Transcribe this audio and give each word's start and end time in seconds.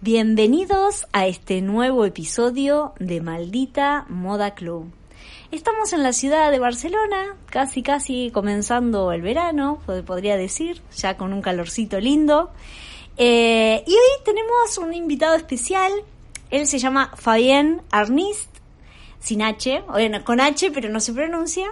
Bienvenidos 0.00 1.08
a 1.12 1.26
este 1.26 1.60
nuevo 1.60 2.04
episodio 2.04 2.92
de 3.00 3.20
Maldita 3.20 4.06
Moda 4.08 4.54
Club. 4.54 4.92
Estamos 5.50 5.92
en 5.92 6.04
la 6.04 6.12
ciudad 6.12 6.52
de 6.52 6.60
Barcelona, 6.60 7.34
casi 7.50 7.82
casi 7.82 8.30
comenzando 8.32 9.10
el 9.10 9.22
verano, 9.22 9.80
podría 10.06 10.36
decir, 10.36 10.82
ya 10.96 11.16
con 11.16 11.32
un 11.32 11.42
calorcito 11.42 11.98
lindo. 11.98 12.52
Eh, 13.16 13.82
y 13.84 13.90
hoy 13.90 14.24
tenemos 14.24 14.78
un 14.78 14.94
invitado 14.94 15.34
especial, 15.34 15.90
él 16.52 16.68
se 16.68 16.78
llama 16.78 17.10
Fabien 17.16 17.82
Arnist, 17.90 18.50
sin 19.18 19.42
H, 19.42 19.82
bueno, 19.88 20.22
con 20.22 20.40
H 20.40 20.70
pero 20.70 20.90
no 20.90 21.00
se 21.00 21.12
pronuncia. 21.12 21.66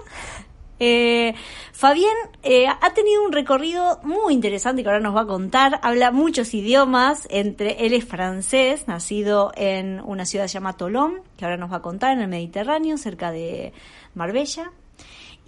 Eh, 0.79 1.35
Fabián 1.73 2.15
eh, 2.43 2.67
ha 2.67 2.93
tenido 2.93 3.25
un 3.25 3.33
recorrido 3.33 3.99
muy 4.03 4.35
interesante 4.35 4.83
que 4.83 4.89
ahora 4.89 5.01
nos 5.01 5.17
va 5.17 5.23
a 5.23 5.27
contar. 5.27 5.81
Habla 5.83 6.11
muchos 6.11 6.53
idiomas, 6.55 7.27
entre 7.31 7.87
él 7.87 7.93
es 7.95 8.05
francés, 8.05 8.87
nacido 8.87 9.53
en 9.57 10.01
una 10.01 10.27
ciudad 10.27 10.47
llamada 10.47 10.77
Tolón, 10.77 11.23
que 11.37 11.45
ahora 11.45 11.57
nos 11.57 11.73
va 11.73 11.77
a 11.77 11.83
contar 11.83 12.13
en 12.13 12.21
el 12.21 12.29
Mediterráneo, 12.29 12.99
cerca 12.99 13.31
de 13.31 13.73
Marbella. 14.15 14.73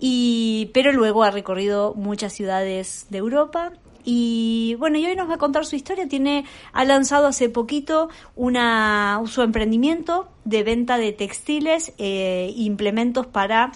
Y, 0.01 0.71
pero 0.73 0.93
luego 0.93 1.25
ha 1.25 1.31
recorrido 1.31 1.93
muchas 1.95 2.33
ciudades 2.33 3.07
de 3.11 3.19
Europa 3.19 3.73
y 4.11 4.75
bueno, 4.79 4.97
y 4.97 5.05
hoy 5.05 5.17
nos 5.17 5.29
va 5.29 5.35
a 5.35 5.39
contar 5.39 5.67
su 5.67 5.77
historia. 5.77 6.09
Tiene, 6.09 6.47
ha 6.73 6.85
lanzado 6.87 7.27
hace 7.27 7.51
poquito 7.51 8.09
una, 8.37 9.21
su 9.27 9.43
emprendimiento 9.43 10.29
de 10.45 10.63
venta 10.63 10.97
de 10.97 11.13
textiles 11.13 11.93
e 11.99 12.53
implementos 12.57 13.27
para 13.27 13.73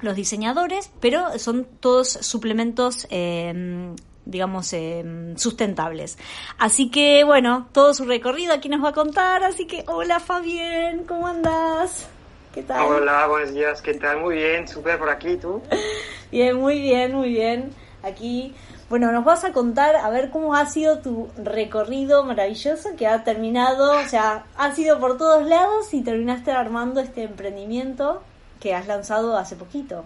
los 0.00 0.16
diseñadores, 0.16 0.90
pero 1.00 1.38
son 1.38 1.66
todos 1.80 2.08
suplementos 2.08 3.06
em, 3.10 3.94
digamos, 4.28 4.72
em, 4.74 5.36
sustentables. 5.36 6.18
Así 6.58 6.90
que, 6.90 7.24
bueno, 7.24 7.68
todo 7.72 7.94
su 7.94 8.04
recorrido 8.04 8.52
aquí 8.52 8.68
nos 8.68 8.84
va 8.84 8.90
a 8.90 8.92
contar. 8.92 9.42
Así 9.42 9.66
que, 9.66 9.84
hola 9.86 10.20
Fabien, 10.20 11.04
¿cómo 11.04 11.26
andas? 11.26 12.06
¿Qué 12.52 12.62
tal? 12.62 12.84
Hola, 12.86 13.26
buenos 13.26 13.54
días, 13.54 13.80
¿qué 13.80 13.94
tal? 13.94 14.20
Muy 14.20 14.36
bien, 14.36 14.68
súper 14.68 14.98
por 14.98 15.08
aquí, 15.08 15.36
¿tú? 15.36 15.62
bien, 16.30 16.56
muy 16.56 16.80
bien, 16.80 17.14
muy 17.14 17.30
bien. 17.30 17.70
Aquí, 18.02 18.54
bueno, 18.90 19.10
nos 19.12 19.24
vas 19.24 19.44
a 19.44 19.52
contar 19.52 19.96
a 19.96 20.10
ver 20.10 20.30
cómo 20.30 20.54
ha 20.54 20.66
sido 20.66 20.98
tu 20.98 21.28
recorrido 21.42 22.22
maravilloso 22.24 22.90
que 22.96 23.06
ha 23.06 23.24
terminado, 23.24 23.98
o 23.98 24.08
sea, 24.08 24.44
ha 24.56 24.74
sido 24.74 25.00
por 25.00 25.16
todos 25.16 25.46
lados 25.46 25.92
y 25.94 26.02
terminaste 26.02 26.52
armando 26.52 27.00
este 27.00 27.22
emprendimiento 27.22 28.22
que 28.60 28.74
has 28.74 28.86
lanzado 28.86 29.36
hace 29.36 29.56
poquito. 29.56 30.04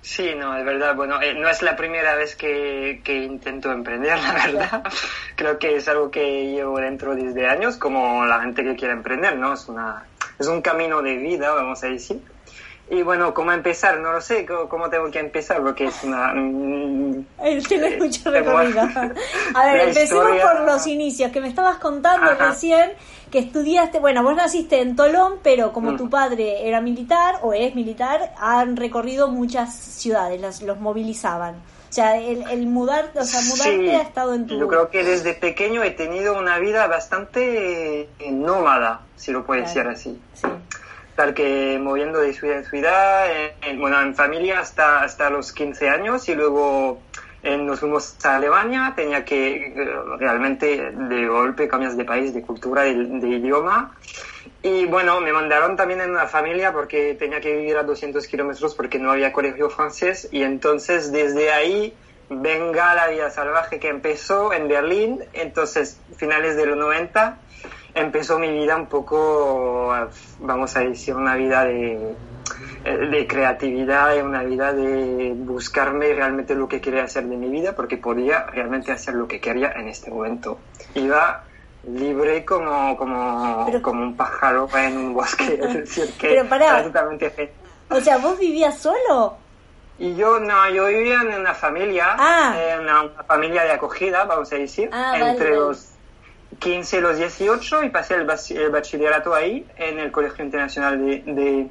Sí, 0.00 0.34
no, 0.36 0.56
es 0.56 0.64
verdad. 0.64 0.94
Bueno, 0.94 1.20
eh, 1.20 1.34
no 1.34 1.48
es 1.48 1.62
la 1.62 1.76
primera 1.76 2.14
vez 2.14 2.36
que, 2.36 3.00
que, 3.04 3.24
intento 3.24 3.70
emprender, 3.72 4.18
la 4.22 4.32
verdad. 4.32 4.82
Creo 5.34 5.58
que 5.58 5.76
es 5.76 5.88
algo 5.88 6.10
que 6.10 6.52
llevo 6.52 6.78
dentro 6.78 7.14
desde 7.14 7.46
años, 7.48 7.76
como 7.76 8.24
la 8.24 8.40
gente 8.40 8.62
que 8.62 8.76
quiere 8.76 8.94
emprender, 8.94 9.36
¿no? 9.36 9.54
Es, 9.54 9.68
una, 9.68 10.04
es 10.38 10.46
un 10.46 10.62
camino 10.62 11.02
de 11.02 11.16
vida, 11.16 11.52
vamos 11.52 11.82
a 11.84 11.88
decir. 11.88 12.22
Y 12.88 13.02
bueno, 13.02 13.34
¿cómo 13.34 13.50
empezar? 13.50 13.98
No 13.98 14.12
lo 14.12 14.20
sé, 14.20 14.46
¿cómo, 14.46 14.88
tengo 14.88 15.10
que 15.10 15.18
empezar? 15.18 15.60
Porque 15.60 15.86
es 15.86 16.04
una... 16.04 16.32
Tiene 16.32 17.88
eh, 17.88 17.98
mucho 17.98 18.30
recorrido. 18.30 18.80
A 19.54 19.66
ver, 19.66 19.88
empecemos 19.88 20.40
por 20.40 20.60
los 20.60 20.86
inicios, 20.86 21.32
que 21.32 21.40
me 21.40 21.48
estabas 21.48 21.78
contando 21.78 22.32
recién 22.34 22.92
que 23.30 23.40
estudiaste, 23.40 23.98
bueno, 23.98 24.22
vos 24.22 24.36
naciste 24.36 24.80
en 24.80 24.94
Tolón, 24.94 25.40
pero 25.42 25.72
como 25.72 25.92
mm. 25.92 25.96
tu 25.96 26.08
padre 26.08 26.68
era 26.68 26.80
militar 26.80 27.40
o 27.42 27.52
es 27.52 27.74
militar, 27.74 28.32
han 28.38 28.76
recorrido 28.76 29.28
muchas 29.28 29.74
ciudades, 29.74 30.40
los, 30.40 30.62
los 30.62 30.78
movilizaban. 30.78 31.56
O 31.90 31.92
sea, 31.92 32.18
el, 32.18 32.66
mudar, 32.66 33.10
o 33.16 33.24
sea, 33.24 33.40
mudarte 33.42 33.96
ha 33.96 34.02
estado 34.02 34.34
en 34.34 34.46
tu... 34.46 34.58
Yo 34.58 34.68
creo 34.68 34.90
que 34.90 35.02
desde 35.02 35.34
pequeño 35.34 35.82
he 35.82 35.90
tenido 35.90 36.38
una 36.38 36.58
vida 36.58 36.86
bastante 36.86 38.02
eh, 38.18 38.30
nómada, 38.30 39.00
si 39.16 39.32
lo 39.32 39.44
puede 39.44 39.62
decir 39.62 39.82
así. 39.82 40.20
Sí 40.34 40.46
estar 41.16 41.32
que 41.32 41.78
moviendo 41.80 42.20
de 42.20 42.34
ciudad 42.34 42.58
en 42.58 42.64
ciudad, 42.66 43.26
en, 43.62 43.80
bueno, 43.80 43.98
en 44.02 44.14
familia 44.14 44.60
hasta, 44.60 45.00
hasta 45.00 45.30
los 45.30 45.50
15 45.50 45.88
años 45.88 46.28
y 46.28 46.34
luego 46.34 47.00
eh, 47.42 47.56
nos 47.56 47.80
fuimos 47.80 48.22
a 48.22 48.36
Alemania, 48.36 48.92
tenía 48.94 49.24
que 49.24 49.68
eh, 49.68 49.88
realmente 50.18 50.90
de 50.90 51.26
golpe 51.26 51.68
cambias 51.68 51.96
de 51.96 52.04
país, 52.04 52.34
de 52.34 52.42
cultura, 52.42 52.82
de, 52.82 53.28
idioma. 53.28 53.96
Y 54.62 54.84
bueno, 54.84 55.22
me 55.22 55.32
mandaron 55.32 55.74
también 55.74 56.02
en 56.02 56.10
una 56.10 56.26
familia 56.26 56.74
porque 56.74 57.14
tenía 57.14 57.40
que 57.40 57.56
vivir 57.56 57.78
a 57.78 57.82
200 57.82 58.26
kilómetros 58.26 58.74
porque 58.74 58.98
no 58.98 59.10
había 59.10 59.32
colegio 59.32 59.70
francés. 59.70 60.28
Y 60.32 60.42
entonces 60.42 61.12
desde 61.12 61.50
ahí 61.50 61.94
venga 62.28 62.94
la 62.94 63.08
vida 63.08 63.30
salvaje 63.30 63.78
que 63.78 63.88
empezó 63.88 64.52
en 64.52 64.68
Berlín, 64.68 65.24
entonces 65.32 65.98
finales 66.18 66.58
de 66.58 66.66
los 66.66 66.76
90 66.76 67.38
empezó 67.96 68.38
mi 68.38 68.50
vida 68.50 68.76
un 68.76 68.86
poco, 68.86 69.92
vamos 70.40 70.76
a 70.76 70.80
decir, 70.80 71.14
una 71.14 71.34
vida 71.34 71.64
de, 71.64 72.14
de 72.84 73.26
creatividad 73.26 74.14
y 74.14 74.20
una 74.20 74.42
vida 74.42 74.72
de 74.72 75.32
buscarme 75.34 76.12
realmente 76.12 76.54
lo 76.54 76.68
que 76.68 76.80
quería 76.80 77.04
hacer 77.04 77.24
de 77.26 77.36
mi 77.36 77.48
vida, 77.48 77.74
porque 77.74 77.96
podía 77.96 78.44
realmente 78.46 78.92
hacer 78.92 79.14
lo 79.14 79.26
que 79.26 79.40
quería 79.40 79.72
en 79.72 79.88
este 79.88 80.10
momento. 80.10 80.58
Iba 80.94 81.42
libre 81.88 82.44
como, 82.44 82.96
como, 82.96 83.66
como 83.80 84.02
un 84.02 84.16
pájaro 84.16 84.68
en 84.76 84.96
un 84.96 85.14
bosque, 85.14 85.54
es 85.62 85.74
decir, 85.74 86.12
que 86.18 86.28
Pero 86.28 86.48
para, 86.48 86.84
totalmente 86.84 87.52
O 87.88 88.00
sea, 88.00 88.18
¿vos 88.18 88.38
vivías 88.38 88.78
solo? 88.78 89.38
Y 89.98 90.14
yo 90.14 90.38
no, 90.38 90.68
yo 90.68 90.86
vivía 90.88 91.22
en 91.22 91.40
una 91.40 91.54
familia, 91.54 92.16
ah. 92.18 92.54
en 92.58 92.80
una, 92.80 93.08
familia 93.26 93.64
de 93.64 93.72
acogida, 93.72 94.24
vamos 94.24 94.52
a 94.52 94.56
decir, 94.56 94.90
ah, 94.92 95.14
entre 95.18 95.56
los 95.56 95.95
15 96.58 97.00
los 97.00 97.18
18 97.18 97.84
y 97.84 97.90
pasé 97.90 98.14
el, 98.14 98.24
bachillerato 98.70 99.34
ahí 99.34 99.66
en 99.76 99.98
el 99.98 100.10
Colegio 100.10 100.44
Internacional 100.44 100.98
de, 100.98 101.68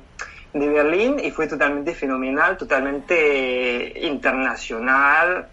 de, 0.53 0.69
Berlín 0.69 1.19
y 1.19 1.31
fue 1.31 1.47
totalmente 1.47 1.93
fenomenal, 1.93 2.57
totalmente 2.57 3.93
internacional, 4.05 5.47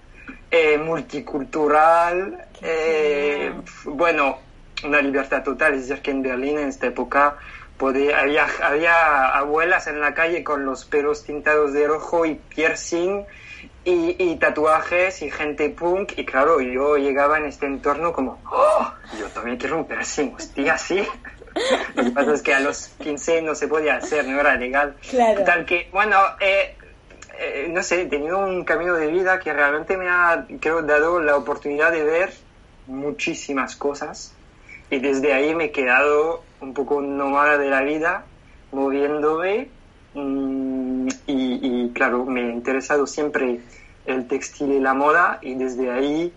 eh, 0.50 0.78
multicultural, 0.78 2.46
eh, 2.60 3.52
bueno, 3.84 4.38
una 4.84 5.00
libertad 5.00 5.42
total, 5.42 5.74
es 5.74 5.88
decir, 5.88 6.02
que 6.02 6.12
en 6.12 6.22
Berlín 6.22 6.58
en 6.58 6.68
esta 6.68 6.86
época 6.86 7.36
podía, 7.78 8.20
había, 8.20 8.46
había 8.62 9.26
abuelas 9.28 9.86
en 9.88 10.00
la 10.00 10.14
calle 10.14 10.44
con 10.44 10.64
los 10.64 10.84
pelos 10.84 11.24
tintados 11.24 11.72
de 11.72 11.86
rojo 11.88 12.26
y 12.26 12.34
piercing 12.34 13.24
y, 13.84 14.36
tatuajes 14.36 15.22
y 15.22 15.30
gente 15.30 15.68
punk 15.70 16.12
y 16.16 16.24
claro, 16.24 16.60
yo 16.60 16.96
llegaba 16.96 17.38
en 17.38 17.46
este 17.46 17.66
entorno 17.66 18.12
como, 18.12 18.38
oh, 18.50 18.92
yo 19.18 19.26
también 19.28 19.56
quiero 19.56 19.78
un 19.78 19.86
piercing, 19.86 20.34
hostia, 20.34 20.78
sí. 20.78 21.06
Lo 21.94 22.04
que 22.04 22.10
pasa 22.10 22.32
es 22.32 22.42
que 22.42 22.54
a 22.54 22.60
los 22.60 22.88
15 23.02 23.42
no 23.42 23.54
se 23.54 23.68
podía 23.68 23.96
hacer, 23.96 24.26
no 24.26 24.40
era 24.40 24.54
legal. 24.56 24.96
Claro. 25.10 25.44
Tal 25.44 25.66
que, 25.66 25.88
bueno, 25.92 26.16
eh, 26.40 26.76
eh, 27.38 27.66
no 27.70 27.82
sé, 27.82 28.02
he 28.02 28.06
tenido 28.06 28.38
un 28.38 28.64
camino 28.64 28.94
de 28.94 29.08
vida 29.08 29.38
que 29.40 29.52
realmente 29.52 29.96
me 29.96 30.08
ha, 30.08 30.46
creo, 30.60 30.82
dado 30.82 31.20
la 31.20 31.36
oportunidad 31.36 31.90
de 31.92 32.04
ver 32.04 32.32
muchísimas 32.86 33.76
cosas 33.76 34.34
y 34.90 34.98
desde 34.98 35.32
ahí 35.32 35.54
me 35.54 35.66
he 35.66 35.72
quedado 35.72 36.42
un 36.60 36.72
poco 36.72 37.02
nómada 37.02 37.58
de 37.58 37.68
la 37.68 37.82
vida, 37.82 38.24
moviéndome 38.70 39.68
Mm, 40.14 40.71
y, 41.26 41.90
claro, 41.90 42.24
me 42.24 42.42
ha 42.42 42.50
interesado 42.50 43.06
siempre 43.06 43.60
el 44.06 44.26
textil 44.26 44.72
y 44.72 44.80
la 44.80 44.94
moda 44.94 45.38
y 45.42 45.54
desde 45.54 45.90
ahí 45.90 46.32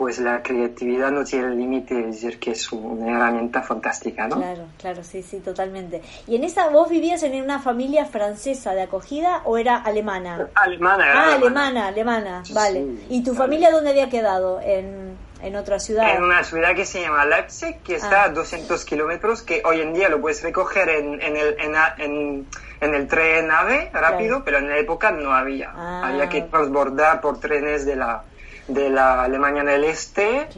pues 0.00 0.18
la 0.18 0.42
creatividad 0.42 1.10
no 1.10 1.24
tiene 1.24 1.54
límite, 1.54 2.08
es 2.08 2.22
decir, 2.22 2.40
que 2.40 2.52
es 2.52 2.72
una 2.72 3.18
herramienta 3.18 3.60
fantástica, 3.60 4.26
¿no? 4.26 4.36
Claro, 4.36 4.64
claro, 4.78 5.04
sí, 5.04 5.22
sí, 5.22 5.40
totalmente. 5.40 6.00
¿Y 6.26 6.36
en 6.36 6.44
esa 6.44 6.70
vos 6.70 6.88
vivías 6.88 7.22
en 7.22 7.38
una 7.42 7.58
familia 7.58 8.06
francesa 8.06 8.72
de 8.72 8.80
acogida 8.80 9.42
o 9.44 9.58
era 9.58 9.76
alemana? 9.76 10.48
Alemana. 10.54 11.04
ah, 11.06 11.34
alemana, 11.34 11.86
alemana, 11.88 12.42
vale. 12.54 12.82
¿Y 13.10 13.22
tu 13.22 13.34
familia 13.34 13.70
dónde 13.70 13.90
había 13.90 14.08
quedado? 14.08 14.58
En, 14.62 15.18
en 15.42 15.56
otra 15.56 15.78
ciudad. 15.78 16.14
En 16.14 16.22
una 16.22 16.44
ciudad 16.44 16.74
que 16.74 16.84
se 16.84 17.02
llama 17.02 17.24
Leipzig, 17.24 17.78
que 17.82 17.96
está 17.96 18.22
ah. 18.22 18.26
a 18.26 18.28
200 18.30 18.84
kilómetros, 18.84 19.42
que 19.42 19.62
hoy 19.64 19.80
en 19.80 19.94
día 19.94 20.08
lo 20.08 20.20
puedes 20.20 20.42
recoger 20.42 20.88
en, 20.88 21.20
en 21.20 21.36
el, 21.36 21.56
en, 21.58 21.74
en, 21.98 22.46
el 22.80 23.06
tren 23.06 23.50
AVE 23.50 23.90
rápido, 23.92 24.42
pero 24.44 24.58
en 24.58 24.68
la 24.68 24.78
época 24.78 25.10
no 25.10 25.32
había. 25.32 25.72
Ah. 25.74 26.08
Había 26.08 26.28
que 26.28 26.42
transbordar 26.42 27.20
por 27.20 27.38
trenes 27.38 27.84
de 27.84 27.96
la, 27.96 28.24
de 28.68 28.88
la 28.88 29.24
Alemania 29.24 29.64
del 29.64 29.84
Este, 29.84 30.48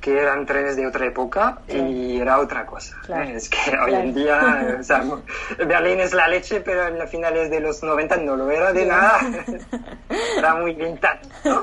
que 0.00 0.18
eran 0.18 0.46
trenes 0.46 0.76
de 0.76 0.86
otra 0.86 1.06
época 1.06 1.58
y 1.68 2.20
era 2.20 2.38
otra 2.38 2.66
cosa. 2.66 2.96
¿eh? 3.08 3.32
Es 3.34 3.48
que 3.48 3.76
hoy 3.76 3.94
en 3.94 4.14
día, 4.14 4.78
Berlín 5.58 6.00
es 6.00 6.12
la 6.12 6.28
leche, 6.28 6.60
pero 6.60 6.86
en 6.86 6.98
las 6.98 7.10
finales 7.10 7.50
de 7.50 7.60
los 7.60 7.82
90 7.82 8.16
no 8.18 8.36
lo 8.36 8.50
era 8.50 8.72
de 8.72 8.86
nada. 8.86 9.20
era 10.38 10.54
muy 10.54 10.74
vintage, 10.74 11.20
¿no? 11.44 11.62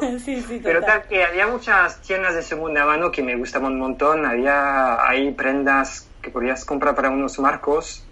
pero 0.64 0.82
tal 0.82 1.04
que 1.04 1.24
había 1.24 1.48
muchas 1.48 2.02
tiendas 2.02 2.36
de 2.36 2.44
segunda 2.44 2.86
mano 2.86 3.12
que 3.12 3.24
me 3.24 3.36
gustaban 3.36 3.74
un 3.74 3.80
montón. 3.80 4.26
Había 4.26 5.08
ahí 5.08 5.32
prendas 5.32 6.08
que 6.22 6.30
podías 6.30 6.66
comprar 6.66 6.96
para 6.96 7.10
unos 7.10 7.40
marcos. 7.40 8.06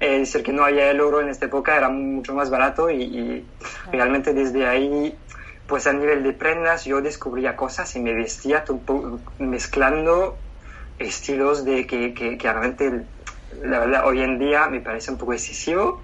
Es 0.00 0.18
decir, 0.18 0.42
que 0.42 0.52
no 0.52 0.64
había 0.64 0.90
el 0.90 1.00
oro 1.00 1.20
en 1.20 1.28
esta 1.28 1.46
época, 1.46 1.76
era 1.76 1.90
mucho 1.90 2.34
más 2.34 2.48
barato 2.50 2.90
y, 2.90 3.02
y 3.02 3.46
realmente 3.92 4.32
desde 4.32 4.66
ahí 4.66 5.14
pues 5.70 5.86
a 5.86 5.92
nivel 5.92 6.24
de 6.24 6.32
prendas 6.32 6.84
yo 6.84 7.00
descubría 7.00 7.54
cosas 7.54 7.94
y 7.94 8.00
me 8.00 8.12
vestía 8.12 8.64
mezclando 9.38 10.36
estilos 10.98 11.64
de 11.64 11.86
que, 11.86 12.12
que, 12.12 12.36
realmente 12.42 13.04
la 13.62 13.78
verdad 13.78 14.04
hoy 14.04 14.20
en 14.20 14.40
día 14.40 14.66
me 14.66 14.80
parece 14.80 15.12
un 15.12 15.16
poco 15.16 15.32
excesivo 15.32 16.02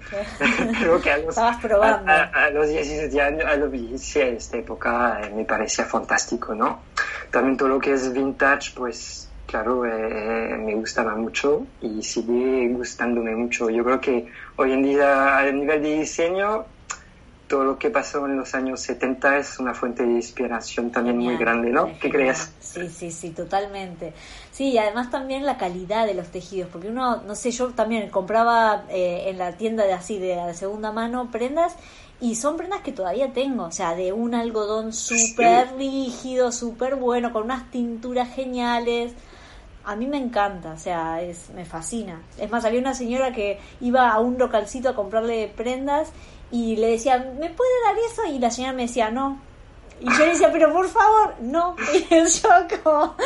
creo 0.78 1.00
que 1.02 1.10
a 1.10 1.18
los, 1.18 1.36
a, 1.38 2.50
los 2.52 2.68
17 2.68 3.20
años 3.20 3.44
a 3.44 3.56
los 3.56 3.72
16 3.72 4.24
de 4.24 4.36
esta 4.36 4.56
época 4.56 5.20
eh, 5.24 5.32
me 5.34 5.44
parecía 5.44 5.84
fantástico 5.84 6.54
no 6.54 6.82
también 7.32 7.56
todo 7.56 7.68
lo 7.68 7.80
que 7.80 7.92
es 7.92 8.12
vintage 8.12 8.70
pues 8.72 9.25
claro 9.46 9.84
eh, 9.86 10.56
me 10.58 10.74
gustaba 10.74 11.14
mucho 11.14 11.66
y 11.80 12.02
sigue 12.02 12.68
gustándome 12.68 13.34
mucho 13.34 13.70
yo 13.70 13.84
creo 13.84 14.00
que 14.00 14.26
hoy 14.56 14.72
en 14.72 14.82
día 14.82 15.38
a 15.38 15.50
nivel 15.52 15.82
de 15.82 15.98
diseño 15.98 16.66
todo 17.46 17.64
lo 17.64 17.78
que 17.78 17.90
pasó 17.90 18.26
en 18.26 18.36
los 18.36 18.54
años 18.54 18.80
70 18.80 19.38
es 19.38 19.58
una 19.58 19.72
fuente 19.72 20.02
de 20.02 20.12
inspiración 20.12 20.90
también 20.90 21.18
muy 21.18 21.36
grande, 21.36 21.70
¿no? 21.70 21.96
¿Qué 22.00 22.10
crees? 22.10 22.50
Sí, 22.60 22.88
sí, 22.88 23.10
sí, 23.12 23.30
totalmente. 23.30 24.12
Sí, 24.50 24.72
y 24.72 24.78
además 24.78 25.10
también 25.10 25.46
la 25.46 25.56
calidad 25.56 26.06
de 26.06 26.14
los 26.14 26.28
tejidos, 26.28 26.68
porque 26.72 26.88
uno, 26.88 27.22
no 27.22 27.34
sé, 27.36 27.52
yo 27.52 27.68
también 27.68 28.10
compraba 28.10 28.84
eh, 28.88 29.24
en 29.28 29.38
la 29.38 29.56
tienda 29.56 29.84
de 29.84 29.92
así, 29.92 30.18
de, 30.18 30.54
segunda 30.54 30.90
mano, 30.90 31.30
prendas, 31.30 31.76
y 32.20 32.34
son 32.34 32.56
prendas 32.56 32.80
que 32.80 32.92
todavía 32.92 33.32
tengo, 33.32 33.64
o 33.64 33.72
sea, 33.72 33.94
de 33.94 34.12
un 34.12 34.34
algodón 34.34 34.92
súper 34.92 35.76
rígido, 35.76 36.50
súper 36.50 36.96
bueno, 36.96 37.32
con 37.32 37.44
unas 37.44 37.70
tinturas 37.70 38.34
geniales. 38.34 39.12
A 39.86 39.94
mí 39.94 40.08
me 40.08 40.18
encanta, 40.18 40.72
o 40.72 40.78
sea, 40.78 41.22
es, 41.22 41.50
me 41.50 41.64
fascina. 41.64 42.20
Es 42.38 42.50
más, 42.50 42.64
había 42.64 42.80
una 42.80 42.92
señora 42.92 43.32
que 43.32 43.60
iba 43.80 44.10
a 44.10 44.18
un 44.18 44.36
localcito 44.36 44.88
a 44.88 44.96
comprarle 44.96 45.52
prendas 45.56 46.12
y 46.50 46.74
le 46.74 46.88
decía, 46.88 47.18
¿me 47.18 47.50
puede 47.50 47.70
dar 47.84 47.96
eso? 48.10 48.24
Y 48.26 48.40
la 48.40 48.50
señora 48.50 48.72
me 48.72 48.82
decía, 48.82 49.10
no. 49.10 49.40
Y 50.00 50.06
yo 50.06 50.18
le 50.18 50.30
decía, 50.30 50.50
pero 50.52 50.72
por 50.72 50.88
favor, 50.88 51.34
no. 51.40 51.76
Y 51.94 52.04
yo 52.10 52.48
como... 52.82 53.16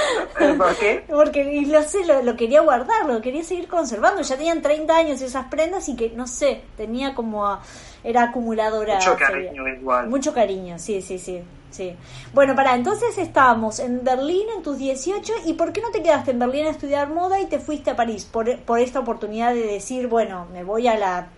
¿Por 0.58 0.76
qué? 0.76 1.02
Porque, 1.08 1.42
y 1.42 1.64
lo 1.64 1.82
sé, 1.82 2.04
lo, 2.22 2.36
quería 2.36 2.60
guardar, 2.60 3.06
lo 3.06 3.20
quería 3.20 3.42
seguir 3.42 3.66
conservando. 3.66 4.20
Ya 4.20 4.36
tenían 4.36 4.60
30 4.62 4.96
años 4.96 5.20
esas 5.22 5.46
prendas 5.46 5.88
y 5.88 5.96
que, 5.96 6.10
no 6.10 6.26
sé, 6.26 6.62
tenía 6.76 7.14
como... 7.14 7.58
Era 8.04 8.24
acumuladora. 8.24 8.96
Mucho 8.96 9.16
cariño 9.16 9.66
igual. 9.66 10.08
Mucho 10.08 10.34
cariño, 10.34 10.78
sí, 10.78 11.02
sí, 11.02 11.18
sí. 11.18 11.42
Sí. 11.70 11.96
Bueno, 12.32 12.54
para 12.56 12.74
entonces 12.74 13.16
estábamos 13.18 13.78
en 13.78 14.02
Berlín 14.04 14.46
en 14.56 14.62
tus 14.62 14.78
18 14.78 15.32
y 15.46 15.54
¿por 15.54 15.72
qué 15.72 15.80
no 15.80 15.90
te 15.90 16.02
quedaste 16.02 16.32
en 16.32 16.38
Berlín 16.38 16.66
a 16.66 16.70
estudiar 16.70 17.08
moda 17.08 17.40
y 17.40 17.46
te 17.46 17.58
fuiste 17.58 17.90
a 17.90 17.96
París? 17.96 18.24
Por, 18.24 18.58
por 18.60 18.80
esta 18.80 19.00
oportunidad 19.00 19.54
de 19.54 19.66
decir, 19.66 20.08
bueno, 20.08 20.46
me 20.52 20.64
voy 20.64 20.88
a 20.88 20.96
la 20.96 21.28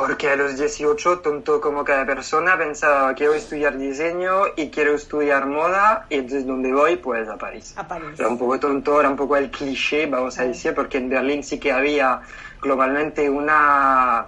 porque 0.00 0.30
a 0.30 0.36
los 0.36 0.56
18, 0.56 1.18
tonto 1.18 1.60
como 1.60 1.84
cada 1.84 2.06
persona, 2.06 2.56
pensaba, 2.56 3.12
quiero 3.14 3.34
estudiar 3.34 3.76
diseño 3.76 4.44
y 4.56 4.70
quiero 4.70 4.94
estudiar 4.94 5.44
moda, 5.44 6.06
y 6.08 6.14
entonces 6.14 6.46
¿dónde 6.46 6.72
voy? 6.72 6.96
Pues 6.96 7.28
a 7.28 7.36
París. 7.36 7.74
A 7.76 7.86
París. 7.86 8.18
Era 8.18 8.28
un 8.28 8.38
poco 8.38 8.58
tonto, 8.58 8.98
era 8.98 9.10
un 9.10 9.16
poco 9.16 9.36
el 9.36 9.50
cliché, 9.50 10.06
vamos 10.06 10.38
a 10.38 10.44
decir, 10.44 10.74
porque 10.74 10.96
en 10.96 11.10
Berlín 11.10 11.44
sí 11.44 11.58
que 11.58 11.70
había 11.70 12.22
globalmente 12.62 13.28
una, 13.28 14.26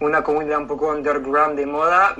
una 0.00 0.22
comunidad 0.22 0.60
un 0.60 0.66
poco 0.68 0.88
underground 0.90 1.54
de 1.54 1.66
moda, 1.66 2.16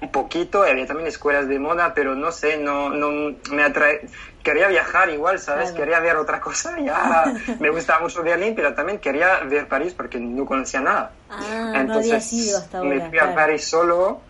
un 0.00 0.10
poquito, 0.10 0.62
había 0.62 0.86
también 0.86 1.08
escuelas 1.08 1.46
de 1.46 1.58
moda, 1.58 1.92
pero 1.94 2.14
no 2.14 2.32
sé, 2.32 2.56
no, 2.56 2.88
no 2.88 3.36
me 3.52 3.62
atrae, 3.62 4.00
quería 4.42 4.68
viajar 4.68 5.10
igual, 5.10 5.38
¿sabes? 5.38 5.72
Quería 5.72 6.00
ver 6.00 6.16
otra 6.16 6.40
cosa, 6.40 6.78
ya 6.84 7.32
me 7.58 7.70
gustaba 7.70 8.00
mucho 8.00 8.22
Berlín, 8.22 8.54
pero 8.54 8.72
también 8.74 8.98
quería 8.98 9.40
ver 9.40 9.68
París 9.68 9.94
porque 9.94 10.18
no 10.18 10.46
conocía 10.46 10.80
nada. 10.80 11.12
Ah, 11.28 11.72
Entonces 11.76 12.32
no 12.32 12.58
hasta 12.58 12.78
ahora, 12.78 12.90
me 12.90 13.08
fui 13.08 13.18
a 13.18 13.34
París 13.34 13.64
solo 13.64 14.20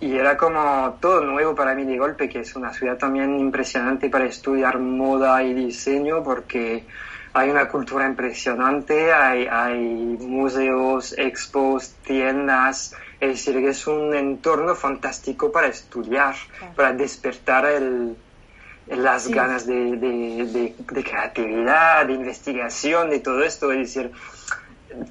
y 0.00 0.16
era 0.16 0.36
como 0.36 0.96
todo 1.00 1.20
nuevo 1.22 1.54
para 1.54 1.74
mí 1.74 1.84
de 1.84 1.98
golpe, 1.98 2.28
que 2.28 2.40
es 2.40 2.54
una 2.54 2.72
ciudad 2.72 2.96
también 2.96 3.38
impresionante 3.38 4.08
para 4.08 4.26
estudiar 4.26 4.78
moda 4.78 5.42
y 5.42 5.52
diseño 5.54 6.22
porque 6.22 6.86
hay 7.32 7.50
una 7.50 7.68
cultura 7.68 8.06
impresionante, 8.06 9.12
hay, 9.12 9.48
hay 9.50 9.76
museos, 10.20 11.14
expos, 11.18 11.94
tiendas, 12.04 12.94
es 13.20 13.30
decir, 13.30 13.54
que 13.60 13.70
es 13.70 13.86
un 13.86 14.14
entorno 14.14 14.74
fantástico 14.74 15.50
para 15.50 15.66
estudiar, 15.66 16.36
para 16.76 16.92
despertar 16.92 17.66
el, 17.66 18.16
las 18.86 19.28
ganas 19.28 19.66
de, 19.66 19.96
de, 19.96 20.74
de, 20.90 21.02
creatividad, 21.02 22.06
de 22.06 22.12
investigación, 22.12 23.10
de 23.10 23.18
todo 23.18 23.42
esto. 23.42 23.72
Es 23.72 23.78
decir, 23.78 24.12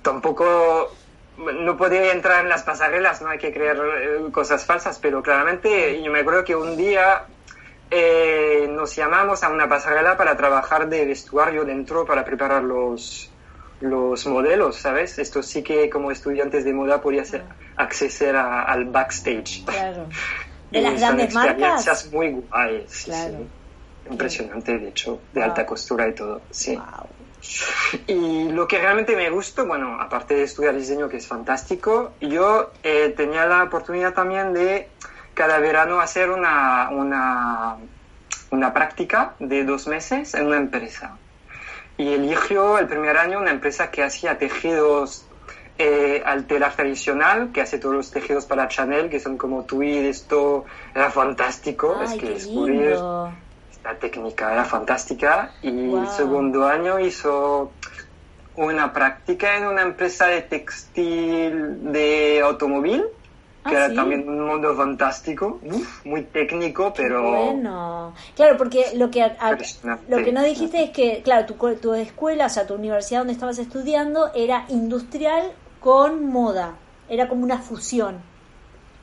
tampoco 0.02 0.96
no 1.38 1.78
podía 1.78 2.14
entrar 2.14 2.44
en 2.44 2.50
las 2.50 2.64
pasarelas, 2.64 3.22
no 3.22 3.30
hay 3.30 3.38
que 3.38 3.54
creer 3.54 3.78
eh, 3.78 4.32
cosas 4.32 4.66
falsas, 4.66 4.98
pero 5.00 5.22
claramente 5.22 6.02
yo 6.02 6.12
me 6.12 6.22
acuerdo 6.22 6.44
que 6.44 6.56
un 6.56 6.78
día 6.78 7.26
eh, 7.92 8.68
nos 8.72 8.96
llamamos 8.96 9.44
a 9.44 9.50
una 9.50 9.68
pasarela 9.68 10.18
para 10.18 10.36
trabajar 10.36 10.88
de 10.88 11.06
vestuario 11.06 11.64
dentro 11.64 12.06
para 12.06 12.26
preparar 12.26 12.64
los, 12.64 13.30
los 13.82 14.26
modelos, 14.28 14.78
¿sabes? 14.78 15.20
Esto 15.20 15.44
sí 15.44 15.64
que 15.64 15.90
como 15.90 16.12
estudiantes 16.12 16.66
de 16.66 16.74
moda 16.74 17.02
podía 17.02 17.26
ser, 17.26 17.44
acceder 17.76 18.36
al 18.36 18.86
backstage. 18.86 19.64
Claro. 19.66 20.08
De 20.72 20.82
las 20.82 21.00
grandes 21.00 21.34
marcas. 21.34 22.12
muy 22.12 22.32
guays. 22.32 23.04
Claro 23.06 23.48
impresionante, 24.10 24.78
de 24.78 24.90
hecho, 24.90 25.22
de 25.34 25.44
alta 25.44 25.66
costura 25.66 26.08
y 26.08 26.14
todo. 26.14 26.42
Sí. 26.52 26.78
Y 28.08 28.50
lo 28.50 28.68
que 28.68 28.80
realmente 28.80 29.16
me 29.16 29.30
gustó, 29.30 29.66
bueno, 29.66 30.02
aparte 30.02 30.34
de 30.34 30.44
estudiar 30.44 30.76
diseño, 30.76 31.08
que 31.08 31.18
es 31.18 31.28
fantástico, 31.28 32.12
yo 32.20 32.72
eh, 32.84 33.14
tenía 33.16 33.46
la 33.46 33.64
oportunidad 33.64 34.14
también 34.14 34.54
de 34.54 34.90
cada 35.34 35.60
verano 35.60 36.02
hacer 36.02 36.30
una, 36.32 36.90
una, 36.90 37.78
una 38.50 38.74
práctica 38.74 39.36
de 39.40 39.64
dos 39.64 39.88
meses 39.88 40.34
en 40.34 40.48
una 40.48 40.58
empresa. 40.58 41.16
Y 41.98 42.14
eligió 42.14 42.78
el 42.78 42.88
primer 42.88 43.18
año 43.18 43.40
una 43.40 43.52
empresa 43.52 43.90
que 43.90 44.04
hacía 44.04 44.38
tejidos 44.38 45.26
eh, 45.80 46.24
al 46.26 46.46
telar 46.46 46.76
tradicional, 46.76 47.52
que 47.52 47.62
hace 47.62 47.78
todos 47.78 47.96
los 47.96 48.12
tejidos 48.12 48.46
para 48.46 48.68
Chanel, 48.68 49.10
que 49.10 49.20
son 49.20 49.38
como 49.38 49.64
tweed, 49.64 50.06
esto 50.06 50.66
era 50.94 51.12
fantástico. 51.12 52.02
es 52.02 52.14
que 52.14 52.30
descubrir 52.30 52.98
la 53.84 53.96
técnica 54.00 54.52
era 54.52 54.66
fantástica 54.66 55.54
y 55.62 55.94
el 55.94 56.08
segundo 56.10 56.68
año 56.68 57.00
hizo 57.00 57.72
una 58.56 58.92
práctica 58.92 59.56
en 59.56 59.68
una 59.68 59.84
empresa 59.84 60.28
de 60.28 60.42
textil 60.42 61.92
de 61.94 62.42
automóvil 62.44 63.06
que 63.68 63.76
ah, 63.76 63.86
era 63.86 63.94
también 63.94 64.28
un 64.28 64.46
mundo 64.46 64.76
fantástico, 64.76 65.60
muy 66.06 66.24
técnico, 66.24 66.94
pero... 66.96 67.22
Bueno, 67.22 68.14
claro, 68.36 68.58
porque 68.58 68.86
lo 68.96 69.12
que, 69.12 69.32
lo 70.08 70.18
que 70.18 70.32
no 70.32 70.44
dijiste 70.44 70.84
es 70.84 70.90
que, 70.92 71.22
claro, 71.24 71.46
tu, 71.46 71.76
tu 71.76 71.94
escuela, 71.94 72.46
o 72.46 72.50
sea, 72.50 72.66
tu 72.66 72.74
universidad 72.76 73.20
donde 73.20 73.34
estabas 73.34 73.60
estudiando 73.60 74.32
era 74.34 74.66
industrial 74.70 75.52
con 75.80 76.26
moda, 76.28 76.76
era 77.10 77.28
como 77.28 77.44
una 77.44 77.60
fusión. 77.60 78.22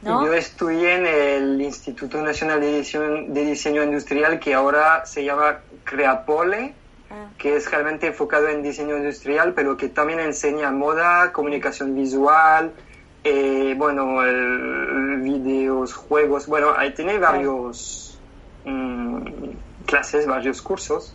Yo 0.05 0.35
estudié 0.35 0.97
en 0.97 1.07
el 1.07 1.63
Instituto 1.63 2.21
Nacional 2.21 2.61
de 2.61 3.45
Diseño, 3.47 3.83
Industrial, 3.83 4.39
que 4.39 4.53
ahora 4.53 5.07
se 5.07 5.25
llama 5.25 5.61
Creapole, 5.85 6.75
ah. 7.11 7.29
que 7.39 7.57
es 7.57 7.71
realmente 7.71 8.09
enfocado 8.09 8.49
en 8.49 8.63
diseño 8.63 8.99
industrial, 8.99 9.55
pero 9.55 9.77
que 9.77 9.89
también 9.89 10.21
enseña 10.21 10.71
moda, 10.71 11.33
comunicación 11.33 11.95
visual, 11.95 12.73
eh, 13.25 13.75
bueno, 13.77 14.19
videos, 15.23 15.95
juegos, 15.95 16.47
bueno, 16.47 16.75
ahí 16.77 16.93
tiene 16.95 17.19
varios 17.19 18.19
mm, 18.65 19.25
clases, 19.87 20.27
varios 20.27 20.61
cursos, 20.63 21.15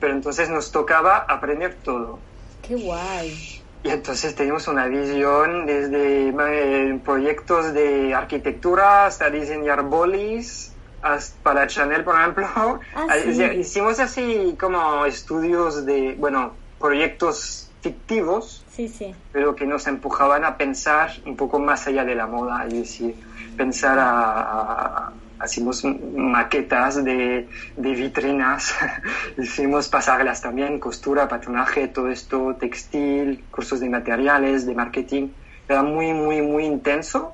pero 0.00 0.12
entonces 0.12 0.48
nos 0.50 0.70
tocaba 0.70 1.18
aprender 1.18 1.74
todo. 1.82 2.18
¡Qué 2.62 2.76
guay! 2.76 3.62
Y 3.82 3.90
entonces 3.90 4.34
tenemos 4.34 4.66
una 4.68 4.86
visión 4.86 5.66
desde 5.66 6.28
eh, 6.28 7.00
proyectos 7.04 7.72
de 7.72 8.14
arquitectura 8.14 9.06
hasta 9.06 9.30
diseñar 9.30 9.84
bolis, 9.84 10.72
hasta 11.00 11.36
para 11.42 11.66
Chanel, 11.68 12.04
por 12.04 12.18
ejemplo. 12.18 12.46
Ah, 12.94 13.16
hicimos 13.56 14.00
así 14.00 14.56
como 14.58 15.06
estudios 15.06 15.86
de, 15.86 16.16
bueno, 16.18 16.54
proyectos 16.80 17.70
fictivos, 17.80 18.57
sí, 18.78 18.88
sí. 18.88 19.14
pero 19.32 19.56
que 19.56 19.66
nos 19.66 19.88
empujaban 19.88 20.44
a 20.44 20.56
pensar 20.56 21.10
un 21.26 21.36
poco 21.36 21.58
más 21.58 21.88
allá 21.88 22.04
de 22.04 22.14
la 22.14 22.28
moda, 22.28 22.64
es 22.64 22.74
decir, 22.74 23.16
pensar 23.56 23.98
a, 24.00 25.10
hicimos 25.44 25.84
maquetas 25.84 27.02
de, 27.02 27.48
de 27.76 27.90
vitrinas, 27.92 28.76
hicimos 29.38 29.88
pasarlas 29.88 30.40
también, 30.40 30.78
costura, 30.78 31.26
patronaje, 31.26 31.88
todo 31.88 32.08
esto, 32.08 32.54
textil, 32.54 33.44
cursos 33.50 33.80
de 33.80 33.88
materiales, 33.88 34.64
de 34.64 34.74
marketing. 34.76 35.28
Era 35.68 35.82
muy, 35.82 36.12
muy, 36.12 36.40
muy 36.40 36.64
intenso. 36.64 37.32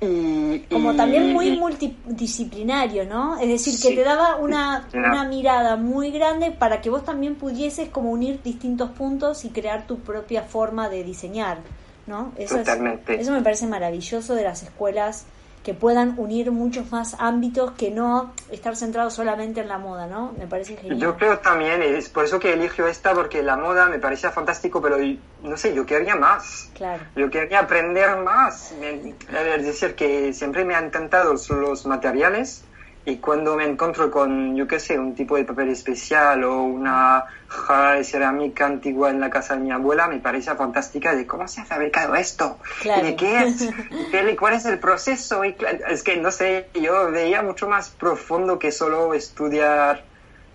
Y, 0.00 0.60
Como 0.70 0.94
también 0.94 1.32
muy 1.32 1.58
multidisciplinario, 1.58 3.04
¿no? 3.04 3.38
Es 3.38 3.48
decir, 3.48 3.74
que 3.80 3.94
te 3.94 4.02
daba 4.02 4.36
una, 4.36 4.88
una 4.94 5.24
mirada 5.24 5.76
muy 5.76 6.10
grande 6.10 6.50
para 6.50 6.80
que 6.80 6.88
vos 6.88 7.04
también 7.04 7.34
pudieses 7.34 7.90
como 7.90 8.10
unir 8.10 8.42
distintos 8.42 8.90
puntos 8.90 9.44
y 9.44 9.50
crear 9.50 9.86
tu 9.86 9.98
propia 9.98 10.42
forma 10.42 10.88
de 10.88 11.04
diseñar, 11.04 11.58
¿no? 12.06 12.32
Eso 12.36 12.56
Totalmente. 12.56 13.20
eso 13.20 13.30
me 13.32 13.42
parece 13.42 13.66
maravilloso 13.66 14.34
de 14.34 14.44
las 14.44 14.62
escuelas 14.62 15.26
que 15.62 15.74
puedan 15.74 16.14
unir 16.18 16.50
muchos 16.50 16.90
más 16.90 17.16
ámbitos 17.18 17.72
que 17.72 17.90
no 17.90 18.32
estar 18.50 18.76
centrados 18.76 19.14
solamente 19.14 19.60
en 19.60 19.68
la 19.68 19.78
moda, 19.78 20.06
¿no? 20.06 20.32
Me 20.38 20.46
parece 20.46 20.76
genial. 20.76 20.98
Yo 20.98 21.16
creo 21.16 21.38
también, 21.38 21.82
es 21.82 22.08
por 22.08 22.24
eso 22.24 22.40
que 22.40 22.54
elijo 22.54 22.86
esta, 22.86 23.12
porque 23.12 23.42
la 23.42 23.56
moda 23.56 23.86
me 23.86 23.98
parecía 23.98 24.30
fantástico, 24.30 24.80
pero 24.80 24.96
no 25.42 25.56
sé, 25.56 25.74
yo 25.74 25.84
quería 25.84 26.16
más. 26.16 26.70
Claro. 26.74 27.04
Yo 27.14 27.30
quería 27.30 27.60
aprender 27.60 28.16
más. 28.18 28.72
Es 28.72 29.66
decir, 29.66 29.94
que 29.94 30.32
siempre 30.32 30.64
me 30.64 30.74
han 30.74 30.86
encantado 30.86 31.34
los 31.34 31.86
materiales 31.86 32.64
y 33.04 33.16
cuando 33.16 33.56
me 33.56 33.64
encuentro 33.64 34.10
con, 34.10 34.54
yo 34.54 34.66
qué 34.66 34.78
sé, 34.78 34.98
un 34.98 35.14
tipo 35.14 35.36
de 35.36 35.44
papel 35.44 35.70
especial 35.70 36.44
o 36.44 36.62
una 36.62 37.24
jarra 37.48 37.94
de 37.94 38.04
cerámica 38.04 38.66
antigua 38.66 39.08
en 39.08 39.20
la 39.20 39.30
casa 39.30 39.54
de 39.54 39.60
mi 39.60 39.70
abuela, 39.70 40.06
me 40.06 40.18
parece 40.18 40.54
fantástica 40.54 41.14
de 41.14 41.26
cómo 41.26 41.48
se 41.48 41.62
ha 41.62 41.64
fabricado 41.64 42.14
esto, 42.14 42.58
de 42.84 43.16
qué 43.16 43.44
es, 43.44 43.70
cuál 44.38 44.54
es 44.54 44.66
el 44.66 44.78
proceso. 44.78 45.44
Y 45.44 45.56
es 45.88 46.02
que, 46.02 46.18
no 46.18 46.30
sé, 46.30 46.68
yo 46.74 47.10
veía 47.10 47.42
mucho 47.42 47.68
más 47.68 47.88
profundo 47.88 48.58
que 48.58 48.70
solo 48.70 49.14
estudiar 49.14 50.04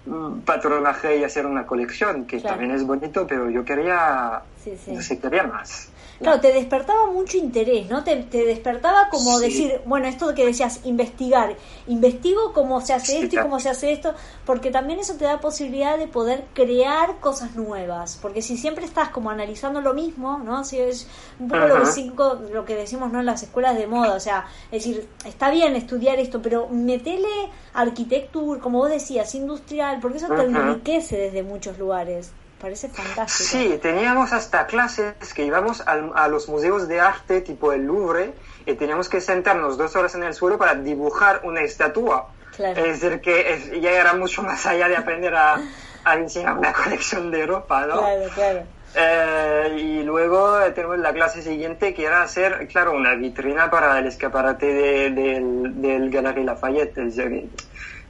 mm, 0.05 0.41
patronaje 0.41 1.17
y 1.17 1.23
hacer 1.23 1.47
una 1.47 1.65
colección, 1.65 2.25
que 2.27 2.39
también 2.41 2.71
es 2.71 2.85
bonito, 2.85 3.25
pero 3.25 3.49
yo 3.49 3.65
quería, 3.65 4.43
no 4.87 5.01
sé, 5.01 5.19
quería 5.19 5.43
más. 5.43 5.89
Claro, 6.19 6.39
te 6.39 6.53
despertaba 6.53 7.07
mucho 7.07 7.37
interés, 7.37 7.89
¿no? 7.89 8.03
Te, 8.03 8.15
despertaba 8.15 9.09
como 9.09 9.37
decir, 9.39 9.81
bueno, 9.85 10.07
esto 10.07 10.33
que 10.33 10.45
decías, 10.45 10.79
investigar. 10.85 11.55
Investigo 11.87 12.53
cómo 12.53 12.79
se 12.79 12.93
hace 12.93 13.19
esto 13.19 13.35
y 13.35 13.39
cómo 13.41 13.59
se 13.59 13.69
hace 13.69 13.91
esto, 13.91 14.13
porque 14.45 14.71
también 14.71 14.99
eso 14.99 15.15
te 15.15 15.25
da 15.25 15.41
posibilidad 15.41 15.97
de 15.97 16.07
poder 16.07 16.45
crear 16.53 17.19
cosas 17.19 17.55
nuevas. 17.55 18.17
Porque 18.21 18.41
si 18.41 18.55
siempre 18.57 18.85
estás 18.85 19.09
como 19.09 19.29
analizando 19.29 19.81
lo 19.81 19.93
mismo, 19.93 20.37
¿no? 20.39 20.63
Si 20.63 20.79
es 20.79 21.07
un 21.37 21.49
poco 21.49 21.67
lo, 21.67 21.79
que 21.81 21.85
cinco, 21.87 22.41
lo 22.51 22.63
que 22.63 22.75
decimos, 22.75 23.11
¿no? 23.11 23.19
En 23.19 23.25
las 23.25 23.43
escuelas 23.43 23.77
de 23.77 23.87
moda, 23.87 24.15
o 24.15 24.19
sea, 24.19 24.45
es 24.71 24.85
decir, 24.85 25.07
está 25.25 25.49
bien 25.49 25.75
estudiar 25.75 26.17
esto, 26.19 26.41
pero 26.41 26.69
metele 26.69 27.27
arquitectura, 27.73 28.61
como 28.61 28.79
vos 28.79 28.89
decías, 28.89 29.35
industrial, 29.35 29.99
porque 30.01 30.19
eso 30.19 30.27
te 30.27 30.43
enriquece 30.43 31.17
desde 31.17 31.43
muchos 31.43 31.77
lugares 31.77 32.31
parece 32.65 32.89
fantástico. 32.89 33.47
Sí, 33.47 33.79
teníamos 33.79 34.33
hasta 34.33 34.65
clases 34.65 35.13
que 35.35 35.45
íbamos 35.45 35.83
a 35.85 36.27
los 36.27 36.49
museos 36.49 36.87
de 36.87 36.99
arte 36.99 37.41
tipo 37.41 37.71
el 37.73 37.85
Louvre 37.85 38.33
y 38.65 38.73
teníamos 38.73 39.07
que 39.07 39.21
sentarnos 39.21 39.77
dos 39.77 39.95
horas 39.95 40.15
en 40.15 40.23
el 40.23 40.33
suelo 40.33 40.57
para 40.57 40.73
dibujar 40.73 41.41
una 41.43 41.61
estatua. 41.61 42.29
Es 42.57 43.01
decir, 43.01 43.21
que 43.21 43.79
ya 43.79 43.91
era 43.91 44.15
mucho 44.15 44.41
más 44.41 44.65
allá 44.65 44.87
de 44.87 44.97
aprender 44.97 45.35
a, 45.35 45.61
a 46.05 46.17
diseñar 46.17 46.57
una 46.57 46.73
colección 46.83 47.29
de 47.29 47.45
ropa, 47.45 47.85
¿no? 47.85 47.99
Claro, 47.99 48.29
claro. 48.33 48.63
Eh, 48.95 49.77
y 49.77 50.03
luego 50.03 50.57
tenemos 50.73 50.97
la 50.97 51.13
clase 51.13 51.43
siguiente 51.43 51.93
que 51.93 52.05
era 52.05 52.23
hacer, 52.23 52.67
claro, 52.67 52.93
una 52.93 53.13
vitrina 53.13 53.69
para 53.69 53.99
el 53.99 54.07
escaparate 54.07 55.11
del, 55.11 55.81
del 55.81 56.09
Galerie 56.09 56.43
Lafayette. 56.43 56.97
Es 56.97 57.15
decir, 57.15 57.47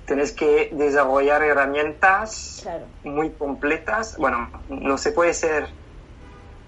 tienes 0.05 0.31
que 0.31 0.69
desarrollar 0.71 1.43
herramientas 1.43 2.65
muy 3.03 3.31
completas. 3.31 4.17
Bueno, 4.17 4.49
no 4.69 4.97
se 4.97 5.11
puede 5.11 5.33
ser 5.33 5.67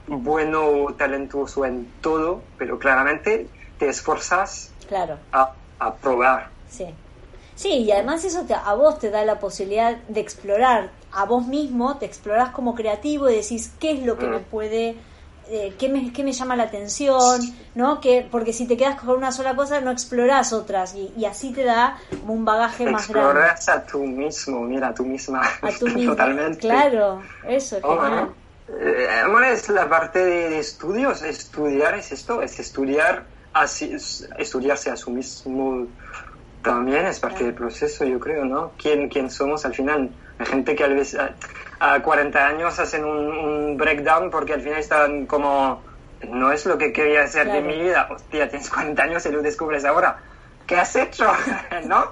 bueno 0.07 0.65
o 0.65 0.93
talentoso 0.93 1.65
en 1.65 1.91
todo, 2.01 2.41
pero 2.57 2.79
claramente 2.79 3.47
te 3.77 3.89
esfuerzas 3.89 4.71
claro. 4.87 5.17
a, 5.31 5.53
probar. 6.01 6.49
Sí. 6.69 6.87
Sí, 7.55 7.69
y 7.69 7.91
además 7.91 8.23
eso 8.23 8.43
te, 8.45 8.53
a 8.53 8.73
vos 8.75 8.99
te 8.99 9.09
da 9.09 9.25
la 9.25 9.39
posibilidad 9.39 9.97
de 10.07 10.19
explorar 10.19 10.91
a 11.11 11.25
vos 11.25 11.47
mismo, 11.47 11.97
te 11.97 12.05
exploras 12.05 12.49
como 12.49 12.75
creativo 12.75 13.29
y 13.29 13.35
decís 13.35 13.73
qué 13.79 13.91
es 13.91 14.03
lo 14.03 14.17
que 14.17 14.27
me 14.27 14.39
mm. 14.39 14.43
puede 14.43 14.95
eh, 15.49 15.75
qué, 15.77 15.89
me, 15.89 16.11
qué 16.11 16.23
me 16.23 16.31
llama 16.31 16.55
la 16.55 16.63
atención, 16.63 17.41
¿no? 17.75 17.99
Que, 18.01 18.27
porque 18.29 18.53
si 18.53 18.67
te 18.67 18.77
quedas 18.77 18.99
con 18.99 19.17
una 19.17 19.31
sola 19.31 19.55
cosa 19.55 19.81
no 19.81 19.91
exploras 19.91 20.53
otras 20.53 20.95
y, 20.95 21.25
así 21.25 21.51
te 21.51 21.63
da 21.63 21.97
como 22.19 22.33
un 22.33 22.45
bagaje 22.45 22.89
más 22.89 23.07
grande. 23.07 23.29
Exploras 23.29 23.69
a 23.69 23.85
tú 23.85 23.99
mismo, 24.03 24.61
mira, 24.61 24.89
a 24.89 24.93
tú 24.93 25.05
misma. 25.05 25.41
A 25.61 25.71
tú 25.71 25.85
mismo. 25.93 26.11
Totalmente. 26.11 26.59
Claro, 26.59 27.21
eso, 27.47 27.77
oh, 27.83 27.99
genial. 28.01 28.29
Eh, 28.69 29.51
es 29.53 29.69
la 29.69 29.87
parte 29.87 30.23
de, 30.23 30.59
estudios, 30.59 31.21
estudiar 31.23 31.95
es 31.95 32.11
esto, 32.11 32.41
es 32.41 32.59
estudiar, 32.59 33.25
así, 33.53 33.95
estudiarse 34.37 34.89
a 34.89 34.97
sí 34.97 35.09
mismo 35.09 35.87
también 36.67 37.05
es 37.05 37.19
parte 37.19 37.45
del 37.45 37.53
proceso, 37.53 38.03
yo 38.03 38.19
creo, 38.19 38.43
¿no? 38.43 38.73
¿Quién, 38.77 39.07
quién 39.07 39.31
somos 39.31 39.65
al 39.65 39.73
final? 39.73 40.09
Hay 40.39 40.45
gente 40.45 40.75
que 40.75 40.83
a 40.83 40.87
veces 40.87 41.19
a 41.79 42.01
40 42.01 42.47
años 42.47 42.79
hacen 42.79 43.05
un, 43.05 43.77
breakdown 43.77 44.29
porque 44.29 44.53
al 44.53 44.61
final 44.61 44.79
están 44.79 45.25
como, 45.25 45.81
no 46.27 46.51
es 46.51 46.65
lo 46.65 46.77
que 46.77 46.91
quería 46.91 47.23
hacer 47.23 47.51
de 47.51 47.61
mi 47.61 47.77
vida. 47.79 48.07
Hostia, 48.11 48.49
tienes 48.49 48.69
40 48.69 49.03
años 49.03 49.25
y 49.25 49.31
lo 49.31 49.41
descubres 49.41 49.85
ahora. 49.85 50.17
¿Qué 50.65 50.75
has 50.75 50.95
hecho? 50.95 51.25
¿No? 51.85 52.11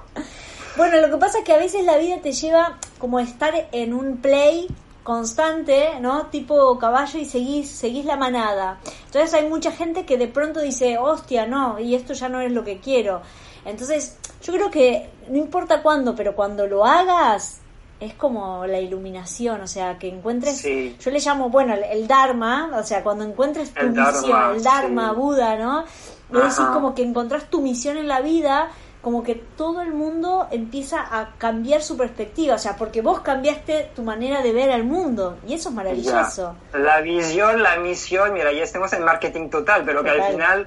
Bueno, 0.76 1.00
lo 1.00 1.10
que 1.10 1.16
pasa 1.16 1.38
es 1.38 1.44
que 1.44 1.52
a 1.52 1.58
veces 1.58 1.84
la 1.84 1.96
vida 1.96 2.18
te 2.22 2.32
lleva 2.32 2.78
como 2.98 3.18
a 3.18 3.22
estar 3.22 3.68
en 3.72 3.94
un 3.94 4.18
play 4.18 4.68
constante, 5.02 6.00
¿no? 6.00 6.26
Tipo 6.26 6.78
caballo 6.78 7.18
y 7.18 7.24
seguís, 7.24 7.70
seguís 7.70 8.04
la 8.04 8.16
manada. 8.16 8.78
Entonces 9.06 9.32
hay 9.34 9.48
mucha 9.48 9.70
gente 9.70 10.04
que 10.04 10.18
de 10.18 10.28
pronto 10.28 10.60
dice, 10.60 10.98
hostia, 10.98 11.46
no, 11.46 11.78
y 11.78 11.94
esto 11.94 12.12
ya 12.12 12.28
no 12.28 12.40
es 12.40 12.50
lo 12.50 12.64
que 12.64 12.78
quiero. 12.78 13.22
Entonces, 13.64 14.18
yo 14.42 14.52
creo 14.52 14.70
que 14.70 15.08
no 15.28 15.36
importa 15.36 15.82
cuándo, 15.82 16.14
pero 16.14 16.34
cuando 16.34 16.66
lo 16.66 16.84
hagas, 16.84 17.60
es 18.00 18.14
como 18.14 18.66
la 18.66 18.78
iluminación, 18.78 19.60
o 19.60 19.66
sea, 19.66 19.98
que 19.98 20.08
encuentres, 20.08 20.62
yo 20.62 21.10
le 21.10 21.18
llamo, 21.18 21.48
bueno, 21.48 21.74
el, 21.74 22.06
Dharma, 22.06 22.70
o 22.74 22.82
sea, 22.82 23.02
cuando 23.02 23.24
encuentres 23.24 23.72
tu 23.72 23.86
misión, 23.86 24.54
el 24.54 24.62
Dharma, 24.62 25.12
Buda, 25.12 25.56
¿no? 25.56 25.84
Es 25.84 26.42
decir, 26.42 26.66
como 26.72 26.94
que 26.94 27.02
encontrás 27.02 27.48
tu 27.48 27.62
misión 27.62 27.96
en 27.96 28.08
la 28.08 28.20
vida, 28.20 28.68
como 29.00 29.22
que 29.22 29.36
todo 29.36 29.82
el 29.82 29.92
mundo 29.92 30.48
empieza 30.50 31.00
a 31.00 31.34
cambiar 31.38 31.80
su 31.80 31.96
perspectiva, 31.96 32.56
o 32.56 32.58
sea, 32.58 32.76
porque 32.76 33.00
vos 33.00 33.20
cambiaste 33.20 33.92
tu 33.94 34.02
manera 34.02 34.42
de 34.42 34.52
ver 34.52 34.70
al 34.70 34.84
mundo, 34.84 35.38
y 35.46 35.54
eso 35.54 35.68
es 35.68 35.74
maravilloso. 35.74 36.56
La 36.74 37.00
visión, 37.00 37.62
la 37.62 37.76
misión, 37.76 38.32
mira, 38.32 38.52
ya 38.52 38.64
estamos 38.64 38.92
en 38.92 39.04
marketing 39.04 39.48
total, 39.48 39.84
pero 39.86 40.02
que 40.02 40.10
al 40.10 40.32
final 40.32 40.66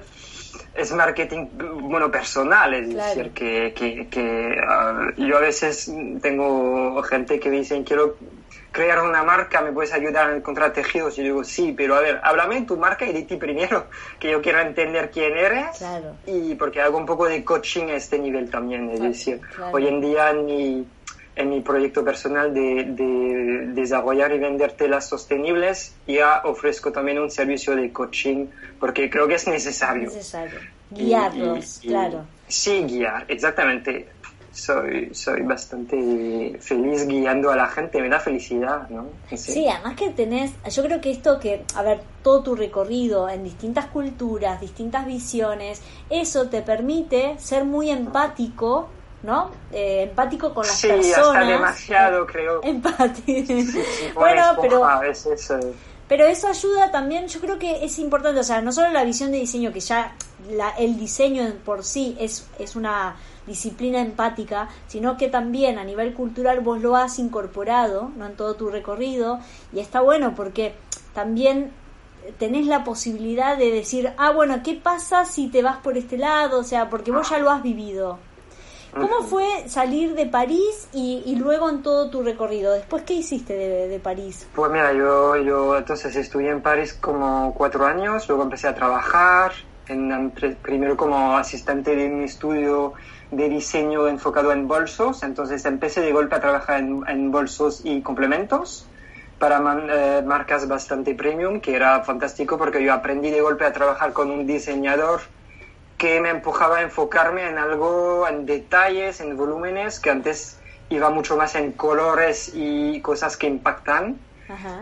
es 0.74 0.92
marketing, 0.92 1.46
bueno, 1.82 2.10
personal, 2.10 2.74
es 2.74 2.94
decir, 2.94 3.30
que, 3.32 3.72
que, 3.74 4.08
que 4.08 4.56
ah, 4.66 5.08
yo 5.16 5.36
a 5.36 5.40
veces 5.40 5.92
tengo 6.22 7.02
gente 7.02 7.38
que 7.38 7.50
me 7.50 7.56
dicen, 7.56 7.84
quiero 7.84 8.16
crear 8.72 9.02
una 9.02 9.22
marca, 9.22 9.60
¿me 9.62 9.72
puedes 9.72 9.92
ayudar 9.92 10.30
a 10.30 10.36
encontrar 10.36 10.72
tejidos? 10.72 11.14
Y 11.14 11.18
yo 11.18 11.24
digo, 11.24 11.44
sí, 11.44 11.74
pero 11.76 11.96
a 11.96 12.00
ver, 12.00 12.20
háblame 12.22 12.60
de 12.60 12.66
tu 12.66 12.76
marca 12.76 13.04
y 13.04 13.12
de 13.12 13.22
ti 13.22 13.36
primero, 13.36 13.86
que 14.18 14.30
yo 14.30 14.40
quiero 14.40 14.60
entender 14.60 15.10
quién 15.10 15.36
eres. 15.36 15.84
Y 16.26 16.54
porque 16.54 16.80
hago 16.80 16.98
un 16.98 17.06
poco 17.06 17.26
de 17.26 17.44
coaching 17.44 17.88
a 17.88 17.94
este 17.94 18.18
nivel 18.18 18.50
también, 18.50 18.90
es 18.90 19.00
decir, 19.00 19.40
hoy 19.72 19.86
en 19.88 20.00
día 20.00 20.32
ni 20.32 20.86
en 21.40 21.50
mi 21.50 21.60
proyecto 21.60 22.04
personal 22.04 22.52
de, 22.52 22.84
de, 22.84 23.66
desarrollar 23.74 24.32
y 24.32 24.38
vender 24.38 24.72
telas 24.72 25.08
sostenibles, 25.08 25.94
ya 26.06 26.42
ofrezco 26.44 26.92
también 26.92 27.18
un 27.18 27.30
servicio 27.30 27.74
de 27.74 27.92
coaching 27.92 28.46
porque 28.78 29.10
creo 29.10 29.26
que 29.26 29.34
es 29.34 29.46
necesario. 29.46 30.04
Necesario. 30.04 30.58
Guiarlos, 30.90 31.80
claro. 31.82 32.24
Sí, 32.48 32.84
guiar, 32.84 33.24
exactamente. 33.28 34.08
Soy, 34.52 35.14
soy 35.14 35.42
bastante 35.42 36.58
feliz 36.60 37.06
guiando 37.06 37.52
a 37.52 37.56
la 37.56 37.68
gente, 37.68 38.02
me 38.02 38.08
da 38.08 38.18
felicidad, 38.18 38.88
¿no? 38.90 39.06
Sí. 39.36 39.68
además 39.68 39.94
que 39.94 40.10
tenés, 40.10 40.50
yo 40.68 40.82
creo 40.82 41.00
que 41.00 41.12
esto 41.12 41.38
que, 41.38 41.62
a 41.76 41.82
ver, 41.82 42.00
todo 42.24 42.42
tu 42.42 42.56
recorrido 42.56 43.28
en 43.28 43.44
distintas 43.44 43.86
culturas, 43.86 44.60
distintas 44.60 45.06
visiones, 45.06 45.80
eso 46.10 46.48
te 46.48 46.62
permite 46.62 47.38
ser 47.38 47.64
muy 47.64 47.90
empático 47.90 48.88
¿no? 49.22 49.50
Eh, 49.72 50.04
empático 50.08 50.54
con 50.54 50.66
las 50.66 50.76
sí, 50.76 50.88
personas. 50.88 51.18
Hasta 51.18 51.44
demasiado, 51.44 52.26
creo. 52.26 52.60
Empático. 52.64 53.52
bueno, 54.14 54.42
pero. 54.60 54.82
Pero 56.08 56.26
eso 56.26 56.48
ayuda 56.48 56.90
también, 56.90 57.28
yo 57.28 57.38
creo 57.40 57.56
que 57.56 57.84
es 57.84 57.96
importante, 58.00 58.40
o 58.40 58.42
sea, 58.42 58.60
no 58.60 58.72
solo 58.72 58.90
la 58.90 59.04
visión 59.04 59.30
de 59.30 59.38
diseño, 59.38 59.72
que 59.72 59.78
ya 59.78 60.16
la, 60.50 60.70
el 60.70 60.98
diseño 60.98 61.44
por 61.64 61.84
sí 61.84 62.16
es, 62.18 62.48
es 62.58 62.74
una 62.74 63.14
disciplina 63.46 64.00
empática, 64.00 64.68
sino 64.88 65.16
que 65.16 65.28
también 65.28 65.78
a 65.78 65.84
nivel 65.84 66.12
cultural 66.12 66.60
vos 66.60 66.80
lo 66.80 66.96
has 66.96 67.20
incorporado 67.20 68.10
¿no? 68.16 68.26
en 68.26 68.34
todo 68.34 68.54
tu 68.54 68.70
recorrido 68.70 69.38
y 69.72 69.78
está 69.78 70.00
bueno 70.00 70.34
porque 70.34 70.74
también 71.14 71.70
tenés 72.38 72.66
la 72.66 72.84
posibilidad 72.84 73.56
de 73.56 73.70
decir, 73.70 74.12
ah, 74.18 74.30
bueno, 74.30 74.62
¿qué 74.62 74.74
pasa 74.74 75.24
si 75.24 75.48
te 75.48 75.62
vas 75.62 75.78
por 75.78 75.96
este 75.96 76.18
lado? 76.18 76.60
O 76.60 76.64
sea, 76.64 76.90
porque 76.90 77.10
vos 77.10 77.28
ya 77.30 77.38
lo 77.38 77.50
has 77.50 77.62
vivido. 77.62 78.18
¿Cómo 78.92 79.22
fue 79.22 79.68
salir 79.68 80.14
de 80.14 80.26
París 80.26 80.88
y, 80.92 81.36
luego 81.36 81.68
en 81.70 81.82
todo 81.82 82.10
tu 82.10 82.22
recorrido? 82.22 82.72
Después, 82.72 83.04
¿qué 83.04 83.14
hiciste 83.14 83.54
de, 83.54 83.98
París? 84.00 84.46
Pues 84.54 84.70
mira, 84.70 84.92
yo, 84.92 85.36
yo 85.36 85.76
entonces 85.76 86.16
estudié 86.16 86.50
en 86.50 86.60
París 86.60 86.94
como 86.94 87.54
cuatro 87.54 87.86
años, 87.86 88.28
luego 88.28 88.42
empecé 88.42 88.68
a 88.68 88.74
trabajar, 88.74 89.52
en, 89.88 90.32
primero 90.62 90.96
como 90.96 91.36
asistente 91.36 91.94
de 91.94 92.06
un 92.06 92.22
estudio 92.22 92.94
de 93.30 93.48
diseño 93.48 94.08
enfocado 94.08 94.52
en 94.52 94.66
bolsos, 94.66 95.22
entonces 95.22 95.64
empecé 95.64 96.00
de 96.00 96.12
golpe 96.12 96.34
a 96.34 96.40
trabajar 96.40 96.80
en, 96.80 97.30
bolsos 97.30 97.82
y 97.84 98.00
complementos 98.02 98.86
para 99.38 99.58
eh, 99.58 100.22
marcas 100.22 100.66
bastante 100.68 101.14
premium, 101.14 101.60
que 101.60 101.74
era 101.74 102.02
fantástico 102.02 102.58
porque 102.58 102.82
yo 102.82 102.92
aprendí 102.92 103.30
de 103.30 103.40
golpe 103.40 103.64
a 103.64 103.72
trabajar 103.72 104.12
con 104.12 104.30
un 104.30 104.46
diseñador 104.46 105.20
que 106.00 106.18
me 106.18 106.30
empujaba 106.30 106.78
a 106.78 106.82
enfocarme 106.82 107.46
en 107.46 107.58
algo, 107.58 108.26
en 108.26 108.46
detalles, 108.46 109.20
en 109.20 109.36
volúmenes, 109.36 110.00
que 110.00 110.08
antes 110.08 110.56
iba 110.88 111.10
mucho 111.10 111.36
más 111.36 111.54
en 111.56 111.72
colores 111.72 112.52
y 112.54 113.02
cosas 113.02 113.36
que 113.36 113.46
impactan. 113.46 114.18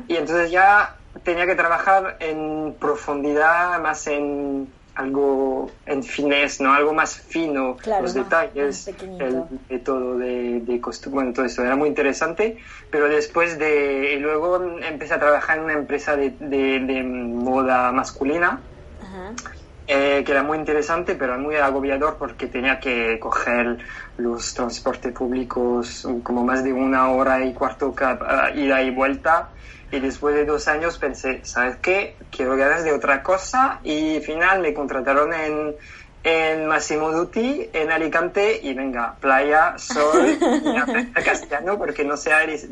Y 0.06 0.14
entonces 0.14 0.52
ya 0.52 0.94
tenía 1.24 1.44
que 1.44 1.56
trabajar 1.56 2.18
en 2.20 2.76
profundidad, 2.78 3.80
más 3.80 4.06
en 4.06 4.72
algo 4.94 5.72
en 5.86 6.04
finés, 6.04 6.60
¿no? 6.60 6.72
Algo 6.72 6.94
más 6.94 7.16
fino, 7.16 7.76
los 8.00 8.14
detalles, 8.14 8.86
el 8.86 9.42
método 9.68 10.18
de, 10.18 10.60
de 10.60 10.80
costumbre, 10.80 11.22
bueno, 11.22 11.32
todo 11.32 11.46
eso 11.46 11.64
era 11.64 11.74
muy 11.74 11.88
interesante, 11.88 12.58
pero 12.92 13.08
después 13.08 13.58
de, 13.58 14.14
y 14.14 14.20
luego 14.20 14.62
empecé 14.82 15.14
a 15.14 15.18
trabajar 15.18 15.58
en 15.58 15.64
una 15.64 15.74
empresa 15.74 16.14
de, 16.14 16.30
de, 16.30 17.02
moda 17.02 17.90
masculina, 17.90 18.60
eh, 19.90 20.22
que 20.22 20.32
era 20.32 20.42
muy 20.42 20.58
interesante, 20.58 21.14
pero 21.14 21.38
muy 21.38 21.56
agobiador 21.56 22.16
porque 22.18 22.46
tenía 22.46 22.78
que 22.78 23.18
coger 23.18 23.78
los 24.18 24.52
transportes 24.52 25.12
públicos 25.14 26.06
como 26.22 26.44
más 26.44 26.62
de 26.62 26.74
una 26.74 27.08
hora 27.08 27.42
y 27.42 27.54
cuarto 27.54 27.94
cada 27.94 28.50
ida 28.50 28.82
y 28.82 28.90
vuelta. 28.90 29.48
Y 29.90 30.00
después 30.00 30.34
de 30.34 30.44
dos 30.44 30.68
años 30.68 30.98
pensé, 30.98 31.40
¿sabes 31.42 31.76
qué? 31.76 32.16
Quiero 32.30 32.54
ganas 32.56 32.84
de 32.84 32.92
otra 32.92 33.22
cosa. 33.22 33.80
Y 33.82 34.16
al 34.16 34.22
final 34.22 34.60
me 34.60 34.74
contrataron 34.74 35.32
en, 35.32 35.74
en 36.22 36.66
Massimo 36.66 37.10
Dutti, 37.10 37.70
en 37.72 37.90
Alicante, 37.90 38.60
y 38.62 38.74
venga, 38.74 39.14
playa, 39.18 39.78
sol, 39.78 40.38
y 40.38 41.22
castellano, 41.22 41.78
porque 41.78 42.04
no, 42.04 42.16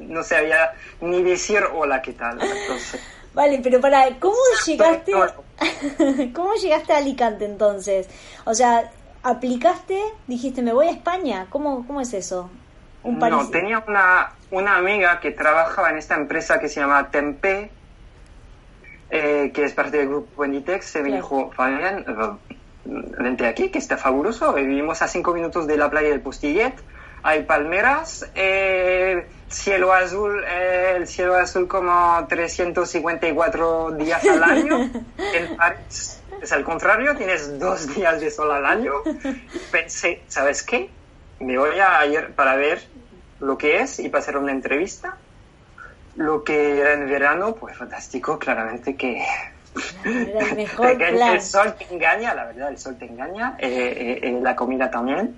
no 0.00 0.22
sabía 0.22 0.72
ni 1.00 1.22
decir 1.22 1.64
hola, 1.72 2.02
¿qué 2.02 2.12
tal? 2.12 2.38
Entonces, 2.42 3.00
Vale, 3.36 3.60
pero 3.62 3.82
para, 3.82 4.18
¿cómo 4.18 4.34
llegaste? 4.64 5.12
¿Cómo 6.34 6.54
llegaste 6.54 6.94
a 6.94 6.96
Alicante 6.96 7.44
entonces? 7.44 8.08
O 8.46 8.54
sea, 8.54 8.90
aplicaste, 9.22 10.00
dijiste, 10.26 10.62
me 10.62 10.72
voy 10.72 10.86
a 10.86 10.90
España. 10.90 11.46
¿Cómo, 11.50 11.86
cómo 11.86 12.00
es 12.00 12.14
eso? 12.14 12.50
Un 13.02 13.18
no, 13.18 13.50
tenía 13.50 13.84
una, 13.86 14.32
una 14.50 14.78
amiga 14.78 15.20
que 15.20 15.32
trabajaba 15.32 15.90
en 15.90 15.98
esta 15.98 16.14
empresa 16.14 16.58
que 16.58 16.70
se 16.70 16.80
llama 16.80 17.10
Tempe, 17.10 17.70
eh, 19.10 19.52
que 19.54 19.64
es 19.64 19.74
parte 19.74 19.98
del 19.98 20.08
grupo 20.08 20.46
Inditex, 20.46 20.86
se 20.86 21.02
me 21.02 21.14
dijo, 21.14 21.50
Fabián, 21.52 22.06
eh, 22.08 22.54
vente 22.86 23.46
aquí, 23.46 23.68
que 23.68 23.78
está 23.78 23.98
fabuloso. 23.98 24.54
Vivimos 24.54 25.02
a 25.02 25.08
cinco 25.08 25.34
minutos 25.34 25.66
de 25.66 25.76
la 25.76 25.90
playa 25.90 26.08
del 26.08 26.22
Postillet, 26.22 26.72
hay 27.22 27.42
palmeras, 27.42 28.30
eh, 28.34 29.26
cielo 29.48 29.92
azul, 29.92 30.44
eh, 30.46 30.94
el 30.96 31.06
cielo 31.06 31.36
azul 31.36 31.68
como 31.68 32.26
354 32.28 33.92
días 33.92 34.24
al 34.24 34.42
año. 34.42 34.90
En 35.18 35.56
París 35.56 36.20
es 36.40 36.52
al 36.52 36.64
contrario, 36.64 37.16
tienes 37.16 37.58
dos 37.58 37.94
días 37.94 38.20
de 38.20 38.30
sol 38.30 38.50
al 38.50 38.66
año. 38.66 38.92
Pensé, 39.70 40.22
¿sabes 40.28 40.62
qué? 40.62 40.90
Me 41.40 41.58
voy 41.58 41.78
a 41.78 42.04
ir 42.06 42.34
para 42.34 42.56
ver 42.56 42.86
lo 43.40 43.58
que 43.58 43.80
es 43.80 43.98
y 43.98 44.08
para 44.08 44.22
hacer 44.22 44.36
una 44.36 44.52
entrevista. 44.52 45.16
Lo 46.16 46.44
que 46.44 46.80
era 46.80 46.94
en 46.94 47.08
verano, 47.08 47.54
pues 47.54 47.76
fantástico, 47.76 48.38
claramente 48.38 48.96
que 48.96 49.22
el, 50.04 51.40
sol 51.40 51.74
te 51.78 51.92
engaña, 51.92 52.34
la 52.34 52.44
verdad, 52.46 52.70
el 52.70 52.78
sol 52.78 52.96
te 52.98 53.06
engaña, 53.06 53.56
eh, 53.58 54.20
eh, 54.22 54.38
la 54.42 54.56
comida 54.56 54.90
también. 54.90 55.36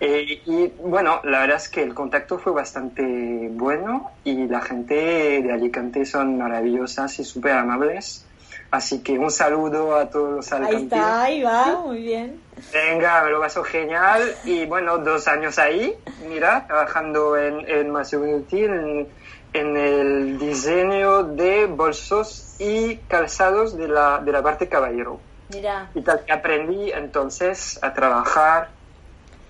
Eh, 0.00 0.42
y 0.44 0.66
bueno, 0.82 1.20
la 1.24 1.40
verdad 1.40 1.56
es 1.56 1.68
que 1.68 1.82
el 1.82 1.94
contacto 1.94 2.38
fue 2.38 2.52
bastante 2.52 3.48
bueno 3.52 4.10
y 4.24 4.46
la 4.46 4.60
gente 4.60 4.94
de 4.94 5.52
Alicante 5.52 6.04
son 6.04 6.38
maravillosas 6.38 7.18
y 7.18 7.24
súper 7.24 7.52
amables. 7.52 8.26
Así 8.70 9.00
que 9.00 9.18
un 9.18 9.32
saludo 9.32 9.96
a 9.96 10.08
todos 10.08 10.36
los 10.36 10.52
alicantinos. 10.52 10.92
Ahí 10.92 11.02
está, 11.02 11.22
ahí 11.22 11.42
va, 11.42 11.80
muy 11.80 12.02
bien. 12.02 12.40
Venga, 12.72 13.24
me 13.24 13.30
lo 13.30 13.40
paso 13.40 13.64
genial. 13.64 14.22
Y 14.44 14.64
bueno, 14.66 14.98
dos 14.98 15.26
años 15.26 15.58
ahí, 15.58 15.92
mira, 16.28 16.66
trabajando 16.68 17.36
en, 17.36 17.68
en 17.68 17.90
en, 17.90 19.08
en 19.52 19.76
el 19.76 20.38
diseño 20.38 21.24
de 21.24 21.66
bolsos 21.66 22.54
y 22.58 22.96
calzados 23.08 23.76
de 23.76 23.88
la, 23.88 24.18
de 24.18 24.32
la 24.32 24.42
parte 24.42 24.68
caballero. 24.68 25.20
Mira. 25.52 25.90
Y 25.94 26.02
tal 26.02 26.24
que 26.24 26.32
aprendí 26.32 26.92
entonces 26.92 27.78
a 27.82 27.92
trabajar 27.92 28.70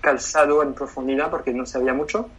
calzado 0.01 0.63
en 0.63 0.73
profundidad 0.73 1.29
porque 1.29 1.53
no 1.53 1.65
sabía 1.65 1.93
mucho. 1.93 2.29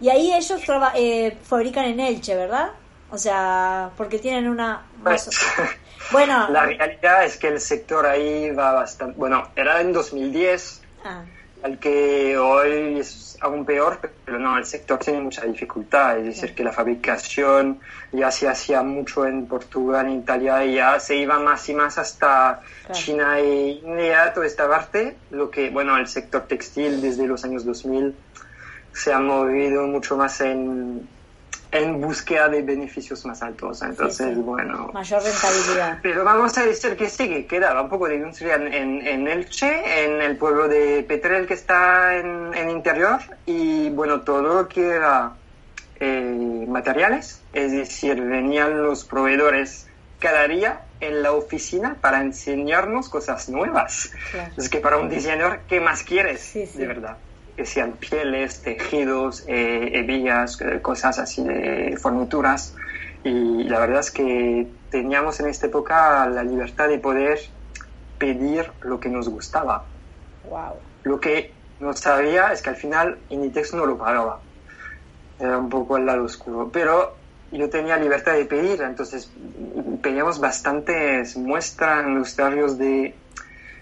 Y 0.00 0.08
ahí 0.08 0.32
ellos 0.32 0.62
eh, 0.94 1.36
fabrican 1.42 1.84
en 1.86 2.00
Elche, 2.00 2.34
¿verdad? 2.34 2.70
O 3.10 3.18
sea, 3.18 3.90
porque 3.96 4.18
tienen 4.18 4.48
una... 4.48 4.86
Pues, 5.02 5.28
bueno, 6.12 6.48
la 6.50 6.66
realidad 6.66 7.24
es 7.24 7.36
que 7.36 7.48
el 7.48 7.60
sector 7.60 8.06
ahí 8.06 8.50
va 8.50 8.72
bastante... 8.72 9.18
Bueno, 9.18 9.48
era 9.54 9.80
en 9.80 9.92
2010. 9.92 10.82
Ah 11.04 11.22
al 11.62 11.78
que 11.78 12.36
hoy 12.38 12.98
es 12.98 13.38
aún 13.40 13.64
peor, 13.64 13.98
pero 14.24 14.38
no, 14.38 14.56
el 14.56 14.64
sector 14.64 14.98
tiene 14.98 15.20
mucha 15.20 15.44
dificultad, 15.44 16.18
es 16.18 16.26
decir, 16.26 16.54
que 16.54 16.64
la 16.64 16.72
fabricación 16.72 17.80
ya 18.12 18.30
se 18.30 18.48
hacía 18.48 18.82
mucho 18.82 19.26
en 19.26 19.46
Portugal, 19.46 20.06
en 20.06 20.20
Italia, 20.20 20.64
y 20.64 20.74
ya 20.76 20.98
se 21.00 21.16
iba 21.16 21.38
más 21.38 21.68
y 21.68 21.74
más 21.74 21.98
hasta 21.98 22.60
China 22.92 23.38
e 23.38 23.80
India, 23.84 24.32
toda 24.32 24.46
esta 24.46 24.68
parte, 24.68 25.16
lo 25.30 25.50
que, 25.50 25.70
bueno, 25.70 25.96
el 25.96 26.06
sector 26.06 26.42
textil 26.42 27.00
desde 27.00 27.26
los 27.26 27.44
años 27.44 27.64
2000 27.64 28.14
se 28.92 29.12
ha 29.12 29.18
movido 29.18 29.86
mucho 29.86 30.16
más 30.16 30.40
en, 30.40 31.06
en 31.72 32.00
búsqueda 32.00 32.48
de 32.48 32.62
beneficios 32.62 33.24
más 33.26 33.42
altos. 33.42 33.82
Entonces, 33.82 34.36
bueno. 34.36 34.90
Mayor 34.92 35.22
rentabilidad. 35.22 35.98
Pero 36.02 36.24
vamos 36.24 36.56
a 36.58 36.64
decir 36.64 36.96
que 36.96 37.08
sí, 37.08 37.28
que 37.28 37.46
quedaba 37.46 37.82
un 37.82 37.88
poco 37.88 38.08
de 38.08 38.16
industria 38.16 38.54
en, 38.54 39.06
en 39.06 39.28
Elche, 39.28 40.04
en 40.04 40.22
el 40.22 40.36
pueblo 40.36 40.68
de 40.68 41.04
Petrel 41.06 41.46
que 41.46 41.54
está 41.54 42.16
en, 42.16 42.54
en 42.54 42.70
interior, 42.70 43.20
y 43.44 43.90
bueno, 43.90 44.20
todo 44.22 44.42
lo 44.42 44.68
que 44.68 44.86
era 44.88 45.32
eh, 46.00 46.66
materiales, 46.68 47.42
es 47.52 47.72
decir, 47.72 48.20
venían 48.20 48.82
los 48.82 49.04
proveedores 49.04 49.88
cada 50.18 50.48
día 50.48 50.80
en 51.00 51.22
la 51.22 51.32
oficina 51.32 51.96
para 52.00 52.22
enseñarnos 52.22 53.10
cosas 53.10 53.48
nuevas. 53.50 54.12
Es 54.56 54.70
que 54.70 54.78
para 54.78 54.96
un 54.96 55.10
diseñador, 55.10 55.60
¿qué 55.68 55.80
más 55.80 56.02
quieres? 56.02 56.54
De 56.54 56.86
verdad 56.86 57.18
que 57.56 57.64
sean 57.64 57.92
pieles, 57.92 58.60
tejidos, 58.60 59.44
eh, 59.48 59.90
hebillas, 59.94 60.60
eh, 60.60 60.80
cosas 60.82 61.18
así 61.18 61.42
de 61.42 61.96
fornituras. 62.00 62.74
Y 63.24 63.64
la 63.64 63.80
verdad 63.80 64.00
es 64.00 64.10
que 64.10 64.68
teníamos 64.90 65.40
en 65.40 65.46
esta 65.48 65.66
época 65.66 66.26
la 66.28 66.44
libertad 66.44 66.88
de 66.88 66.98
poder 66.98 67.40
pedir 68.18 68.70
lo 68.82 69.00
que 69.00 69.08
nos 69.08 69.28
gustaba. 69.28 69.84
Wow. 70.48 70.74
Lo 71.04 71.18
que 71.18 71.52
no 71.80 71.92
sabía 71.94 72.52
es 72.52 72.62
que 72.62 72.70
al 72.70 72.76
final 72.76 73.18
Inditex 73.30 73.74
no 73.74 73.86
lo 73.86 73.96
pagaba. 73.96 74.40
Era 75.38 75.58
un 75.58 75.68
poco 75.68 75.96
el 75.96 76.06
lado 76.06 76.24
oscuro. 76.24 76.70
Pero 76.72 77.16
yo 77.52 77.70
tenía 77.70 77.96
libertad 77.96 78.34
de 78.34 78.44
pedir, 78.44 78.82
entonces 78.82 79.30
pedíamos 80.02 80.40
bastantes 80.40 81.36
muestras 81.36 82.04
en 82.04 82.18
los 82.18 82.34
territorios 82.34 82.78
de 82.78 83.14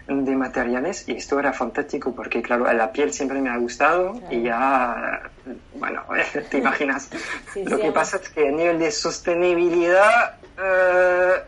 de 0.06 0.36
materiales 0.36 1.08
y 1.08 1.12
esto 1.12 1.38
era 1.38 1.52
fantástico 1.52 2.14
porque 2.14 2.42
claro 2.42 2.70
la 2.72 2.92
piel 2.92 3.12
siempre 3.12 3.40
me 3.40 3.48
ha 3.48 3.56
gustado 3.56 4.20
y 4.30 4.42
ya 4.42 5.30
bueno 5.74 6.02
te 6.50 6.58
imaginas. 6.58 7.08
Lo 7.54 7.78
que 7.78 7.90
pasa 7.90 8.18
es 8.18 8.28
que 8.28 8.48
a 8.48 8.52
nivel 8.52 8.78
de 8.78 8.90
sostenibilidad 8.90 10.36
eh, 10.58 11.42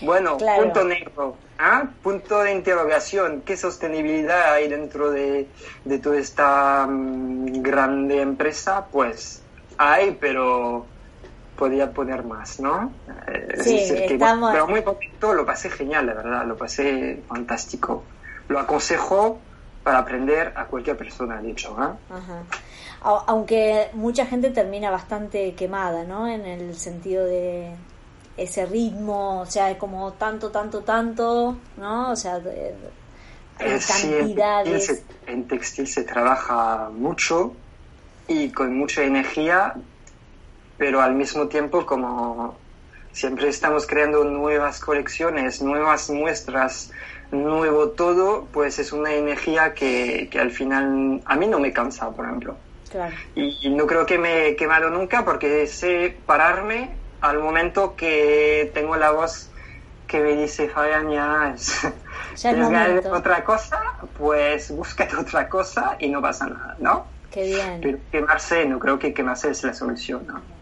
bueno 0.00 0.38
punto 0.38 0.84
negro 0.84 1.36
¿ah? 1.58 1.84
punto 2.02 2.42
de 2.42 2.52
interrogación 2.52 3.42
qué 3.44 3.56
sostenibilidad 3.56 4.52
hay 4.52 4.68
dentro 4.68 5.10
de, 5.10 5.48
de 5.84 5.98
toda 5.98 6.18
esta 6.18 6.86
mm, 6.88 7.62
grande 7.62 8.20
empresa 8.20 8.86
pues 8.92 9.42
hay 9.76 10.16
pero 10.20 10.86
podía 11.56 11.92
poner 11.92 12.24
más, 12.24 12.60
¿no? 12.60 12.92
Eh, 13.28 13.58
sí, 13.62 13.78
estamos... 13.78 14.52
pero 14.52 14.66
muy 14.66 14.82
poquito, 14.82 15.34
lo 15.34 15.44
pasé 15.44 15.70
genial, 15.70 16.06
la 16.06 16.14
verdad, 16.14 16.46
lo 16.46 16.56
pasé 16.56 17.22
fantástico. 17.28 18.04
Lo 18.48 18.58
aconsejo 18.58 19.38
para 19.82 19.98
aprender 19.98 20.52
a 20.56 20.66
cualquier 20.66 20.96
persona, 20.96 21.40
de 21.40 21.50
hecho. 21.50 21.76
¿eh? 21.80 22.20
Aunque 23.02 23.90
mucha 23.94 24.26
gente 24.26 24.50
termina 24.50 24.90
bastante 24.90 25.54
quemada, 25.54 26.04
¿no? 26.04 26.28
En 26.28 26.46
el 26.46 26.76
sentido 26.76 27.24
de 27.24 27.74
ese 28.36 28.66
ritmo, 28.66 29.40
o 29.40 29.46
sea, 29.46 29.70
es 29.70 29.76
como 29.76 30.12
tanto, 30.12 30.50
tanto, 30.50 30.80
tanto, 30.80 31.56
¿no? 31.76 32.12
O 32.12 32.16
sea, 32.16 32.40
en 33.58 33.78
cantidades. 33.78 35.04
en 35.26 35.48
textil 35.48 35.86
se 35.86 36.04
trabaja 36.04 36.90
mucho 36.92 37.54
y 38.28 38.50
con 38.50 38.76
mucha 38.76 39.02
energía, 39.02 39.74
pero 40.82 41.00
al 41.00 41.14
mismo 41.14 41.46
tiempo 41.46 41.86
como 41.86 42.56
siempre 43.12 43.46
estamos 43.46 43.86
creando 43.86 44.24
nuevas 44.24 44.80
colecciones, 44.80 45.62
nuevas 45.62 46.10
muestras, 46.10 46.90
nuevo 47.30 47.90
todo, 47.90 48.48
pues 48.52 48.80
es 48.80 48.92
una 48.92 49.14
energía 49.14 49.74
que, 49.74 50.28
que 50.28 50.40
al 50.40 50.50
final 50.50 51.22
a 51.24 51.36
mí 51.36 51.46
no 51.46 51.60
me 51.60 51.72
cansa, 51.72 52.10
por 52.10 52.24
ejemplo. 52.24 52.56
Y, 53.36 53.70
no 53.70 53.86
creo 53.86 54.04
que 54.06 54.18
me 54.18 54.48
he 54.48 54.56
quemado 54.56 54.90
nunca 54.90 55.24
porque 55.24 55.68
sé 55.68 56.16
pararme 56.26 56.90
al 57.20 57.38
momento 57.38 57.94
que 57.94 58.68
tengo 58.74 58.96
la 58.96 59.12
voz 59.12 59.50
que 60.08 60.18
me 60.18 60.34
dice, 60.34 60.68
Fabián, 60.68 61.08
ya 61.12 61.54
es, 61.54 61.80
¿tienes 62.40 63.06
otra 63.06 63.44
cosa? 63.44 63.80
Pues 64.18 64.72
búscate 64.72 65.14
otra 65.14 65.48
cosa 65.48 65.94
y 66.00 66.08
no 66.08 66.20
pasa 66.20 66.48
nada, 66.48 66.74
¿no? 66.80 67.06
Qué 67.30 67.44
bien. 67.44 67.78
Pero 67.80 67.98
quemarse, 68.10 68.66
no 68.66 68.80
creo 68.80 68.98
que 68.98 69.14
quemarse 69.14 69.48
es 69.48 69.62
la 69.62 69.74
solución, 69.74 70.26
¿no? 70.26 70.61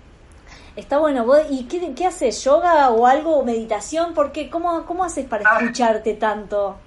Está 0.80 0.98
bueno. 0.98 1.26
¿Y 1.50 1.64
qué, 1.64 1.92
qué 1.94 2.06
haces? 2.06 2.42
¿Yoga 2.42 2.88
o 2.88 3.06
algo? 3.06 3.44
¿Meditación? 3.44 4.14
Porque 4.14 4.48
¿cómo, 4.48 4.86
cómo 4.86 5.04
haces 5.04 5.26
para 5.26 5.44
ah. 5.46 5.58
escucharte 5.60 6.14
tanto? 6.14 6.78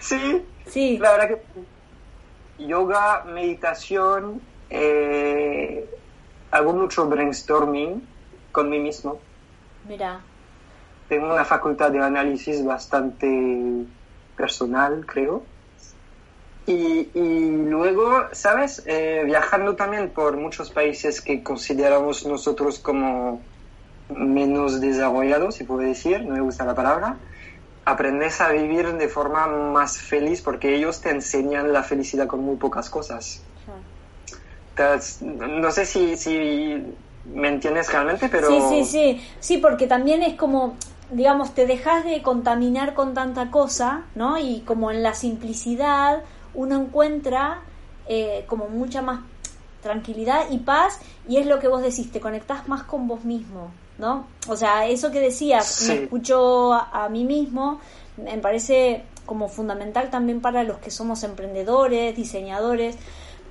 Sí, 0.00 0.44
sí. 0.66 0.98
La 0.98 1.12
verdad 1.12 1.28
que 1.28 2.66
yoga, 2.66 3.22
meditación, 3.24 4.42
eh, 4.68 5.88
hago 6.50 6.72
mucho 6.72 7.06
brainstorming 7.06 8.04
con 8.50 8.68
mí 8.68 8.80
mismo. 8.80 9.20
Mira. 9.88 10.20
Tengo 11.08 11.32
una 11.32 11.44
facultad 11.44 11.92
de 11.92 12.00
análisis 12.00 12.64
bastante 12.64 13.84
personal, 14.36 15.06
creo. 15.06 15.44
Y, 16.66 17.10
luego, 17.14 18.24
¿sabes? 18.32 18.82
Eh, 18.86 19.22
viajando 19.26 19.76
también 19.76 20.10
por 20.10 20.36
muchos 20.38 20.70
países 20.70 21.20
que 21.20 21.42
consideramos 21.42 22.24
nosotros 22.24 22.78
como 22.78 23.42
menos 24.08 24.80
desarrollados, 24.80 25.56
si 25.56 25.64
puedo 25.64 25.80
decir, 25.80 26.24
no 26.24 26.34
me 26.34 26.40
gusta 26.40 26.64
la 26.64 26.74
palabra, 26.74 27.16
aprendes 27.84 28.40
a 28.40 28.50
vivir 28.50 28.94
de 28.94 29.08
forma 29.08 29.46
más 29.46 29.98
feliz 29.98 30.40
porque 30.40 30.74
ellos 30.74 31.00
te 31.00 31.10
enseñan 31.10 31.72
la 31.72 31.82
felicidad 31.82 32.26
con 32.26 32.40
muy 32.40 32.56
pocas 32.56 32.88
cosas. 32.88 33.42
no 35.20 35.70
sé 35.70 35.84
si, 35.84 36.82
me 37.26 37.48
entiendes 37.48 37.92
realmente, 37.92 38.28
pero... 38.30 38.48
Sí, 38.70 38.84
sí, 38.84 39.26
sí, 39.38 39.58
porque 39.58 39.86
también 39.86 40.22
es 40.22 40.34
como, 40.34 40.76
digamos, 41.10 41.54
te 41.54 41.66
dejas 41.66 42.04
de 42.04 42.22
contaminar 42.22 42.94
con 42.94 43.12
tanta 43.12 43.50
cosa, 43.50 44.04
¿no? 44.14 44.38
Y 44.38 44.60
como 44.60 44.90
en 44.90 45.02
la 45.02 45.14
simplicidad 45.14 46.22
uno 46.54 46.80
encuentra 46.80 47.62
eh, 48.06 48.44
como 48.46 48.68
mucha 48.68 49.02
más 49.02 49.20
tranquilidad 49.82 50.50
y 50.50 50.58
paz 50.58 50.98
y 51.28 51.36
es 51.36 51.46
lo 51.46 51.60
que 51.60 51.68
vos 51.68 51.82
decís, 51.82 52.10
te 52.10 52.20
conectás 52.20 52.68
más 52.68 52.82
con 52.84 53.06
vos 53.06 53.24
mismo, 53.24 53.70
¿no? 53.98 54.26
O 54.48 54.56
sea, 54.56 54.86
eso 54.86 55.10
que 55.10 55.20
decías, 55.20 55.84
me 55.86 56.04
escucho 56.04 56.72
a, 56.72 57.08
mí 57.10 57.24
mismo, 57.24 57.80
me 58.16 58.38
parece 58.38 59.04
como 59.26 59.48
fundamental 59.48 60.10
también 60.10 60.40
para 60.40 60.64
los 60.64 60.78
que 60.78 60.90
somos 60.90 61.22
emprendedores, 61.22 62.16
diseñadores, 62.16 62.96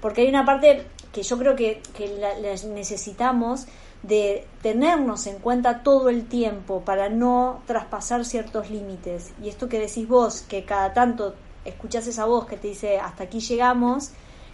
porque 0.01 0.21
hay 0.21 0.29
una 0.29 0.45
parte 0.45 0.85
que 1.11 1.23
yo 1.23 1.37
creo 1.37 1.55
que, 1.55 1.81
que 1.95 2.07
la, 2.17 2.33
necesitamos 2.67 3.67
de 4.01 4.45
tenernos 4.61 5.27
en 5.27 5.39
cuenta 5.39 5.81
todo 5.81 6.09
el 6.09 6.25
tiempo 6.25 6.81
para 6.81 7.09
no 7.09 7.61
traspasar 7.65 8.25
ciertos 8.25 8.69
límites. 8.69 9.31
Y 9.41 9.49
esto 9.49 9.69
que 9.69 9.79
decís 9.79 10.07
vos, 10.07 10.41
que 10.41 10.65
cada 10.65 10.93
tanto 10.93 11.35
escuchas 11.65 12.07
esa 12.07 12.25
voz 12.25 12.45
que 12.45 12.57
te 12.57 12.67
dice 12.67 12.99
hasta 12.99 13.23
aquí 13.23 13.39
llegamos, 13.39 14.11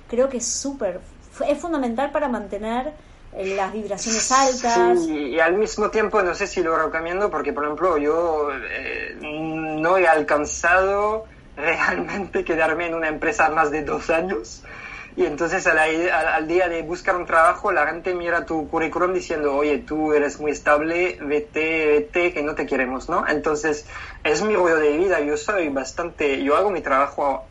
creo 0.08 0.30
que 0.30 0.38
es 0.38 0.48
súper, 0.48 1.02
es 1.48 1.58
fundamental 1.60 2.12
para 2.12 2.28
mantener 2.28 2.94
eh, 3.34 3.56
las 3.56 3.72
vibraciones 3.72 4.32
altas. 4.32 5.00
y 5.08 5.40
al 5.40 5.56
mismo 5.56 5.90
tiempo 5.90 6.22
no 6.24 6.34
sé 6.34 6.48
si 6.48 6.64
lo 6.64 6.78
recomiendo 6.78 7.30
porque, 7.30 7.54
por 7.54 7.64
ejemplo, 7.64 7.98
yo 7.98 8.50
eh, 8.52 9.16
no 9.22 9.98
he 9.98 10.08
alcanzado 10.08 11.26
realmente 11.58 12.44
quedarme 12.44 12.88
en 12.88 12.96
una 12.96 13.08
empresa 13.08 13.50
más 13.50 13.72
de 13.72 13.84
dos 13.84 14.10
años. 14.10 14.64
Y 15.20 15.26
entonces 15.26 15.68
al, 15.68 15.78
al, 15.78 16.48
día 16.48 16.70
de 16.70 16.82
buscar 16.82 17.18
un 17.18 17.26
trabajo, 17.26 17.74
la 17.74 17.86
gente 17.88 18.16
mira 18.16 18.46
tu 18.46 18.70
currículum 18.70 19.14
diciendo, 19.14 19.54
oye, 19.54 19.80
tú 19.80 20.14
eres 20.14 20.40
muy 20.40 20.52
estable, 20.52 21.18
vete, 21.22 21.88
vete, 21.88 22.32
que 22.32 22.42
no 22.42 22.56
te 22.56 22.66
queremos, 22.66 23.10
¿no? 23.10 23.28
Entonces 23.28 23.86
es 24.24 24.42
mi 24.44 24.56
rollo 24.56 24.78
de 24.78 24.98
vida, 24.98 25.20
yo 25.20 25.36
soy 25.36 25.68
bastante, 25.68 26.42
yo 26.42 26.56
hago 26.56 26.72
mi 26.72 26.80
trabajo 26.80 27.44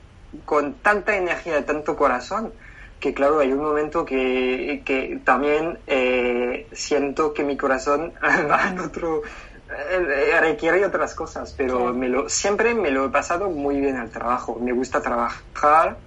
con 0.46 0.76
tanta 0.76 1.14
energía, 1.18 1.66
tanto 1.66 1.94
corazón, 1.94 2.54
que 3.00 3.12
claro, 3.12 3.40
hay 3.40 3.52
un 3.52 3.61
momento 3.61 4.07
que, 4.07 4.81
que 4.87 5.20
también 5.22 5.78
eh, 5.87 6.68
siento 6.72 7.35
que 7.35 7.44
mi 7.44 7.59
corazón 7.59 8.14
va 8.50 8.66
en 8.66 8.78
otro, 8.81 9.20
eh, 9.68 10.40
requiere 10.40 10.87
otras 10.87 11.14
cosas, 11.14 11.52
pero 11.54 11.92
me 11.92 12.09
lo, 12.09 12.31
siempre 12.31 12.72
me 12.72 12.90
lo 12.90 13.04
he 13.04 13.11
pasado 13.11 13.50
muy 13.50 13.78
bien 13.78 13.98
al 13.98 14.09
trabajo. 14.09 14.59
Me 14.59 14.72
gusta 14.72 15.02
trabajar, 15.02 15.98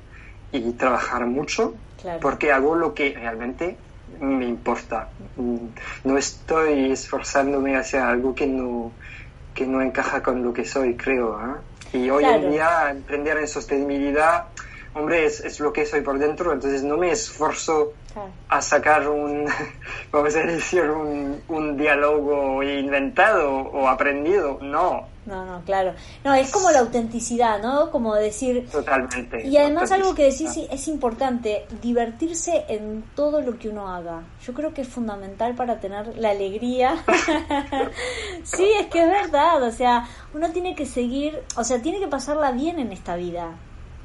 y 0.52 0.72
trabajar 0.74 1.26
mucho 1.26 1.76
porque 2.22 2.52
hago 2.52 2.76
lo 2.76 2.94
que 2.94 3.14
realmente 3.14 3.78
me 4.20 4.46
importa. 4.46 5.10
No 6.04 6.18
estoy 6.18 6.92
esforzándome 6.92 7.78
hacia 7.78 8.10
algo 8.10 8.36
que 8.36 8.48
no, 8.48 8.92
que 9.54 9.66
no 9.66 9.82
encaja 9.82 10.22
con 10.22 10.44
lo 10.44 10.54
que 10.54 10.66
soy, 10.66 10.96
creo. 10.96 11.40
¿eh? 11.40 11.98
Y 11.98 12.10
hoy 12.10 12.24
en 12.26 12.52
día 12.52 12.90
emprender 12.90 13.38
en 13.38 13.48
sostenibilidad, 13.48 14.46
hombre, 14.94 15.26
es, 15.26 15.40
es, 15.42 15.60
lo 15.60 15.72
que 15.74 15.86
soy 15.86 16.02
por 16.02 16.18
dentro, 16.20 16.54
entonces 16.54 16.84
no 16.84 16.98
me 16.98 17.12
esfuerzo 17.12 17.94
a 18.50 18.62
sacar 18.62 19.08
un, 19.08 19.46
vamos 20.12 20.36
a 20.36 20.44
decir, 20.44 20.84
un, 20.84 21.42
un 21.48 21.78
diálogo 21.78 22.62
inventado 22.64 23.52
o 23.52 23.88
aprendido, 23.88 24.60
no, 24.62 25.08
no, 25.26 25.46
no, 25.46 25.64
claro. 25.64 25.94
No, 26.24 26.34
es 26.34 26.50
como 26.52 26.72
la 26.72 26.80
autenticidad, 26.80 27.62
¿no? 27.62 27.92
Como 27.92 28.16
decir... 28.16 28.68
Totalmente. 28.72 29.46
Y 29.48 29.56
además 29.58 29.92
algo 29.92 30.16
que 30.16 30.24
decís 30.24 30.58
es 30.70 30.88
importante, 30.88 31.66
divertirse 31.82 32.66
en 32.68 33.04
todo 33.16 33.42
lo 33.42 33.60
que 33.60 33.70
uno 33.70 33.88
haga. 33.88 34.24
Yo 34.44 34.54
creo 34.54 34.74
que 34.74 34.82
es 34.82 34.88
fundamental 34.88 35.54
para 35.54 35.80
tener 35.80 36.18
la 36.18 36.32
alegría. 36.32 37.04
sí, 38.44 38.68
es 38.80 38.88
que 38.88 39.04
es 39.04 39.10
verdad, 39.10 39.62
o 39.62 39.72
sea, 39.72 40.08
uno 40.34 40.50
tiene 40.52 40.76
que 40.76 40.88
seguir, 40.88 41.44
o 41.56 41.64
sea, 41.64 41.82
tiene 41.82 42.00
que 42.00 42.08
pasarla 42.08 42.52
bien 42.52 42.80
en 42.80 42.92
esta 42.92 43.16
vida. 43.16 43.56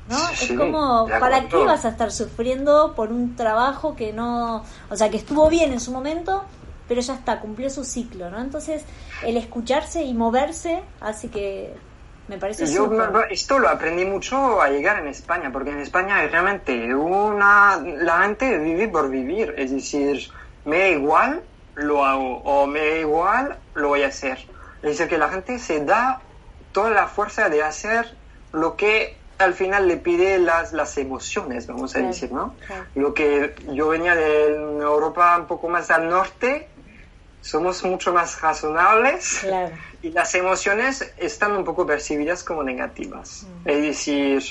¿No? 0.09 0.29
es 0.31 0.53
como, 0.53 1.09
¿para 1.09 1.49
qué 1.49 1.57
vas 1.64 1.85
a 1.85 1.88
estar 1.88 2.12
sufriendo 2.12 2.95
por 2.95 3.11
un 3.11 3.35
trabajo 3.35 3.97
que 3.97 4.12
no, 4.12 4.64
o 4.88 4.97
sea, 4.97 5.11
que 5.11 5.16
estuvo 5.16 5.49
bien 5.51 5.73
en 5.73 5.81
su 5.81 5.90
momento, 5.90 6.45
pero 6.88 7.01
ya 7.01 7.14
está, 7.14 7.40
cumplió 7.40 7.69
su 7.71 7.85
ciclo, 7.85 8.31
¿no? 8.31 8.40
Entonces, 8.40 8.85
el 9.25 9.37
escucharse 9.37 10.05
y 10.05 10.14
moverse 10.14 10.83
hace 11.01 11.29
que 11.29 11.75
me 12.29 12.38
parece 12.38 12.66
Yo 12.66 12.90
esto 13.31 13.59
lo 13.59 13.69
aprendí 13.69 14.05
mucho 14.05 14.61
a 14.61 14.69
llegar 14.69 14.99
en 14.99 15.09
España, 15.09 15.51
porque 15.53 15.71
en 15.71 15.81
España 15.81 16.27
realmente 16.27 16.95
una, 16.95 17.79
la 17.79 18.23
gente 18.23 18.59
vive 18.59 18.88
por 18.88 19.11
vivir, 19.11 19.55
es 19.57 19.71
decir, 19.71 20.29
me 20.64 20.79
da 20.79 20.88
igual, 20.88 21.42
lo 21.75 22.05
hago, 22.05 22.38
o 22.38 22.66
me 22.66 22.81
da 22.81 22.99
igual, 22.99 23.59
lo 23.75 23.88
voy 23.88 24.03
a 24.03 24.09
hacer. 24.09 24.38
Es 24.83 24.90
decir, 24.90 25.09
que 25.09 25.19
la 25.19 25.29
gente 25.29 25.59
se 25.59 25.85
da 25.85 26.21
toda 26.73 26.90
la 26.90 27.07
fuerza 27.07 27.49
de 27.49 27.62
hacer 27.62 28.16
lo 28.53 28.77
que 28.77 29.16
al 29.38 29.55
final 29.55 29.87
le 29.88 29.96
pide 29.96 30.38
las, 30.38 30.72
las 30.72 30.96
emociones, 30.99 31.66
vamos 31.66 31.94
a 31.96 32.01
decir, 32.01 32.33
¿no? 32.33 32.55
Lo 32.94 33.14
que 33.14 33.55
yo 33.72 33.88
venía 33.88 34.14
de 34.14 34.55
Europa 34.55 35.37
un 35.38 35.46
poco 35.46 35.68
más 35.68 35.90
al 35.90 36.09
norte, 36.09 36.68
somos 37.42 37.85
mucho 37.85 38.12
más 38.12 38.40
razonables 38.40 39.46
y 40.03 40.11
las 40.11 40.35
emociones 40.35 41.12
están 41.18 41.53
un 41.53 41.64
poco 41.64 41.87
percibidas 41.87 42.42
como 42.42 42.62
negativas. 42.62 43.44
Mm. 43.44 43.68
Es 43.68 43.83
decir, 43.83 44.42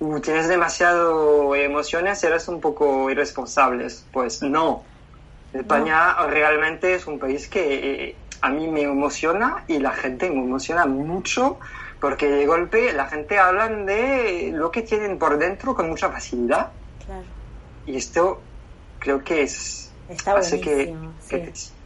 uh, 0.00 0.20
tienes 0.20 0.48
demasiado 0.48 1.54
emociones, 1.54 2.22
eres 2.24 2.48
un 2.48 2.60
poco 2.60 3.10
irresponsable. 3.10 3.86
Pues 4.12 4.42
no. 4.42 4.82
España 5.52 6.26
realmente 6.26 6.94
es 6.94 7.06
un 7.06 7.20
país 7.20 7.46
que 7.46 8.08
eh, 8.08 8.16
a 8.40 8.50
mí 8.50 8.66
me 8.66 8.82
emociona 8.82 9.64
y 9.68 9.78
la 9.78 9.92
gente 9.92 10.28
me 10.28 10.42
emociona 10.42 10.84
mucho 10.84 11.58
porque 12.04 12.28
de 12.28 12.44
golpe 12.44 12.92
la 12.92 13.06
gente 13.06 13.38
habla 13.38 13.66
de 13.66 14.52
lo 14.52 14.70
que 14.70 14.82
tienen 14.82 15.18
por 15.18 15.38
dentro 15.38 15.74
con 15.74 15.88
mucha 15.88 16.10
facilidad. 16.10 16.70
Y 17.86 17.96
esto 17.96 18.42
creo 18.98 19.24
que 19.24 19.44
es 19.44 19.90
Está 20.10 20.36
hace 20.36 20.60
que, 20.60 20.94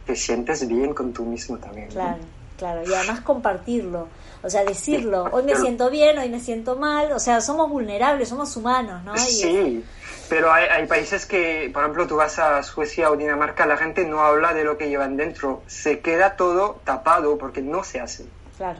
te 0.05 0.15
sientes 0.17 0.67
bien 0.67 0.93
con 0.93 1.13
tú 1.13 1.23
mismo 1.23 1.57
también. 1.57 1.87
Claro, 1.87 2.17
claro, 2.57 2.81
y 2.85 2.93
además 2.93 3.21
compartirlo, 3.21 4.09
o 4.43 4.49
sea, 4.49 4.65
decirlo, 4.65 5.23
hoy 5.31 5.43
me 5.43 5.55
siento 5.55 5.89
bien, 5.89 6.17
hoy 6.17 6.27
me 6.27 6.41
siento 6.41 6.75
mal, 6.75 7.13
o 7.13 7.19
sea, 7.19 7.39
somos 7.39 7.69
vulnerables, 7.69 8.27
somos 8.27 8.57
humanos, 8.57 9.01
¿no? 9.05 9.17
sí, 9.17 9.85
pero 10.27 10.51
hay, 10.51 10.65
hay, 10.65 10.85
países 10.85 11.25
que, 11.25 11.69
por 11.73 11.83
ejemplo, 11.83 12.07
tú 12.07 12.17
vas 12.17 12.39
a 12.39 12.61
Suecia 12.61 13.09
o 13.09 13.15
Dinamarca, 13.15 13.65
la 13.65 13.77
gente 13.77 14.03
no 14.03 14.19
habla 14.19 14.53
de 14.53 14.65
lo 14.65 14.77
que 14.77 14.89
llevan 14.89 15.15
dentro, 15.15 15.63
se 15.67 16.01
queda 16.01 16.35
todo 16.35 16.81
tapado 16.83 17.37
porque 17.37 17.61
no 17.61 17.85
se 17.85 18.01
hace. 18.01 18.25
Claro. 18.57 18.79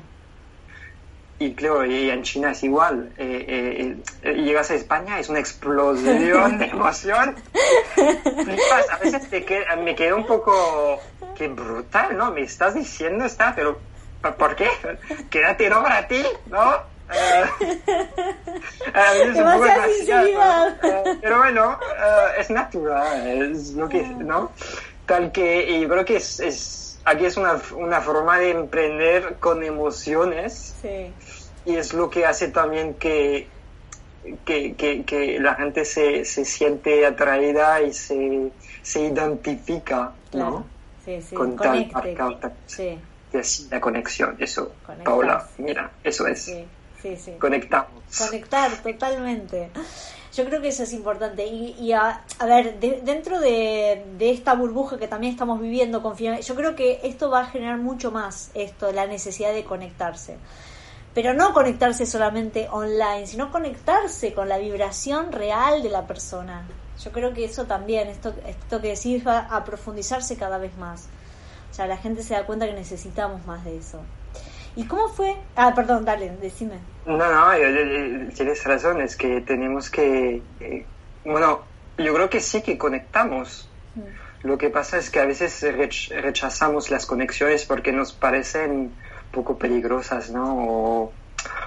Y 1.40 1.54
claro, 1.54 1.86
y 1.86 2.10
en 2.10 2.22
China 2.24 2.52
es 2.52 2.64
igual. 2.64 3.12
Eh, 3.18 3.96
eh, 4.24 4.34
llegas 4.34 4.72
a 4.72 4.76
España, 4.76 5.20
es 5.20 5.30
una 5.30 5.40
explosión 5.40 6.58
de 6.58 6.66
emoción. 6.66 7.36
a 8.92 8.98
veces 8.98 9.30
me 9.84 9.96
quedo 9.96 10.18
un 10.18 10.26
poco... 10.26 11.00
Qué 11.36 11.48
brutal, 11.48 12.18
¿no? 12.18 12.32
Me 12.32 12.42
estás 12.42 12.76
diciendo 12.76 13.24
esta, 13.24 13.56
pero 13.56 13.80
¿por 14.38 14.56
qué? 14.58 14.68
Quédate 15.30 15.70
no 15.70 15.82
para 15.82 16.06
ti, 16.06 16.22
¿no? 16.48 16.74
Eh, 17.12 17.46
pero 21.22 21.38
bueno, 21.38 21.80
es 22.38 22.50
natural, 22.50 23.52
es 23.54 23.74
lo 23.74 23.88
que, 23.88 24.04
¿no? 24.04 24.52
Tal 25.06 25.32
que, 25.32 25.70
y 25.70 25.82
yo 25.82 25.90
creo 25.90 26.06
que 26.06 26.18
es, 26.18 26.40
es 26.42 26.89
aquí 27.06 27.26
es 27.26 27.38
una, 27.38 27.62
una 27.76 28.02
forma 28.02 28.40
de 28.40 28.52
emprender 28.52 29.38
con 29.40 29.64
emociones. 29.64 30.76
Sí 30.82 31.14
y 31.66 31.76
es 31.76 31.94
lo 31.94 32.10
que 32.10 32.26
hace 32.26 32.50
también 32.50 32.96
que, 32.96 33.48
que, 34.46 34.76
que, 35.06 35.40
la 35.40 35.56
gente 35.56 35.86
se, 35.86 36.26
se, 36.26 36.46
siente 36.46 37.06
atraída 37.06 37.82
y 37.82 37.94
se, 37.94 38.52
se 38.82 39.02
identifica 39.02 40.12
¿no? 40.34 40.66
sí, 41.06 41.22
sí. 41.22 41.36
con 41.36 41.56
tal 41.56 41.92
marca. 41.92 42.54
Sí. 42.66 42.98
la 43.70 43.80
conexión, 43.80 44.36
eso, 44.40 44.74
Paula, 45.04 45.48
mira, 45.58 45.92
eso 46.04 46.28
es. 46.28 46.46
Sí, 47.02 47.16
sí, 47.16 47.34
Conectamos. 47.40 48.04
Conectar, 48.18 48.72
totalmente. 48.84 49.70
Yo 50.40 50.46
creo 50.46 50.62
que 50.62 50.70
eso 50.70 50.84
es 50.84 50.94
importante. 50.94 51.46
Y, 51.46 51.76
y 51.78 51.92
a, 51.92 52.24
a, 52.40 52.46
ver, 52.46 52.80
dentro 52.80 53.42
de, 53.42 54.06
de, 54.18 54.32
esta 54.32 54.54
burbuja 54.54 54.98
que 54.98 55.10
también 55.10 55.34
estamos 55.34 55.60
viviendo, 55.60 56.02
yo 56.18 56.56
creo 56.56 56.78
que 56.78 57.02
esto 57.04 57.30
va 57.30 57.42
a 57.42 57.46
generar 57.48 57.78
mucho 57.78 58.10
más 58.10 58.50
esto, 58.54 58.94
la 58.94 59.06
necesidad 59.06 59.54
de 59.54 59.66
conectarse 59.66 60.38
pero 61.14 61.34
no 61.34 61.54
conectarse 61.54 62.06
solamente 62.06 62.70
online, 62.72 63.28
sino 63.28 63.52
conectarse 63.52 64.34
con 64.34 64.48
la 64.48 64.58
vibración 64.58 65.34
real 65.34 65.84
de 65.84 65.90
la 65.90 66.08
persona. 66.08 66.66
Yo 67.04 67.12
creo 67.12 67.34
que 67.34 67.44
eso 67.44 67.66
también, 67.66 68.08
esto, 68.08 68.34
esto 68.46 68.80
que 68.80 68.96
decís 68.96 69.28
va 69.28 69.40
a 69.40 69.66
profundizarse 69.66 70.38
cada 70.38 70.58
vez 70.58 70.78
más. 70.78 71.10
O 71.70 71.74
sea, 71.74 71.88
la 71.88 71.98
gente 71.98 72.24
se 72.24 72.36
da 72.36 72.46
cuenta 72.46 72.68
que 72.68 72.74
necesitamos 72.74 73.46
más 73.46 73.66
de 73.66 73.76
eso. 73.76 74.00
¿Y 74.80 74.86
cómo 74.86 75.10
fue? 75.10 75.36
Ah, 75.58 75.74
perdón, 75.76 76.06
dale, 76.06 76.32
decime. 76.42 76.80
No, 77.06 77.18
no, 77.18 77.52
tienes 78.34 78.64
razón, 78.64 79.02
es 79.02 79.18
que 79.18 79.42
tenemos 79.42 79.90
que... 79.90 80.42
Eh, 80.62 80.86
bueno, 81.26 81.64
yo 81.98 82.14
creo 82.14 82.30
que 82.30 82.40
sí 82.40 82.62
que 82.62 82.78
conectamos. 82.78 83.70
Mm. 83.96 84.48
Lo 84.48 84.58
que 84.58 84.70
pasa 84.70 84.98
es 84.98 85.10
que 85.10 85.20
a 85.20 85.26
veces 85.26 85.66
rechazamos 86.12 86.92
las 86.92 87.06
conexiones 87.06 87.66
porque 87.66 87.92
nos 87.92 88.14
parecen 88.14 88.94
poco 89.34 89.58
peligrosas, 89.58 90.32
¿no? 90.32 90.56
O 90.58 91.14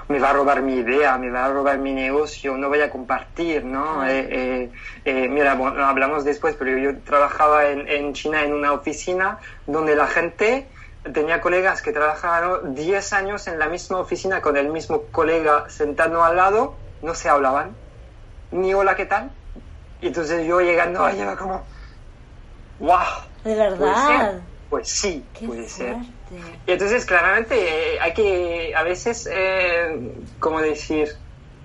me 0.08 0.18
va 0.18 0.30
a 0.30 0.32
robar 0.32 0.62
mi 0.62 0.76
idea, 0.76 1.18
me 1.18 1.28
va 1.28 1.44
a 1.44 1.52
robar 1.52 1.78
mi 1.80 1.92
negocio, 1.92 2.56
no 2.56 2.70
voy 2.70 2.80
a 2.80 2.88
compartir, 2.88 3.62
¿no? 3.62 4.06
Eh, 4.08 4.26
eh, 4.30 4.70
eh, 5.04 5.28
mira, 5.28 5.54
bueno, 5.54 5.84
hablamos 5.84 6.24
después, 6.24 6.56
pero 6.58 6.78
yo 6.78 6.98
trabajaba 7.00 7.68
en, 7.68 7.86
en, 7.88 8.14
China 8.14 8.42
en 8.42 8.54
una 8.54 8.72
oficina 8.72 9.38
donde 9.66 9.96
la 9.96 10.06
gente 10.06 10.66
tenía 11.10 11.40
colegas 11.40 11.82
que 11.82 11.92
trabajaban 11.92 12.74
10 12.74 13.12
años 13.12 13.46
en 13.48 13.58
la 13.58 13.68
misma 13.68 13.98
oficina 13.98 14.40
con 14.40 14.56
el 14.56 14.68
mismo 14.68 15.02
colega 15.10 15.68
sentado 15.68 16.22
al 16.22 16.36
lado, 16.36 16.74
no 17.02 17.14
se 17.14 17.28
hablaban, 17.28 17.74
ni 18.52 18.72
hola, 18.74 18.94
¿qué 18.94 19.06
tal? 19.06 19.30
Y 20.00 20.08
entonces 20.08 20.46
yo 20.46 20.60
llegando 20.60 21.04
ahí 21.04 21.20
era 21.20 21.36
como, 21.36 21.64
¡wow! 22.78 22.98
¿De 23.44 23.54
verdad? 23.54 24.40
Pues 24.70 24.88
sí, 24.88 25.24
puede 25.46 25.68
ser. 25.68 25.96
Y 26.66 26.72
entonces 26.72 27.04
claramente 27.04 27.94
eh, 27.94 28.00
hay 28.00 28.14
que 28.14 28.72
a 28.74 28.82
veces, 28.82 29.28
eh, 29.30 30.14
como 30.38 30.60
decir, 30.60 31.08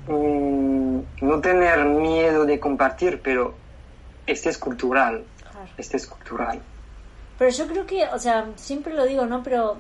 mm, 0.08 1.00
no 1.22 1.42
tener 1.42 1.86
miedo 1.86 2.46
de 2.46 2.60
compartir, 2.60 3.22
pero 3.24 3.56
este 4.26 4.50
es 4.50 4.58
cultural. 4.58 5.24
Este 5.78 5.98
es 5.98 6.08
cultural. 6.08 6.62
Pero 7.38 7.52
yo 7.52 7.68
creo 7.68 7.86
que, 7.86 8.06
o 8.06 8.20
sea, 8.20 8.50
siempre 8.56 8.94
lo 8.94 9.06
digo, 9.06 9.26
¿no? 9.26 9.44
Pero 9.44 9.78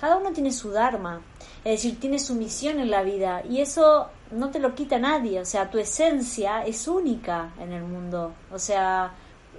cada 0.00 0.16
uno 0.16 0.32
tiene 0.32 0.52
su 0.52 0.70
dharma, 0.70 1.20
es 1.64 1.82
decir, 1.82 1.98
tiene 1.98 2.18
su 2.18 2.34
misión 2.34 2.78
en 2.78 2.90
la 2.90 3.02
vida 3.02 3.42
y 3.48 3.60
eso 3.60 4.08
no 4.30 4.50
te 4.50 4.58
lo 4.58 4.74
quita 4.74 4.98
nadie, 4.98 5.40
o 5.40 5.44
sea, 5.44 5.70
tu 5.70 5.78
esencia 5.78 6.64
es 6.64 6.86
única 6.86 7.50
en 7.58 7.72
el 7.72 7.82
mundo, 7.82 8.32
o 8.52 8.58
sea, 8.58 9.12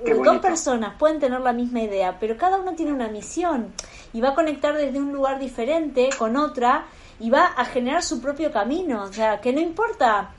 dos 0.06 0.40
personas 0.40 0.94
pueden 0.98 1.20
tener 1.20 1.42
la 1.42 1.54
misma 1.54 1.82
idea, 1.82 2.18
pero 2.20 2.38
cada 2.38 2.58
uno 2.58 2.74
tiene 2.74 2.94
una 2.94 3.10
misión 3.10 3.74
y 4.14 4.22
va 4.22 4.30
a 4.30 4.36
conectar 4.36 4.76
desde 4.76 5.00
un 5.00 5.12
lugar 5.12 5.40
diferente 5.40 6.10
con 6.18 6.38
otra 6.38 6.86
y 7.20 7.30
va 7.30 7.46
a 7.46 7.66
generar 7.66 8.04
su 8.04 8.22
propio 8.22 8.52
camino. 8.52 9.04
O 9.04 9.14
sea, 9.14 9.42
que 9.42 9.52
no 9.52 9.60
importa, 9.60 10.32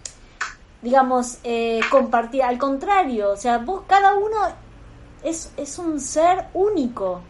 digamos, 0.82 1.38
eh, 1.44 1.80
compartir, 1.90 2.42
al 2.42 2.58
contrario, 2.58 3.30
o 3.32 3.36
sea, 3.36 3.58
vos 3.58 3.82
cada 3.86 4.14
uno 4.14 4.36
es, 5.24 5.52
es 5.56 5.78
un 5.78 6.00
ser 6.00 6.46
único, 6.54 7.22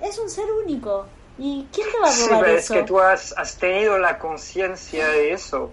es 0.00 0.18
un 0.18 0.28
ser 0.28 0.46
único. 0.64 1.06
¿Y 1.38 1.66
quién 1.72 1.86
te 1.92 1.98
va 1.98 2.08
a 2.08 2.28
robar 2.28 2.50
sí, 2.50 2.56
eso? 2.56 2.74
Es 2.74 2.80
que 2.80 2.86
tú 2.86 2.98
has, 2.98 3.32
has 3.36 3.56
tenido 3.56 3.96
la 3.98 4.18
conciencia 4.18 5.06
de 5.08 5.32
eso. 5.32 5.70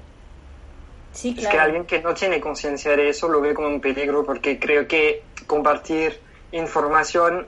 Sí, 1.11 1.33
claro. 1.33 1.47
Es 1.47 1.53
que 1.53 1.59
alguien 1.59 1.85
que 1.85 2.01
no 2.01 2.13
tiene 2.13 2.39
conciencia 2.39 2.95
de 2.95 3.09
eso 3.09 3.27
lo 3.27 3.41
ve 3.41 3.53
como 3.53 3.67
un 3.67 3.81
peligro 3.81 4.25
porque 4.25 4.59
creo 4.59 4.87
que 4.87 5.23
compartir 5.47 6.19
información 6.51 7.47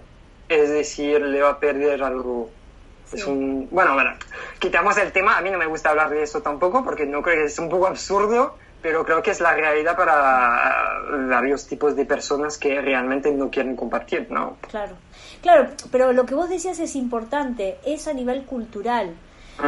es 0.50 0.70
decir, 0.70 1.22
le 1.22 1.42
va 1.42 1.50
a 1.52 1.60
perder 1.60 2.04
algo. 2.04 2.50
Es 3.12 3.26
un, 3.26 3.70
bueno, 3.72 3.94
bueno, 3.94 4.12
quitamos 4.60 4.98
el 4.98 5.12
tema, 5.14 5.38
a 5.38 5.42
mí 5.42 5.50
no 5.50 5.58
me 5.58 5.66
gusta 5.66 5.92
hablar 5.92 6.10
de 6.10 6.24
eso 6.24 6.42
tampoco 6.42 6.84
porque 6.84 7.06
no 7.06 7.22
creo 7.22 7.38
que 7.38 7.46
es 7.46 7.58
un 7.58 7.70
poco 7.70 7.88
absurdo, 7.88 8.58
pero 8.88 9.04
creo 9.04 9.22
que 9.22 9.32
es 9.32 9.42
la 9.42 9.54
realidad 9.54 9.98
para 9.98 11.02
varios 11.28 11.68
tipos 11.68 11.94
de 11.98 12.06
personas 12.06 12.58
que 12.58 12.80
realmente 12.80 13.30
no 13.34 13.52
quieren 13.52 13.76
compartir, 13.76 14.32
¿no? 14.32 14.56
Claro, 14.62 14.96
claro, 15.42 15.72
pero 15.92 16.14
lo 16.14 16.26
que 16.26 16.34
vos 16.34 16.48
decías 16.48 16.80
es 16.80 16.96
importante, 16.96 17.80
es 17.86 18.08
a 18.08 18.14
nivel 18.14 18.46
cultural 18.46 19.14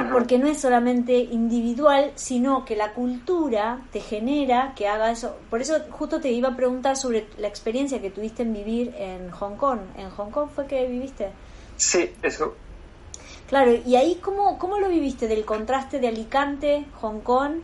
porque 0.09 0.37
no 0.37 0.47
es 0.47 0.61
solamente 0.61 1.17
individual, 1.17 2.13
sino 2.15 2.63
que 2.63 2.77
la 2.77 2.93
cultura 2.93 3.81
te 3.91 3.99
genera 3.99 4.73
que 4.73 4.87
haga 4.87 5.11
eso. 5.11 5.35
Por 5.49 5.59
eso 5.61 5.75
justo 5.89 6.21
te 6.21 6.31
iba 6.31 6.49
a 6.49 6.55
preguntar 6.55 6.95
sobre 6.95 7.27
la 7.39 7.49
experiencia 7.49 7.99
que 7.99 8.11
tuviste 8.11 8.43
en 8.43 8.53
vivir 8.53 8.95
en 8.97 9.31
Hong 9.31 9.57
Kong. 9.57 9.79
¿En 9.97 10.11
Hong 10.11 10.29
Kong 10.29 10.47
fue 10.55 10.65
que 10.65 10.85
viviste? 10.85 11.31
Sí, 11.75 12.13
eso. 12.21 12.55
Claro, 13.49 13.73
¿y 13.85 13.97
ahí 13.97 14.19
cómo, 14.21 14.57
cómo 14.57 14.79
lo 14.79 14.87
viviste? 14.87 15.27
Del 15.27 15.43
contraste 15.43 15.99
de 15.99 16.07
Alicante, 16.07 16.85
Hong 17.01 17.19
Kong 17.19 17.63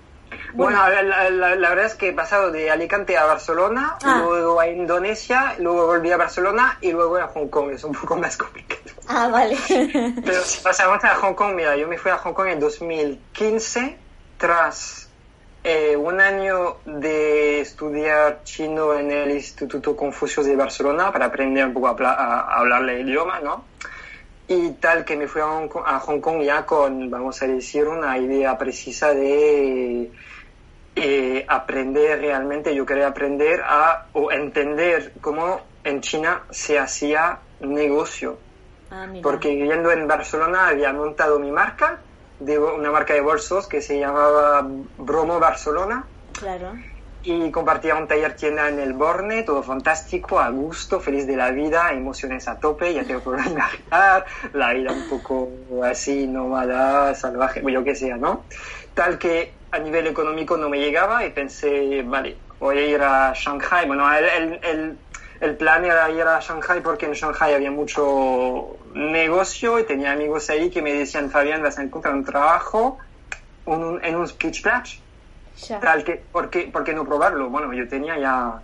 bueno, 0.54 0.80
la, 0.88 1.70
verdad 1.70 1.86
es 1.86 1.96
que 1.96 2.10
he 2.10 2.14
pasado 2.14 2.52
de 2.52 2.72
Alicante 2.72 3.18
a 3.18 3.26
Barcelona, 3.26 3.98
ah. 4.04 4.24
luego 4.26 4.60
a 4.60 4.68
Indonesia, 4.68 5.56
luego 5.60 5.88
volví 5.88 6.12
a 6.12 6.18
Barcelona 6.18 6.78
y 6.82 6.92
luego 6.92 7.18
a 7.18 7.28
Hong 7.28 7.48
Kong. 7.48 7.72
Es 7.72 7.84
un 7.84 7.94
poco 7.94 8.16
más 8.18 8.38
complicado. 8.38 8.82
Ah, 9.08 9.28
vale. 9.28 9.58
Pero 10.26 10.42
si 10.44 10.62
pasamos 10.62 11.04
a 11.04 11.16
Hong 11.16 11.34
Kong, 11.34 11.56
mira, 11.56 11.76
yo 11.76 11.88
me 11.88 11.98
fui 11.98 12.12
a 12.12 12.18
Hong 12.18 12.34
Kong 12.34 12.48
en 12.48 12.60
2015 12.60 13.98
tras 14.38 15.06
eh, 15.68 15.96
un 15.96 16.22
año 16.22 16.78
de 16.86 17.60
estudiar 17.62 18.42
chino 18.44 18.94
en 18.94 19.10
el 19.10 19.32
Instituto 19.32 19.96
Confucio 19.96 20.44
de 20.44 20.56
Barcelona 20.56 21.12
para 21.12 21.26
aprender 21.26 21.66
un 21.66 21.74
poco 21.74 21.88
a, 21.88 22.56
hablar 22.56 22.88
el 22.88 23.10
idioma, 23.10 23.40
¿no? 23.40 23.66
Y 24.48 24.72
tal 24.74 25.06
que 25.06 25.16
me 25.16 25.28
fui 25.28 25.42
a 25.42 26.00
Hong, 26.00 26.20
Kong, 26.22 26.42
ya 26.42 26.66
con, 26.66 27.10
vamos 27.10 27.42
a 27.42 27.48
decir, 27.48 27.88
una 27.88 28.18
idea 28.18 28.58
precisa 28.58 29.14
de 29.14 30.12
eh, 30.96 31.46
aprender 31.48 32.20
realmente, 32.20 32.76
yo 32.76 32.86
quería 32.86 33.08
aprender 33.08 33.62
a 33.66 34.08
o 34.14 34.32
entender 34.32 35.14
cómo 35.22 35.62
en 35.84 36.02
China 36.02 36.44
se 36.52 36.78
hacía 36.78 37.40
negocio. 37.60 38.38
Ah, 38.92 39.08
Porque 39.24 39.50
viviendo 39.50 39.92
en 39.92 40.08
Barcelona 40.08 40.68
había 40.68 40.94
montado 40.94 41.40
mi 41.40 41.52
marca, 41.52 42.00
de, 42.40 42.60
una 42.60 42.92
marca 42.92 43.14
de 43.14 43.22
bolsos 43.22 43.68
que 43.68 43.82
se 43.82 44.00
llamaba 44.00 44.68
Bromo 44.98 45.40
Barcelona. 45.40 46.06
Claro 46.34 46.74
y 47.26 47.52
compartía 47.52 47.96
un 47.96 48.08
taller 48.08 48.36
tienda 48.36 48.70
en 48.70 48.80
el 48.80 48.94
Borne, 48.94 49.44
todo 49.44 49.64
fantástico, 49.64 50.40
a 50.40 50.50
gusto, 50.50 51.00
feliz 51.00 51.26
de 51.26 51.36
la 51.36 51.50
vida, 51.52 51.92
emociones 51.92 52.48
a 52.48 52.60
tope, 52.60 52.94
ya 52.94 53.04
tengo 53.04 53.24
que 53.24 53.30
imaginar, 53.50 54.26
la 54.54 54.74
vida 54.74 54.92
un 54.92 55.10
poco 55.10 55.50
así, 55.84 56.28
nómada, 56.28 57.16
salvaje, 57.16 57.64
yo 57.68 57.84
que 57.84 57.96
sea, 57.96 58.18
¿no? 58.18 58.46
Tal 58.94 59.18
que 59.18 59.54
a 59.72 59.80
nivel 59.80 60.08
económico 60.08 60.56
no 60.56 60.70
me 60.70 60.80
llegaba 60.80 61.26
y 61.26 61.32
pensé, 61.32 62.04
vale, 62.04 62.38
voy 62.60 62.78
a 62.78 62.86
ir 62.86 63.02
a 63.02 63.34
Shanghai. 63.34 63.88
Bueno, 63.88 64.08
el, 64.14 64.60
el, 64.64 64.98
el 65.42 65.58
plan 65.58 65.84
era 65.84 66.10
ir 66.12 66.22
a 66.22 66.40
Shanghai 66.40 66.82
porque 66.82 67.08
en 67.08 67.14
Shanghai 67.14 67.56
había 67.56 67.72
mucho 67.72 68.78
negocio 68.94 69.80
y 69.80 69.84
tenía 69.84 70.12
amigos 70.12 70.50
ahí 70.50 70.70
que 70.70 70.82
me 70.82 70.94
decían, 70.94 71.30
Fabián, 71.30 71.64
vas 71.64 71.80
a 71.80 71.84
encontrar 71.84 72.14
un 72.14 72.24
trabajo 72.24 73.00
en 73.66 74.16
un 74.16 74.28
speech 74.28 74.62
Tal 75.80 76.04
que, 76.04 76.16
¿por 76.32 76.50
qué, 76.50 76.70
¿por 76.72 76.84
qué 76.84 76.94
no 76.94 77.06
probarlo? 77.06 77.50
Bueno, 77.50 77.74
yo 77.74 77.88
tenía 77.88 78.18
ya 78.20 78.64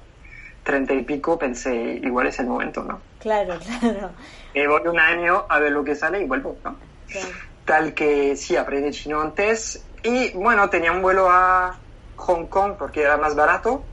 treinta 0.64 0.94
y 0.94 1.04
pico, 1.04 1.38
pensé, 1.40 1.74
igual 2.04 2.28
es 2.28 2.40
el 2.40 2.48
momento, 2.48 2.84
¿no? 2.84 3.04
Claro, 3.20 3.60
claro. 3.80 4.16
Me 4.54 4.68
voy 4.68 4.82
un 4.88 5.00
año 5.00 5.46
a 5.50 5.60
ver 5.60 5.72
lo 5.72 5.84
que 5.84 5.96
sale 5.96 6.22
y 6.22 6.26
vuelvo, 6.28 6.60
¿no? 6.64 6.80
Tal 7.66 7.94
que 7.94 8.36
sí, 8.36 8.56
aprendí 8.58 8.92
chino 8.92 9.22
antes, 9.22 9.90
Y 10.04 10.34
bueno, 10.34 10.70
tenía 10.70 10.92
un 10.92 11.02
vuelo 11.02 11.30
a 11.30 11.86
Hong 12.16 12.48
Kong 12.48 12.76
porque 12.78 13.02
era 13.04 13.18
más 13.18 13.36
barato. 13.36 13.88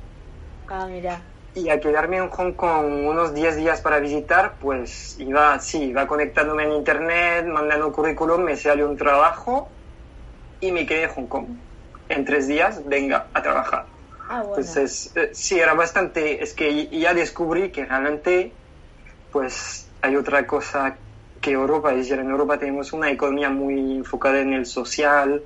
Ah, 0.69 0.87
mira. 0.87 1.35
Y 1.55 1.69
a 1.71 1.81
quedarme 1.81 2.19
en 2.19 2.31
Hong 2.31 2.55
Kong 2.55 2.87
unos 3.07 3.35
10 3.35 3.57
días 3.57 3.81
para 3.81 3.99
visitar, 4.01 4.59
pues 4.59 5.19
iba, 5.19 5.59
sí, 5.61 5.85
iba 5.91 6.07
conectándome 6.07 6.65
en 6.65 6.73
internet, 6.73 7.47
mandando 7.47 7.93
currículum, 7.93 8.43
me 8.45 8.57
salió 8.57 8.89
un 8.89 8.97
trabajo 8.97 9.81
y 10.61 10.73
me 10.73 10.87
quedé 10.87 11.05
en 11.05 11.11
Hong 11.11 11.29
Kong. 11.29 11.49
En 12.09 12.25
tres 12.25 12.47
días, 12.47 12.87
venga 12.87 13.27
a 13.33 13.43
trabajar. 13.43 13.87
Ah, 14.29 14.43
bueno. 14.43 14.49
Entonces, 14.59 15.13
eh, 15.15 15.31
sí, 15.33 15.59
era 15.59 15.75
bastante, 15.75 16.43
es 16.43 16.55
que 16.55 16.87
ya 16.89 17.15
descubrí 17.15 17.71
que 17.71 17.85
realmente, 17.85 18.53
pues 19.33 19.89
hay 20.03 20.17
otra 20.17 20.47
cosa 20.47 20.97
que 21.41 21.53
Europa, 21.53 21.93
es 21.93 21.99
decir, 21.99 22.19
en 22.19 22.31
Europa 22.31 22.59
tenemos 22.59 22.93
una 22.93 23.11
economía 23.11 23.51
muy 23.51 23.97
enfocada 23.97 24.41
en 24.41 24.53
el 24.53 24.67
social, 24.67 25.43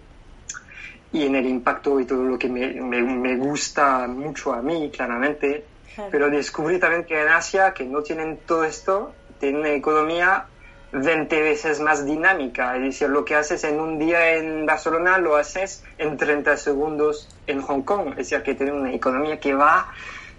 y 1.13 1.27
en 1.27 1.37
el 1.37 1.47
impacto 1.47 2.01
y 2.01 2.07
todo 2.07 2.25
lo 2.25 2.39
que 2.39 2.49
me, 2.49 2.73
me, 2.73 3.37
gusta 3.37 4.07
mucho 4.09 4.53
a 4.53 4.63
mí, 4.63 4.91
claramente. 4.91 5.65
Pero 6.11 6.31
descubrí 6.31 6.79
también 6.79 7.05
que 7.05 7.21
en 7.21 7.29
Asia, 7.29 7.75
que 7.75 7.85
no 7.85 8.03
tienen 8.03 8.39
todo 8.47 8.65
esto, 8.65 9.13
tienen 9.39 9.61
una 9.61 9.73
economía 9.73 10.47
20 10.93 11.41
veces 11.41 11.81
más 11.81 12.05
dinámica. 12.05 12.77
Es 12.77 12.83
decir, 12.83 13.09
lo 13.09 13.25
que 13.25 13.35
haces 13.35 13.65
en 13.65 13.81
un 13.81 13.99
día 13.99 14.37
en 14.37 14.67
Barcelona 14.67 15.19
lo 15.19 15.37
haces 15.37 15.83
en 15.99 16.17
30 16.17 16.57
segundos 16.57 17.29
en 17.47 17.63
Hong 17.63 17.83
Kong. 17.83 18.11
Es 18.11 18.29
decir, 18.29 18.43
que 18.43 18.55
tienen 18.55 18.77
una 18.77 18.93
economía 18.93 19.41
que 19.41 19.55
va 19.55 19.93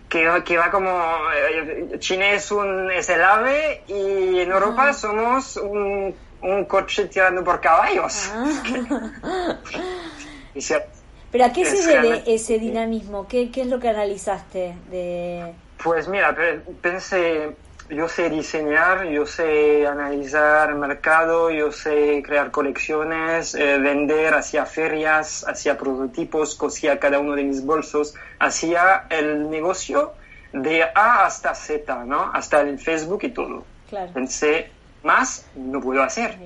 que, 0.10 0.44
que 0.46 0.58
va 0.58 0.70
como 0.70 0.92
eh, 1.36 1.96
China 1.98 2.32
es 2.32 2.52
un 2.52 2.92
es 2.92 3.10
el 3.10 3.24
ave 3.24 3.82
y 3.88 4.40
en 4.40 4.52
Europa 4.52 4.94
somos 4.94 5.58
un, 5.58 6.14
un 6.44 6.66
coche 6.66 7.06
tirando 7.06 7.44
por 7.44 7.60
caballos. 7.60 8.32
Ah. 8.32 9.58
¿Pero 11.32 11.46
a 11.46 11.52
qué 11.52 11.66
se 11.66 11.88
debe 11.88 12.24
ese 12.28 12.60
dinamismo? 12.60 13.28
¿Qué, 13.28 13.50
¿Qué, 13.50 13.62
es 13.62 13.68
lo 13.68 13.80
que 13.80 13.90
analizaste? 13.90 14.76
De... 14.92 15.52
Pues 15.84 16.08
mira, 16.08 16.36
pensé, 16.80 17.56
yo 17.96 18.08
sé 18.08 18.30
diseñar, 18.30 19.06
yo 19.06 19.26
sé 19.26 19.86
analizar 19.88 20.70
el 20.70 20.76
mercado, 20.76 21.52
yo 21.52 21.72
sé 21.72 22.22
crear 22.26 22.52
colecciones, 22.52 23.56
eh, 23.56 23.78
vender, 23.78 24.34
hacía 24.34 24.66
ferias, 24.66 25.46
hacía 25.48 25.78
prototipos, 25.78 26.56
cosía 26.56 27.00
cada 27.00 27.20
uno 27.20 27.36
de 27.36 27.44
mis 27.44 27.66
bolsos, 27.66 28.16
hacía 28.40 29.06
el 29.10 29.50
negocio 29.50 30.14
de 30.54 30.84
A 30.84 31.26
hasta 31.26 31.56
Z, 31.56 32.06
¿no? 32.06 32.32
Hasta 32.34 32.62
el 32.62 32.80
Facebook 32.80 33.24
y 33.24 33.30
todo. 33.30 33.66
Pensé, 34.14 34.72
más 35.04 35.46
no 35.56 35.80
puedo 35.80 36.02
hacer. 36.02 36.38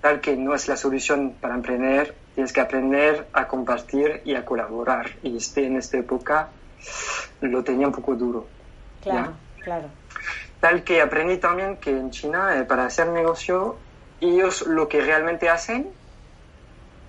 Tal 0.00 0.20
que 0.20 0.36
no 0.36 0.54
es 0.54 0.68
la 0.68 0.76
solución 0.76 1.34
para 1.40 1.54
emprender, 1.54 2.14
tienes 2.34 2.52
que 2.52 2.60
aprender 2.60 3.26
a 3.32 3.46
compartir 3.48 4.22
y 4.24 4.34
a 4.34 4.44
colaborar. 4.44 5.10
Y 5.22 5.36
este, 5.36 5.66
en 5.66 5.76
esta 5.76 5.98
época 5.98 6.48
lo 7.40 7.64
tenía 7.64 7.86
un 7.86 7.92
poco 7.92 8.14
duro. 8.14 8.46
Claro, 9.02 9.32
claro. 9.62 9.88
Tal 10.60 10.82
que 10.82 11.02
aprendí 11.02 11.36
también 11.36 11.76
que 11.76 11.90
en 11.90 12.10
China, 12.10 12.58
eh, 12.58 12.64
para 12.64 12.86
hacer 12.86 13.08
negocio, 13.08 13.76
ellos 14.20 14.66
lo 14.66 14.88
que 14.88 15.00
realmente 15.00 15.48
hacen 15.50 15.90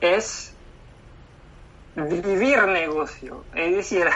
es 0.02 0.54
vivir 1.96 2.62
negocio. 2.68 3.46
Es 3.56 3.76
decir, 3.76 4.08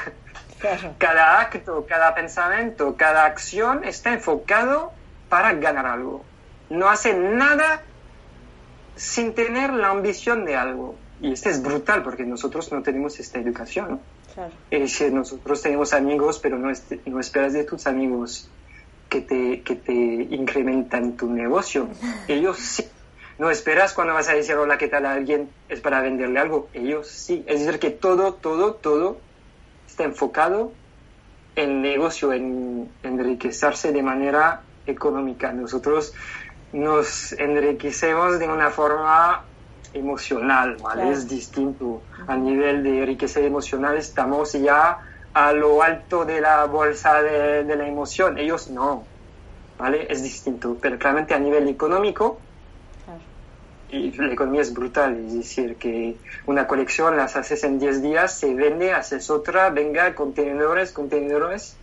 cada 0.97 1.39
acto, 1.39 1.85
cada 1.87 2.13
pensamiento, 2.13 2.95
cada 2.97 3.25
acción 3.25 3.83
está 3.85 4.13
enfocado 4.13 4.91
para 5.29 5.53
ganar 5.53 5.85
algo. 5.85 6.25
No 6.69 6.89
hacen 6.89 7.37
nada 7.37 7.81
sin 8.95 9.33
tener 9.33 9.71
la 9.71 9.89
ambición 9.89 10.43
de 10.45 10.57
algo. 10.57 10.95
Y 11.21 11.33
esto 11.33 11.49
es 11.49 11.61
brutal 11.61 12.03
porque 12.03 12.23
nosotros 12.23 12.71
no 12.71 12.81
tenemos 12.81 13.19
esta 13.19 13.39
educación. 13.39 14.01
Claro. 14.33 14.51
nosotros 15.11 15.61
tenemos 15.61 15.93
amigos, 15.93 16.39
pero 16.39 16.57
no, 16.57 16.71
no 17.05 17.19
esperas 17.19 17.53
de 17.53 17.63
tus 17.63 17.87
amigos 17.87 18.49
que 19.09 19.21
te, 19.21 19.61
que 19.63 19.75
te 19.75 19.93
incrementan 19.93 21.17
tu 21.17 21.29
negocio. 21.29 21.89
Ellos 22.27 22.57
sí. 22.57 22.85
No 23.37 23.49
esperas 23.49 23.93
cuando 23.93 24.13
vas 24.13 24.29
a 24.29 24.33
decir 24.33 24.55
hola, 24.55 24.77
¿qué 24.77 24.87
tal 24.87 25.05
a 25.05 25.13
alguien? 25.13 25.49
Es 25.69 25.79
para 25.79 26.01
venderle 26.01 26.39
algo. 26.39 26.69
Ellos 26.73 27.07
sí. 27.07 27.43
Es 27.47 27.65
decir, 27.65 27.79
que 27.79 27.89
todo, 27.89 28.33
todo, 28.33 28.73
todo 28.73 29.17
está 29.87 30.03
enfocado 30.03 30.71
en 31.55 31.81
negocio, 31.81 32.33
en 32.33 32.89
enriquecerse 33.03 33.91
de 33.91 34.03
manera 34.03 34.61
económica. 34.85 35.51
Nosotros 35.51 36.13
nos 36.73 37.33
enriquecemos 37.33 38.39
de 38.39 38.47
una 38.47 38.69
forma 38.69 39.45
emocional, 39.93 40.77
¿vale? 40.81 41.09
Es 41.11 41.27
distinto. 41.27 42.01
A 42.27 42.35
nivel 42.35 42.83
de 42.83 43.05
riqueza 43.05 43.39
emocional 43.39 43.97
estamos 43.97 44.53
ya 44.53 44.99
a 45.39 45.53
lo 45.53 45.81
alto 45.81 46.25
de 46.25 46.41
la 46.41 46.65
bolsa 46.65 47.23
de, 47.23 47.63
la 47.63 47.87
emoción. 47.87 48.37
Ellos 48.37 48.69
no, 48.69 49.05
¿vale? 49.77 50.05
Es 50.09 50.21
distinto. 50.21 50.77
Pero 50.81 50.99
claramente 50.99 51.33
a 51.33 51.39
nivel 51.39 51.69
económico, 51.69 52.41
y 53.89 54.11
la 54.11 54.33
economía 54.33 54.61
es 54.61 54.73
brutal, 54.73 55.17
es 55.25 55.33
decir, 55.33 55.77
que 55.77 56.17
una 56.45 56.67
colección 56.67 57.15
las 57.15 57.37
haces 57.37 57.63
en 57.63 57.79
10 57.79 58.03
días, 58.03 58.37
se 58.37 58.53
vende, 58.53 58.91
haces 58.91 59.29
otra, 59.29 59.69
venga, 59.69 60.13
contenedores, 60.13 60.91
contenedores, 60.91 61.77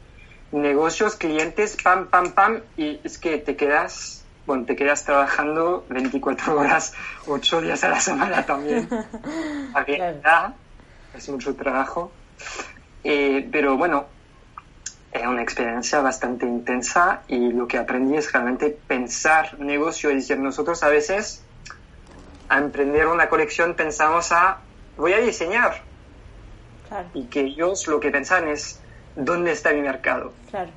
negocios, 0.53 1.17
clientes, 1.17 1.79
pam, 1.83 2.09
pam, 2.09 2.33
pam, 2.33 2.61
y 2.77 3.01
es 3.03 3.19
que 3.19 3.39
te 3.39 3.57
quedas 3.57 4.23
bueno, 4.47 4.65
te 4.65 4.77
quedas 4.77 5.03
trabajando 5.03 5.85
24 5.89 6.57
horas, 6.61 6.93
8 7.27 7.63
días 7.63 7.83
a 7.83 7.89
la 7.89 8.01
semana 8.01 8.47
también. 8.47 8.89
es 11.17 11.29
mucho 11.31 11.57
trabajo. 11.57 12.13
Eh, 13.09 13.49
pero 13.53 13.77
bueno, 13.77 14.07
es 15.13 15.25
una 15.25 15.41
experiencia 15.41 16.01
bastante 16.01 16.45
intensa 16.45 17.23
y 17.29 17.53
lo 17.53 17.69
que 17.69 17.79
aprendí 17.79 18.17
es 18.17 18.33
realmente 18.33 18.77
pensar 18.89 19.61
negocio. 19.61 20.11
Es 20.11 20.17
decir, 20.17 20.41
nosotros 20.41 20.83
a 20.83 20.89
veces 20.89 21.45
a 22.49 22.59
emprender 22.59 23.07
una 23.07 23.29
colección 23.29 23.75
pensamos 23.75 24.33
a, 24.33 24.59
voy 24.97 25.13
a 25.13 25.19
diseñar. 25.19 25.83
Y 27.15 27.27
que 27.27 27.43
ellos 27.43 27.87
lo 27.87 28.01
que 28.01 28.11
pensan 28.11 28.49
es, 28.49 28.81
¿dónde 29.15 29.53
está 29.53 29.73
mi 29.73 29.83
mercado? 29.83 30.33
Claro. 30.51 30.71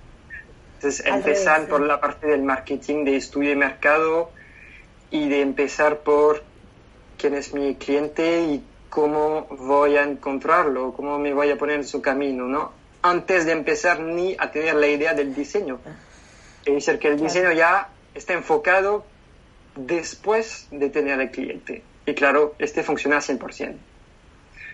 Entonces, 0.76 1.04
empezar 1.08 1.68
por 1.68 1.82
la 1.82 2.00
parte 2.00 2.28
del 2.28 2.44
marketing, 2.44 3.06
de 3.06 3.16
estudio 3.16 3.50
de 3.50 3.56
mercado 3.56 4.30
y 5.10 5.30
de 5.30 5.42
empezar 5.42 5.98
por 6.02 6.44
quién 7.18 7.34
es 7.34 7.56
mi 7.56 7.74
cliente 7.74 8.44
y 8.44 8.64
cómo 8.90 9.46
voy 9.50 9.98
a 9.98 10.04
encontrarlo, 10.04 10.94
cómo 10.94 11.20
me 11.20 11.34
voy 11.34 11.52
a 11.52 11.58
poner 11.58 11.78
en 11.78 11.86
su 11.86 12.02
camino, 12.02 12.46
¿no? 12.46 12.72
Antes 13.02 13.46
de 13.46 13.54
empezar 13.54 14.00
ni 14.02 14.36
a 14.38 14.52
tener 14.52 14.76
la 14.76 14.88
idea 14.88 15.14
del 15.14 15.34
diseño. 15.34 15.80
Es 16.66 16.74
decir, 16.74 17.00
que 17.00 17.08
el 17.08 17.20
diseño 17.20 17.52
ya 17.54 17.90
está 18.14 18.34
enfocado 18.34 19.06
después 19.76 20.68
de 20.72 20.90
tener 20.90 21.20
el 21.20 21.32
cliente. 21.32 21.84
Y 22.06 22.14
claro, 22.14 22.56
este 22.60 22.84
funciona 22.84 23.18
100%. 23.18 23.76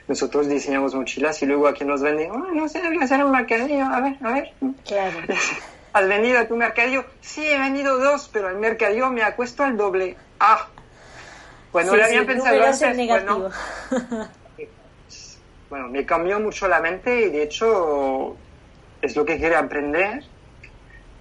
Nosotros 0.07 0.47
diseñamos 0.47 0.93
mochilas 0.95 1.41
y 1.41 1.45
luego 1.45 1.67
a 1.67 1.73
quien 1.73 1.89
nos 1.89 2.01
vende, 2.01 2.29
oh, 2.31 2.37
no 2.37 2.69
sé, 2.69 2.81
voy 2.81 2.97
a 2.99 3.05
hacer 3.05 3.23
un 3.23 3.31
mercadillo, 3.31 3.85
a 3.85 4.01
ver, 4.01 4.17
a 4.21 4.33
ver. 4.33 4.53
Claro. 4.85 5.17
¿Has 5.93 6.07
venido 6.07 6.39
a 6.39 6.47
tu 6.47 6.55
mercadillo? 6.55 7.05
Sí, 7.21 7.45
he 7.47 7.57
venido 7.57 7.97
dos, 7.97 8.29
pero 8.31 8.49
el 8.49 8.57
mercadillo 8.57 9.09
me 9.09 9.23
ha 9.23 9.35
cuesto 9.35 9.63
al 9.63 9.77
doble. 9.77 10.17
Ah, 10.39 10.67
bueno, 11.75 11.91
sí, 11.91 11.97
le 11.97 12.03
había 12.03 12.25
pensado 12.25 12.63
antes. 12.63 13.07
Bueno, 13.07 13.49
bueno, 15.69 15.87
me 15.89 16.05
cambió 16.05 16.39
mucho 16.39 16.67
la 16.67 16.79
mente 16.79 17.27
y 17.27 17.29
de 17.31 17.43
hecho 17.43 18.35
es 19.01 19.15
lo 19.15 19.25
que 19.25 19.37
quería 19.37 19.59
aprender. 19.59 20.23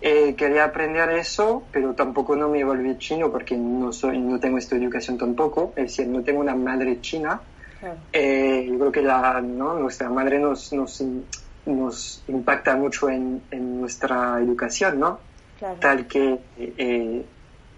Eh, 0.00 0.34
quería 0.36 0.64
aprender 0.64 1.08
eso, 1.10 1.64
pero 1.72 1.94
tampoco 1.94 2.36
no 2.36 2.48
me 2.48 2.62
volví 2.62 2.98
chino 2.98 3.30
porque 3.32 3.56
no 3.56 3.92
soy, 3.92 4.18
no 4.18 4.38
tengo 4.38 4.58
esta 4.58 4.76
educación 4.76 5.18
tampoco. 5.18 5.72
Es 5.76 5.96
decir, 5.96 6.06
no 6.06 6.22
tengo 6.22 6.40
una 6.40 6.54
madre 6.54 7.00
china. 7.00 7.40
Eh, 8.12 8.66
yo 8.70 8.78
creo 8.78 8.92
que 8.92 9.02
la, 9.02 9.40
¿no? 9.40 9.74
nuestra 9.74 10.08
madre 10.08 10.38
nos, 10.38 10.72
nos 10.72 11.02
nos 11.66 12.22
impacta 12.28 12.76
mucho 12.76 13.08
en, 13.08 13.42
nuestra 13.50 14.38
educación, 14.40 15.00
¿no? 15.00 15.18
Tal 15.80 16.06
que 16.06 16.38
eh, 16.58 17.24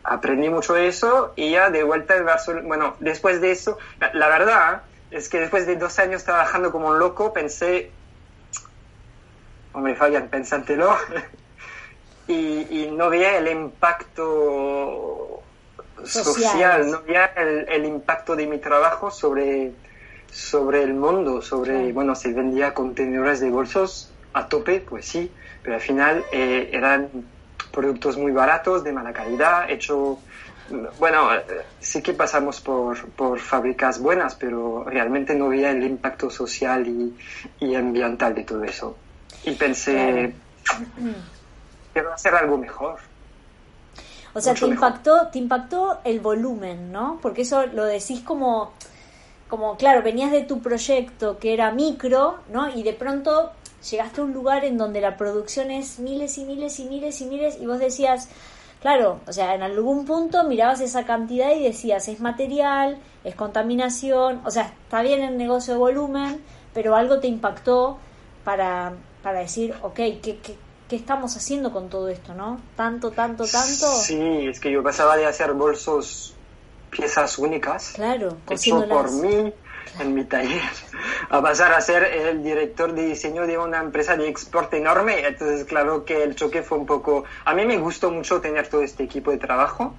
aprendí 0.06 0.48
mucho 0.48 0.74
de 0.74 0.88
eso 0.88 1.32
y 1.36 1.52
ya 1.52 1.70
de 1.70 1.82
vuelta 1.82 2.16
en 2.16 2.24
Barcelona, 2.24 2.66
bueno, 2.66 2.96
después 3.00 3.40
de 3.40 3.52
eso, 3.52 3.78
la, 4.12 4.28
verdad 4.28 4.82
es 5.10 5.28
que 5.28 5.40
después 5.40 5.66
de 5.66 5.76
dos 5.76 5.98
años 5.98 6.24
trabajando 6.24 6.72
como 6.72 6.88
un 6.88 6.98
loco, 6.98 7.32
pensé, 7.32 7.90
hombre, 9.72 9.94
Fabián, 9.94 10.28
pensántelo, 10.28 10.96
y, 12.28 12.88
no 12.92 13.10
veía 13.10 13.38
el 13.38 13.48
impacto 13.48 15.42
social, 16.04 16.90
no 16.90 17.02
veía 17.02 17.26
el, 17.36 17.68
el 17.68 17.84
impacto 17.84 18.36
de 18.36 18.46
mi 18.46 18.58
trabajo 18.58 19.10
sobre 19.10 19.72
sobre 20.30 20.82
el 20.82 20.92
mundo, 20.94 21.40
sobre, 21.40 21.92
bueno, 21.92 22.14
se 22.14 22.32
vendía 22.32 22.74
contenedores 22.74 23.40
de 23.40 23.50
bolsos 23.50 24.12
a 24.34 24.48
tope, 24.48 24.80
pues 24.80 25.06
sí, 25.06 25.30
pero 25.62 25.76
al 25.76 25.80
final 25.80 26.24
eh, 26.30 26.68
eran 26.72 27.08
productos 27.76 28.16
muy 28.16 28.32
baratos, 28.32 28.82
de 28.82 28.92
mala 28.92 29.12
calidad, 29.12 29.70
hecho 29.70 30.18
bueno, 30.98 31.28
sí 31.80 32.02
que 32.02 32.12
pasamos 32.12 32.60
por, 32.60 33.08
por 33.10 33.38
fábricas 33.38 34.00
buenas, 34.00 34.34
pero 34.34 34.84
realmente 34.84 35.34
no 35.34 35.48
veía 35.48 35.70
el 35.70 35.84
impacto 35.84 36.28
social 36.28 36.86
y, 36.88 37.16
y 37.60 37.74
ambiental 37.74 38.34
de 38.34 38.42
todo 38.42 38.64
eso. 38.64 38.96
Y 39.44 39.52
pensé, 39.52 40.34
quiero 41.92 42.12
hacer 42.12 42.34
algo 42.34 42.58
mejor. 42.58 42.98
O 44.34 44.40
sea, 44.40 44.54
te 44.54 44.66
impactó, 44.66 45.28
te 45.28 45.38
impactó 45.38 46.00
el 46.04 46.20
volumen, 46.20 46.92
¿no? 46.92 47.18
Porque 47.22 47.42
eso 47.42 47.66
lo 47.66 47.84
decís 47.84 48.20
como, 48.20 48.72
como, 49.48 49.76
claro, 49.76 50.02
venías 50.02 50.32
de 50.32 50.42
tu 50.42 50.60
proyecto 50.60 51.38
que 51.38 51.54
era 51.54 51.70
micro, 51.70 52.40
¿no? 52.52 52.68
Y 52.68 52.82
de 52.82 52.92
pronto 52.92 53.52
llegaste 53.90 54.20
a 54.20 54.24
un 54.24 54.32
lugar 54.32 54.64
en 54.64 54.78
donde 54.78 55.00
la 55.00 55.16
producción 55.16 55.70
es 55.70 55.98
miles 55.98 56.38
y 56.38 56.44
miles 56.44 56.78
y 56.78 56.84
miles 56.84 57.20
y 57.20 57.26
miles 57.26 57.58
y 57.60 57.66
vos 57.66 57.78
decías, 57.78 58.28
claro, 58.80 59.20
o 59.26 59.32
sea, 59.32 59.54
en 59.54 59.62
algún 59.62 60.04
punto 60.04 60.44
mirabas 60.44 60.80
esa 60.80 61.04
cantidad 61.04 61.52
y 61.54 61.62
decías, 61.62 62.08
es 62.08 62.20
material, 62.20 62.98
es 63.24 63.34
contaminación, 63.34 64.40
o 64.44 64.50
sea, 64.50 64.72
está 64.84 65.02
bien 65.02 65.22
el 65.22 65.36
negocio 65.36 65.74
de 65.74 65.78
volumen, 65.78 66.42
pero 66.72 66.94
algo 66.94 67.20
te 67.20 67.26
impactó 67.26 67.98
para, 68.44 68.92
para 69.22 69.40
decir, 69.40 69.74
ok, 69.82 69.94
¿qué, 69.94 70.38
qué, 70.42 70.56
qué 70.88 70.96
estamos 70.96 71.36
haciendo 71.36 71.72
con 71.72 71.88
todo 71.88 72.08
esto, 72.08 72.34
no? 72.34 72.60
Tanto, 72.76 73.10
tanto, 73.10 73.44
tanto. 73.44 73.92
Sí, 73.92 74.46
es 74.46 74.60
que 74.60 74.70
yo 74.70 74.82
pasaba 74.82 75.16
de 75.16 75.26
hacer 75.26 75.52
bolsos, 75.52 76.34
piezas 76.90 77.38
únicas, 77.38 77.92
claro, 77.94 78.36
hecho 78.48 78.86
por 78.88 79.10
mí, 79.10 79.52
en 79.98 80.14
mi 80.14 80.24
taller, 80.24 80.62
a 81.28 81.42
pasar 81.42 81.72
a 81.72 81.80
ser 81.80 82.04
el 82.04 82.42
director 82.42 82.92
de 82.92 83.06
diseño 83.06 83.46
de 83.46 83.58
una 83.58 83.78
empresa 83.80 84.16
de 84.16 84.28
export 84.28 84.72
enorme. 84.74 85.26
Entonces, 85.26 85.64
claro 85.64 86.04
que 86.04 86.22
el 86.22 86.34
choque 86.34 86.62
fue 86.62 86.78
un 86.78 86.86
poco... 86.86 87.24
A 87.44 87.54
mí 87.54 87.64
me 87.64 87.78
gustó 87.78 88.10
mucho 88.10 88.40
tener 88.40 88.68
todo 88.68 88.82
este 88.82 89.04
equipo 89.04 89.30
de 89.30 89.38
trabajo, 89.38 89.94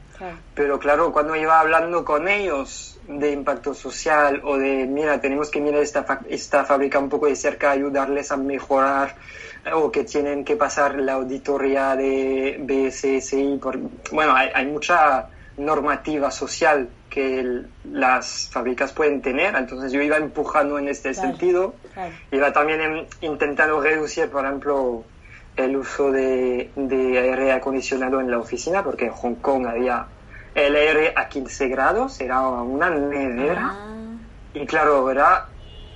pero 0.55 0.80
claro, 0.80 1.11
cuando 1.11 1.36
iba 1.36 1.59
hablando 1.59 2.03
con 2.03 2.28
ellos 2.28 2.99
de 3.07 3.32
impacto 3.32 3.74
social 3.74 4.41
o 4.43 4.57
de, 4.57 4.86
mira, 4.86 5.22
tenemos 5.22 5.49
que 5.49 5.61
mirar 5.61 5.82
esta, 5.82 6.20
esta 6.30 6.65
fábrica 6.65 6.99
un 6.99 7.09
poco 7.09 7.28
de 7.28 7.36
cerca, 7.36 7.72
ayudarles 7.72 8.32
a 8.32 8.38
mejorar 8.38 9.15
o 9.74 9.91
que 9.91 10.03
tienen 10.03 10.43
que 10.43 10.55
pasar 10.55 10.95
la 10.95 11.13
auditoría 11.13 11.95
de 11.95 12.57
BSSI. 12.59 13.59
Por, 13.61 13.78
bueno, 14.11 14.36
hay, 14.36 14.49
hay 14.53 14.65
mucha 14.65 15.30
normativa 15.57 16.32
social 16.32 16.89
que 17.10 17.64
las 17.86 18.49
fábricas 18.51 18.91
pueden 18.93 19.22
tener. 19.22 19.55
Entonces 19.55 19.91
yo 19.91 20.01
iba 20.01 20.18
empujando 20.18 20.78
en 20.78 20.88
este 20.88 21.14
sentido. 21.14 21.76
Iba 22.32 22.53
también 22.53 23.08
intentando 23.22 23.82
reducir, 23.82 24.30
por 24.30 24.45
ejemplo, 24.45 25.03
el 25.55 25.76
uso 25.76 26.12
de, 26.12 26.70
aire 26.78 27.51
acondicionado 27.51 28.22
en 28.22 28.30
la 28.30 28.38
oficina, 28.38 28.84
porque 28.84 29.05
en 29.05 29.12
Hong 29.12 29.36
Kong 29.36 29.66
había 29.68 30.05
el 30.53 30.76
aire 30.76 31.14
a 31.16 31.28
15 31.28 31.68
grados, 31.68 32.20
era 32.22 32.41
una 32.41 32.89
nevera. 32.89 33.72
Ah. 33.74 33.97
Y 34.53 34.66
claro, 34.66 35.10
era 35.10 35.47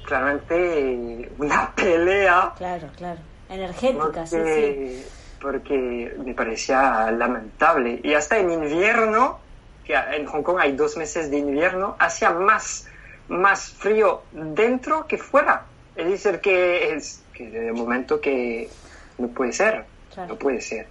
claramente 0.05 1.31
una 1.37 1.71
pelea. 1.75 2.53
Claro, 2.57 2.89
claro. 2.95 3.19
Energética, 3.49 4.25
sí, 4.25 4.37
sí. 4.45 5.05
Porque 5.41 6.15
me 6.23 6.33
parecía 6.33 7.11
lamentable. 7.11 7.99
Y 8.03 8.13
hasta 8.13 8.37
en 8.37 8.51
invierno 8.51 9.40
que 9.85 9.93
en 9.93 10.25
Hong 10.25 10.43
Kong 10.43 10.57
hay 10.59 10.73
dos 10.73 10.97
meses 10.97 11.29
de 11.31 11.37
invierno, 11.37 11.95
hacía 11.99 12.31
más, 12.31 12.87
más 13.27 13.69
frío 13.69 14.23
dentro 14.31 15.07
que 15.07 15.17
fuera. 15.17 15.65
Es 15.95 16.07
decir, 16.07 16.39
que 16.39 16.93
es 16.93 17.21
que 17.33 17.49
de 17.49 17.71
momento 17.71 18.21
que 18.21 18.69
no 19.17 19.27
puede 19.29 19.53
ser, 19.53 19.85
no 20.27 20.35
puede 20.35 20.61
ser. 20.61 20.87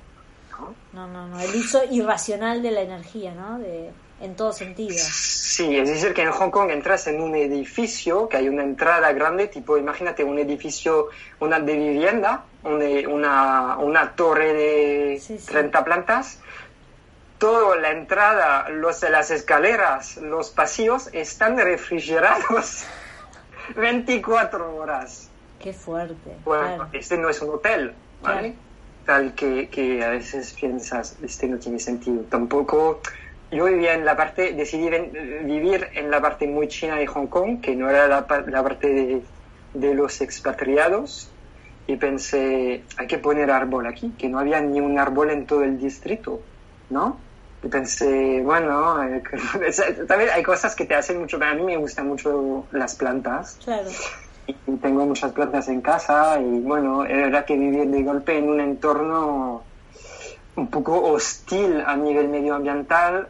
¿no? 0.93 1.07
no, 1.07 1.29
no, 1.29 1.41
el 1.41 1.55
uso 1.55 1.83
irracional 1.91 2.63
de 2.63 2.71
la 2.71 2.83
energía, 2.83 3.33
¿no? 3.33 3.59
De, 3.59 3.91
en 4.21 4.37
todo 4.37 4.53
sentido. 4.53 4.95
Sí, 4.99 5.77
es 5.77 5.89
decir, 5.89 6.13
que 6.13 6.23
en 6.23 6.31
Hong 6.31 6.51
Kong 6.51 6.71
entras 6.71 7.07
en 7.07 7.21
un 7.21 7.35
edificio, 7.35 8.29
que 8.29 8.37
hay 8.37 8.49
una 8.49 8.63
entrada 8.63 9.13
grande, 9.13 9.49
tipo, 9.49 9.79
imagínate 9.79 10.23
un 10.23 10.39
edificio, 10.39 11.09
una 11.41 11.59
de 11.59 11.75
vivienda, 11.75 12.45
una, 12.63 13.79
una, 13.79 14.13
torre 14.15 14.53
de 14.53 15.23
30 15.47 15.85
plantas, 15.85 16.39
toda 17.41 17.77
la 17.77 17.91
entrada, 17.91 18.69
los, 18.69 19.03
las 19.03 19.31
escaleras, 19.31 20.19
los 20.19 20.51
pasillos 20.51 21.09
están 21.13 21.57
refrigerados 21.57 22.85
24 23.77 24.77
horas. 24.77 25.29
Qué 25.59 25.73
fuerte. 25.73 26.37
Bueno, 26.45 26.89
este 26.93 27.17
no 27.17 27.31
es 27.31 27.41
un 27.41 27.51
hotel, 27.51 27.95
¿vale? 28.23 28.55
Tal 29.07 29.35
que, 29.35 29.69
que, 29.69 30.05
a 30.05 30.11
veces 30.11 30.53
piensas, 30.53 31.17
este 31.23 31.49
no 31.49 31.59
tiene 31.59 31.79
sentido. 31.79 32.23
Tampoco, 32.29 33.01
yo 33.51 33.65
vivía 33.65 33.95
en 33.95 34.05
la 34.05 34.17
parte, 34.17 34.53
decidí 34.53 34.91
vivir 35.45 35.89
en 35.95 36.11
la 36.11 36.21
parte 36.21 36.47
muy 36.47 36.69
china 36.69 36.97
de 36.97 37.07
Hong 37.07 37.27
Kong, 37.27 37.61
que 37.63 37.75
no 37.75 37.89
era 37.89 38.07
la, 38.07 38.27
la 38.47 38.63
parte 38.63 38.87
de, 38.87 39.23
de 39.73 39.95
los 39.95 40.21
expatriados, 40.21 41.31
y 41.87 41.97
pensé, 41.97 42.85
hay 42.99 43.07
que 43.07 43.19
poner 43.19 43.51
árbol 43.51 43.87
aquí, 43.87 44.13
que 44.19 44.29
no 44.29 44.39
había 44.39 44.61
ni 44.61 44.81
un 44.81 44.99
árbol 44.99 45.31
en 45.31 45.47
todo 45.47 45.65
el 45.65 45.81
distrito, 45.81 46.43
¿no? 46.91 47.30
Y 47.63 47.69
pensé, 47.69 48.41
bueno, 48.43 49.03
eh, 49.03 49.23
también 50.09 50.31
hay 50.31 50.43
cosas 50.43 50.75
que 50.75 50.87
te 50.87 50.95
hacen 50.95 51.21
mucho, 51.21 51.39
a 51.43 51.55
mí 51.55 51.63
me 51.63 51.77
gustan 51.77 52.09
mucho 52.09 52.67
las 52.73 52.95
plantas. 52.95 53.59
Claro. 53.63 53.89
Y 54.47 54.77
tengo 54.77 55.07
muchas 55.07 55.33
plantas 55.33 55.69
en 55.69 55.81
casa 55.81 56.41
y 56.41 56.61
bueno, 56.61 57.05
era 57.05 57.45
que 57.45 57.57
vivir 57.57 57.89
de 57.89 58.03
golpe 58.03 58.39
en 58.39 58.49
un 58.49 58.61
entorno 58.61 59.63
un 60.57 60.69
poco 60.69 61.01
hostil 61.03 61.83
a 61.87 61.95
nivel 61.97 62.29
medioambiental 62.29 63.29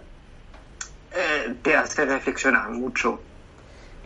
eh, 1.13 1.55
te 1.63 1.77
hace 1.77 2.05
reflexionar 2.07 2.71
mucho. 2.71 3.21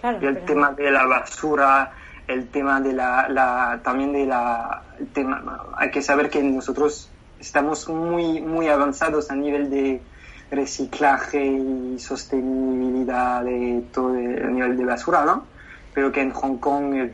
Claro, 0.01 0.19
y 0.21 0.27
el 0.27 0.45
tema 0.45 0.73
de 0.73 0.91
la 0.91 1.07
basura, 1.07 1.93
el 2.27 2.49
tema 2.49 2.81
de 2.81 2.93
la, 2.93 3.29
la 3.29 3.81
también 3.83 4.13
de 4.13 4.27
la, 4.27 4.83
el 4.99 5.09
tema, 5.09 5.65
hay 5.77 5.91
que 5.91 6.03
saber 6.03 6.31
que 6.31 6.43
nosotros 6.43 7.11
estamos 7.39 7.89
muy, 7.89 8.41
muy 8.41 8.69
avanzados 8.69 9.31
a 9.31 9.37
nivel 9.37 9.71
de 9.71 10.01
reciclaje 10.55 11.45
y 11.45 11.99
sostenibilidad 11.99 13.43
de 13.45 13.85
todo 13.93 14.15
el 14.15 14.55
nivel 14.55 14.77
de 14.77 14.85
basura, 14.85 15.25
¿no? 15.25 15.47
Pero 15.93 16.13
que 16.13 16.21
en 16.21 16.31
Hong 16.31 16.57
Kong, 16.59 16.95
eh, 16.95 17.13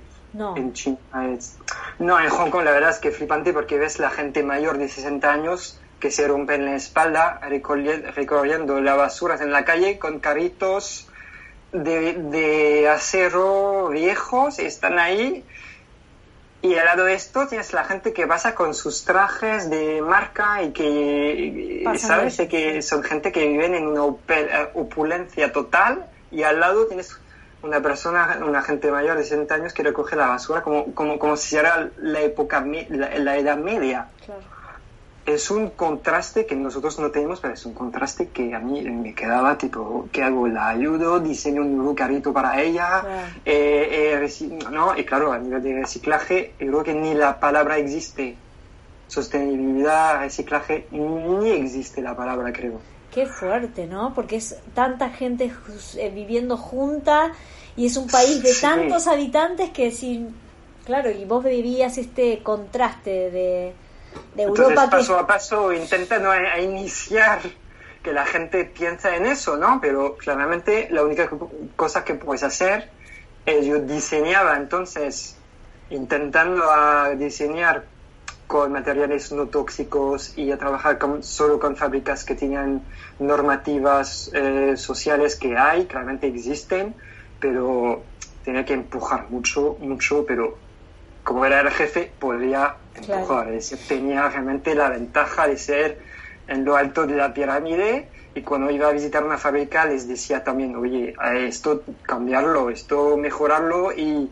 en 0.57 0.73
China 0.73 0.99
es... 1.35 1.57
No, 1.99 2.21
en 2.21 2.29
Hong 2.29 2.51
Kong 2.51 2.65
la 2.65 2.71
verdad 2.71 2.91
es 2.91 2.99
que 2.99 3.11
flipante 3.11 3.53
porque 3.53 3.79
ves 3.79 3.99
la 3.99 4.11
gente 4.11 4.43
mayor 4.43 4.79
de 4.79 4.89
60 4.89 5.31
años 5.31 5.81
que 5.99 6.11
se 6.11 6.27
rompen 6.27 6.65
la 6.65 6.77
espalda 6.77 7.41
recorriendo 8.15 8.81
las 8.81 8.97
basuras 8.97 9.41
en 9.43 9.53
la 9.53 9.65
calle 9.65 9.99
con 9.99 10.19
carritos 10.19 11.07
de, 11.73 12.15
de 12.15 12.89
acero 12.89 13.89
viejos, 13.91 14.59
están 14.59 14.99
ahí 14.99 15.45
y 16.63 16.75
al 16.75 16.85
lado 16.85 17.05
de 17.05 17.15
esto 17.15 17.47
tienes 17.47 17.73
la 17.73 17.85
gente 17.85 18.13
que 18.13 18.27
pasa 18.27 18.55
con 18.55 18.75
sus 18.75 19.05
trajes 19.05 19.71
de 19.71 20.03
marca 20.03 20.63
y 20.63 20.73
que, 20.73 21.85
¿sabes? 21.99 22.37
que 22.49 22.83
son 22.83 23.03
gente 23.03 23.33
que 23.33 23.47
viven 23.49 23.75
en 23.75 23.87
una 23.87 24.15
eh, 24.29 24.71
opulencia 24.75 25.53
total 25.53 26.05
y 26.31 26.43
al 26.43 26.61
lado 26.61 26.87
tienes 26.87 27.19
una 27.63 27.81
persona, 27.81 28.41
una 28.47 28.63
gente 28.63 28.91
mayor 28.91 29.17
de 29.17 29.25
60 29.25 29.55
años 29.55 29.73
que 29.73 29.83
recoge 29.83 30.17
la 30.17 30.27
basura 30.27 30.63
como, 30.63 30.95
como, 30.95 31.19
como 31.19 31.37
si 31.37 31.57
era 31.57 31.91
la 31.99 32.21
época, 32.21 32.65
la, 32.89 33.19
la 33.19 33.37
edad 33.39 33.57
media. 33.57 34.09
Claro 34.25 34.60
es 35.35 35.51
un 35.51 35.71
contraste 35.71 36.47
que 36.47 36.55
nosotros 36.55 36.99
no 36.99 37.11
tenemos, 37.11 37.41
pero 37.41 37.55
es 37.55 37.65
un 37.67 37.75
contraste 37.75 38.29
que 38.29 38.55
a 38.55 38.61
mí 38.61 38.83
me 38.83 39.15
quedaba 39.15 39.57
tipo, 39.57 40.09
¿qué 40.13 40.23
hago? 40.23 40.47
¿La 40.49 40.69
ayudo? 40.69 41.21
¿Diseño 41.21 41.63
un 41.63 41.77
nuevo 41.77 41.95
carrito 41.95 42.33
para 42.33 42.61
ella? 42.61 43.33
Eh, 43.45 44.23
eh, 44.23 44.59
¿no? 44.71 44.97
Y 44.97 45.05
claro, 45.05 45.33
a 45.33 45.39
nivel 45.39 45.63
de 45.63 45.81
reciclaje, 45.81 46.55
creo 46.59 46.83
que 46.83 46.95
ni 46.95 47.15
la 47.15 47.39
palabra 47.39 47.79
existe. 47.79 48.37
Sostenibilidad, 49.09 50.21
reciclaje, 50.21 50.87
ni 50.93 51.51
existe 51.51 52.01
la 52.01 52.17
palabra, 52.17 52.53
creo. 52.53 52.81
Qué 53.13 53.27
fuerte, 53.27 53.87
¿no? 53.87 54.15
Porque 54.15 54.37
es 54.37 54.57
tanta 54.73 55.11
gente 55.11 55.53
eh, 55.97 56.11
viviendo 56.15 56.57
junta 56.57 57.33
y 57.77 57.87
es 57.87 57.97
un 57.97 58.07
país 58.07 58.43
de 58.43 58.53
tantos 58.61 59.07
habitantes 59.07 59.71
que 59.71 59.91
sin... 59.91 60.35
Claro, 60.85 61.11
y 61.11 61.25
vos 61.25 61.45
vivías 61.45 61.99
este 61.99 62.43
contraste 62.43 63.31
de 63.31 63.75
entonces, 64.37 64.79
paso 64.91 65.19
a 65.19 65.27
paso 65.27 65.73
intentando 65.73 66.31
a, 66.31 66.59
iniciar 66.61 67.41
que 68.03 68.13
la 68.13 68.25
gente 68.25 68.65
piensa 68.65 69.17
en 69.17 69.27
eso, 69.27 69.57
¿no? 69.57 69.81
Pero 69.81 70.17
claramente 70.17 70.89
la 70.91 71.03
única 71.03 71.29
cosa 71.77 72.05
que 72.05 72.15
puedes 72.15 72.43
hacer 72.43 72.91
es 73.45 73.67
yo 73.67 73.81
diseñaba 73.81 74.57
entonces 74.57 75.37
intentando 75.91 76.71
a 76.71 77.11
diseñar 77.11 77.85
con 78.47 78.73
materiales 78.73 79.31
no 79.33 79.47
tóxicos 79.47 80.37
y 80.37 80.51
a 80.51 80.59
trabajar 80.59 80.99
solo 81.21 81.61
con 81.61 81.77
fábricas 81.77 82.25
que 82.25 82.35
tenían 82.35 82.83
normativas 83.19 84.31
eh, 84.35 84.77
sociales 84.77 85.37
que 85.37 85.57
hay, 85.57 85.87
claramente 85.87 86.27
existen, 86.27 86.95
pero 87.39 88.03
tenía 88.45 88.65
que 88.65 88.73
empujar 88.73 89.31
mucho, 89.31 89.77
mucho, 89.79 90.25
pero 90.27 90.59
como 91.23 91.45
era 91.45 91.61
el 91.61 91.71
jefe, 91.71 92.13
podría 92.95 93.21
empujar. 93.21 93.49
tenía 93.89 94.29
realmente 94.29 94.75
la 94.75 94.91
ventaja 94.91 95.47
de 95.47 95.57
ser 95.57 95.99
en 96.49 96.65
lo 96.65 96.77
alto 96.77 97.07
de 97.07 97.15
la 97.15 97.33
pirámide 97.33 98.09
y 98.35 98.43
cuando 98.43 98.71
iba 98.71 98.89
a 98.89 98.93
visitar 98.93 99.25
una 99.25 99.39
fábrica 99.39 99.85
les 99.85 100.07
decía 100.07 100.45
también, 100.45 100.77
oye, 100.77 101.15
esto 101.35 101.83
cambiarlo, 102.03 102.71
esto 102.71 103.17
mejorarlo 103.17 103.93
y, 103.93 104.31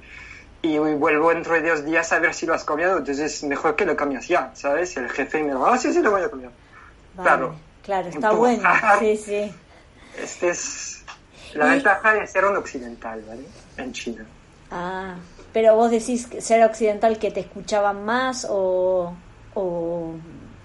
y 0.63 0.79
vuelvo 0.79 1.31
dentro 1.31 1.55
de 1.55 1.69
dos 1.69 1.85
días 1.85 2.13
a 2.13 2.19
ver 2.19 2.35
si 2.35 2.47
lo 2.47 2.55
has 2.55 2.65
cambiado, 2.65 2.99
entonces 2.99 3.43
mejor 3.45 3.77
que 3.77 3.85
lo 3.85 3.97
cambias 3.97 4.29
ya, 4.29 4.51
¿sabes? 4.55 4.97
El 4.97 5.09
jefe 5.11 5.43
me 5.43 5.55
va, 5.55 5.75
ah, 5.75 5.79
sí, 5.79 5.93
sí, 5.93 6.01
lo 6.01 6.13
voy 6.13 6.23
a 6.23 6.31
cambiar. 6.31 6.53
claro. 7.17 7.55
Claro, 7.85 8.09
está 8.09 8.33
bueno, 8.33 8.69
sí, 8.99 9.17
sí. 9.17 9.55
Este 10.23 10.51
es 10.51 11.03
la 11.55 11.67
ventaja 11.67 12.13
de 12.13 12.27
ser 12.27 12.45
un 12.45 12.57
occidental, 12.57 13.23
¿vale? 13.27 13.45
En 13.79 13.93
China. 13.93 14.27
Ah, 14.71 15.15
pero 15.53 15.75
vos 15.75 15.91
decís 15.91 16.29
ser 16.41 16.65
occidental 16.65 17.19
que 17.19 17.31
te 17.31 17.41
escuchaban 17.41 18.05
más 18.05 18.47
o, 18.49 19.15
o 19.55 20.13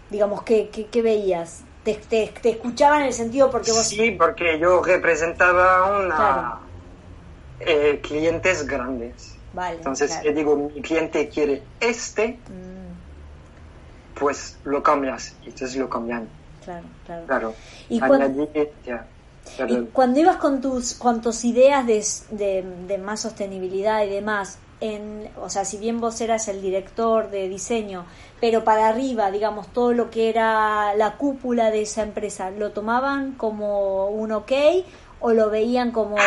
digamos, 0.09 0.43
¿qué, 0.43 0.69
qué, 0.69 1.01
veías? 1.01 1.61
Te, 1.83 1.95
te, 1.95 2.49
escuchaban 2.49 3.01
en 3.01 3.07
el 3.07 3.13
sentido 3.13 3.49
porque 3.49 3.71
vos... 3.71 3.87
Sí, 3.87 4.11
porque 4.11 4.59
yo 4.59 4.81
representaba 4.81 5.99
una... 5.99 6.59
Eh, 7.59 7.99
clientes 8.01 8.67
grandes. 8.67 9.35
Vale, 9.53 9.77
Entonces, 9.77 10.19
yo 10.23 10.33
digo, 10.33 10.55
mi 10.55 10.81
cliente 10.81 11.29
quiere 11.29 11.61
este, 11.79 12.39
mm. 12.49 14.19
pues 14.19 14.57
lo 14.65 14.81
cambias. 14.83 15.35
Y 15.43 15.49
entonces 15.49 15.77
lo 15.77 15.89
cambian. 15.89 16.27
Claro, 16.63 16.85
claro. 17.05 17.25
claro. 17.25 17.53
Y, 17.89 17.99
cuando, 17.99 18.49
cuando 19.93 20.19
ibas 20.19 20.37
con 20.37 20.61
tus, 20.61 20.95
con 20.95 21.21
tus 21.21 21.45
ideas 21.45 21.85
de, 21.85 22.03
de, 22.31 22.65
de 22.87 22.97
más 22.97 23.21
sostenibilidad 23.21 24.03
y 24.03 24.09
demás, 24.09 24.57
o 25.41 25.49
sea, 25.49 25.65
si 25.65 25.77
bien 25.77 25.99
vos 25.99 26.19
eras 26.21 26.47
el 26.47 26.61
director 26.61 27.29
de 27.29 27.47
diseño, 27.47 28.05
pero 28.41 28.63
para 28.63 28.89
arriba, 28.89 29.31
digamos, 29.31 29.67
todo 29.71 29.93
lo 29.93 30.09
que 30.09 30.29
era 30.29 30.93
la 30.95 31.15
cúpula 31.17 31.71
de 31.71 31.83
esa 31.83 32.03
empresa, 32.03 32.51
¿lo 32.51 32.71
tomaban 32.71 33.33
como 33.33 34.07
un 34.07 34.31
ok 34.31 34.51
o 35.21 35.31
lo 35.31 35.49
veían 35.49 35.91
como... 35.91 36.17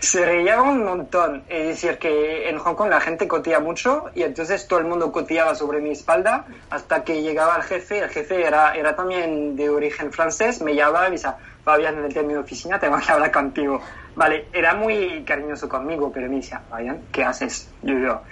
Se 0.00 0.24
reía 0.24 0.62
un 0.62 0.84
montón, 0.84 1.44
es 1.48 1.66
decir, 1.66 1.98
que 1.98 2.48
en 2.48 2.58
Hong 2.58 2.74
Kong 2.74 2.88
la 2.88 3.00
gente 3.00 3.28
cotía 3.28 3.60
mucho 3.60 4.06
y 4.14 4.22
entonces 4.22 4.66
todo 4.66 4.78
el 4.78 4.86
mundo 4.86 5.12
coteaba 5.12 5.54
sobre 5.54 5.80
mi 5.80 5.90
espalda 5.90 6.46
hasta 6.70 7.04
que 7.04 7.22
llegaba 7.22 7.56
el 7.56 7.62
jefe, 7.62 7.98
el 7.98 8.08
jefe 8.08 8.44
era, 8.44 8.74
era 8.74 8.96
también 8.96 9.54
de 9.54 9.68
origen 9.68 10.12
francés, 10.12 10.60
me 10.62 10.74
llamaba 10.74 11.08
y 11.08 11.12
decía, 11.12 11.36
Fabián, 11.64 11.98
en 11.98 12.04
el 12.04 12.14
término 12.14 12.40
oficina 12.40 12.78
tengo 12.78 12.98
que 12.98 13.12
hablar 13.12 13.30
contigo. 13.30 13.80
Vale, 14.16 14.46
era 14.52 14.74
muy 14.74 15.22
cariñoso 15.24 15.68
conmigo, 15.68 16.10
pero 16.12 16.28
me 16.28 16.36
decía, 16.36 16.62
Fabián, 16.68 17.02
¿qué 17.12 17.24
haces? 17.24 17.68
Yo, 17.82 17.98
yo. 17.98 18.22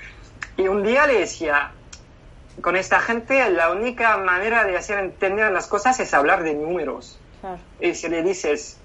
Y 0.57 0.68
un 0.68 0.83
día 0.83 1.07
le 1.07 1.20
decía, 1.20 1.72
con 2.61 2.76
esta 2.76 3.01
gente 3.01 3.49
la 3.51 3.70
única 3.70 4.16
manera 4.18 4.64
de 4.64 4.76
hacer 4.76 4.99
entender 4.99 5.51
las 5.53 5.66
cosas 5.66 5.99
es 6.01 6.12
hablar 6.12 6.43
de 6.43 6.55
números. 6.55 7.18
Y 7.81 7.95
si 7.95 8.09
le 8.09 8.22
dices, 8.22 8.76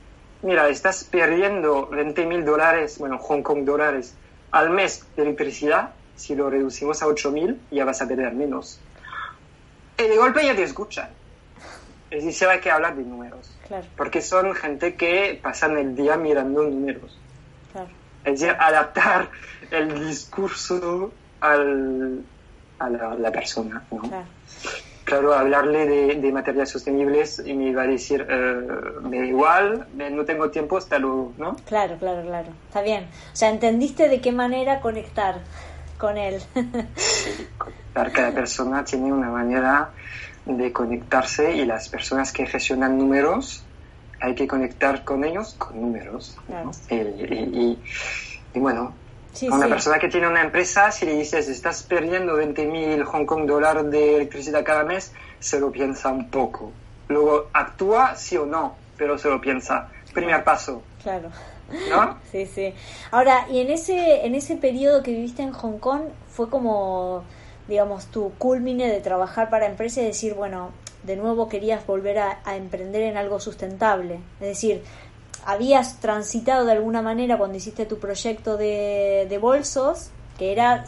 mira, 0.42 0.70
estás 0.70 1.04
perdiendo 1.04 1.88
20 1.88 2.26
mil 2.26 2.46
dólares, 2.46 2.98
bueno, 3.00 3.18
Hong 3.18 3.42
Kong 3.42 3.66
dólares, 3.66 4.16
al 4.52 4.70
mes 4.70 5.06
de 5.16 5.24
electricidad, 5.24 5.90
si 6.16 6.36
lo 6.36 6.50
reducimos 6.50 7.02
a 7.02 7.08
8 7.08 7.32
mil, 7.32 7.60
ya 7.72 7.84
vas 7.84 8.02
a 8.02 8.08
perder 8.08 8.34
menos. 8.34 8.80
Y 9.98 10.04
de 10.04 10.16
golpe 10.16 10.46
ya 10.46 10.56
te 10.56 10.64
escuchan. 10.64 11.10
Es 12.10 12.24
decir, 12.24 12.34
se 12.34 12.46
va 12.46 12.54
a 12.54 12.62
que 12.62 12.72
hablar 12.72 12.96
de 12.96 13.04
números. 13.04 13.55
Porque 13.98 14.22
son 14.22 14.54
gente 14.54 14.96
que 14.96 15.40
pasan 15.42 15.78
el 15.78 15.96
día 15.96 16.18
mirando 16.18 16.64
números. 16.64 17.18
Es 18.24 18.40
decir, 18.40 18.56
adaptar 18.60 19.30
el 19.70 20.08
discurso 20.08 21.12
al, 21.42 22.24
a 22.80 22.90
la, 22.90 23.32
persona. 23.32 23.84
Claro. 25.04 25.34
hablarle 25.36 25.86
de, 25.86 26.16
de, 26.16 26.32
materiales 26.32 26.70
sostenibles 26.70 27.44
y 27.46 27.54
me 27.54 27.70
iba 27.70 27.84
a 27.84 27.88
decir, 27.88 28.26
eh, 28.28 28.68
me 29.04 29.20
da 29.20 29.26
igual, 29.26 29.88
no 29.94 30.26
tengo 30.26 30.50
tiempo, 30.50 30.78
hasta 30.78 30.98
luego, 30.98 31.34
¿no? 31.38 31.56
Claro, 31.68 31.98
claro, 32.00 32.24
claro. 32.24 32.48
Está 32.68 32.82
bien. 32.82 33.04
O 33.32 33.36
sea, 33.36 33.50
entendiste 33.50 34.10
de 34.10 34.20
qué 34.22 34.32
manera 34.32 34.82
conectar 34.82 35.42
con 36.00 36.18
él. 36.18 36.42
cada 37.94 38.32
persona 38.32 38.84
tiene 38.84 39.14
una 39.14 39.30
manera 39.30 39.92
de 40.46 40.72
conectarse 40.72 41.56
y 41.56 41.66
las 41.66 41.90
personas 41.90 42.32
que 42.32 42.46
gestionan 42.46 42.98
números 42.98 43.64
hay 44.22 44.36
que 44.36 44.48
conectar 44.48 45.04
con 45.04 45.24
ellos 45.24 45.56
con 45.58 45.80
números. 45.80 46.38
y, 46.90 47.78
bueno, 48.60 48.94
a 49.52 49.56
una 49.56 49.68
persona 49.68 50.00
que 50.00 50.08
tiene 50.08 50.28
una 50.28 50.42
empresa, 50.42 50.92
si 50.92 51.06
le 51.06 51.16
dices 51.16 51.50
estás 51.50 51.84
perdiendo 51.84 52.38
20.000 52.38 53.04
Hong 53.04 53.26
Kong 53.26 53.46
dólares 53.46 53.92
de 53.92 54.16
electricidad 54.16 54.64
cada 54.64 54.84
mes, 54.84 55.12
se 55.40 55.60
lo 55.60 55.72
piensa 55.72 56.10
un 56.10 56.30
poco. 56.30 56.72
Luego 57.10 57.50
actúa 57.54 58.16
sí 58.16 58.38
o 58.38 58.46
no, 58.46 58.76
pero 58.98 59.18
se 59.18 59.30
lo 59.30 59.42
piensa. 59.42 59.90
Primer 60.14 60.44
paso. 60.44 60.82
Claro. 61.04 61.30
¿No? 61.90 62.18
Sí, 62.32 62.46
sí. 62.46 62.74
Ahora, 63.12 63.48
y 63.50 63.60
en 63.60 63.72
ese, 63.72 64.26
en 64.26 64.36
ese 64.36 64.56
periodo 64.56 65.04
que 65.04 65.12
viviste 65.12 65.42
en 65.42 65.52
Hong 65.52 65.80
Kong, 65.80 66.04
fue 66.30 66.50
como 66.50 67.24
digamos, 67.68 68.06
tu 68.08 68.32
culmine 68.38 68.88
de 68.92 69.02
trabajar 69.02 69.50
para 69.50 69.66
empresa 69.66 70.02
y 70.02 70.06
decir, 70.06 70.34
bueno, 70.34 70.72
de 71.04 71.16
nuevo 71.16 71.50
querías 71.50 71.86
volver 71.86 72.20
a, 72.20 72.56
emprender 72.56 73.04
en 73.04 73.18
algo 73.18 73.40
sustentable. 73.40 74.20
Es 74.40 74.48
decir, 74.48 74.84
habías 75.46 76.00
transitado 76.00 76.66
de 76.66 76.74
alguna 76.74 77.02
manera 77.02 77.38
cuando 77.38 77.58
hiciste 77.58 77.86
tu 77.86 78.00
proyecto 78.00 78.58
de, 78.58 79.28
de 79.30 79.38
bolsos, 79.38 80.10
que 80.38 80.52
era 80.52 80.86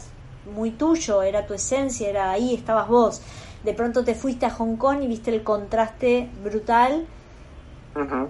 muy 0.52 0.70
tuyo, 0.70 1.22
era 1.22 1.46
tu 1.46 1.54
esencia, 1.54 2.08
era 2.08 2.30
ahí, 2.30 2.54
estabas 2.54 2.88
vos. 2.88 3.22
De 3.64 3.74
pronto 3.74 4.04
te 4.04 4.14
fuiste 4.14 4.46
a 4.46 4.50
Hong 4.50 4.76
Kong 4.76 5.02
y 5.02 5.06
viste 5.06 5.30
el 5.34 5.42
contraste 5.42 6.28
brutal. 6.42 7.06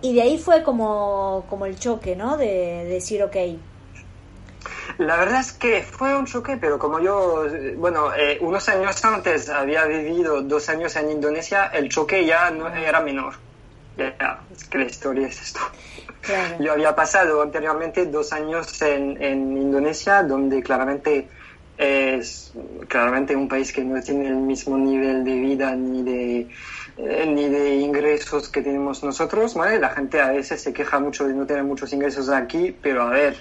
Y 0.00 0.14
de 0.14 0.22
ahí 0.22 0.38
fue 0.38 0.62
como, 0.62 1.44
como 1.50 1.66
el 1.66 1.78
choque, 1.78 2.16
¿no? 2.16 2.38
De, 2.38 2.46
de 2.46 2.86
decir, 2.86 3.22
ok, 3.22 3.36
la 4.96 5.16
verdad 5.16 5.40
es 5.40 5.52
que 5.52 5.82
fue 5.82 6.16
un 6.16 6.26
choque, 6.26 6.56
pero 6.56 6.78
como 6.78 7.00
yo, 7.00 7.46
bueno, 7.76 8.14
eh, 8.14 8.38
unos 8.40 8.68
años 8.68 9.04
antes 9.04 9.48
había 9.48 9.84
vivido 9.84 10.42
dos 10.42 10.68
años 10.68 10.96
en 10.96 11.10
Indonesia, 11.10 11.66
el 11.66 11.88
choque 11.88 12.24
ya 12.24 12.50
no 12.50 12.68
era 12.68 13.00
menor. 13.00 13.34
Ya, 13.96 14.40
es 14.54 14.64
que 14.64 14.78
la 14.78 14.84
historia 14.84 15.26
es 15.26 15.42
esto. 15.42 15.60
Yo 16.60 16.72
había 16.72 16.94
pasado 16.94 17.42
anteriormente 17.42 18.06
dos 18.06 18.32
años 18.32 18.80
en, 18.82 19.20
en 19.22 19.56
Indonesia, 19.56 20.22
donde 20.22 20.62
claramente 20.62 21.28
es 21.76 22.52
claramente 22.88 23.36
un 23.36 23.48
país 23.48 23.72
que 23.72 23.84
no 23.84 24.00
tiene 24.02 24.28
el 24.28 24.36
mismo 24.36 24.76
nivel 24.76 25.24
de 25.24 25.34
vida 25.34 25.74
ni 25.76 26.02
de 26.02 26.48
eh, 26.96 27.26
ni 27.26 27.48
de 27.48 27.76
ingresos 27.76 28.48
que 28.48 28.60
tenemos 28.60 29.04
nosotros, 29.04 29.54
¿vale? 29.54 29.78
La 29.78 29.90
gente 29.90 30.20
a 30.20 30.32
veces 30.32 30.60
se 30.60 30.72
queja 30.72 30.98
mucho 30.98 31.28
de 31.28 31.34
no 31.34 31.46
tener 31.46 31.62
muchos 31.62 31.92
ingresos 31.92 32.28
aquí, 32.28 32.76
pero 32.82 33.02
a 33.02 33.10
ver, 33.10 33.36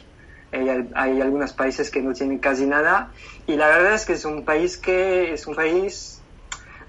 hay, 0.52 1.22
algunos 1.22 1.54
países 1.54 1.90
que 1.90 2.02
no 2.02 2.14
tienen 2.14 2.40
casi 2.40 2.66
nada 2.66 3.12
y 3.48 3.56
la 3.56 3.68
verdad 3.68 3.94
es 3.94 4.06
que 4.06 4.14
es 4.14 4.26
un 4.26 4.46
país 4.46 4.78
que 4.78 5.34
es 5.34 5.48
un 5.48 5.56
país 5.56 6.22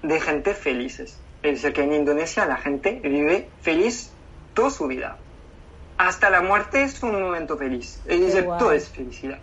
de 0.01 0.19
gente 0.19 0.53
felices. 0.53 1.17
Es 1.43 1.61
decir, 1.61 1.73
que 1.73 1.83
en 1.83 1.93
Indonesia 1.93 2.45
la 2.45 2.57
gente 2.57 2.99
vive 3.01 3.49
feliz 3.61 4.11
toda 4.53 4.69
su 4.69 4.87
vida. 4.87 5.17
Hasta 5.97 6.29
la 6.29 6.41
muerte 6.41 6.83
es 6.83 7.01
un 7.03 7.21
momento 7.21 7.57
feliz. 7.57 8.01
Es 8.05 8.19
decir, 8.19 8.45
todo 8.57 8.71
es 8.71 8.89
felicidad. 8.89 9.39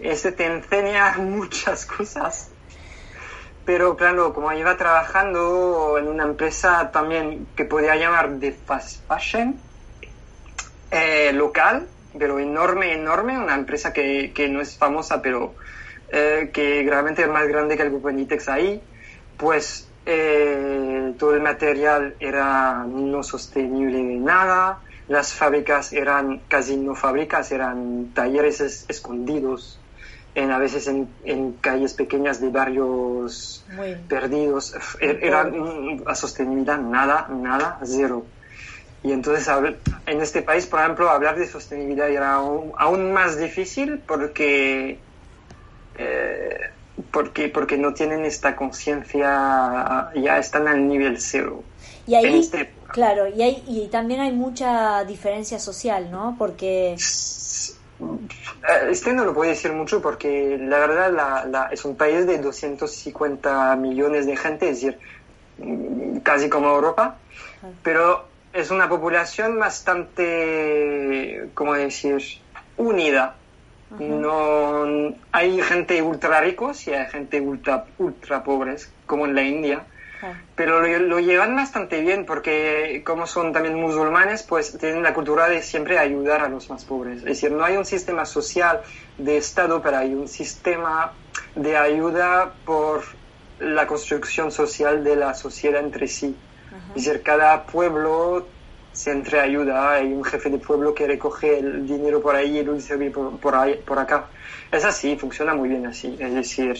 Este 0.00 0.32
te 0.32 0.46
enseña 0.46 1.16
muchas 1.18 1.86
cosas. 1.86 2.50
Pero 3.64 3.96
claro, 3.96 4.34
como 4.34 4.52
iba 4.52 4.76
trabajando 4.76 5.96
en 5.98 6.08
una 6.08 6.24
empresa 6.24 6.90
también 6.92 7.46
que 7.56 7.64
podía 7.64 7.96
llamar 7.96 8.32
de 8.32 8.52
fast 8.52 9.06
fashion, 9.08 9.56
eh, 10.90 11.32
local, 11.32 11.88
pero 12.18 12.38
enorme, 12.38 12.92
enorme, 12.92 13.38
una 13.38 13.54
empresa 13.54 13.92
que, 13.92 14.32
que 14.34 14.48
no 14.48 14.60
es 14.60 14.76
famosa, 14.76 15.22
pero 15.22 15.54
eh, 16.10 16.50
que 16.52 16.84
realmente 16.88 17.22
es 17.22 17.28
más 17.28 17.46
grande 17.48 17.76
que 17.76 17.82
el 17.82 17.90
grupo 17.90 18.10
Nitex 18.10 18.48
ahí, 18.48 18.80
pues 19.36 19.88
eh, 20.06 21.14
todo 21.18 21.34
el 21.34 21.40
material 21.40 22.14
era 22.20 22.84
no 22.84 23.22
sostenible 23.22 23.98
de 23.98 24.16
nada, 24.16 24.80
las 25.08 25.32
fábricas 25.32 25.92
eran 25.92 26.40
casi 26.48 26.76
no 26.76 26.94
fábricas, 26.94 27.50
eran 27.52 28.12
talleres 28.14 28.84
escondidos, 28.88 29.80
en, 30.34 30.50
a 30.50 30.58
veces 30.58 30.86
en, 30.88 31.08
en, 31.24 31.52
calles 31.52 31.94
pequeñas 31.94 32.40
de 32.40 32.48
barrios 32.48 33.64
perdidos. 34.08 34.74
Era, 35.00 35.50
a 36.06 36.14
sostenibilidad 36.14 36.78
nada, 36.78 37.28
nada, 37.30 37.78
cero. 37.84 38.24
Y 39.04 39.12
entonces 39.12 39.46
en 40.06 40.20
este 40.22 40.40
país, 40.40 40.66
por 40.66 40.80
ejemplo, 40.80 41.10
hablar 41.10 41.38
de 41.38 41.46
sostenibilidad 41.46 42.10
era 42.10 42.36
aún, 42.36 43.12
más 43.12 43.38
difícil 43.38 43.98
porque, 43.98 44.98
eh, 45.98 46.60
porque, 47.10 47.50
porque 47.50 47.76
no 47.76 47.92
tienen 47.92 48.24
esta 48.24 48.56
conciencia, 48.56 50.10
ya 50.14 50.38
están 50.38 50.66
al 50.68 50.88
nivel 50.88 51.20
cero. 51.20 51.62
Y 52.06 52.14
ahí, 52.14 52.40
este 52.40 52.72
claro, 52.88 53.28
y, 53.28 53.42
hay, 53.42 53.62
y 53.66 53.88
también 53.88 54.20
hay 54.20 54.32
mucha 54.32 55.04
diferencia 55.04 55.58
social, 55.58 56.10
¿no? 56.10 56.36
Porque... 56.38 56.94
Eh, 56.94 58.90
este 58.90 59.12
no 59.12 59.26
lo 59.26 59.34
puedo 59.34 59.50
decir 59.50 59.72
mucho 59.72 60.00
porque 60.00 60.56
la 60.58 60.78
verdad 60.78 61.12
la, 61.12 61.44
la, 61.44 61.66
es 61.66 61.84
un 61.84 61.94
país 61.94 62.26
de 62.26 62.38
250 62.38 63.76
millones 63.76 64.24
de 64.24 64.36
gente, 64.36 64.70
es 64.70 64.80
decir, 64.80 64.98
casi 66.22 66.48
como 66.48 66.70
Europa, 66.70 67.18
pero 67.82 68.33
es 68.54 68.70
una 68.70 68.88
población 68.88 69.58
bastante, 69.58 71.48
¿cómo 71.54 71.74
decir?, 71.74 72.22
unida. 72.76 73.34
No 73.98 75.14
hay 75.30 75.60
gente 75.62 76.02
ultra 76.02 76.40
ricos 76.40 76.86
y 76.88 76.94
hay 76.94 77.06
gente 77.10 77.40
ultra 77.40 77.84
ultra 77.98 78.42
pobres, 78.42 78.90
como 79.06 79.26
en 79.26 79.34
la 79.34 79.42
India. 79.42 79.84
Pero 80.54 80.80
lo, 80.80 81.20
llevan 81.20 81.54
bastante 81.54 82.00
bien 82.00 82.24
porque 82.24 83.02
como 83.04 83.26
son 83.26 83.52
también 83.52 83.74
musulmanes, 83.74 84.42
pues 84.42 84.78
tienen 84.78 85.02
la 85.02 85.12
cultura 85.12 85.48
de 85.48 85.60
siempre 85.60 85.98
ayudar 85.98 86.40
a 86.40 86.48
los 86.48 86.70
más 86.70 86.84
pobres. 86.84 87.18
Es 87.18 87.24
decir, 87.24 87.52
no 87.52 87.64
hay 87.64 87.76
un 87.76 87.84
sistema 87.84 88.24
social 88.24 88.80
de 89.18 89.36
Estado, 89.36 89.82
pero 89.82 89.98
hay 89.98 90.14
un 90.14 90.28
sistema 90.28 91.12
de 91.54 91.76
ayuda 91.76 92.54
por 92.64 93.02
la 93.58 93.86
construcción 93.86 94.50
social 94.50 95.04
de 95.04 95.16
la 95.16 95.34
sociedad 95.34 95.84
entre 95.84 96.08
sí. 96.08 96.34
Es 96.94 97.04
decir, 97.04 97.22
cada 97.22 97.64
pueblo 97.64 98.46
se 98.92 99.10
entreayuda, 99.10 99.92
hay 99.92 100.12
un 100.12 100.24
jefe 100.24 100.50
de 100.50 100.58
pueblo 100.58 100.94
que 100.94 101.06
recoge 101.06 101.58
el 101.58 101.86
dinero 101.86 102.20
por 102.20 102.36
ahí 102.36 102.58
y 102.58 102.64
lo 102.64 102.74
distribuye 102.74 103.10
por, 103.10 103.36
por, 103.38 103.54
ahí, 103.54 103.74
por 103.84 103.98
acá. 103.98 104.26
Es 104.70 104.84
así, 104.84 105.16
funciona 105.16 105.54
muy 105.54 105.68
bien 105.68 105.86
así. 105.86 106.16
Es 106.18 106.34
decir, 106.34 106.76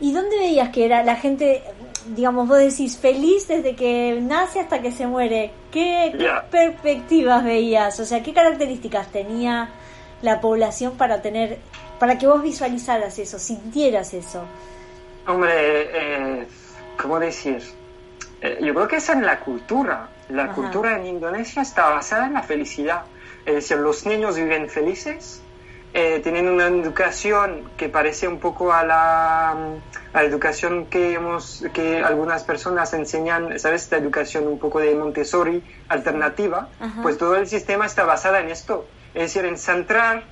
¿Y 0.00 0.12
dónde 0.12 0.36
veías 0.36 0.70
que 0.70 0.84
era 0.84 1.02
la 1.04 1.16
gente, 1.16 1.62
digamos, 2.08 2.48
vos 2.48 2.58
decís, 2.58 2.98
feliz 2.98 3.46
desde 3.46 3.76
que 3.76 4.18
nace 4.20 4.60
hasta 4.60 4.82
que 4.82 4.90
se 4.90 5.06
muere? 5.06 5.52
¿Qué, 5.70 6.12
perspectivas 6.50 7.44
veías? 7.44 7.98
O 8.00 8.04
sea, 8.04 8.22
¿qué 8.22 8.32
características 8.32 9.12
tenía 9.12 9.70
la 10.22 10.40
población 10.40 10.96
para 10.96 11.22
tener, 11.22 11.58
para 11.98 12.18
que 12.18 12.26
vos 12.26 12.42
visualizaras 12.42 13.18
eso, 13.18 13.38
sintieras 13.38 14.14
eso? 14.14 14.42
Hombre, 15.26 15.52
eh, 15.54 16.46
¿cómo 17.00 17.20
decir? 17.20 17.62
Eh, 18.44 18.58
yo 18.60 18.74
creo 18.74 18.86
que 18.86 18.96
es 18.96 19.08
en 19.08 19.24
la 19.24 19.40
cultura. 19.40 20.10
La 20.28 20.52
cultura 20.52 20.98
en 20.98 21.06
Indonesia 21.06 21.62
está 21.62 21.88
basada 21.88 22.26
en 22.26 22.34
la 22.34 22.42
felicidad. 22.42 23.04
Es 23.46 23.54
decir, 23.54 23.78
los 23.78 24.04
niños 24.04 24.36
viven 24.36 24.68
felices, 24.68 25.42
eh, 25.94 26.20
tienen 26.22 26.48
una 26.48 26.66
educación 26.66 27.70
que 27.78 27.88
parece 27.88 28.28
un 28.28 28.40
poco 28.40 28.70
a 28.72 28.84
la, 28.84 29.56
educación 30.14 30.86
que, 30.86 31.14
hemos, 31.14 31.64
que 31.72 32.02
algunas 32.02 32.44
personas 32.44 32.92
enseñan, 32.92 33.58
¿sabes? 33.58 33.84
Esta 33.84 33.96
educación 33.96 34.46
un 34.46 34.58
poco 34.58 34.78
de 34.78 34.94
Montessori 34.94 35.62
alternativa, 35.88 36.68
pues 37.02 37.16
todo 37.16 37.36
el 37.36 37.46
sistema 37.46 37.86
está 37.86 38.04
basado 38.04 38.36
en 38.36 38.50
esto, 38.50 38.86
es 39.14 39.22
decir, 39.22 39.46
en 39.46 39.56
centrar 39.56 40.24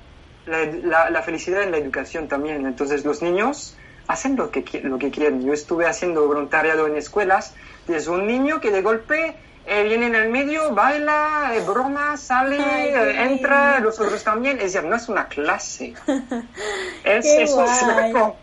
la, 0.45 1.09
la, 1.09 1.21
felicidad 1.23 1.63
en 1.63 1.71
la 1.71 1.77
educación 1.77 2.27
también. 2.27 2.65
Entonces 2.65 3.05
los 3.05 3.21
niños 3.21 3.75
hacen 4.07 4.35
lo 4.35 4.51
que, 4.51 4.63
lo 4.83 4.97
que 4.97 5.11
quieren. 5.11 5.45
Yo 5.45 5.53
estuve 5.53 5.85
haciendo 5.85 6.27
voluntariado 6.27 6.87
en 6.87 6.97
escuelas, 6.97 7.53
desde 7.87 8.11
un 8.11 8.27
niño 8.27 8.59
que 8.61 8.71
de 8.71 8.81
golpe 8.81 9.35
eh, 9.65 9.83
viene 9.83 10.07
en 10.07 10.15
el 10.15 10.29
medio, 10.29 10.73
baila, 10.73 11.53
eh, 11.55 11.61
broma, 11.61 12.17
sale, 12.17 12.57
eh, 12.57 13.23
entra, 13.23 13.79
los 13.79 13.97
otros 13.97 14.21
también. 14.23 14.57
Es 14.57 14.73
decir, 14.73 14.83
no 14.89 14.95
es 14.95 15.07
una 15.07 15.27
clase. 15.27 15.93
es, 17.03 17.25
eso 17.25 17.65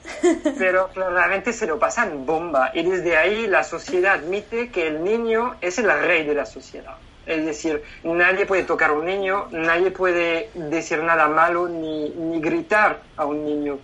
pero 0.58 0.88
claramente 0.88 1.52
se 1.52 1.66
lo 1.66 1.78
pasan 1.78 2.24
bomba. 2.24 2.70
Y 2.72 2.82
desde 2.82 3.18
ahí 3.18 3.46
la 3.46 3.64
sociedad 3.64 4.14
admite 4.14 4.70
que 4.70 4.86
el 4.86 5.04
niño 5.04 5.56
es 5.60 5.78
el 5.78 5.90
rey 5.90 6.24
de 6.24 6.34
la 6.34 6.46
sociedad. 6.46 6.96
Es 7.26 7.44
decir, 7.44 7.82
nadie 8.02 8.46
puede 8.46 8.64
tocar 8.64 8.90
a 8.90 8.92
un 8.94 9.04
niño, 9.04 9.46
nadie 9.50 9.90
puede 9.90 10.50
decir 10.54 11.02
nada 11.02 11.28
malo 11.28 11.68
ni, 11.68 12.08
ni 12.10 12.40
gritar 12.40 13.02
a 13.16 13.26
un 13.26 13.44
niño. 13.44 13.78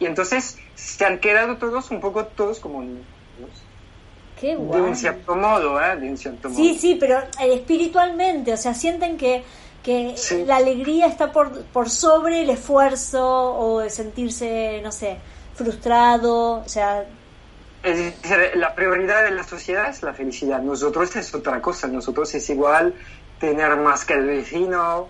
Y 0.00 0.06
entonces 0.06 0.58
se 0.74 1.04
han 1.04 1.18
quedado 1.18 1.56
todos 1.56 1.90
un 1.90 2.00
poco 2.00 2.24
todos 2.26 2.60
como 2.60 2.82
niños. 2.82 3.04
De 4.40 4.56
un 4.56 4.94
cierto 4.94 5.34
modo, 5.34 5.82
¿eh? 5.82 5.96
De 5.96 6.08
un 6.08 6.16
cierto 6.16 6.48
modo. 6.48 6.56
Sí, 6.56 6.78
sí, 6.78 6.96
pero 6.98 7.18
eh, 7.18 7.54
espiritualmente, 7.54 8.52
o 8.52 8.56
sea, 8.56 8.72
sienten 8.72 9.16
que, 9.16 9.42
que 9.82 10.14
la 10.46 10.56
alegría 10.56 11.06
está 11.08 11.32
por, 11.32 11.64
por 11.64 11.90
sobre 11.90 12.42
el 12.42 12.50
esfuerzo 12.50 13.24
o 13.58 13.80
de 13.80 13.90
sentirse, 13.90 14.80
no 14.82 14.92
sé, 14.92 15.18
frustrado, 15.54 16.60
o 16.60 16.68
sea... 16.68 17.04
Es 17.82 17.96
decir, 17.96 18.36
la 18.54 18.74
prioridad 18.74 19.24
de 19.24 19.32
la 19.32 19.44
sociedad 19.44 19.88
es 19.88 20.02
la 20.02 20.12
felicidad. 20.12 20.60
Nosotros 20.60 21.14
es 21.14 21.32
otra 21.32 21.60
cosa. 21.62 21.86
Nosotros 21.86 22.34
es 22.34 22.50
igual 22.50 22.92
tener 23.38 23.76
más 23.76 24.04
que 24.04 24.14
el 24.14 24.26
vecino. 24.26 25.08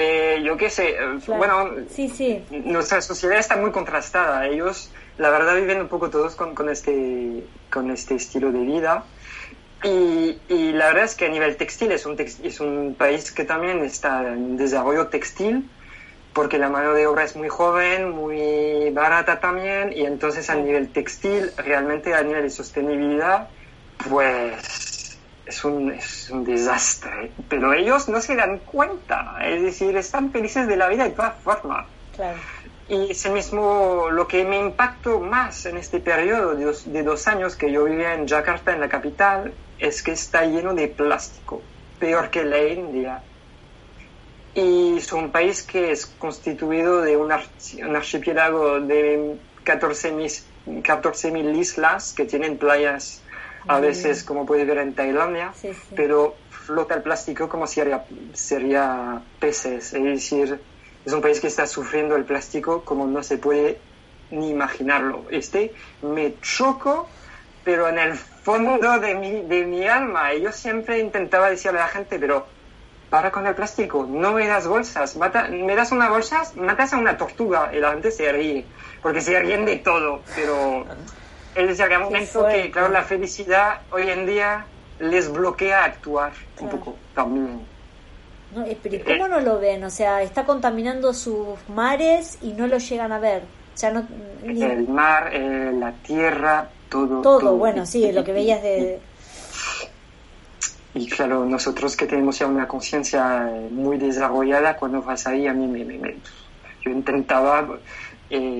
Eh, 0.00 0.42
yo 0.44 0.56
qué 0.56 0.70
sé. 0.70 0.90
Eh, 0.90 1.18
bueno, 1.26 1.70
sí, 1.90 2.08
sí. 2.08 2.44
nuestra 2.50 3.02
sociedad 3.02 3.36
está 3.36 3.56
muy 3.56 3.72
contrastada. 3.72 4.46
Ellos 4.46 4.92
la 5.18 5.28
verdad 5.28 5.56
viven 5.56 5.80
un 5.80 5.88
poco 5.88 6.08
todos 6.08 6.36
con, 6.36 6.54
con, 6.54 6.68
este, 6.68 7.44
con 7.68 7.90
este 7.90 8.14
estilo 8.14 8.52
de 8.52 8.60
vida. 8.60 9.04
Y, 9.82 10.38
y, 10.48 10.72
la 10.72 10.86
verdad 10.86 11.04
es 11.04 11.16
que 11.16 11.26
a 11.26 11.28
nivel 11.28 11.56
textil 11.56 11.90
es 11.90 12.06
un, 12.06 12.16
es 12.18 12.60
un 12.60 12.94
país 12.96 13.32
que 13.32 13.44
también 13.44 13.84
está 13.84 14.22
en 14.32 14.56
desarrollo 14.56 15.08
textil, 15.08 15.68
porque 16.32 16.58
la 16.58 16.68
mano 16.68 16.94
de 16.94 17.06
obra 17.08 17.24
es 17.24 17.34
muy 17.34 17.48
joven, 17.48 18.10
muy 18.10 18.90
barata 18.90 19.40
también, 19.40 19.92
y 19.92 20.04
entonces 20.04 20.50
a 20.50 20.56
nivel 20.56 20.88
textil, 20.88 21.50
realmente 21.56 22.14
a 22.14 22.22
nivel 22.22 22.42
de 22.42 22.50
sostenibilidad, 22.50 23.48
pues 24.08 24.87
es 25.48 25.64
un, 25.64 25.90
es 25.90 26.28
un 26.30 26.44
desastre. 26.44 27.32
Pero 27.48 27.72
ellos 27.72 28.08
no 28.08 28.20
se 28.20 28.36
dan 28.36 28.58
cuenta, 28.58 29.38
es 29.42 29.62
decir, 29.62 29.96
están 29.96 30.30
felices 30.30 30.68
de 30.68 30.76
la 30.76 30.88
vida 30.88 31.04
de 31.04 31.10
todas 31.10 31.34
formas. 31.42 31.86
Claro. 32.14 32.38
Y 32.88 33.10
ese 33.10 33.30
mismo, 33.30 34.08
lo 34.10 34.28
que 34.28 34.44
me 34.44 34.58
impactó 34.58 35.20
más 35.20 35.66
en 35.66 35.76
este 35.76 36.00
periodo 36.00 36.54
de 36.54 36.64
dos, 36.64 36.90
de 36.90 37.02
dos, 37.02 37.26
años 37.28 37.56
que 37.56 37.70
yo 37.70 37.84
vivía 37.84 38.14
en 38.14 38.26
Jakarta, 38.26 38.72
en 38.72 38.80
la 38.80 38.88
capital, 38.88 39.52
es 39.78 40.02
que 40.02 40.12
está 40.12 40.44
lleno 40.44 40.74
de 40.74 40.88
plástico, 40.88 41.62
peor 41.98 42.30
que 42.30 42.44
la 42.44 42.62
India. 42.62 43.22
Y 44.54 44.98
es 44.98 45.12
un 45.12 45.30
país 45.30 45.62
que 45.62 45.92
es 45.92 46.06
constituido 46.06 47.02
de 47.02 47.16
un, 47.16 47.30
archipiélago 47.32 48.80
de 48.80 49.36
14.000 49.64 50.42
14 50.82 51.30
islas 51.54 52.12
que 52.12 52.26
tienen 52.26 52.58
playas 52.58 53.22
a 53.68 53.80
veces, 53.80 54.24
como 54.24 54.46
puedes 54.46 54.66
ver 54.66 54.78
en 54.78 54.94
Tailandia, 54.94 55.52
pero 55.94 56.36
flota 56.50 56.94
el 56.94 57.02
plástico 57.02 57.48
como 57.48 57.66
si 57.66 57.76
sería, 57.76 58.04
sería 58.32 59.22
peces, 59.38 59.92
es 59.92 60.02
decir, 60.02 60.60
es 61.04 61.12
un 61.12 61.20
país 61.20 61.40
que 61.40 61.46
está 61.46 61.66
sufriendo 61.66 62.16
el 62.16 62.24
plástico 62.24 62.84
como 62.84 63.06
no 63.06 63.22
se 63.22 63.38
puede 63.38 63.78
ni 64.30 64.50
imaginarlo. 64.50 65.24
Este 65.30 65.72
me 66.02 66.34
choco, 66.40 67.08
pero 67.64 67.88
en 67.88 67.98
el 67.98 68.14
fondo 68.14 68.98
de 68.98 69.14
mi, 69.14 69.42
de 69.42 69.64
mi 69.64 69.86
alma. 69.86 70.34
Y 70.34 70.42
yo 70.42 70.52
siempre 70.52 70.98
intentaba 70.98 71.50
decirle 71.50 71.78
a 71.78 71.82
la 71.82 71.88
gente, 71.88 72.18
pero 72.18 72.46
para 73.10 73.30
con 73.30 73.46
el 73.46 73.54
plástico, 73.54 74.06
no 74.08 74.32
me 74.32 74.46
das 74.46 74.66
bolsas, 74.66 75.16
me 75.16 75.74
das 75.74 75.92
una 75.92 76.10
bolsa, 76.10 76.42
matas 76.56 76.92
a 76.92 76.98
una 76.98 77.16
tortuga 77.16 77.70
y 77.72 77.80
la 77.80 77.92
gente 77.92 78.10
se 78.10 78.30
ríe, 78.30 78.66
porque 79.02 79.22
se 79.22 79.38
ríen 79.40 79.64
de 79.64 79.76
todo, 79.76 80.22
pero 80.34 80.84
es 81.58 81.66
decir, 81.66 81.88
que 81.88 81.96
un 81.96 82.02
momento 82.04 82.46
que, 82.46 82.70
claro, 82.70 82.88
la 82.88 83.02
felicidad 83.02 83.80
hoy 83.90 84.08
en 84.08 84.26
día 84.26 84.64
les 85.00 85.30
bloquea 85.30 85.84
actuar 85.84 86.32
un 86.60 86.68
poco 86.68 86.94
también. 87.14 87.60
No, 88.54 88.64
pero 88.82 89.04
¿cómo 89.04 89.26
eh. 89.26 89.28
no 89.28 89.40
lo 89.40 89.58
ven? 89.58 89.82
O 89.84 89.90
sea, 89.90 90.22
está 90.22 90.44
contaminando 90.44 91.12
sus 91.12 91.58
mares 91.68 92.38
y 92.42 92.52
no 92.52 92.66
lo 92.66 92.78
llegan 92.78 93.12
a 93.12 93.18
ver. 93.18 93.42
O 93.74 93.78
sea, 93.78 93.90
no, 93.90 94.06
El 94.42 94.88
mar, 94.88 95.30
eh, 95.32 95.72
la 95.72 95.92
tierra, 95.92 96.68
todo. 96.88 97.22
Todo, 97.22 97.56
bueno, 97.56 97.84
sí, 97.84 98.10
lo 98.12 98.24
que 98.24 98.32
veías 98.32 98.62
de... 98.62 99.00
Y 100.94 101.08
claro, 101.08 101.44
nosotros 101.44 101.96
que 101.96 102.06
tenemos 102.06 102.38
ya 102.38 102.46
una 102.46 102.66
conciencia 102.66 103.50
muy 103.70 103.98
desarrollada, 103.98 104.76
cuando 104.76 105.02
vas 105.02 105.26
ahí, 105.26 105.46
a 105.46 105.52
mí 105.52 105.66
me, 105.66 105.84
me, 105.84 106.16
yo 106.82 106.90
intentaba 106.90 107.66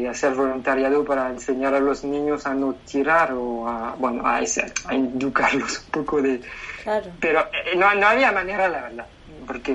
hacer 0.09 0.35
voluntariado 0.35 1.05
para 1.05 1.31
enseñar 1.31 1.75
a 1.75 1.81
los 1.81 2.05
niños 2.05 2.47
a 2.47 2.55
no 2.55 2.75
tirar 2.91 3.33
o 3.33 3.69
a, 3.69 3.95
bueno, 3.99 4.27
a, 4.27 4.37
a 4.37 4.95
educarlos 4.95 5.85
un 5.85 5.91
poco 5.91 6.23
de... 6.23 6.41
Claro. 6.83 7.07
Pero 7.21 7.45
no, 7.77 7.95
no 7.95 8.07
había 8.07 8.33
manera, 8.33 8.69
la 8.69 8.83
verdad 8.83 9.07
porque 9.49 9.73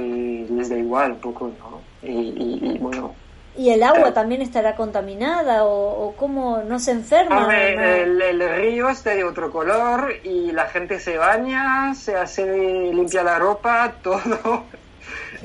les 0.49 0.69
da 0.69 0.77
igual 0.77 1.13
un 1.13 1.19
poco, 1.19 1.51
¿no? 1.59 1.81
Y, 2.07 2.77
bueno. 2.79 3.15
¿Y 3.57 3.69
el 3.69 3.83
agua 3.83 4.13
también 4.13 4.41
estará 4.41 4.75
contaminada 4.75 5.65
o, 5.65 6.07
o 6.07 6.15
cómo 6.15 6.61
no 6.63 6.79
se 6.79 6.91
enferma? 6.91 7.47
el, 7.55 8.39
río 8.55 8.89
está 8.89 9.11
de 9.11 9.23
otro 9.23 9.51
color 9.51 10.13
y 10.23 10.51
la 10.51 10.67
gente 10.67 10.99
se 10.99 11.17
baña, 11.17 11.93
se 11.95 12.15
hace 12.15 12.45
limpia 12.93 13.23
la 13.23 13.39
ropa, 13.39 13.93
todo. 14.03 14.63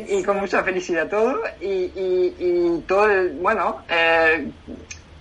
Y 0.07 0.23
con 0.23 0.39
mucha 0.39 0.63
felicidad 0.63 1.09
todo. 1.09 1.43
Y, 1.61 1.93
y, 1.95 2.85
todo, 2.87 3.11
el, 3.11 3.31
bueno, 3.31 3.83
eh, 3.89 4.51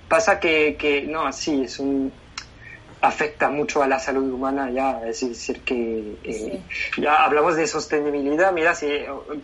pasa 0.07 0.39
que, 0.39 0.75
que, 0.77 1.03
no, 1.03 1.31
sí, 1.33 1.63
es 1.63 1.79
un 1.79 2.11
afecta 3.01 3.49
mucho 3.49 3.83
a 3.83 3.87
la 3.87 3.99
salud 3.99 4.31
humana 4.31 4.71
ya, 4.71 5.01
es 5.05 5.21
decir, 5.21 5.61
que 5.61 6.17
eh, 6.23 6.61
ya 6.97 7.23
hablamos 7.23 7.55
de 7.55 7.67
sostenibilidad, 7.67 8.51
mira, 8.51 8.73
si 8.73 8.87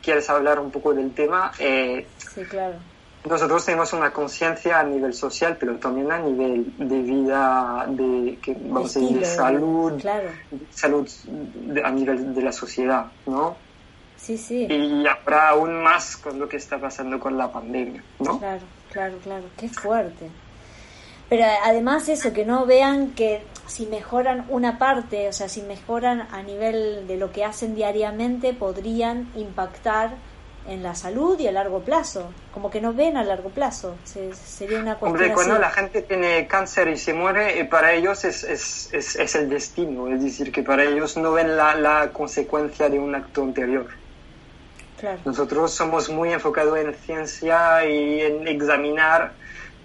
quieres 0.01 0.29
hablar 0.29 0.59
un 0.59 0.71
poco 0.71 0.93
del 0.93 1.13
tema, 1.13 1.51
eh, 1.59 2.07
sí, 2.17 2.41
claro. 2.45 2.75
nosotros 3.29 3.63
tenemos 3.63 3.93
una 3.93 4.11
conciencia 4.11 4.79
a 4.79 4.83
nivel 4.83 5.13
social, 5.13 5.57
pero 5.59 5.75
también 5.75 6.11
a 6.11 6.19
nivel 6.19 6.73
de 6.77 7.01
vida, 7.01 7.85
de, 7.89 8.39
que, 8.41 8.53
vamos 8.59 8.95
a 8.95 8.99
decir, 8.99 9.19
de 9.19 9.25
salud, 9.25 10.03
salud 10.71 11.07
a 11.83 11.91
nivel 11.91 12.33
de 12.33 12.41
la 12.41 12.51
sociedad, 12.51 13.05
¿no? 13.27 13.55
Sí, 14.23 14.37
sí. 14.37 14.67
Y 14.69 15.05
habrá 15.05 15.49
aún 15.49 15.83
más 15.83 16.15
con 16.15 16.39
lo 16.39 16.47
que 16.47 16.55
está 16.55 16.79
pasando 16.79 17.19
con 17.19 17.37
la 17.37 17.51
pandemia, 17.51 18.01
¿no? 18.19 18.39
Claro, 18.39 18.61
claro, 18.89 19.17
claro. 19.21 19.43
Qué 19.57 19.67
fuerte. 19.67 20.29
Pero 21.27 21.43
además 21.63 22.07
eso, 22.07 22.31
que 22.31 22.45
no 22.45 22.65
vean 22.65 23.11
que 23.11 23.43
si 23.67 23.85
mejoran 23.85 24.45
una 24.47 24.77
parte, 24.77 25.27
o 25.27 25.33
sea, 25.33 25.49
si 25.49 25.61
mejoran 25.63 26.27
a 26.31 26.41
nivel 26.41 27.05
de 27.05 27.17
lo 27.17 27.33
que 27.33 27.43
hacen 27.43 27.75
diariamente, 27.75 28.53
podrían 28.53 29.29
impactar 29.35 30.11
en 30.69 30.81
la 30.83 30.95
salud 30.95 31.37
y 31.37 31.47
a 31.47 31.51
largo 31.51 31.81
plazo. 31.81 32.31
Como 32.53 32.71
que 32.71 32.79
no 32.79 32.93
ven 32.93 33.17
a 33.17 33.25
largo 33.25 33.49
plazo. 33.49 33.97
sería 34.05 34.79
una 34.79 34.95
cuestión. 34.95 35.21
Hombre, 35.21 35.33
cuando 35.33 35.59
la 35.59 35.71
gente 35.71 36.01
tiene 36.01 36.47
cáncer 36.47 36.87
y 36.87 36.97
se 36.97 37.13
muere, 37.13 37.59
eh, 37.59 37.65
para 37.65 37.91
ellos 37.91 38.23
es, 38.23 38.45
es, 38.45 38.93
es, 38.93 39.17
es, 39.17 39.35
el 39.35 39.49
destino. 39.49 40.07
Es 40.07 40.23
decir, 40.23 40.49
que 40.53 40.63
para 40.63 40.85
ellos 40.85 41.17
no 41.17 41.33
ven 41.33 41.57
la, 41.57 41.75
la 41.75 42.11
consecuencia 42.13 42.87
de 42.87 42.99
un 42.99 43.15
acto 43.15 43.41
anterior. 43.41 43.87
Claro. 45.03 45.19
Nosotros 45.25 45.73
somos 45.73 46.07
muy 46.07 46.31
enfocados 46.31 46.79
en 46.79 46.93
ciencia 46.93 47.85
y 47.85 48.21
en 48.21 48.47
examinar 48.47 49.33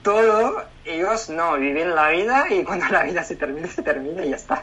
todo, 0.01 0.63
ellos 0.85 1.29
no, 1.29 1.59
viven 1.59 1.93
la 1.93 2.11
vida 2.11 2.45
y 2.49 2.63
cuando 2.63 2.87
la 2.87 3.03
vida 3.03 3.25
se 3.25 3.35
termina, 3.35 3.67
se 3.67 3.83
termina 3.83 4.25
y 4.25 4.31
ya 4.31 4.37
está. 4.37 4.63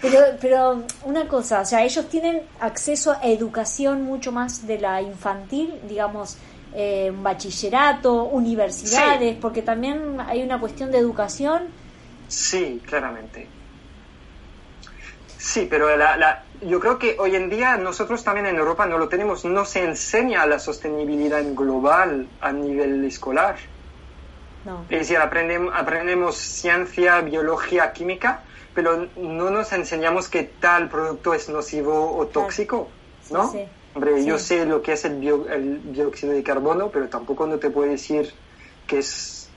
Pero, 0.00 0.20
pero 0.40 0.84
una 1.04 1.28
cosa, 1.28 1.60
o 1.60 1.64
sea, 1.66 1.84
ellos 1.84 2.08
tienen 2.08 2.40
acceso 2.60 3.12
a 3.12 3.26
educación 3.26 4.00
mucho 4.00 4.32
más 4.32 4.66
de 4.66 4.78
la 4.78 5.02
infantil, 5.02 5.78
digamos, 5.86 6.38
eh, 6.74 7.12
bachillerato, 7.14 8.24
universidades, 8.24 9.36
porque 9.38 9.60
también 9.60 10.18
hay 10.26 10.42
una 10.42 10.58
cuestión 10.58 10.90
de 10.90 10.96
educación. 10.96 11.64
Sí, 12.28 12.80
claramente. 12.86 13.46
Sí, 15.36 15.66
pero 15.68 15.94
la, 15.94 16.16
la, 16.16 16.42
yo 16.62 16.80
creo 16.80 16.98
que 16.98 17.16
hoy 17.18 17.36
en 17.36 17.48
día 17.48 17.76
nosotros 17.76 18.22
también 18.22 18.46
en 18.46 18.56
Europa 18.56 18.86
no 18.86 18.98
lo 18.98 19.08
tenemos, 19.08 19.44
no 19.44 19.64
se 19.64 19.84
enseña 19.84 20.46
la 20.46 20.58
sostenibilidad 20.58 21.42
global 21.54 22.28
a 22.40 22.52
nivel 22.52 23.04
escolar. 23.04 23.56
Es 24.90 24.98
decir, 25.00 25.16
aprendemos, 25.16 25.72
aprendemos 25.74 26.36
ciencia, 26.36 27.20
biología, 27.22 27.92
química, 27.92 28.42
pero 28.74 29.08
no 29.16 29.50
nos 29.50 29.72
enseñamos 29.72 30.28
que 30.28 30.44
tal 30.44 30.88
producto 30.88 31.32
es 31.32 31.48
nocivo 31.48 32.16
o 32.16 32.26
tóxico, 32.26 32.88
¿no? 33.30 33.52
Hombre, 33.94 34.24
yo 34.24 34.38
sé 34.38 34.66
lo 34.66 34.82
que 34.82 34.92
es 34.92 35.04
el, 35.04 35.26
el, 35.50 35.92
dióxido 35.92 36.32
de 36.32 36.42
carbono, 36.42 36.90
pero 36.90 37.08
tampoco 37.08 37.46
no 37.46 37.58
te 37.58 37.70
puedo 37.70 37.90
decir 37.90 38.32
que 38.86 38.98
es... 38.98 39.48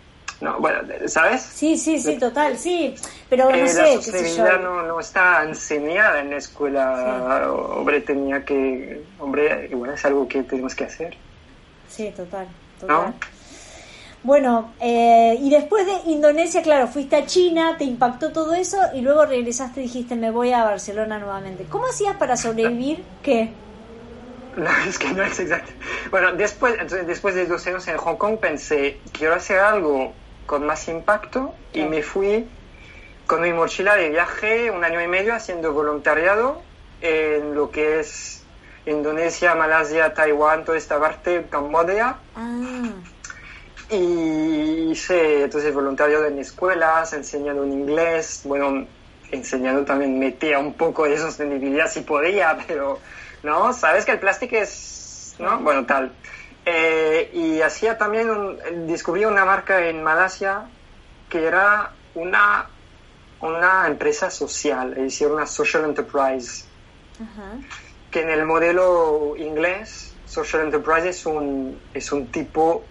No, 0.42 0.60
bueno, 0.60 0.80
¿sabes? 1.08 1.42
Sí, 1.42 1.78
sí, 1.78 2.00
sí, 2.00 2.18
total, 2.18 2.58
sí, 2.58 2.96
pero 3.36 3.50
no 3.50 3.56
eh, 3.56 3.68
sé... 3.68 3.82
La 3.82 3.92
sostenibilidad 3.94 4.62
no, 4.62 4.84
no, 4.84 5.00
está 5.00 5.44
enseñada 5.44 6.20
en 6.20 6.30
la 6.30 6.38
escuela, 6.38 7.52
hombre, 7.52 8.02
tenía 8.02 8.46
que... 8.46 9.04
Hombre, 9.18 9.70
igual 9.72 9.92
es 9.96 10.06
algo 10.06 10.28
que 10.28 10.44
tenemos 10.44 10.76
que 10.76 10.84
hacer. 10.84 11.18
Sí, 11.90 12.14
total, 12.16 12.48
total. 12.80 13.16
Bueno, 14.22 14.74
eh, 14.80 15.36
y 15.42 15.50
después 15.50 15.88
de 15.88 16.12
Indonesia, 16.12 16.62
claro, 16.62 16.88
fuiste 16.88 17.16
a 17.16 17.26
China, 17.26 17.76
te 17.76 17.86
impactó 17.86 18.32
todo 18.32 18.54
eso 18.54 18.78
y 18.94 19.02
luego 19.02 19.26
regresaste 19.26 19.80
y 19.80 19.84
dijiste, 19.84 20.16
me 20.16 20.30
voy 20.30 20.54
a 20.54 20.64
Barcelona 20.64 21.18
nuevamente. 21.18 21.66
¿Cómo 21.68 21.88
hacías 21.88 22.16
para 22.18 22.38
sobrevivir? 22.38 23.04
¿Qué? 23.24 23.52
No, 24.56 24.70
es 24.88 25.00
que 25.00 25.12
no 25.12 25.24
es 25.24 25.40
exacto. 25.40 25.72
Bueno, 26.12 26.34
después, 26.34 26.74
entonces, 26.74 27.08
después 27.08 27.34
de 27.34 27.48
dos 27.48 27.66
años 27.66 27.88
en 27.88 27.98
Hong 27.98 28.16
Kong 28.16 28.38
pensé, 28.38 29.00
quiero 29.12 29.34
hacer 29.34 29.58
algo 29.58 30.14
con 30.46 30.68
más 30.68 30.88
impacto 30.88 31.56
y 31.74 31.82
me 31.86 32.04
fui 32.04 32.48
con 33.34 33.42
mi 33.42 33.52
mochila 33.52 33.96
de 33.96 34.10
viaje 34.10 34.70
un 34.70 34.84
año 34.84 35.02
y 35.02 35.08
medio 35.08 35.34
haciendo 35.34 35.74
voluntariado 35.74 36.62
en 37.02 37.56
lo 37.56 37.72
que 37.72 38.00
es 38.00 38.44
Indonesia, 38.86 39.56
Malasia, 39.56 40.14
Taiwán, 40.14 40.64
toda 40.64 40.78
esta 40.78 41.00
parte, 41.00 41.44
Camboya. 41.50 42.18
Ah 42.36 42.92
y 43.90 44.92
hice 44.92 45.46
entonces 45.46 45.74
voluntariado 45.74 46.28
en 46.28 46.38
escuelas, 46.38 47.14
enseñando 47.14 47.64
en 47.64 47.74
inglés, 47.74 48.42
bueno, 48.44 48.86
enseñando 49.32 49.84
también 49.84 50.20
metía 50.20 50.60
un 50.60 50.76
poco 50.76 51.06
de 51.06 51.18
sostenibilidad 51.18 51.90
si 51.90 52.02
podía, 52.02 52.56
pero 52.68 53.00
no, 53.42 53.74
sabes 53.74 54.06
que 54.06 54.12
el 54.12 54.20
plástico 54.20 54.58
es, 54.58 55.36
¿no? 55.40 55.58
Bueno, 55.60 55.88
tal. 55.88 56.12
Eh, 56.68 57.32
y 57.34 57.62
hacía 57.62 57.98
también, 57.98 58.30
un, 58.30 58.60
descubrí 58.86 59.26
una 59.26 59.44
marca 59.44 59.88
en 59.88 60.04
Malasia 60.04 60.66
que 61.30 61.48
era 61.48 61.94
una, 62.14 62.70
una 63.44 63.88
empresa 63.88 64.30
social, 64.32 64.94
es 64.94 65.04
decir, 65.04 65.28
una 65.28 65.46
social 65.46 65.84
enterprise, 65.84 66.66
que 68.10 68.22
en 68.22 68.30
el 68.30 68.46
modelo 68.46 69.36
inglés, 69.38 70.14
social 70.26 70.64
enterprise 70.64 71.10
es 71.10 71.26
un, 71.26 71.78
es 71.94 72.12
un 72.12 72.28
tipo 72.28 72.84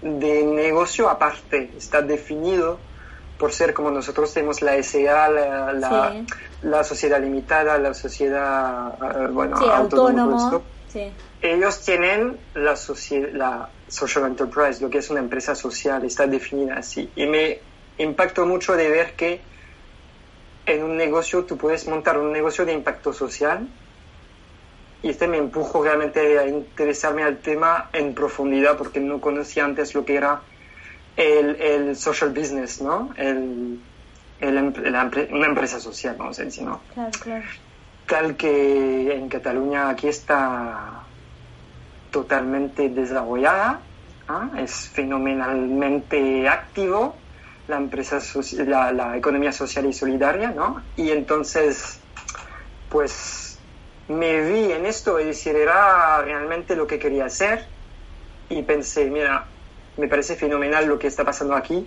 de 0.00 0.44
negocio 0.44 1.10
aparte, 1.10 1.70
está 1.76 2.00
definido 2.00 2.78
por 3.38 3.52
ser 3.52 3.74
como 3.74 3.90
nosotros 3.90 4.32
tenemos 4.32 4.62
la 4.62 4.82
SA, 4.82 5.28
la, 5.28 6.24
la, 6.62 6.84
sociedad 6.84 7.20
limitada, 7.20 7.76
la 7.76 7.92
sociedad 7.92 8.94
uh, 8.98 9.30
bueno, 9.30 9.56
autónoma. 9.58 10.62
Ellos 11.42 11.84
tienen 11.84 12.38
la, 12.54 12.74
la 13.34 13.68
social 13.88 14.24
enterprise, 14.24 14.80
lo 14.80 14.88
que 14.88 14.98
es 14.98 15.10
una 15.10 15.20
empresa 15.20 15.54
social, 15.54 16.02
está 16.06 16.26
definida 16.26 16.78
así. 16.78 17.10
Y 17.14 17.26
me 17.26 17.60
impactó 17.98 18.46
mucho 18.46 18.74
de 18.74 18.88
ver 18.88 19.12
que 19.12 19.40
en 20.66 20.82
un 20.82 20.96
negocio 20.96 21.44
tú 21.44 21.56
puedes 21.56 21.86
montar 21.86 22.18
un 22.18 22.32
negocio 22.32 22.66
de 22.66 22.72
impacto 22.72 23.12
social 23.12 23.68
y 25.02 25.10
este 25.10 25.28
me 25.28 25.38
empujó 25.38 25.84
realmente 25.84 26.38
a 26.38 26.48
interesarme 26.48 27.22
al 27.22 27.38
tema 27.38 27.88
en 27.92 28.14
profundidad 28.14 28.76
porque 28.76 28.98
no 28.98 29.20
conocía 29.20 29.64
antes 29.64 29.94
lo 29.94 30.04
que 30.04 30.16
era 30.16 30.40
el, 31.16 31.56
el 31.56 31.96
social 31.96 32.30
business, 32.30 32.82
¿no? 32.82 33.14
El, 33.16 33.80
el, 34.40 34.58
una 34.58 35.46
empresa 35.46 35.80
social, 35.80 36.16
vamos 36.18 36.38
a 36.40 36.44
decir, 36.44 36.64
¿no? 36.64 36.80
Claro, 36.92 37.10
claro. 37.22 37.44
Tal 38.06 38.36
que 38.36 39.14
en 39.14 39.28
Cataluña 39.28 39.88
aquí 39.88 40.08
está 40.08 41.02
totalmente 42.10 42.88
desarrollada, 42.88 43.80
¿ah? 44.28 44.50
es 44.58 44.88
fenomenalmente 44.88 46.48
activo 46.48 47.16
la 47.68 47.76
empresa 47.76 48.20
la, 48.64 48.92
la 48.92 49.16
economía 49.16 49.52
social 49.52 49.86
y 49.86 49.92
solidaria, 49.92 50.50
¿no? 50.50 50.82
Y 50.96 51.10
entonces, 51.10 51.98
pues 52.88 53.58
me 54.08 54.48
vi 54.48 54.72
en 54.72 54.86
esto 54.86 55.18
y 55.20 55.24
decir, 55.24 55.56
era 55.56 56.22
realmente 56.22 56.76
lo 56.76 56.86
que 56.86 56.98
quería 56.98 57.26
hacer 57.26 57.66
y 58.48 58.62
pensé, 58.62 59.10
mira, 59.10 59.46
me 59.96 60.08
parece 60.08 60.36
fenomenal 60.36 60.86
lo 60.86 60.98
que 60.98 61.08
está 61.08 61.24
pasando 61.24 61.54
aquí. 61.54 61.86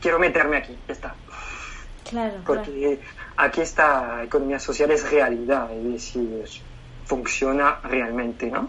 Quiero 0.00 0.18
meterme 0.18 0.56
aquí, 0.56 0.76
ya 0.86 0.92
está. 0.92 1.14
Claro, 2.08 2.34
Porque 2.46 3.00
aquí 3.36 3.60
esta 3.60 4.22
economía 4.24 4.58
social 4.58 4.90
es 4.90 5.10
realidad, 5.10 5.70
es 5.72 5.84
decir, 5.84 6.44
funciona 7.04 7.80
realmente, 7.82 8.46
¿no? 8.46 8.68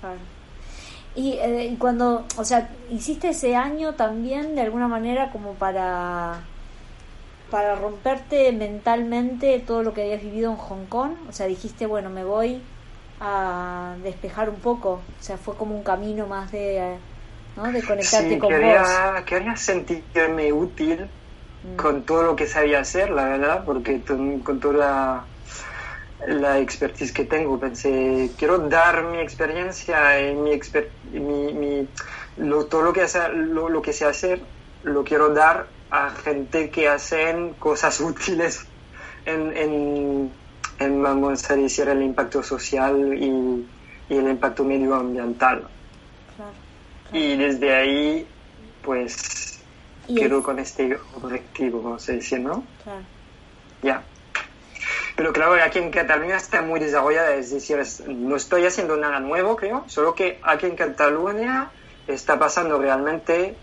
Claro. 0.00 0.18
Y, 1.16 1.38
eh, 1.40 1.74
cuando, 1.78 2.26
o 2.36 2.44
sea, 2.44 2.68
hiciste 2.90 3.30
ese 3.30 3.56
año 3.56 3.94
también 3.94 4.54
de 4.54 4.60
alguna 4.60 4.86
manera 4.86 5.30
como 5.30 5.54
para 5.54 6.40
para 7.50 7.76
romperte 7.76 8.50
mentalmente 8.52 9.62
todo 9.64 9.82
lo 9.82 9.94
que 9.94 10.02
habías 10.02 10.22
vivido 10.22 10.50
en 10.50 10.56
Hong 10.56 10.86
Kong? 10.86 11.12
O 11.28 11.32
sea, 11.32 11.46
dijiste, 11.46 11.86
bueno, 11.86 12.10
me 12.10 12.24
voy 12.24 12.60
a 13.20 13.94
despejar 14.02 14.50
un 14.50 14.56
poco. 14.56 15.00
O 15.18 15.22
sea, 15.22 15.36
fue 15.38 15.54
como 15.54 15.74
un 15.76 15.82
camino 15.82 16.26
más 16.26 16.52
de, 16.52 16.96
¿no? 17.56 17.70
de 17.70 17.82
conectarte 17.82 18.38
con 18.38 18.50
quería, 18.50 19.12
vos. 19.14 19.22
Quería 19.24 19.56
sentirme 19.56 20.52
útil 20.52 21.06
mm. 21.64 21.76
con 21.76 22.02
todo 22.02 22.24
lo 22.24 22.36
que 22.36 22.46
sabía 22.46 22.80
hacer, 22.80 23.10
la 23.10 23.24
verdad, 23.24 23.64
porque 23.64 24.02
con 24.42 24.60
toda 24.60 25.24
la, 26.26 26.58
expertise 26.58 27.12
que 27.12 27.24
tengo, 27.24 27.58
pensé, 27.58 28.30
quiero 28.38 28.58
dar 28.58 29.04
mi 29.04 29.18
experiencia 29.18 30.20
y 30.20 30.34
mi, 30.34 30.58
mi, 31.12 31.88
todo 32.68 32.82
lo 32.82 32.92
que, 32.92 33.06
lo, 33.34 33.68
lo 33.68 33.82
que 33.82 33.92
sé 33.92 34.04
hacer, 34.04 34.40
lo 34.82 35.04
quiero 35.04 35.30
dar 35.34 35.66
a 35.90 36.10
gente 36.10 36.70
que 36.70 36.88
hacen 36.88 37.54
cosas 37.54 38.00
útiles 38.00 38.66
en, 39.24 40.30
en, 40.78 41.02
vamos 41.02 41.50
a 41.50 41.56
decir, 41.56 41.88
el 41.88 42.02
impacto 42.02 42.42
social 42.42 43.14
y, 43.18 43.66
el 44.08 44.28
impacto 44.28 44.64
medioambiental. 44.64 45.68
Y 47.12 47.36
desde 47.36 47.74
ahí, 47.74 48.26
pues, 48.82 49.60
quedo 50.06 50.42
con 50.42 50.58
este 50.60 50.96
objetivo, 51.14 51.82
vamos 51.82 52.08
a 52.08 52.12
decir, 52.12 52.40
¿no? 52.40 52.62
Ya. 53.82 54.02
Pero 55.16 55.32
claro, 55.32 55.54
aquí 55.64 55.78
en 55.78 55.90
Cataluña 55.90 56.36
está 56.36 56.60
muy 56.60 56.78
desarrollada, 56.78 57.34
es 57.34 57.50
decir, 57.50 57.82
no 58.06 58.36
estoy 58.36 58.66
haciendo 58.66 58.96
nada 58.96 59.18
nuevo, 59.18 59.56
creo, 59.56 59.84
solo 59.88 60.14
que 60.14 60.38
aquí 60.42 60.66
en 60.66 60.76
Cataluña 60.76 61.70
está 62.06 62.38
pasando 62.38 62.78
realmente 62.78 63.56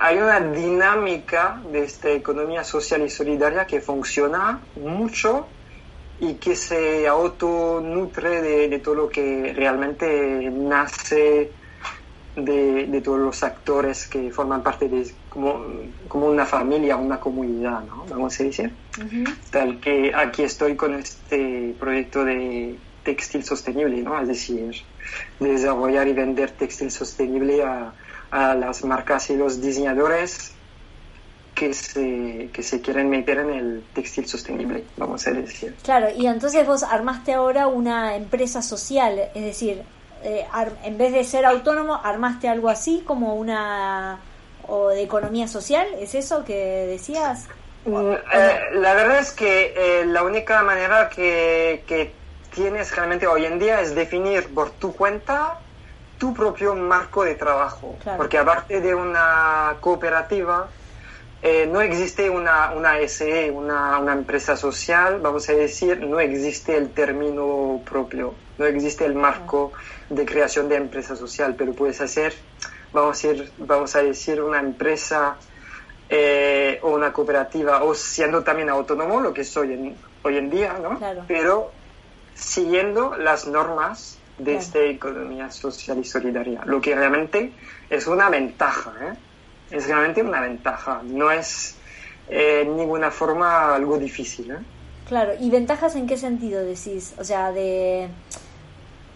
hay 0.00 0.16
una 0.16 0.40
dinámica 0.40 1.60
de 1.70 1.84
esta 1.84 2.10
economía 2.10 2.64
social 2.64 3.02
y 3.02 3.10
solidaria 3.10 3.66
que 3.66 3.80
funciona 3.80 4.60
mucho 4.76 5.46
y 6.20 6.34
que 6.34 6.56
se 6.56 7.06
autonutre 7.06 8.40
de, 8.40 8.68
de 8.68 8.78
todo 8.78 8.94
lo 8.94 9.08
que 9.08 9.52
realmente 9.54 10.50
nace 10.50 11.50
de, 12.36 12.86
de, 12.86 13.00
todos 13.02 13.18
los 13.18 13.42
actores 13.42 14.06
que 14.06 14.30
forman 14.30 14.62
parte 14.62 14.88
de 14.88 15.02
como, 15.32 15.64
como 16.08 16.26
una 16.26 16.44
familia, 16.44 16.96
una 16.96 17.18
comunidad, 17.18 17.82
¿no? 17.84 18.04
Vamos 18.08 18.38
a 18.38 18.44
decir. 18.44 18.70
Tal 19.50 19.80
que 19.80 20.12
aquí 20.14 20.42
estoy 20.42 20.76
con 20.76 20.94
este 20.94 21.74
proyecto 21.80 22.24
de 22.24 22.76
textil 23.02 23.42
sostenible, 23.42 24.02
¿no? 24.02 24.20
Es 24.20 24.28
decir, 24.28 24.74
desarrollar 25.40 26.06
y 26.06 26.12
vender 26.12 26.50
textil 26.50 26.90
sostenible 26.90 27.62
a, 27.64 27.94
a 28.30 28.54
las 28.54 28.84
marcas 28.84 29.30
y 29.30 29.36
los 29.36 29.62
diseñadores 29.62 30.52
que 31.54 31.72
se, 31.72 32.50
que 32.52 32.62
se 32.62 32.82
quieren 32.82 33.08
meter 33.08 33.38
en 33.38 33.50
el 33.50 33.84
textil 33.94 34.26
sostenible, 34.26 34.84
vamos 34.98 35.26
a 35.26 35.30
decir. 35.30 35.74
Claro, 35.82 36.08
y 36.14 36.26
entonces 36.26 36.66
vos 36.66 36.82
armaste 36.82 37.32
ahora 37.32 37.68
una 37.68 38.16
empresa 38.16 38.60
social, 38.60 39.18
es 39.34 39.44
decir, 39.44 39.82
eh, 40.22 40.44
en 40.84 40.98
vez 40.98 41.12
de 41.12 41.24
ser 41.24 41.46
autónomo, 41.46 41.98
armaste 42.02 42.48
algo 42.48 42.68
así 42.68 43.02
como 43.06 43.34
una 43.34 44.20
o 44.74 44.88
de 44.88 45.02
economía 45.02 45.46
social, 45.48 45.86
¿es 46.00 46.14
eso 46.14 46.44
que 46.44 46.86
decías? 46.86 47.46
Mm, 47.84 48.12
eh, 48.32 48.60
la 48.72 48.94
verdad 48.94 49.18
es 49.18 49.32
que 49.32 49.74
eh, 49.76 50.06
la 50.06 50.22
única 50.22 50.62
manera 50.62 51.10
que, 51.10 51.84
que 51.86 52.10
tienes 52.54 52.96
realmente 52.96 53.26
hoy 53.26 53.44
en 53.44 53.58
día 53.58 53.82
es 53.82 53.94
definir 53.94 54.48
por 54.54 54.70
tu 54.70 54.94
cuenta 54.94 55.58
tu 56.16 56.32
propio 56.32 56.74
marco 56.74 57.22
de 57.24 57.34
trabajo, 57.34 57.96
porque 58.16 58.38
aparte 58.38 58.80
de 58.80 58.94
una 58.94 59.76
cooperativa, 59.80 60.68
eh, 61.42 61.68
no 61.70 61.82
existe 61.82 62.30
una, 62.30 62.70
una 62.70 62.96
SE, 63.08 63.50
una, 63.50 63.98
una, 63.98 64.12
empresa 64.12 64.56
social, 64.56 65.18
vamos 65.20 65.48
a 65.50 65.52
decir, 65.52 66.00
no 66.00 66.18
existe 66.20 66.76
el 66.78 66.90
término 66.90 67.82
propio, 67.84 68.34
no 68.56 68.64
existe 68.66 69.04
el 69.04 69.16
marco 69.16 69.72
de 70.08 70.24
creación 70.24 70.68
de 70.68 70.76
empresa 70.76 71.16
social, 71.16 71.56
pero 71.58 71.72
puedes 71.72 72.00
hacer, 72.00 72.32
vamos 72.92 73.24
a 73.24 73.28
decir, 73.28 73.52
vamos 73.58 73.96
a 73.96 74.02
decir 74.02 74.42
una 74.42 74.60
empresa 74.60 75.36
eh, 76.08 76.78
o 76.82 76.90
una 76.90 77.12
cooperativa, 77.12 77.82
o 77.84 77.94
siendo 77.94 78.42
también 78.42 78.68
autónomo, 78.68 79.20
lo 79.20 79.32
que 79.32 79.44
soy 79.44 79.96
hoy 80.22 80.36
en 80.36 80.50
día, 80.50 80.78
¿no? 80.80 81.00
Pero 81.26 81.72
siguiendo 82.34 83.16
las 83.16 83.46
normas 83.46 84.18
de 84.38 84.56
esta 84.56 84.80
economía 84.80 85.50
social 85.50 85.98
y 85.98 86.04
solidaria, 86.04 86.62
lo 86.64 86.80
que 86.80 86.94
realmente 86.94 87.52
es 87.88 88.06
una 88.06 88.28
ventaja, 88.28 88.92
¿eh? 89.00 89.14
es 89.70 89.86
realmente 89.86 90.22
una 90.22 90.40
ventaja, 90.40 91.00
no 91.04 91.30
es 91.30 91.76
eh, 92.28 92.62
en 92.62 92.76
ninguna 92.76 93.10
forma 93.10 93.74
algo 93.74 93.98
difícil. 93.98 94.50
¿eh? 94.50 94.58
Claro, 95.08 95.32
¿y 95.38 95.50
ventajas 95.50 95.96
en 95.96 96.06
qué 96.06 96.16
sentido 96.16 96.64
decís? 96.64 97.14
O 97.18 97.24
sea, 97.24 97.52
de, 97.52 98.08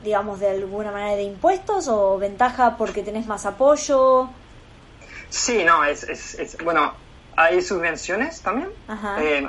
digamos, 0.06 0.40
de 0.40 0.48
alguna 0.48 0.92
manera 0.92 1.16
de 1.16 1.24
impuestos 1.24 1.88
o 1.88 2.16
ventaja 2.16 2.76
porque 2.78 3.02
tenés 3.02 3.26
más 3.26 3.44
apoyo? 3.44 4.30
Sí, 5.28 5.64
no, 5.64 5.84
es, 5.84 6.04
es, 6.04 6.56
bueno, 6.64 6.94
hay 7.36 7.60
subvenciones 7.60 8.40
también. 8.40 8.68
Eh, 9.18 9.46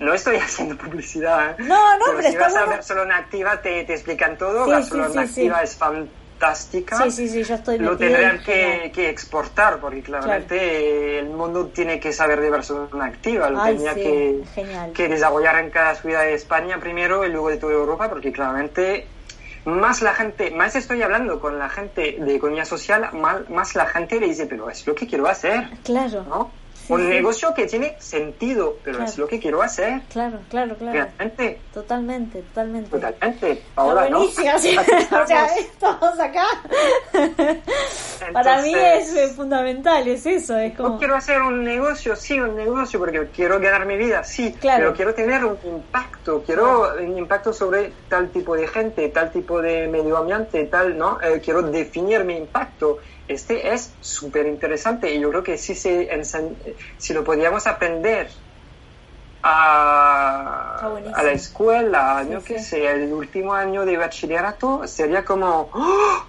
no 0.00 0.12
estoy 0.12 0.36
haciendo 0.46 0.76
publicidad. 0.76 1.56
No, 1.58 1.96
no, 1.98 2.04
pero, 2.16 2.28
si 2.28 2.36
vas 2.36 2.54
a 2.56 2.66
Barcelona 2.66 3.18
Activa 3.18 3.62
te, 3.62 3.84
te 3.84 3.94
explican 3.94 4.36
todo. 4.36 4.66
Barcelona 4.66 5.22
Activa 5.22 5.62
es 5.62 5.76
fantástica. 5.76 7.04
Sí, 7.04 7.10
sí, 7.10 7.28
sí, 7.28 7.44
yo 7.44 7.54
estoy 7.54 7.78
Lo 7.78 7.96
tendrán 7.96 8.42
que, 8.42 8.90
que, 8.92 9.08
exportar, 9.08 9.78
porque 9.78 10.02
claramente 10.02 11.20
el 11.20 11.28
mundo 11.28 11.66
tiene 11.66 12.00
que 12.00 12.12
saber 12.12 12.40
de 12.40 12.50
Barcelona 12.50 13.04
activa, 13.04 13.50
lo 13.50 13.62
tenía 13.62 13.94
que, 13.94 14.42
que, 14.94 15.08
desarrollar 15.08 15.62
en 15.62 15.70
cada 15.70 15.94
ciudad 15.94 16.22
de 16.22 16.34
España 16.34 16.78
primero 16.80 17.24
y 17.24 17.30
luego 17.30 17.50
de 17.50 17.58
toda 17.58 17.74
Europa, 17.74 18.08
porque 18.08 18.32
claramente 18.32 19.06
más 19.64 20.02
la 20.02 20.14
gente, 20.14 20.50
más 20.50 20.76
estoy 20.76 21.02
hablando 21.02 21.40
con 21.40 21.58
la 21.58 21.68
gente 21.68 22.16
de 22.18 22.34
economía 22.34 22.64
social, 22.64 23.10
más, 23.12 23.48
más 23.50 23.74
la 23.74 23.86
gente 23.86 24.18
le 24.20 24.28
dice, 24.28 24.46
pero 24.46 24.70
es 24.70 24.86
lo 24.86 24.94
que 24.94 25.06
quiero 25.06 25.26
hacer. 25.26 25.68
Claro. 25.84 26.24
¿no? 26.28 26.50
Un 26.90 27.08
negocio 27.08 27.54
que 27.54 27.66
tiene 27.66 27.96
sentido, 28.00 28.76
pero 28.84 29.02
es 29.02 29.18
lo 29.18 29.26
que 29.26 29.38
quiero 29.38 29.62
hacer. 29.62 30.02
Claro, 30.10 30.40
claro, 30.48 30.76
claro. 30.76 30.92
Realmente. 30.92 31.60
Totalmente, 31.72 32.42
totalmente. 32.42 32.90
Totalmente. 32.90 33.62
Ahora 33.76 34.08
no. 34.08 34.20
o 34.24 34.28
sea, 34.30 35.46
estamos 35.56 36.18
acá. 36.18 36.44
Para 38.32 38.62
mí 38.62 38.74
es 38.74 39.32
fundamental, 39.34 40.06
es 40.08 40.26
eso. 40.26 40.56
Es 40.58 40.76
como... 40.76 40.98
quiero 40.98 41.16
hacer 41.16 41.40
un 41.42 41.64
negocio, 41.64 42.16
sí, 42.16 42.38
un 42.38 42.56
negocio, 42.56 42.98
porque 42.98 43.28
quiero 43.34 43.58
ganar 43.60 43.86
mi 43.86 43.96
vida, 43.96 44.22
sí. 44.24 44.54
Claro. 44.60 44.78
Pero 44.78 44.94
quiero 44.94 45.14
tener 45.14 45.44
un 45.44 45.58
impacto, 45.64 46.42
quiero 46.44 46.94
un 46.98 47.18
impacto 47.18 47.52
sobre 47.52 47.92
tal 48.08 48.30
tipo 48.30 48.56
de 48.56 48.66
gente, 48.66 49.08
tal 49.08 49.30
tipo 49.30 49.60
de 49.60 49.88
medio 49.88 50.16
ambiente, 50.16 50.64
tal, 50.66 50.96
¿no? 50.96 51.20
Eh, 51.20 51.40
quiero 51.42 51.62
definir 51.62 52.24
mi 52.24 52.36
impacto 52.36 52.98
este 53.30 53.72
es 53.72 53.92
súper 54.00 54.46
interesante 54.46 55.14
y 55.14 55.20
yo 55.20 55.30
creo 55.30 55.42
que 55.44 55.56
si, 55.56 55.76
se 55.76 56.08
si 56.98 57.14
lo 57.14 57.22
podíamos 57.22 57.66
aprender 57.68 58.28
a, 59.42 60.92
a 61.14 61.22
la 61.22 61.30
escuela, 61.32 62.26
yo 62.28 62.42
que 62.42 62.58
sé, 62.58 62.90
el 62.90 63.12
último 63.12 63.54
año 63.54 63.86
de 63.86 63.96
bachillerato, 63.96 64.86
sería 64.86 65.24
como, 65.24 65.70
¡Oh! 65.72 66.24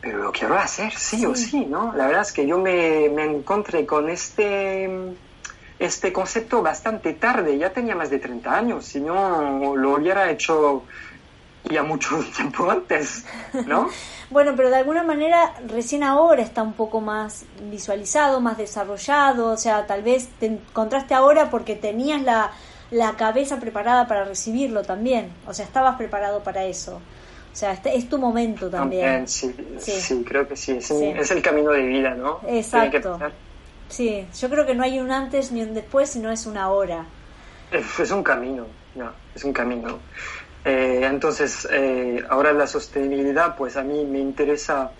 pero 0.00 0.18
lo 0.24 0.32
quiero 0.32 0.58
hacer 0.58 0.92
sí, 0.92 1.24
o 1.24 1.36
sí, 1.36 1.66
¿no? 1.66 1.92
La 1.94 2.06
verdad 2.06 2.22
es 2.22 2.32
que 2.32 2.46
yo 2.46 2.58
me, 2.58 3.08
me 3.08 3.24
encontré 3.24 3.86
con 3.86 4.10
este, 4.10 4.90
este 5.78 6.12
concepto 6.12 6.62
bastante 6.62 7.12
tarde, 7.14 7.56
ya 7.58 7.70
tenía 7.70 7.94
más 7.94 8.10
de 8.10 8.18
30 8.18 8.56
años, 8.56 8.84
si 8.86 9.00
no 9.00 9.76
lo 9.76 9.94
hubiera 9.94 10.30
hecho 10.32 10.82
ya 11.68 11.82
mucho 11.82 12.18
tiempo 12.36 12.70
antes, 12.70 13.24
¿no? 13.66 13.88
bueno, 14.30 14.54
pero 14.56 14.70
de 14.70 14.76
alguna 14.76 15.02
manera 15.02 15.54
recién 15.66 16.02
ahora 16.02 16.42
está 16.42 16.62
un 16.62 16.72
poco 16.72 17.00
más 17.00 17.44
visualizado, 17.70 18.40
más 18.40 18.58
desarrollado, 18.58 19.52
o 19.52 19.56
sea, 19.56 19.86
tal 19.86 20.02
vez 20.02 20.28
te 20.38 20.46
encontraste 20.46 21.14
ahora 21.14 21.50
porque 21.50 21.76
tenías 21.76 22.22
la, 22.22 22.52
la 22.90 23.16
cabeza 23.16 23.58
preparada 23.60 24.06
para 24.06 24.24
recibirlo 24.24 24.82
también, 24.82 25.30
o 25.46 25.54
sea, 25.54 25.64
estabas 25.64 25.96
preparado 25.96 26.42
para 26.42 26.64
eso. 26.64 27.00
O 27.50 27.56
sea, 27.58 27.72
este 27.72 27.96
es 27.96 28.08
tu 28.08 28.18
momento 28.18 28.70
también. 28.70 29.26
sí, 29.26 29.52
sí, 29.78 30.24
creo 30.24 30.46
que 30.46 30.54
sí. 30.54 30.72
Es, 30.72 30.90
es, 30.92 31.30
el 31.32 31.42
camino 31.42 31.72
de 31.72 31.82
vida, 31.82 32.14
¿no? 32.14 32.38
Exacto. 32.46 33.18
Sí, 33.88 34.26
yo 34.38 34.50
creo 34.50 34.66
que 34.66 34.74
no 34.74 34.84
hay 34.84 35.00
un 35.00 35.10
antes 35.10 35.50
ni 35.50 35.62
un 35.62 35.74
después, 35.74 36.10
sino 36.10 36.30
es 36.30 36.46
una 36.46 36.70
hora. 36.70 37.06
Es, 37.70 38.10
un 38.10 38.22
camino, 38.22 38.66
no, 38.94 39.10
es 39.34 39.44
un 39.44 39.52
camino. 39.52 39.98
Eh, 40.64 41.00
entonces, 41.04 41.66
eh, 41.70 42.24
ahora 42.28 42.52
la 42.52 42.66
sostenibilidad, 42.66 43.56
pues 43.56 43.76
a 43.76 43.82
mí 43.82 44.04
me 44.04 44.18
interesa 44.18 44.90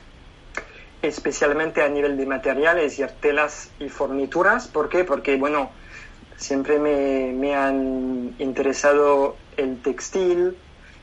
especialmente 1.03 1.83
a 1.83 1.89
nivel 1.89 2.17
de 2.17 2.27
materiales 2.27 2.99
y 2.99 3.05
telas 3.21 3.71
y 3.79 3.89
fornituras. 3.89 4.69
¿Por 4.69 4.89
qué? 4.89 5.05
Porque, 5.05 5.37
bueno, 5.37 5.71
siempre 6.37 6.79
me, 6.79 7.33
me 7.35 7.55
han 7.55 8.35
interesado 8.39 9.37
el 9.57 9.81
textil 9.83 10.57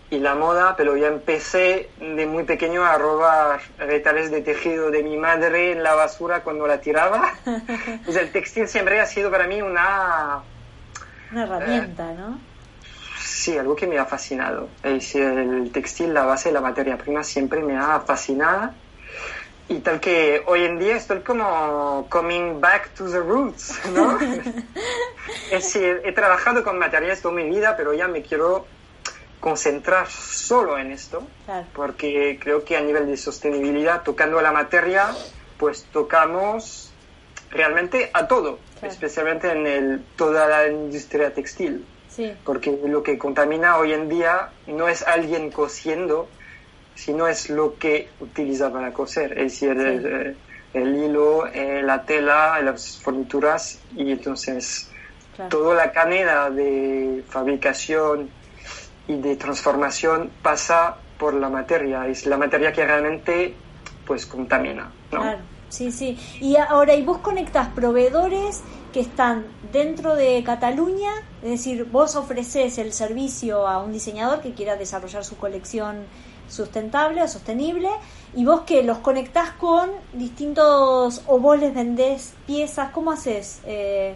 y 0.09 0.19
la 0.19 0.35
moda, 0.35 0.75
pero 0.77 0.95
ya 0.95 1.07
empecé 1.07 1.89
de 1.99 2.25
muy 2.25 2.43
pequeño 2.43 2.85
a 2.85 2.97
robar 2.97 3.59
retales 3.77 4.31
de 4.31 4.41
tejido 4.41 4.91
de 4.91 5.03
mi 5.03 5.17
madre 5.17 5.71
en 5.71 5.83
la 5.83 5.95
basura 5.95 6.43
cuando 6.43 6.67
la 6.67 6.79
tiraba. 6.79 7.33
pues 8.05 8.17
el 8.17 8.31
textil 8.31 8.67
siempre 8.67 8.99
ha 8.99 9.05
sido 9.05 9.31
para 9.31 9.47
mí 9.47 9.61
una... 9.61 10.41
Una 11.31 11.43
herramienta, 11.43 12.13
¿no? 12.13 12.39
Sí, 13.25 13.57
algo 13.57 13.75
que 13.75 13.87
me 13.87 13.97
ha 13.97 14.05
fascinado. 14.05 14.69
Es 14.83 15.15
el 15.15 15.71
textil, 15.71 16.13
la 16.13 16.25
base, 16.25 16.51
la 16.51 16.61
materia 16.61 16.95
prima 16.95 17.23
siempre 17.23 17.61
me 17.63 17.75
ha 17.75 17.99
fascinado. 18.01 18.71
Y 19.67 19.79
tal 19.79 19.99
que 19.99 20.43
hoy 20.45 20.63
en 20.63 20.77
día 20.77 20.95
estoy 20.95 21.21
como 21.21 22.05
coming 22.09 22.61
back 22.61 22.93
to 22.93 23.09
the 23.09 23.19
roots, 23.19 23.81
¿no? 23.91 24.19
es 25.51 25.51
decir, 25.51 26.01
he 26.05 26.11
trabajado 26.11 26.63
con 26.63 26.77
materiales 26.77 27.23
toda 27.23 27.33
mi 27.33 27.49
vida, 27.49 27.75
pero 27.75 27.95
ya 27.95 28.07
me 28.07 28.21
quiero 28.21 28.67
concentrar 29.39 30.07
solo 30.07 30.77
en 30.77 30.91
esto, 30.91 31.23
porque 31.73 32.37
creo 32.39 32.63
que 32.63 32.77
a 32.77 32.81
nivel 32.81 33.07
de 33.07 33.17
sostenibilidad, 33.17 34.03
tocando 34.03 34.39
la 34.39 34.51
materia, 34.51 35.07
pues 35.57 35.85
tocamos 35.91 36.91
realmente 37.49 38.11
a 38.13 38.27
todo, 38.27 38.59
especialmente 38.83 39.51
en 39.51 39.65
el, 39.65 40.05
toda 40.15 40.47
la 40.47 40.67
industria 40.67 41.33
textil. 41.33 41.85
Porque 42.43 42.79
lo 42.85 43.03
que 43.03 43.17
contamina 43.17 43.77
hoy 43.77 43.93
en 43.93 44.09
día 44.09 44.49
no 44.67 44.87
es 44.87 45.01
alguien 45.03 45.51
cosiendo, 45.51 46.27
sino 46.95 47.27
es 47.27 47.49
lo 47.49 47.77
que 47.77 48.09
utiliza 48.19 48.71
para 48.71 48.93
coser, 48.93 49.33
es 49.37 49.59
decir, 49.59 50.35
el, 50.73 50.95
hilo, 50.95 51.45
eh, 51.47 51.81
la 51.83 52.03
tela, 52.03 52.59
las 52.61 52.97
fornituras 52.99 53.79
y 53.95 54.11
entonces 54.11 54.89
toda 55.49 55.75
la 55.75 55.91
cadena 55.91 56.49
de 56.49 57.23
fabricación 57.29 58.29
y 59.07 59.17
de 59.17 59.35
transformación 59.35 60.31
pasa 60.41 60.97
por 61.17 61.33
la 61.33 61.49
materia, 61.49 62.07
es 62.07 62.25
la 62.25 62.37
materia 62.37 62.71
que 62.71 62.85
realmente 62.85 63.53
pues 64.05 64.25
contamina, 64.25 64.91
¿no? 65.11 65.35
Sí, 65.69 65.91
sí. 65.91 66.17
Y 66.39 66.55
ahora, 66.55 66.93
¿y 66.93 67.03
vos 67.03 67.17
conectás 67.17 67.69
proveedores 67.69 68.63
que 68.95 69.01
están 69.01 69.45
dentro 69.73 70.15
de 70.15 70.41
Cataluña? 70.45 71.11
Es 71.43 71.49
decir, 71.49 71.83
vos 71.83 72.15
ofreces 72.15 72.77
el 72.77 72.93
servicio 72.93 73.67
a 73.67 73.83
un 73.83 73.91
diseñador 73.91 74.39
que 74.39 74.53
quiera 74.53 74.77
desarrollar 74.77 75.25
su 75.25 75.35
colección 75.35 76.05
sustentable 76.47 77.21
o 77.21 77.27
sostenible 77.27 77.89
y 78.33 78.45
vos 78.45 78.61
que 78.61 78.83
los 78.83 78.99
conectás 78.99 79.49
con 79.59 79.89
distintos 80.13 81.23
o 81.27 81.39
vos 81.39 81.59
les 81.59 81.75
vendés 81.75 82.35
piezas, 82.47 82.91
¿cómo 82.91 83.11
haces? 83.11 83.59
Eh, 83.65 84.15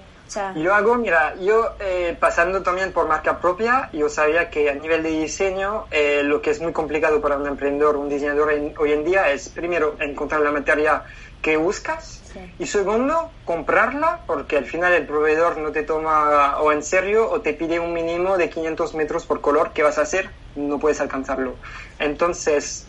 yo 0.55 0.75
hago, 0.75 0.95
mira, 0.95 1.35
yo 1.41 1.71
eh, 1.79 2.15
pasando 2.19 2.61
también 2.61 2.93
por 2.93 3.07
marca 3.07 3.39
propia, 3.39 3.89
yo 3.91 4.09
sabía 4.09 4.49
que 4.51 4.69
a 4.69 4.75
nivel 4.75 5.01
de 5.01 5.09
diseño 5.09 5.87
eh, 5.89 6.21
lo 6.23 6.39
que 6.39 6.51
es 6.51 6.61
muy 6.61 6.71
complicado 6.71 7.19
para 7.19 7.35
un 7.35 7.47
emprendedor, 7.47 7.97
un 7.97 8.07
diseñador 8.07 8.53
hoy 8.77 8.91
en 8.91 9.03
día 9.03 9.31
es 9.31 9.49
primero 9.49 9.95
encontrar 9.99 10.41
la 10.41 10.51
materia 10.51 11.03
que 11.41 11.57
buscas. 11.57 12.21
Y 12.59 12.67
segundo 12.67 13.31
comprarla 13.45 14.21
porque 14.27 14.57
al 14.57 14.65
final 14.65 14.93
el 14.93 15.07
proveedor 15.07 15.57
no 15.57 15.71
te 15.71 15.83
toma 15.83 16.59
o 16.59 16.71
en 16.71 16.83
serio 16.83 17.29
o 17.29 17.41
te 17.41 17.53
pide 17.53 17.79
un 17.79 17.93
mínimo 17.93 18.37
de 18.37 18.49
500 18.49 18.93
metros 18.93 19.25
por 19.25 19.41
color 19.41 19.71
¿qué 19.73 19.81
vas 19.81 19.97
a 19.97 20.03
hacer 20.03 20.29
no 20.55 20.79
puedes 20.79 21.01
alcanzarlo. 21.01 21.55
Entonces 21.97 22.85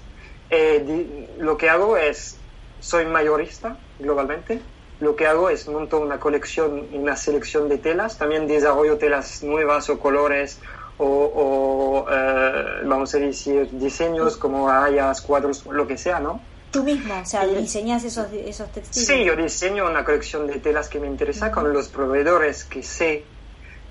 eh, 0.50 1.28
lo 1.38 1.56
que 1.56 1.70
hago 1.70 1.96
es 1.96 2.36
soy 2.80 3.06
mayorista 3.06 3.76
globalmente. 3.98 4.60
Lo 5.00 5.16
que 5.16 5.26
hago 5.26 5.48
es 5.48 5.66
monto 5.68 5.98
una 5.98 6.20
colección 6.20 6.88
una 6.92 7.16
selección 7.16 7.68
de 7.68 7.78
telas. 7.78 8.18
También 8.18 8.46
desarrollo 8.46 8.98
telas 8.98 9.42
nuevas 9.42 9.88
o 9.88 9.98
colores 9.98 10.58
o, 10.98 12.06
eh, 12.10 12.82
vamos 12.84 13.14
a 13.14 13.18
decir 13.18 13.70
diseños 13.70 14.36
como 14.36 14.68
hayas 14.68 15.22
cuadros 15.22 15.64
lo 15.64 15.86
que 15.86 15.96
sea 15.96 16.20
no 16.20 16.42
Tú 16.70 16.84
mismo, 16.84 17.14
o 17.20 17.26
sea, 17.26 17.46
diseñas 17.46 18.04
esos, 18.04 18.26
esos 18.32 18.70
textiles. 18.70 19.06
Sí, 19.08 19.24
yo 19.24 19.34
diseño 19.34 19.88
una 19.88 20.04
colección 20.04 20.46
de 20.46 20.60
telas 20.60 20.88
que 20.88 21.00
me 21.00 21.08
interesa 21.08 21.50
con 21.50 21.72
los 21.72 21.88
proveedores 21.88 22.64
que 22.64 22.82
sé 22.82 23.24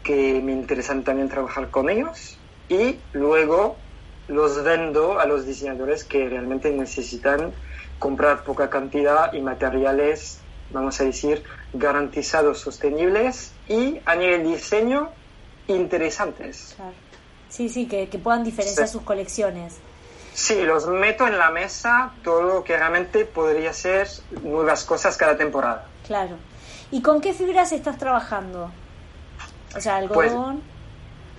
que 0.03 0.41
me 0.41 0.53
interesan 0.53 1.03
también 1.03 1.27
trabajar 1.27 1.69
con 1.69 1.89
ellos 1.89 2.38
y 2.69 2.97
luego 3.13 3.75
los 4.27 4.63
vendo 4.63 5.19
a 5.19 5.25
los 5.25 5.45
diseñadores 5.45 6.03
que 6.03 6.30
realmente 6.30 6.71
necesitan 6.71 7.51
comprar 7.97 8.43
poca 8.43 8.69
cantidad 8.69 9.34
y 9.34 9.41
materiales, 9.41 10.39
vamos 10.71 11.01
a 11.01 11.03
decir, 11.03 11.43
garantizados, 11.73 12.59
sostenibles 12.59 13.51
y 13.67 13.99
a 14.05 14.15
nivel 14.15 14.43
diseño 14.43 15.09
interesantes. 15.67 16.75
Sí, 17.49 17.67
sí, 17.69 17.88
que, 17.88 18.07
puedan 18.23 18.43
diferenciar 18.43 18.88
sus 18.88 19.01
colecciones. 19.01 19.77
Sí, 20.34 20.61
los 20.63 20.88
meto 20.88 21.27
en 21.27 21.38
la 21.38 21.51
mesa 21.51 22.13
todo 22.23 22.41
lo 22.41 22.63
que 22.63 22.77
realmente 22.77 23.25
podría 23.25 23.73
ser 23.73 24.07
nuevas 24.43 24.86
cosas 24.86 25.17
cada 25.17 25.38
temporada. 25.38 25.86
Claro. 26.05 26.38
¿Y 26.91 27.01
con 27.01 27.21
qué 27.21 27.34
fibras 27.34 27.71
estás 27.71 27.97
trabajando? 27.97 28.71
O 29.75 29.82
sea, 29.82 29.97
algodón. 29.97 30.61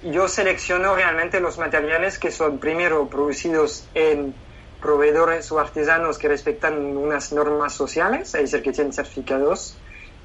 Pues, 0.03 0.15
yo 0.15 0.29
selecciono 0.29 0.95
realmente 0.95 1.41
los 1.41 1.59
materiales 1.59 2.19
que 2.19 2.31
son 2.31 2.59
primero 2.59 3.09
producidos 3.09 3.87
en 3.95 4.35
proveedores 4.81 5.51
o 5.53 5.59
artesanos 5.59 6.17
que 6.19 6.29
respetan 6.29 6.97
unas 6.97 7.33
normas 7.33 7.75
sociales, 7.75 8.35
es 8.35 8.51
decir, 8.51 8.63
que 8.63 8.73
tienen 8.73 8.93
certificados. 8.93 9.77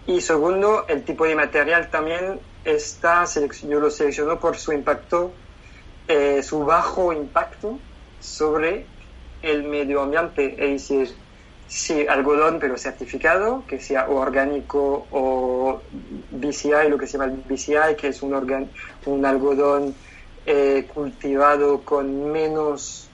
Y 0.07 0.21
segundo, 0.21 0.85
el 0.87 1.03
tipo 1.03 1.25
de 1.25 1.35
material 1.35 1.89
también 1.89 2.39
está, 2.63 3.25
yo 3.67 3.79
lo 3.79 3.89
selecciono 3.89 4.39
por 4.39 4.57
su 4.57 4.71
impacto, 4.71 5.31
eh, 6.07 6.41
su 6.43 6.63
bajo 6.63 7.11
impacto 7.11 7.79
sobre 8.25 8.85
el 9.41 9.63
medio 9.63 10.01
ambiente, 10.01 10.55
es 10.57 10.89
decir, 10.89 11.15
sí, 11.67 12.07
algodón 12.07 12.57
pero 12.59 12.77
certificado, 12.77 13.63
que 13.67 13.79
sea 13.79 14.09
orgánico 14.09 15.07
o 15.11 15.81
BCI, 16.31 16.89
lo 16.89 16.97
que 16.97 17.07
se 17.07 17.17
llama 17.17 17.33
BCI, 17.47 17.95
que 17.97 18.09
es 18.09 18.21
un, 18.21 18.69
un 19.05 19.25
algodón 19.25 19.93
eh, 20.45 20.87
cultivado 20.93 21.81
con 21.81 22.31
menos, 22.31 23.09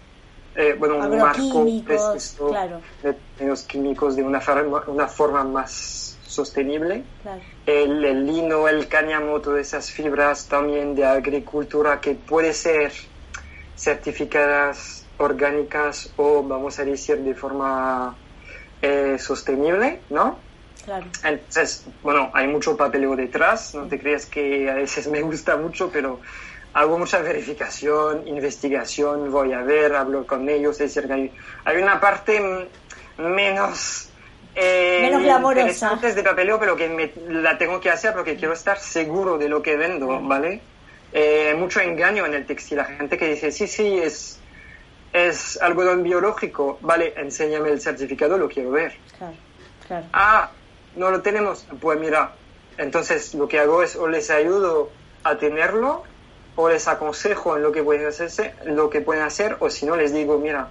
eh, 0.56 0.76
bueno, 0.78 0.98
un 0.98 1.18
marco 1.18 1.66
preciso, 1.86 2.52
de 3.04 3.16
menos 3.40 3.64
químicos 3.64 4.16
de 4.16 4.24
una 4.24 4.42
forma, 4.42 4.84
una 4.88 5.08
forma 5.08 5.44
más 5.44 6.18
sostenible. 6.26 7.04
El, 7.66 8.04
el, 8.04 8.26
lino, 8.26 8.68
el 8.68 8.88
cáñamo, 8.88 9.40
todas 9.42 9.68
esas 9.68 9.92
fibras 9.92 10.48
también 10.48 10.96
de 10.96 11.06
agricultura 11.06 12.00
que 12.00 12.16
puede 12.16 12.54
ser 12.54 12.92
certificadas 13.78 15.01
orgánicas 15.22 16.12
o 16.18 16.44
vamos 16.44 16.80
a 16.80 16.86
decir 16.86 17.18
de 17.20 17.34
forma 17.34 18.16
eh, 18.82 19.18
sostenible, 19.20 20.02
¿no? 20.10 20.40
Claro. 20.84 21.06
Entonces, 21.24 21.86
bueno, 22.02 22.32
hay 22.34 22.48
mucho 22.48 22.76
papeleo 22.76 23.16
detrás, 23.16 23.76
no 23.76 23.86
te 23.86 24.00
creas 24.00 24.26
que 24.26 24.70
a 24.70 24.76
veces 24.76 25.08
me 25.16 25.22
gusta 25.22 25.58
mucho, 25.58 25.90
pero 25.92 26.20
hago 26.74 26.98
mucha 26.98 27.20
verificación, 27.20 28.28
investigación, 28.28 29.32
voy 29.32 29.54
a 29.54 29.62
ver, 29.62 29.96
hablo 29.96 30.26
con 30.26 30.50
ellos, 30.50 30.80
es 30.82 30.94
decir, 30.94 31.12
hay, 31.12 31.32
hay 31.66 31.82
una 31.82 32.00
parte 32.00 32.42
menos... 33.18 34.08
Eh, 34.54 35.00
menos 35.04 35.24
glamorosa. 35.24 35.96
de 35.96 36.24
papeleo, 36.24 36.60
pero 36.60 36.76
que 36.76 36.90
me, 36.90 37.14
la 37.42 37.58
tengo 37.58 37.80
que 37.80 37.90
hacer 37.90 38.14
porque 38.14 38.36
quiero 38.36 38.54
estar 38.54 38.78
seguro 38.80 39.38
de 39.38 39.48
lo 39.48 39.62
que 39.62 39.78
vendo, 39.78 40.20
¿vale? 40.22 40.62
Eh, 41.14 41.56
mucho 41.58 41.80
engaño 41.80 42.26
en 42.26 42.34
el 42.34 42.46
textil, 42.46 42.78
la 42.78 42.86
gente 42.86 43.18
que 43.18 43.30
dice, 43.30 43.52
sí, 43.52 43.68
sí, 43.68 44.00
es 44.00 44.41
es 45.14 45.62
algodón 45.62 46.04
biológico, 46.04 46.78
vale, 46.82 47.14
enséñame 47.18 47.70
el 47.70 47.82
certificado, 47.82 48.38
lo 48.38 48.48
quiero 48.48 48.72
ver. 48.72 48.94
Claro, 49.18 49.36
claro. 49.88 50.06
Ah, 50.14 50.52
no 50.96 51.12
lo 51.12 51.22
tenemos, 51.22 51.66
pues 51.80 52.00
mira, 52.00 52.34
entonces 52.78 53.34
lo 53.34 53.48
que 53.48 53.60
hago 53.60 53.84
es 53.84 53.96
o 53.96 54.08
les 54.08 54.30
ayudo 54.30 54.90
a 55.24 55.38
tenerlo 55.38 56.04
o 56.56 56.70
les 56.70 56.88
aconsejo 56.88 57.56
en 57.58 57.64
lo 57.64 57.72
que 57.72 57.84
pueden 57.84 58.06
hacerse, 58.06 58.54
lo 58.66 58.90
que 58.90 59.02
pueden 59.02 59.24
hacer, 59.24 59.58
o 59.60 59.70
si 59.70 59.86
no 59.86 59.96
les 59.96 60.14
digo, 60.14 60.38
mira, 60.38 60.70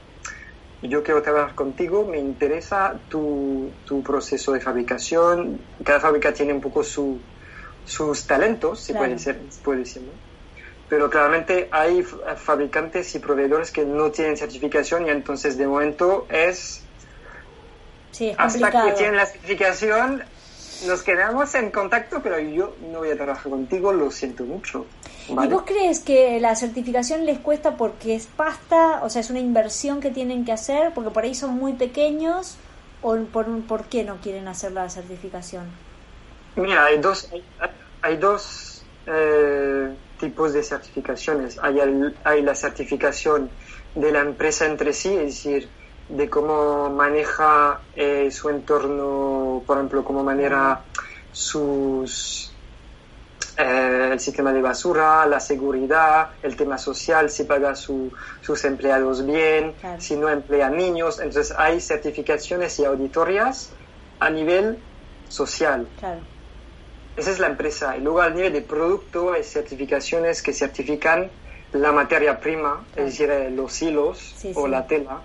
yo 0.83 1.03
quiero 1.03 1.23
trabajar 1.23 1.55
contigo, 1.55 2.07
me 2.07 2.19
interesa 2.19 2.99
tu, 3.09 3.71
tu 3.85 4.03
proceso 4.03 4.53
de 4.53 4.61
fabricación, 4.61 5.61
cada 5.85 6.01
fábrica 6.01 6.33
tiene 6.33 6.53
un 6.53 6.61
poco 6.61 6.83
su, 6.83 7.19
sus 7.85 8.27
talentos, 8.27 8.81
se 8.81 8.95
puede, 8.95 9.19
ser, 9.19 9.39
puede 9.63 9.81
decir, 9.81 10.03
¿no? 10.03 10.30
Pero 10.91 11.09
claramente 11.09 11.69
hay 11.71 12.03
fabricantes 12.03 13.15
y 13.15 13.21
proveedores 13.21 13.71
que 13.71 13.85
no 13.85 14.11
tienen 14.11 14.37
certificación 14.37 15.07
y 15.07 15.11
entonces 15.11 15.57
de 15.57 15.67
momento 15.67 16.27
es, 16.29 16.83
sí, 18.11 18.35
hasta 18.37 18.71
que 18.71 18.93
tienen 18.93 19.17
la 19.17 19.25
certificación 19.25 20.25
nos 20.87 21.03
quedamos 21.03 21.55
en 21.55 21.71
contacto, 21.71 22.21
pero 22.23 22.39
yo 22.39 22.75
no 22.91 22.99
voy 22.99 23.11
a 23.11 23.17
trabajar 23.17 23.51
contigo, 23.51 23.93
lo 23.93 24.11
siento 24.11 24.45
mucho. 24.45 24.87
¿Y 25.29 25.47
vos 25.47 25.63
crees 25.65 26.01
que 26.01 26.41
la 26.41 26.57
certificación 26.57 27.25
les 27.27 27.39
cuesta 27.39 27.77
porque 27.77 28.15
es 28.15 28.27
pasta, 28.27 29.01
o 29.03 29.11
sea, 29.11 29.21
es 29.21 29.31
una 29.31 29.39
inversión 29.41 30.01
que 30.01 30.11
tienen 30.11 30.45
que 30.45 30.53
hacer, 30.53 30.93
porque 30.95 31.11
por 31.11 31.25
ahí 31.25 31.35
son 31.35 31.51
muy 31.51 31.75
pequeños, 31.75 32.57
o 33.03 33.17
por, 33.17 33.47
por 33.63 33.85
qué 33.85 34.05
no 34.05 34.17
quieren 34.17 34.49
hacer 34.49 34.73
la 34.73 34.89
certificación? 34.89 35.65
Mira, 36.57 36.87
hay 36.87 36.99
dos, 36.99 37.31
hay, 38.03 38.17
dos 38.17 38.83
eh, 39.07 39.95
tipos 40.21 40.53
de 40.53 40.63
certificaciones. 40.63 41.59
Hay, 41.63 41.81
hay 42.25 42.43
la 42.43 42.55
certificación 42.55 43.51
de 43.95 44.13
la 44.13 44.21
empresa 44.21 44.67
entre 44.67 44.93
sí, 44.93 45.09
es 45.09 45.35
decir, 45.35 45.69
de 46.09 46.29
cómo 46.29 46.91
maneja 46.91 47.81
eh, 47.95 48.31
su 48.31 48.49
entorno, 48.51 49.63
por 49.67 49.79
ejemplo, 49.79 50.05
cómo 50.05 50.23
maneja 50.23 50.85
sus, 51.33 52.53
eh, 53.57 54.11
el 54.13 54.21
sistema 54.21 54.53
de 54.53 54.61
basura, 54.61 55.25
la 55.27 55.41
seguridad, 55.41 56.31
el 56.43 56.57
tema 56.57 56.79
social, 56.79 57.31
si 57.31 57.45
paga 57.45 57.75
su, 57.75 58.13
sus 58.41 58.65
empleados 58.65 59.25
bien, 59.25 59.75
si 59.99 60.17
no 60.17 60.29
emplea 60.29 60.69
niños. 60.69 61.21
Entonces 61.21 61.55
hay 61.57 61.81
certificaciones 61.81 62.79
y 62.79 62.85
auditorías 62.85 63.73
a 64.19 64.31
nivel 64.31 64.79
social. 65.29 65.89
Claro. 65.99 66.21
Esa 67.21 67.33
es 67.33 67.39
la 67.39 67.49
empresa. 67.49 67.99
Y 67.99 68.01
luego 68.01 68.23
al 68.23 68.35
nivel 68.35 68.55
de 68.55 68.63
producto 68.63 69.35
hay 69.35 69.45
certificaciones 69.45 70.41
que 70.41 70.55
certifican 70.55 71.31
la 71.75 71.93
materia 71.93 72.41
prima, 72.41 72.83
es 72.97 73.05
decir, 73.05 73.31
eh, 73.31 73.51
los 73.51 73.83
hilos 73.83 74.35
o 74.55 74.67
la 74.67 74.87
tela, 74.87 75.21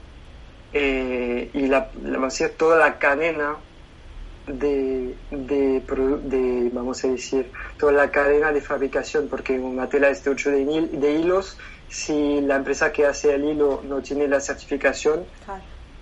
eh, 0.73 1.49
y 1.53 1.67
la, 1.67 1.89
toda 2.57 2.77
la 2.77 2.99
cadena 2.99 3.55
de, 4.45 5.15
de, 5.31 6.69
vamos 6.73 7.01
a 7.05 7.07
decir, 7.07 7.49
toda 7.79 7.93
la 7.93 8.11
cadena 8.11 8.51
de 8.51 8.59
fabricación, 8.59 9.29
porque 9.29 9.57
una 9.57 9.87
tela 9.87 10.09
es 10.09 10.21
de 10.21 10.31
8 10.31 10.51
de, 10.51 10.87
de 10.91 11.11
hilos, 11.13 11.57
si 11.87 12.41
la 12.41 12.57
empresa 12.57 12.91
que 12.91 13.05
hace 13.05 13.33
el 13.35 13.45
hilo 13.45 13.81
no 13.87 14.01
tiene 14.01 14.27
la 14.27 14.41
certificación, 14.41 15.23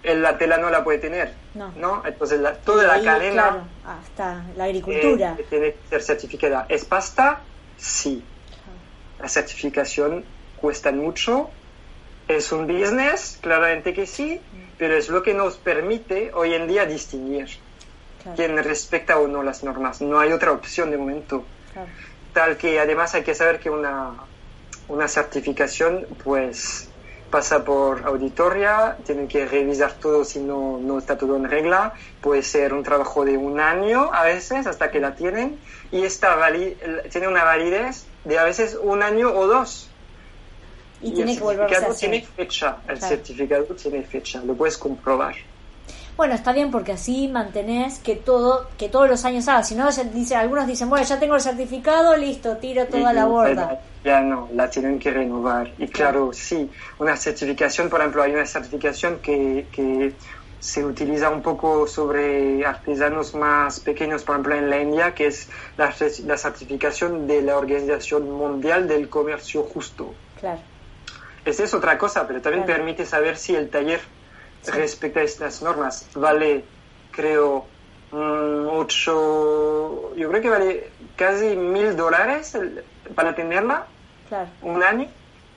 la 0.03 0.37
tela 0.37 0.57
no 0.57 0.69
la 0.69 0.83
puede 0.83 0.99
tener. 0.99 1.33
No. 1.53 2.03
Entonces, 2.05 2.39
toda 2.65 2.97
la 2.97 3.03
cadena. 3.03 3.63
hasta 3.85 4.43
la 4.55 4.65
agricultura. 4.65 5.35
Eh, 5.39 5.45
tiene 5.49 5.71
que 5.73 5.77
ser 5.89 6.01
certificada. 6.03 6.65
¿Es 6.69 6.85
pasta? 6.85 7.41
Sí. 7.77 8.23
La 9.19 9.29
certificación 9.29 10.25
cuesta 10.57 10.91
mucho. 10.91 11.49
Es 12.27 12.51
un 12.51 12.67
business, 12.67 13.37
claramente 13.41 13.93
que 13.93 14.05
sí, 14.05 14.39
pero 14.77 14.95
es 14.95 15.09
lo 15.09 15.23
que 15.23 15.33
nos 15.33 15.57
permite 15.57 16.31
hoy 16.33 16.53
en 16.53 16.67
día 16.67 16.85
distinguir. 16.85 17.47
quien 18.37 18.57
respecta 18.63 19.19
o 19.19 19.27
no 19.27 19.43
las 19.43 19.63
normas. 19.63 20.01
No 20.01 20.19
hay 20.19 20.31
otra 20.31 20.51
opción 20.51 20.91
de 20.91 20.97
momento. 20.97 21.43
Tal 22.33 22.57
que 22.57 22.79
además 22.79 23.13
hay 23.15 23.23
que 23.23 23.35
saber 23.35 23.59
que 23.59 23.69
una, 23.69 24.13
una 24.87 25.07
certificación 25.07 26.07
pues 26.23 26.89
pasa 27.33 27.65
por 27.65 28.05
auditoria, 28.05 28.95
tienen 29.03 29.27
que 29.27 29.47
revisar 29.47 29.93
todo 29.93 30.23
si 30.23 30.39
no, 30.39 30.77
no 30.77 30.99
está 30.99 31.17
todo 31.17 31.35
en 31.35 31.49
regla, 31.49 31.93
puede 32.21 32.43
ser 32.43 32.75
un 32.75 32.83
trabajo 32.83 33.25
de 33.25 33.37
un 33.37 33.59
año 33.59 34.13
a 34.13 34.23
veces 34.23 34.67
hasta 34.67 34.91
que 34.91 34.99
la 34.99 35.15
tienen 35.15 35.57
y 35.91 36.03
esta 36.03 36.37
tiene 37.11 37.27
una 37.27 37.43
validez 37.43 38.05
de 38.23 38.37
a 38.37 38.43
veces 38.43 38.77
un 38.79 39.01
año 39.01 39.33
o 39.33 39.47
dos. 39.47 39.89
Y, 41.01 41.11
tiene 41.15 41.35
que 41.35 41.41
volver 41.41 41.75
a 41.75 41.93
tiene 41.95 42.21
fecha, 42.21 42.77
el 42.87 43.01
certificado 43.01 43.63
tiene 43.63 44.03
fecha, 44.03 44.39
lo 44.45 44.53
puedes 44.53 44.77
comprobar. 44.77 45.33
Bueno, 46.15 46.35
está 46.35 46.53
bien 46.53 46.69
porque 46.69 46.91
así 46.91 47.27
mantenés 47.27 47.97
que 47.99 48.15
todo, 48.15 48.69
que 48.77 48.87
todos 48.87 49.09
los 49.09 49.25
años 49.25 49.47
haga. 49.47 49.63
Si 49.63 49.73
no, 49.73 49.89
dice, 50.13 50.35
algunos 50.35 50.67
dicen, 50.67 50.89
bueno, 50.89 51.05
ya 51.05 51.19
tengo 51.19 51.35
el 51.35 51.41
certificado, 51.41 52.15
listo, 52.15 52.57
tiro 52.57 52.85
toda 52.85 53.13
la 53.13 53.25
borda. 53.25 53.79
Ya 54.03 54.21
no, 54.21 54.47
la 54.53 54.69
tienen 54.69 54.99
que 54.99 55.09
renovar. 55.11 55.71
Y 55.77 55.87
claro, 55.87 56.31
sí, 56.33 56.69
una 56.99 57.15
certificación, 57.15 57.89
por 57.89 58.01
ejemplo, 58.01 58.21
hay 58.21 58.33
una 58.33 58.45
certificación 58.45 59.19
que, 59.19 59.65
que 59.71 60.13
se 60.59 60.85
utiliza 60.85 61.29
un 61.29 61.41
poco 61.41 61.87
sobre 61.87 62.65
artesanos 62.65 63.33
más 63.33 63.79
pequeños, 63.79 64.23
por 64.23 64.35
ejemplo, 64.35 64.55
en 64.55 64.69
la 64.69 64.81
India, 64.81 65.15
que 65.15 65.27
es 65.27 65.49
la, 65.77 65.93
la 66.25 66.37
certificación 66.37 67.27
de 67.27 67.41
la 67.41 67.57
Organización 67.57 68.29
Mundial 68.31 68.87
del 68.87 69.09
Comercio 69.09 69.63
Justo. 69.63 70.13
Claro. 70.39 70.59
Esa 71.43 71.63
es 71.63 71.73
otra 71.73 71.97
cosa, 71.97 72.27
pero 72.27 72.41
también 72.41 72.65
permite 72.65 73.05
saber 73.05 73.35
si 73.35 73.55
el 73.55 73.69
taller 73.69 73.99
respecto 74.67 75.19
a 75.19 75.23
estas 75.23 75.61
normas. 75.61 76.07
Vale, 76.15 76.63
creo, 77.11 77.65
mucho, 78.11 80.15
yo 80.15 80.29
creo 80.29 80.41
que 80.41 80.49
vale 80.49 80.91
casi 81.15 81.55
mil 81.55 81.95
dólares 81.95 82.57
para 83.15 83.35
tenerla, 83.35 83.85
un 84.61 84.83
año, 84.83 85.07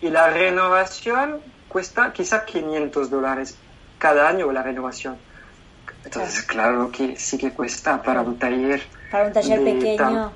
y 0.00 0.10
la 0.10 0.30
renovación 0.30 1.40
cuesta 1.68 2.12
quizá 2.12 2.44
500 2.44 3.10
dólares 3.10 3.56
cada 3.98 4.28
año 4.28 4.52
la 4.52 4.62
renovación. 4.62 5.16
Entonces, 6.04 6.42
claro, 6.42 6.90
que 6.92 7.16
sí 7.16 7.36
que 7.36 7.52
cuesta 7.52 8.00
para 8.02 8.20
un 8.20 8.38
taller. 8.38 8.80
Para 9.10 9.26
un 9.26 9.32
taller 9.32 9.64
pequeño. 9.64 10.32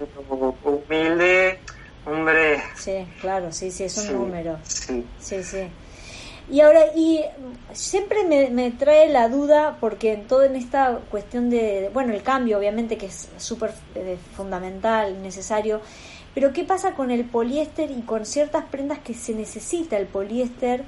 Humilde, 0.64 1.60
hombre. 2.04 2.62
Sí, 2.76 3.06
claro, 3.20 3.52
sí, 3.52 3.70
sí, 3.70 3.84
es 3.84 3.96
un 3.98 4.14
número. 4.14 4.58
Sí. 4.64 5.06
Sí, 5.20 5.44
sí. 5.44 5.68
Y 6.50 6.60
ahora, 6.62 6.86
y 6.96 7.20
siempre 7.72 8.24
me, 8.24 8.70
trae 8.72 9.08
la 9.08 9.28
duda, 9.28 9.76
porque 9.80 10.12
en 10.14 10.26
toda 10.26 10.46
en 10.46 10.56
esta 10.56 10.98
cuestión 11.08 11.48
de, 11.48 11.90
bueno, 11.94 12.12
el 12.12 12.22
cambio 12.22 12.58
obviamente 12.58 12.98
que 12.98 13.06
es 13.06 13.28
súper 13.36 13.72
eh, 13.94 14.18
fundamental, 14.34 15.22
necesario, 15.22 15.80
pero 16.34 16.52
¿qué 16.52 16.64
pasa 16.64 16.94
con 16.94 17.12
el 17.12 17.24
poliéster 17.24 17.90
y 17.92 18.02
con 18.02 18.26
ciertas 18.26 18.64
prendas 18.64 18.98
que 18.98 19.14
se 19.14 19.32
necesita 19.34 19.96
el 19.96 20.06
poliéster? 20.06 20.84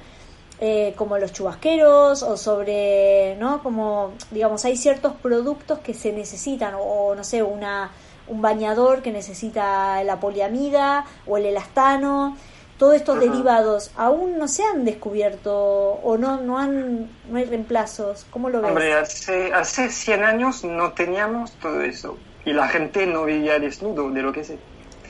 Eh, 0.64 0.94
como 0.96 1.18
los 1.18 1.32
chubasqueros 1.32 2.22
o 2.22 2.36
sobre, 2.36 3.34
¿no? 3.36 3.64
Como, 3.64 4.12
digamos, 4.30 4.64
hay 4.64 4.76
ciertos 4.76 5.14
productos 5.14 5.80
que 5.80 5.92
se 5.92 6.12
necesitan 6.12 6.74
o, 6.78 7.16
no 7.16 7.24
sé, 7.24 7.42
una, 7.42 7.90
un 8.28 8.40
bañador 8.42 9.02
que 9.02 9.10
necesita 9.10 10.04
la 10.04 10.20
poliamida 10.20 11.04
o 11.26 11.36
el 11.36 11.46
elastano 11.46 12.36
todos 12.82 12.96
estos 12.96 13.20
derivados 13.20 13.92
aún 13.94 14.38
no 14.38 14.48
se 14.48 14.64
han 14.64 14.84
descubierto 14.84 15.54
o 15.54 16.18
no 16.18 16.40
no 16.40 16.58
han 16.58 17.08
no 17.28 17.38
hay 17.38 17.44
reemplazos. 17.44 18.26
Cómo 18.28 18.50
lo 18.50 18.60
ves 18.60 18.70
hombre 18.70 18.94
hace 18.94 19.52
hace 19.52 19.88
100 19.88 20.24
años 20.24 20.64
no 20.64 20.90
teníamos 20.90 21.52
todo 21.60 21.80
eso 21.82 22.18
y 22.44 22.52
la 22.52 22.66
gente 22.66 23.06
no 23.06 23.24
vivía 23.24 23.60
desnudo 23.60 24.10
de 24.10 24.22
lo 24.22 24.32
que 24.32 24.42
sé 24.42 24.58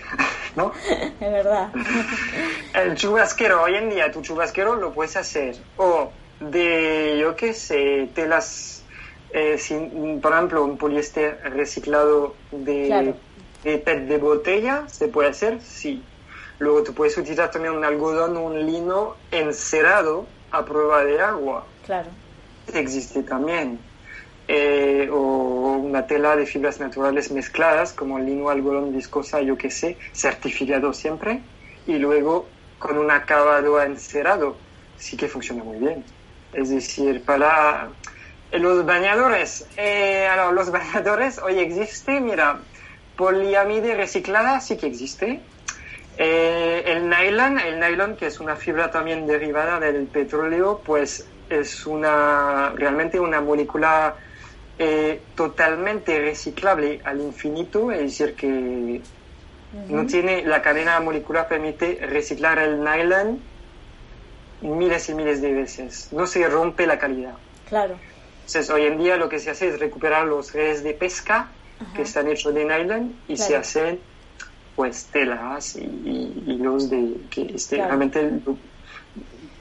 ¿no? 0.56 0.72
es 1.18 1.32
verdad. 1.32 1.70
El 2.74 2.94
chubasquero 2.94 3.62
hoy 3.62 3.76
en 3.76 3.88
día 3.88 4.12
tu 4.12 4.20
chubasquero 4.20 4.74
lo 4.76 4.92
puedes 4.92 5.16
hacer 5.16 5.56
o 5.78 6.10
de 6.40 7.16
yo 7.18 7.36
qué 7.36 7.54
sé 7.54 8.10
telas 8.14 8.84
eh, 9.30 9.56
sin, 9.56 10.20
por 10.20 10.34
ejemplo 10.34 10.62
un 10.62 10.76
poliéster 10.76 11.40
reciclado 11.44 12.36
de, 12.50 13.14
de 13.64 13.78
PET 13.78 14.08
de 14.08 14.18
botella 14.18 14.84
se 14.88 15.08
puede 15.08 15.30
hacer 15.30 15.62
sí 15.62 16.02
Luego 16.62 16.84
tú 16.84 16.94
puedes 16.94 17.18
utilizar 17.18 17.50
también 17.50 17.74
un 17.74 17.84
algodón 17.84 18.36
o 18.36 18.42
un 18.42 18.64
lino 18.64 19.16
encerado 19.32 20.26
a 20.52 20.64
prueba 20.64 21.02
de 21.02 21.20
agua. 21.20 21.66
Claro. 21.84 22.08
Existe 22.72 23.24
también. 23.24 23.80
Eh, 24.46 25.08
o 25.10 25.16
una 25.82 26.06
tela 26.06 26.36
de 26.36 26.46
fibras 26.46 26.78
naturales 26.78 27.32
mezcladas, 27.32 27.92
como 27.92 28.20
lino, 28.20 28.48
algodón, 28.48 28.92
viscosa, 28.94 29.40
yo 29.40 29.58
qué 29.58 29.72
sé, 29.72 29.98
certificado 30.12 30.92
siempre. 30.92 31.40
Y 31.88 31.98
luego 31.98 32.46
con 32.78 32.96
un 32.96 33.10
acabado 33.10 33.82
encerado. 33.82 34.54
Sí 34.98 35.16
que 35.16 35.26
funciona 35.26 35.64
muy 35.64 35.78
bien. 35.78 36.04
Es 36.52 36.70
decir, 36.70 37.24
para 37.24 37.88
los 38.52 38.86
bañadores, 38.86 39.66
eh, 39.76 40.28
los 40.52 40.70
bañadores 40.78 41.38
hoy 41.38 41.58
existe, 41.58 42.20
mira, 42.20 42.60
poliamide 43.16 43.96
reciclada 43.96 44.60
sí 44.60 44.76
que 44.76 44.86
existe 44.86 45.40
eh, 46.24 46.84
el 46.86 47.08
nylon, 47.08 47.58
el 47.58 47.80
nylon, 47.80 48.14
que 48.14 48.26
es 48.26 48.38
una 48.38 48.54
fibra 48.54 48.92
también 48.92 49.26
derivada 49.26 49.80
del 49.80 50.06
petróleo, 50.06 50.80
pues 50.84 51.26
es 51.50 51.84
una, 51.84 52.72
realmente 52.76 53.18
una 53.18 53.40
molécula 53.40 54.14
eh, 54.78 55.20
totalmente 55.34 56.20
reciclable 56.20 57.00
al 57.02 57.20
infinito, 57.20 57.90
es 57.90 58.02
decir, 58.02 58.36
que 58.36 59.00
no 59.88 60.06
tiene, 60.06 60.44
la 60.44 60.62
cadena 60.62 61.00
molecular 61.00 61.48
permite 61.48 61.98
reciclar 62.06 62.60
el 62.60 62.84
nylon 62.84 63.40
miles 64.60 65.08
y 65.08 65.14
miles 65.14 65.42
de 65.42 65.52
veces, 65.52 66.08
no 66.12 66.28
se 66.28 66.46
rompe 66.46 66.86
la 66.86 67.00
calidad. 67.00 67.34
Claro. 67.68 67.96
Entonces, 68.46 68.70
hoy 68.70 68.84
en 68.84 68.96
día 68.96 69.16
lo 69.16 69.28
que 69.28 69.40
se 69.40 69.50
hace 69.50 69.70
es 69.70 69.80
recuperar 69.80 70.26
los 70.26 70.52
redes 70.52 70.84
de 70.84 70.94
pesca 70.94 71.48
que 71.96 72.02
están 72.02 72.28
hechos 72.28 72.54
de 72.54 72.64
nylon 72.64 73.16
y 73.26 73.36
se 73.36 73.56
hacen 73.56 73.98
pues 74.76 75.06
telas 75.06 75.76
y, 75.76 76.56
los 76.58 76.90
de 76.90 77.16
que 77.30 77.52
este, 77.54 77.76
realmente 77.76 78.40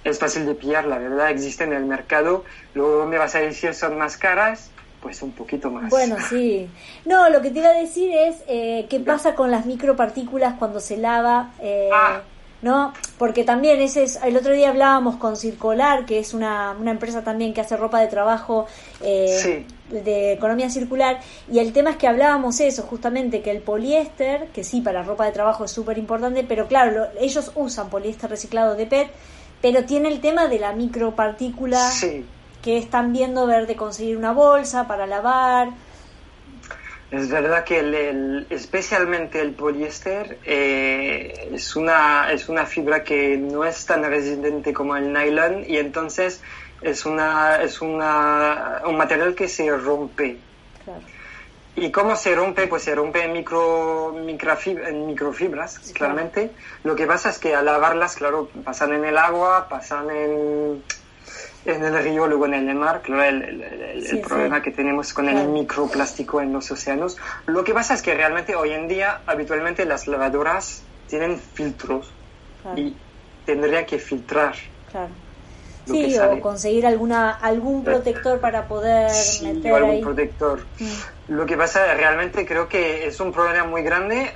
es 0.04 0.20
fácil 0.20 0.46
de 0.46 0.56
pillar, 0.56 0.86
la 0.86 0.98
verdad, 0.98 1.30
existe 1.30 1.64
en 1.64 1.74
el 1.74 1.86
mercado. 1.86 2.44
Luego 2.74 3.06
me 3.06 3.18
vas 3.18 3.36
a 3.36 3.40
decir 3.40 3.74
son 3.74 3.98
más 3.98 4.18
caras, 4.18 4.72
pues 5.02 5.22
un 5.22 5.32
poquito 5.32 5.70
más. 5.70 5.90
Bueno, 5.90 6.16
sí. 6.30 6.70
No, 7.06 7.30
lo 7.30 7.42
que 7.42 7.52
te 7.52 7.60
iba 7.60 7.70
a 7.70 7.74
decir 7.74 8.12
es 8.14 8.38
eh, 8.48 8.88
qué 8.90 9.00
pasa 9.00 9.36
con 9.36 9.52
las 9.52 9.66
micropartículas 9.66 10.56
cuando 10.56 10.80
se 10.80 10.98
lava. 10.98 11.52
Eh, 11.60 11.90
ah. 11.94 12.22
¿No? 12.62 12.94
Porque 13.18 13.44
también 13.44 13.82
ese 13.82 14.04
es, 14.04 14.20
el 14.24 14.38
otro 14.38 14.54
día 14.54 14.70
hablábamos 14.70 15.16
con 15.16 15.36
Circular, 15.36 16.06
que 16.06 16.20
es 16.20 16.34
una, 16.34 16.76
una 16.80 16.92
empresa 16.92 17.24
también 17.24 17.54
que 17.54 17.62
hace 17.62 17.76
ropa 17.78 18.00
de 18.00 18.08
trabajo 18.08 18.68
eh, 19.02 19.66
de 19.90 20.34
economía 20.34 20.70
circular, 20.70 21.20
y 21.52 21.60
el 21.60 21.74
tema 21.74 21.92
es 21.92 21.98
que 21.98 22.08
hablábamos 22.08 22.60
eso, 22.60 22.84
justamente, 22.84 23.42
que 23.42 23.52
el 23.52 23.62
poliéster, 23.62 24.48
que 24.48 24.64
sí, 24.64 24.82
para 24.82 25.04
ropa 25.04 25.26
de 25.26 25.32
trabajo 25.32 25.66
es 25.66 25.72
súper 25.72 25.98
importante, 25.98 26.44
pero 26.48 26.68
claro, 26.68 27.08
ellos 27.20 27.52
usan 27.56 27.90
poliéster 27.90 28.30
reciclado 28.30 28.76
de 28.76 28.86
PET, 28.86 29.10
pero 29.62 29.86
tiene 29.86 30.10
el 30.10 30.22
tema 30.22 30.48
de 30.48 30.60
la 30.60 30.74
micropartícula 30.74 31.92
que 32.62 32.78
están 32.78 33.12
viendo 33.12 33.48
ver 33.48 33.68
de 33.68 33.76
conseguir 33.76 34.18
una 34.18 34.32
bolsa 34.32 34.88
para 34.88 35.08
lavar. 35.08 35.70
Es 37.12 37.30
verdad 37.30 37.66
que 37.66 37.80
el, 37.80 38.48
especialmente 38.50 39.42
el 39.42 39.52
poliéster 39.52 40.40
eh, 40.46 41.50
es, 41.54 41.76
una, 41.76 42.32
es 42.32 42.48
una 42.48 42.66
fibra 42.66 43.04
que 43.04 43.38
no 43.38 43.66
es 43.66 43.86
tan 43.86 44.02
resistente 44.04 44.74
como 44.74 44.96
el 44.96 45.12
nylon 45.12 45.66
y 45.68 45.78
entonces 45.78 46.42
es, 46.82 47.06
una, 47.06 47.62
es 47.62 47.82
una, 47.82 48.82
un 48.86 48.96
material 48.96 49.36
que 49.36 49.50
se 49.50 49.76
rompe. 49.76 50.38
¿Y 51.76 51.92
cómo 51.92 52.16
se 52.16 52.34
rompe? 52.34 52.68
Pues 52.68 52.84
se 52.84 52.96
rompe 52.96 53.24
en, 53.24 53.34
micro, 53.34 54.18
en 54.18 55.06
microfibras, 55.06 55.80
claramente. 55.94 56.52
Lo 56.84 56.96
que 56.96 57.08
pasa 57.08 57.30
es 57.30 57.40
que 57.40 57.56
al 57.56 57.66
lavarlas, 57.66 58.16
claro, 58.16 58.50
pasan 58.64 58.94
en 58.94 59.04
el 59.04 59.18
agua, 59.18 59.68
pasan 59.70 60.10
en 60.12 60.84
en 61.66 61.84
el 61.84 62.04
río, 62.04 62.28
luego 62.28 62.46
en 62.46 62.54
el 62.54 62.76
mar, 62.76 63.02
claro, 63.02 63.24
el, 63.24 63.62
el, 63.62 64.20
problema 64.22 64.62
que 64.62 64.72
tenemos 64.72 65.14
con 65.14 65.30
el 65.30 65.48
microplástico 65.48 66.42
en 66.42 66.54
los 66.54 66.72
océanos. 66.72 67.18
Lo 67.46 67.64
que 67.64 67.74
pasa 67.74 67.94
es 67.94 68.02
que 68.02 68.14
realmente 68.14 68.56
hoy 68.56 68.72
en 68.72 68.88
día, 68.88 69.22
habitualmente 69.26 69.86
las 69.86 70.08
lavadoras 70.08 70.84
tienen 71.08 71.40
filtros 71.40 72.12
y 72.76 72.96
tendría 73.46 73.86
que 73.86 74.00
filtrar. 74.00 74.56
Claro. 74.90 75.10
Sí, 75.86 76.16
o 76.18 76.40
conseguir 76.40 76.86
alguna 76.86 77.32
algún 77.32 77.84
protector 77.84 78.40
para 78.40 78.68
poder 78.68 79.12
meter 79.42 79.74
algún 79.74 80.02
protector. 80.02 80.62
Mm. 80.80 81.34
Lo 81.34 81.46
que 81.46 81.58
pasa 81.58 81.94
realmente 81.96 82.46
creo 82.46 82.70
que 82.70 83.08
es 83.08 83.20
un 83.20 83.32
problema 83.32 83.66
muy 83.66 83.82
grande. 83.82 84.32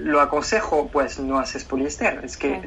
Lo 0.00 0.20
aconsejo, 0.20 0.88
pues 0.88 1.18
no 1.18 1.38
haces 1.38 1.64
poliéster. 1.64 2.22
Es 2.24 2.36
que 2.36 2.62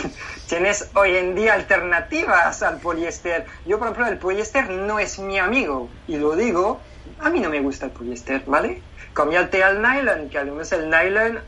tienes 0.48 0.90
hoy 0.94 1.16
en 1.16 1.34
día 1.34 1.54
alternativas 1.54 2.62
al 2.62 2.78
poliéster. 2.78 3.46
Yo, 3.66 3.78
por 3.78 3.88
ejemplo, 3.88 4.06
el 4.06 4.18
poliéster 4.18 4.68
no 4.70 4.98
es 4.98 5.18
mi 5.18 5.38
amigo, 5.38 5.88
y 6.06 6.16
lo 6.16 6.36
digo, 6.36 6.80
a 7.20 7.30
mí 7.30 7.40
no 7.40 7.50
me 7.50 7.60
gusta 7.60 7.86
el 7.86 7.92
poliéster, 7.92 8.42
¿vale? 8.46 8.82
Cámbiate 9.12 9.62
al 9.62 9.82
nylon, 9.82 10.28
que 10.28 10.38
además 10.38 10.72
el 10.72 10.90
nylon 10.90 11.40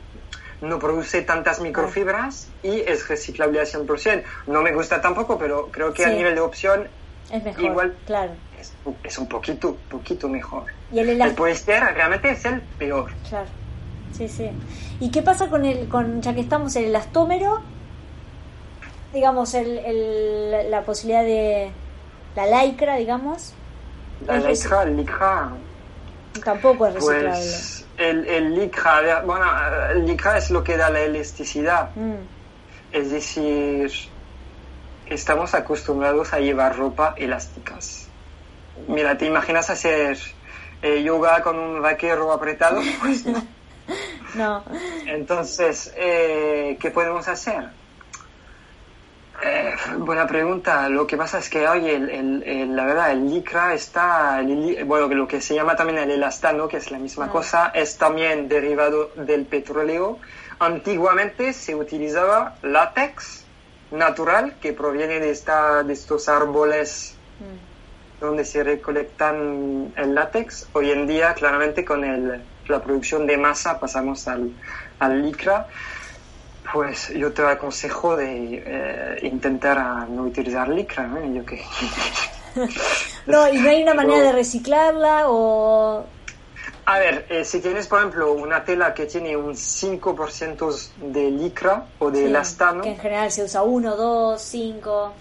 no 0.61 0.79
produce 0.79 1.23
tantas 1.23 1.61
microfibras 1.61 2.49
y 2.63 2.81
es 2.81 3.09
reciclable 3.09 3.61
al 3.61 3.67
100%. 3.67 4.23
No 4.47 4.63
me 4.63 4.73
gusta 4.73 5.01
tampoco, 5.01 5.39
pero 5.39 5.69
creo 5.71 5.93
que 5.93 6.05
a 6.05 6.09
nivel 6.09 6.35
de 6.35 6.41
opción 6.41 6.89
es 7.31 7.43
mejor, 7.43 7.65
igual 7.65 7.95
claro. 8.07 8.33
es, 9.03 9.19
un 9.19 9.29
poquito, 9.29 9.77
poquito 9.91 10.29
mejor. 10.29 10.65
¿Y 10.93 11.01
el, 11.01 11.21
el 11.21 11.35
poliéster 11.35 11.83
realmente 11.95 12.31
es 12.31 12.45
el 12.45 12.61
peor. 12.61 13.11
Claro, 13.29 13.49
sí, 14.13 14.29
sí. 14.29 14.51
¿Y 15.01 15.11
qué 15.11 15.23
pasa 15.23 15.49
con 15.49 15.65
el, 15.65 15.89
con, 15.89 16.23
ya 16.23 16.35
que 16.35 16.41
estamos 16.41 16.75
en 16.77 16.85
el 16.85 16.89
elastómero? 16.91 17.74
Digamos, 19.15 19.55
el, 19.55 19.79
el, 19.79 20.71
la 20.71 20.83
posibilidad 20.83 21.23
de 21.23 21.71
la 22.35 22.65
lycra, 22.65 22.97
digamos. 22.97 23.55
La 24.27 24.39
lycra, 24.39 24.83
el 24.83 24.97
lycra. 24.97 25.53
Tampoco 26.45 26.87
es 26.89 26.95
reciclable. 26.95 27.29
Pues 27.31 27.87
el, 27.97 28.27
el 28.27 28.55
lycra, 28.57 29.23
bueno, 29.25 29.47
el 29.93 30.05
lycra 30.05 30.37
es 30.37 30.51
lo 30.51 30.65
que 30.65 30.77
da 30.77 30.91
la 30.91 31.01
elasticidad. 31.01 31.91
Mm. 31.95 32.17
Es 32.93 33.13
decir, 33.13 33.91
estamos 35.07 35.55
acostumbrados 35.55 36.33
a 36.33 36.41
llevar 36.41 36.77
ropa 36.77 37.15
elásticas. 37.17 38.09
Mira, 38.89 39.17
¿te 39.17 39.27
imaginas 39.27 39.71
hacer 39.71 40.19
eh, 40.83 41.03
yoga 41.03 41.41
con 41.43 41.59
un 41.59 41.81
vaquero 41.81 42.33
apretado? 42.33 42.81
Pues 43.01 43.25
no. 43.27 43.45
no. 44.35 44.65
Entonces, 45.07 45.93
eh, 45.97 46.77
¿qué 46.81 46.91
podemos 46.91 47.29
hacer? 47.29 47.69
Eh, 49.43 49.75
buena 49.99 50.27
pregunta. 50.27 50.89
Lo 50.89 51.07
que 51.07 51.17
pasa 51.17 51.39
es 51.39 51.51
que 51.51 51.67
hoy, 51.67 51.89
el, 51.89 52.75
la 52.77 52.85
verdad, 52.85 53.11
el 53.11 53.29
licra 53.29 53.75
está, 53.75 54.43
bueno, 54.87 55.09
lo 55.09 55.27
que 55.27 55.41
se 55.41 55.55
llama 55.55 55.77
también 55.77 55.99
el 55.99 56.11
elastano, 56.13 56.69
que 56.69 56.77
es 56.77 56.91
la 56.91 56.99
misma 56.99 57.27
ah. 57.27 57.31
cosa, 57.31 57.73
es 57.75 57.99
también 57.99 58.49
derivado 58.49 59.11
del 59.17 59.45
petróleo. 59.47 60.19
Antiguamente 60.59 61.53
se 61.53 61.75
utilizaba 61.75 62.57
látex 62.63 63.45
natural 63.91 64.55
que 64.61 64.73
proviene 64.73 65.21
de, 65.21 65.31
esta, 65.31 65.83
de 65.83 65.93
estos 65.93 66.29
árboles 66.29 67.17
mm. 67.41 68.25
donde 68.25 68.45
se 68.45 68.63
recolectan 68.63 69.93
el 69.97 70.15
látex. 70.15 70.69
Hoy 70.73 70.91
en 70.91 71.07
día, 71.07 71.35
claramente, 71.35 71.85
con 71.85 72.05
el, 72.05 72.41
la 72.69 72.83
producción 72.83 73.27
de 73.27 73.37
masa 73.37 73.81
pasamos 73.81 74.29
al, 74.29 74.53
al 75.01 75.23
licra. 75.23 75.67
Pues 76.75 77.11
yo 77.11 77.33
te 77.33 77.43
aconsejo 77.43 78.17
de 78.17 78.65
eh, 78.67 79.19
intentar 79.23 80.09
no 80.09 80.25
utilizar 80.25 80.69
licra, 80.69 81.07
¿no? 81.07 81.25
Yo 81.33 81.47
que... 81.47 81.63
no, 83.27 83.49
y 83.49 83.59
no 83.59 83.69
hay 83.69 83.85
una 83.85 83.95
manera 83.95 84.21
de 84.25 84.33
reciclarla 84.33 85.29
o... 85.29 86.05
A 86.87 86.99
ver, 86.99 87.27
eh, 87.29 87.45
si 87.45 87.61
tienes, 87.61 87.87
por 87.87 88.01
ejemplo, 88.01 88.33
una 88.33 88.65
tela 88.65 88.93
que 88.93 89.07
tiene 89.07 89.37
un 89.37 89.55
5% 89.55 90.91
de 91.13 91.31
licra 91.31 91.87
o 92.01 92.11
de 92.11 92.27
elastano... 92.27 92.83
Que 92.83 92.91
en 92.91 92.99
general 92.99 93.31
se 93.31 93.45
usa 93.45 93.63
1, 93.63 93.97
2, 93.97 94.43
5... 94.43 95.13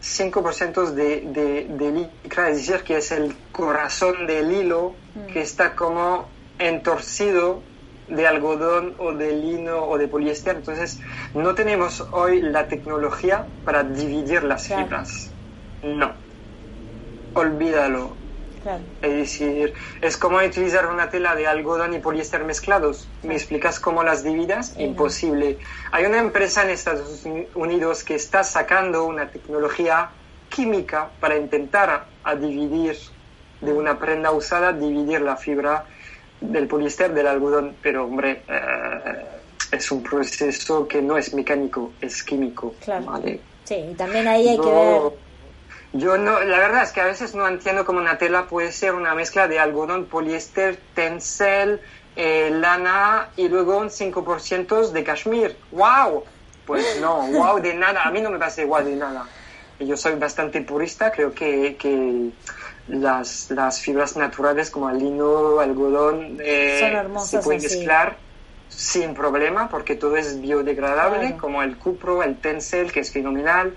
5% 0.00 0.90
de, 0.90 1.20
de, 1.22 1.64
de 1.64 1.90
licra, 1.90 2.48
es 2.50 2.58
decir, 2.58 2.84
que 2.84 2.98
es 2.98 3.10
el 3.10 3.34
corazón 3.50 4.28
del 4.28 4.52
hilo 4.52 4.94
mm. 5.16 5.32
que 5.32 5.40
está 5.40 5.74
como 5.74 6.28
entorcido 6.60 7.71
de 8.08 8.26
algodón 8.26 8.94
o 8.98 9.12
de 9.12 9.32
lino 9.32 9.84
o 9.84 9.98
de 9.98 10.08
poliéster. 10.08 10.56
Entonces, 10.56 11.00
no 11.34 11.54
tenemos 11.54 12.00
hoy 12.12 12.42
la 12.42 12.68
tecnología 12.68 13.46
para 13.64 13.84
dividir 13.84 14.42
las 14.42 14.68
fibras. 14.68 15.30
No. 15.82 16.12
Olvídalo. 17.34 18.22
Es 19.00 19.12
decir, 19.12 19.74
es 20.00 20.16
como 20.16 20.38
utilizar 20.38 20.86
una 20.86 21.10
tela 21.10 21.34
de 21.34 21.48
algodón 21.48 21.94
y 21.94 21.98
poliéster 21.98 22.44
mezclados. 22.44 23.08
¿Me 23.22 23.34
explicas 23.34 23.80
cómo 23.80 24.04
las 24.04 24.22
dividas? 24.22 24.74
Imposible. 24.78 25.58
Hay 25.90 26.04
una 26.04 26.18
empresa 26.18 26.62
en 26.62 26.70
Estados 26.70 27.26
Unidos 27.54 28.04
que 28.04 28.14
está 28.14 28.44
sacando 28.44 29.04
una 29.04 29.30
tecnología 29.30 30.10
química 30.48 31.10
para 31.18 31.36
intentar 31.36 32.06
a 32.22 32.34
dividir 32.36 32.96
de 33.60 33.72
una 33.72 33.98
prenda 33.98 34.30
usada, 34.30 34.72
dividir 34.72 35.22
la 35.22 35.36
fibra 35.36 35.86
del 36.42 36.66
poliéster 36.66 37.12
del 37.12 37.26
algodón, 37.26 37.76
pero 37.82 38.04
hombre, 38.04 38.42
eh, 38.48 39.24
es 39.72 39.90
un 39.90 40.02
proceso 40.02 40.86
que 40.86 41.00
no 41.00 41.16
es 41.16 41.32
mecánico, 41.34 41.92
es 42.00 42.22
químico. 42.22 42.74
Claro. 42.84 43.20
Sí, 43.64 43.74
y 43.74 43.94
también 43.94 44.28
ahí 44.28 44.48
hay 44.48 44.58
que 44.58 44.70
ver. 44.70 45.12
Yo 45.94 46.16
no, 46.16 46.40
la 46.40 46.58
verdad 46.58 46.82
es 46.84 46.92
que 46.92 47.02
a 47.02 47.04
veces 47.04 47.34
no 47.34 47.46
entiendo 47.46 47.84
cómo 47.84 48.00
una 48.00 48.16
tela 48.16 48.46
puede 48.46 48.72
ser 48.72 48.94
una 48.94 49.14
mezcla 49.14 49.46
de 49.46 49.58
algodón, 49.58 50.06
poliéster, 50.06 50.78
tencel, 50.94 51.80
eh, 52.16 52.50
lana 52.50 53.28
y 53.36 53.48
luego 53.48 53.76
un 53.78 53.90
5% 53.90 54.90
de 54.90 55.04
cashmere. 55.04 55.56
¡Wow! 55.70 56.24
Pues 56.66 56.98
no, 57.00 57.26
wow 57.32 57.60
de 57.60 57.74
nada. 57.74 58.04
A 58.04 58.10
mí 58.10 58.22
no 58.22 58.30
me 58.30 58.38
parece 58.38 58.64
wow 58.64 58.82
de 58.82 58.96
nada. 58.96 59.26
Yo 59.80 59.96
soy 59.96 60.14
bastante 60.14 60.62
purista, 60.62 61.10
creo 61.10 61.34
que, 61.34 61.76
que 61.76 62.30
las, 62.88 63.50
las 63.50 63.80
fibras 63.80 64.16
naturales 64.16 64.70
como 64.70 64.90
el 64.90 64.98
lino, 64.98 65.60
algodón, 65.60 66.38
eh, 66.40 67.06
se 67.24 67.38
pueden 67.38 67.62
mezclar 67.62 68.16
sin 68.68 69.14
problema 69.14 69.68
porque 69.68 69.96
todo 69.96 70.16
es 70.16 70.40
biodegradable, 70.40 71.36
como 71.36 71.62
el 71.62 71.76
cupro, 71.76 72.22
el 72.22 72.36
tencel, 72.38 72.90
que 72.90 73.00
es 73.00 73.12
fenomenal. 73.12 73.74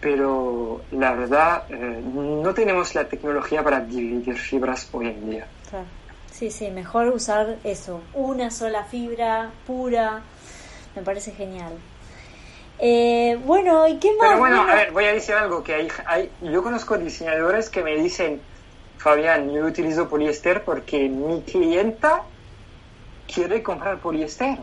Pero 0.00 0.82
la 0.90 1.12
verdad, 1.14 1.64
eh, 1.70 2.02
no 2.04 2.52
tenemos 2.52 2.94
la 2.94 3.08
tecnología 3.08 3.62
para 3.62 3.80
dividir 3.80 4.36
fibras 4.36 4.88
hoy 4.92 5.08
en 5.08 5.30
día. 5.30 5.46
Sí, 6.30 6.50
sí, 6.50 6.70
mejor 6.70 7.08
usar 7.08 7.56
eso, 7.64 8.02
una 8.12 8.50
sola 8.50 8.84
fibra 8.84 9.50
pura, 9.66 10.20
me 10.94 11.02
parece 11.02 11.30
genial. 11.30 11.72
Eh, 12.78 13.38
bueno, 13.44 13.86
¿y 13.86 13.98
qué 13.98 14.08
más? 14.16 14.28
Pero 14.28 14.38
bueno, 14.38 14.62
a 14.62 14.74
ver, 14.74 14.92
voy 14.92 15.04
a 15.04 15.12
decir 15.12 15.34
algo, 15.34 15.62
que 15.62 15.74
hay, 15.74 15.88
hay, 16.06 16.30
yo 16.42 16.62
conozco 16.62 16.98
diseñadores 16.98 17.70
que 17.70 17.82
me 17.82 17.96
dicen, 17.96 18.40
Fabián, 18.98 19.52
yo 19.52 19.64
utilizo 19.64 20.08
poliéster 20.08 20.64
porque 20.64 21.08
mi 21.08 21.42
clienta 21.42 22.22
quiere 23.32 23.62
comprar 23.62 23.98
poliéster, 23.98 24.58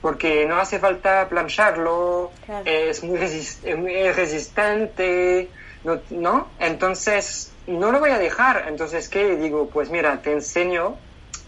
porque 0.00 0.46
no 0.46 0.56
hace 0.56 0.78
falta 0.78 1.28
plancharlo, 1.28 2.32
es, 2.64 3.04
muy 3.04 3.18
resistente, 3.18 5.48
¿no? 5.84 6.00
¿no? 6.10 6.48
Entonces, 6.58 7.52
no 7.66 7.92
lo 7.92 8.00
voy 8.00 8.10
a 8.10 8.18
dejar. 8.18 8.64
Entonces, 8.68 9.08
¿qué 9.08 9.36
digo? 9.36 9.68
Pues 9.68 9.90
mira, 9.90 10.20
te 10.22 10.32
enseño 10.32 10.96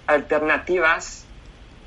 alternativas 0.07 1.24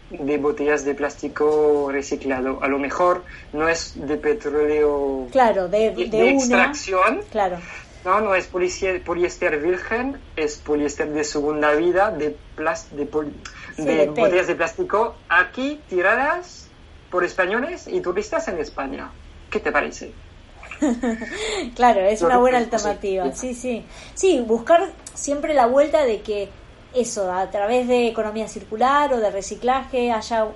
de 0.10 0.38
botellas 0.38 0.86
de 0.86 0.96
plástico 0.96 1.90
reciclado. 1.92 2.60
A 2.64 2.68
lo 2.68 2.80
mejor 2.80 3.24
no 3.54 3.68
es 3.68 3.94
de 3.96 4.18
petróleo 4.18 5.28
claro, 5.32 5.68
de, 5.68 5.88
extracción. 6.30 7.22
Claro. 7.32 7.58
No, 8.06 8.22
no 8.22 8.36
es 8.36 8.48
poliéster 8.48 9.60
virgen, 9.60 10.18
es 10.36 10.58
poliéster 10.58 11.10
de 11.10 11.24
segunda 11.24 11.74
vida, 11.74 12.12
de, 12.12 12.38
de, 12.58 14.08
botellas 14.08 14.48
de 14.48 14.56
plástico 14.56 15.16
aquí 15.28 15.82
tiradas 15.90 16.68
por 17.12 17.26
españoles 17.26 17.88
y 17.88 18.00
turistas 18.00 18.48
en 18.48 18.60
España. 18.60 19.12
¿Qué 19.50 19.60
te 19.60 19.72
parece? 19.72 20.14
claro, 21.76 22.02
es 22.02 22.22
una 22.22 22.38
buena 22.38 22.60
alternativa. 22.60 23.34
Sí, 23.34 23.54
sí. 23.54 23.86
Sí, 24.14 24.44
buscar 24.46 24.90
siempre 25.14 25.54
la 25.54 25.66
vuelta 25.66 26.04
de 26.06 26.22
que 26.22 26.50
eso, 27.00 27.32
a 27.32 27.50
través 27.50 27.88
de 27.88 28.08
economía 28.08 28.48
circular 28.48 29.14
o 29.14 29.20
de 29.20 29.32
reciclaje, 29.32 30.12
haya, 30.12 30.48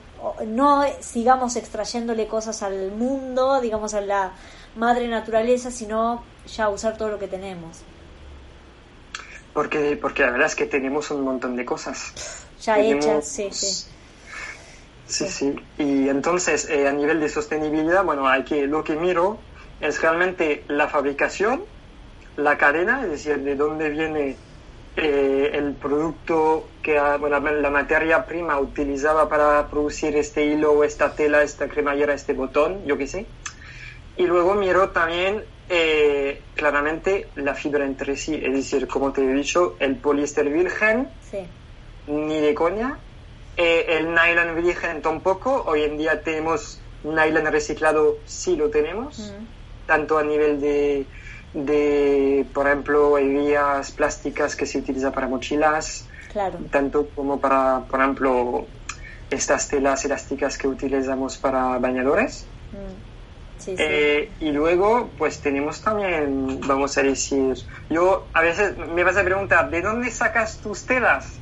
no 0.48 0.84
sigamos 1.00 1.56
extrayéndole 1.56 2.28
cosas 2.28 2.64
al 2.64 2.92
mundo, 2.92 3.62
digamos 3.62 3.94
a 3.94 4.02
la 4.02 4.32
madre 4.76 5.08
naturaleza, 5.08 5.72
sino 5.72 6.24
ya 6.56 6.70
usar 6.70 6.98
todo 6.98 7.10
lo 7.10 7.20
que 7.20 7.28
tenemos. 7.28 7.80
Porque, 9.54 9.98
porque 10.02 10.24
la 10.24 10.32
verdad 10.32 10.48
es 10.48 10.56
que 10.56 10.66
tenemos 10.66 11.12
un 11.12 11.22
montón 11.22 11.56
de 11.56 11.66
cosas. 11.66 12.46
Ya 12.62 12.80
hechas, 12.80 13.28
sí, 13.28 13.50
sí. 13.52 13.88
Sí, 15.08 15.28
sí. 15.28 15.56
Y 15.78 16.08
entonces, 16.08 16.70
eh, 16.70 16.88
a 16.88 16.94
nivel 16.94 17.20
de 17.20 17.28
sostenibilidad, 17.28 18.04
bueno, 18.06 18.28
hay 18.28 18.44
que, 18.44 18.66
lo 18.66 18.84
que 18.84 18.96
miro 18.96 19.40
es 19.82 20.02
realmente 20.02 20.64
la 20.70 20.88
fabricación, 20.88 21.64
la 22.38 22.58
cadena, 22.58 23.04
es 23.04 23.10
decir, 23.10 23.40
de 23.40 23.56
dónde 23.56 23.90
viene 23.90 24.38
eh, 24.98 25.52
el 25.54 25.74
producto 25.74 26.68
que 26.84 27.00
bueno, 27.20 27.40
la 27.40 27.70
materia 27.70 28.26
prima 28.26 28.60
utilizaba 28.60 29.30
para 29.30 29.68
producir 29.70 30.16
este 30.18 30.46
hilo, 30.46 30.84
esta 30.84 31.16
tela, 31.16 31.44
esta 31.44 31.68
cremallera, 31.68 32.14
este 32.14 32.34
botón, 32.34 32.86
yo 32.86 32.98
qué 32.98 33.08
sé. 33.08 33.26
Y 34.18 34.24
luego 34.28 34.54
miro 34.56 34.90
también 34.90 35.44
eh, 35.70 36.42
claramente 36.56 37.30
la 37.36 37.56
fibra 37.56 37.86
entre 37.86 38.18
sí, 38.18 38.36
es 38.36 38.54
decir, 38.54 38.88
como 38.88 39.14
te 39.14 39.24
he 39.24 39.34
dicho, 39.34 39.78
el 39.80 39.96
poliéster 39.96 40.50
virgen, 40.50 41.08
ni 42.08 42.42
de 42.42 42.54
coña, 42.54 42.98
eh, 43.56 43.86
el 43.88 44.14
nylon 44.14 44.62
virgen 44.62 45.02
tampoco. 45.02 45.64
Hoy 45.66 45.84
en 45.84 45.98
día 45.98 46.22
tenemos 46.22 46.82
nylon 47.04 47.46
reciclado 47.46 48.18
sí 48.26 48.58
lo 48.58 48.70
tenemos, 48.70 49.34
tanto 49.88 50.18
a 50.18 50.24
nivel 50.24 50.60
de, 50.60 51.06
de, 51.54 52.46
por 52.54 52.68
ejemplo, 52.68 53.18
hebillas 53.18 53.92
plásticas 53.92 54.56
que 54.56 54.66
se 54.66 54.78
utilizan 54.80 55.12
para 55.12 55.28
mochilas, 55.28 56.08
claro. 56.32 56.60
tanto 56.72 57.10
como 57.16 57.40
para, 57.40 57.82
por 57.90 58.00
ejemplo, 58.00 58.66
estas 59.30 59.68
telas 59.68 60.04
elásticas 60.06 60.58
que 60.58 60.68
utilizamos 60.68 61.38
para 61.38 61.78
bañadores. 61.80 62.46
Eh, 63.68 64.32
y 64.40 64.52
luego, 64.52 65.10
pues 65.18 65.40
tenemos 65.40 65.82
también, 65.82 66.62
vamos 66.62 66.98
a 66.98 67.04
decir, 67.04 67.56
yo 67.90 68.26
a 68.34 68.42
veces 68.42 68.76
me 68.78 69.04
vas 69.04 69.18
a 69.18 69.24
preguntar, 69.24 69.70
¿de 69.70 69.82
dónde 69.82 70.10
sacas 70.10 70.58
tus 70.58 70.86
telas? 70.86 71.34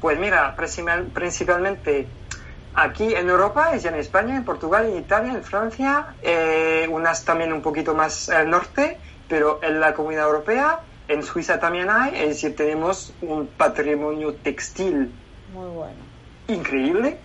Pues 0.00 0.18
mira, 0.18 0.56
principalmente 0.56 2.06
aquí 2.74 3.14
en 3.14 3.28
Europa, 3.28 3.74
es 3.74 3.84
en 3.84 3.94
España, 3.94 4.36
en 4.36 4.44
Portugal, 4.44 4.86
en 4.86 4.98
Italia, 4.98 5.32
en 5.32 5.42
Francia, 5.42 6.14
eh, 6.22 6.88
unas 6.90 7.24
también 7.24 7.52
un 7.52 7.62
poquito 7.62 7.94
más 7.94 8.28
al 8.28 8.50
norte, 8.50 8.98
pero 9.28 9.60
en 9.62 9.80
la 9.80 9.94
comunidad 9.94 10.26
europea, 10.26 10.80
en 11.08 11.22
Suiza 11.22 11.58
también 11.58 11.88
hay, 11.90 12.14
es 12.14 12.28
decir, 12.28 12.56
tenemos 12.56 13.14
un 13.22 13.46
patrimonio 13.46 14.34
textil 14.34 15.12
muy 15.52 15.68
bueno. 15.68 15.98
increíble, 16.48 17.18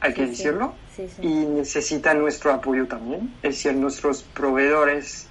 hay 0.00 0.14
que 0.14 0.26
decirlo 0.26 0.74
y 1.20 1.28
necesitan 1.28 2.20
nuestro 2.20 2.52
apoyo 2.52 2.86
también, 2.86 3.34
es 3.42 3.56
decir, 3.56 3.74
nuestros 3.74 4.22
proveedores 4.22 5.28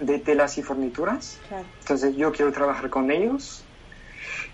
de 0.00 0.18
telas 0.18 0.58
y 0.58 0.62
fornituras. 0.62 1.38
Entonces 1.80 2.16
yo 2.16 2.32
quiero 2.32 2.52
trabajar 2.52 2.90
con 2.90 3.10
ellos. 3.10 3.64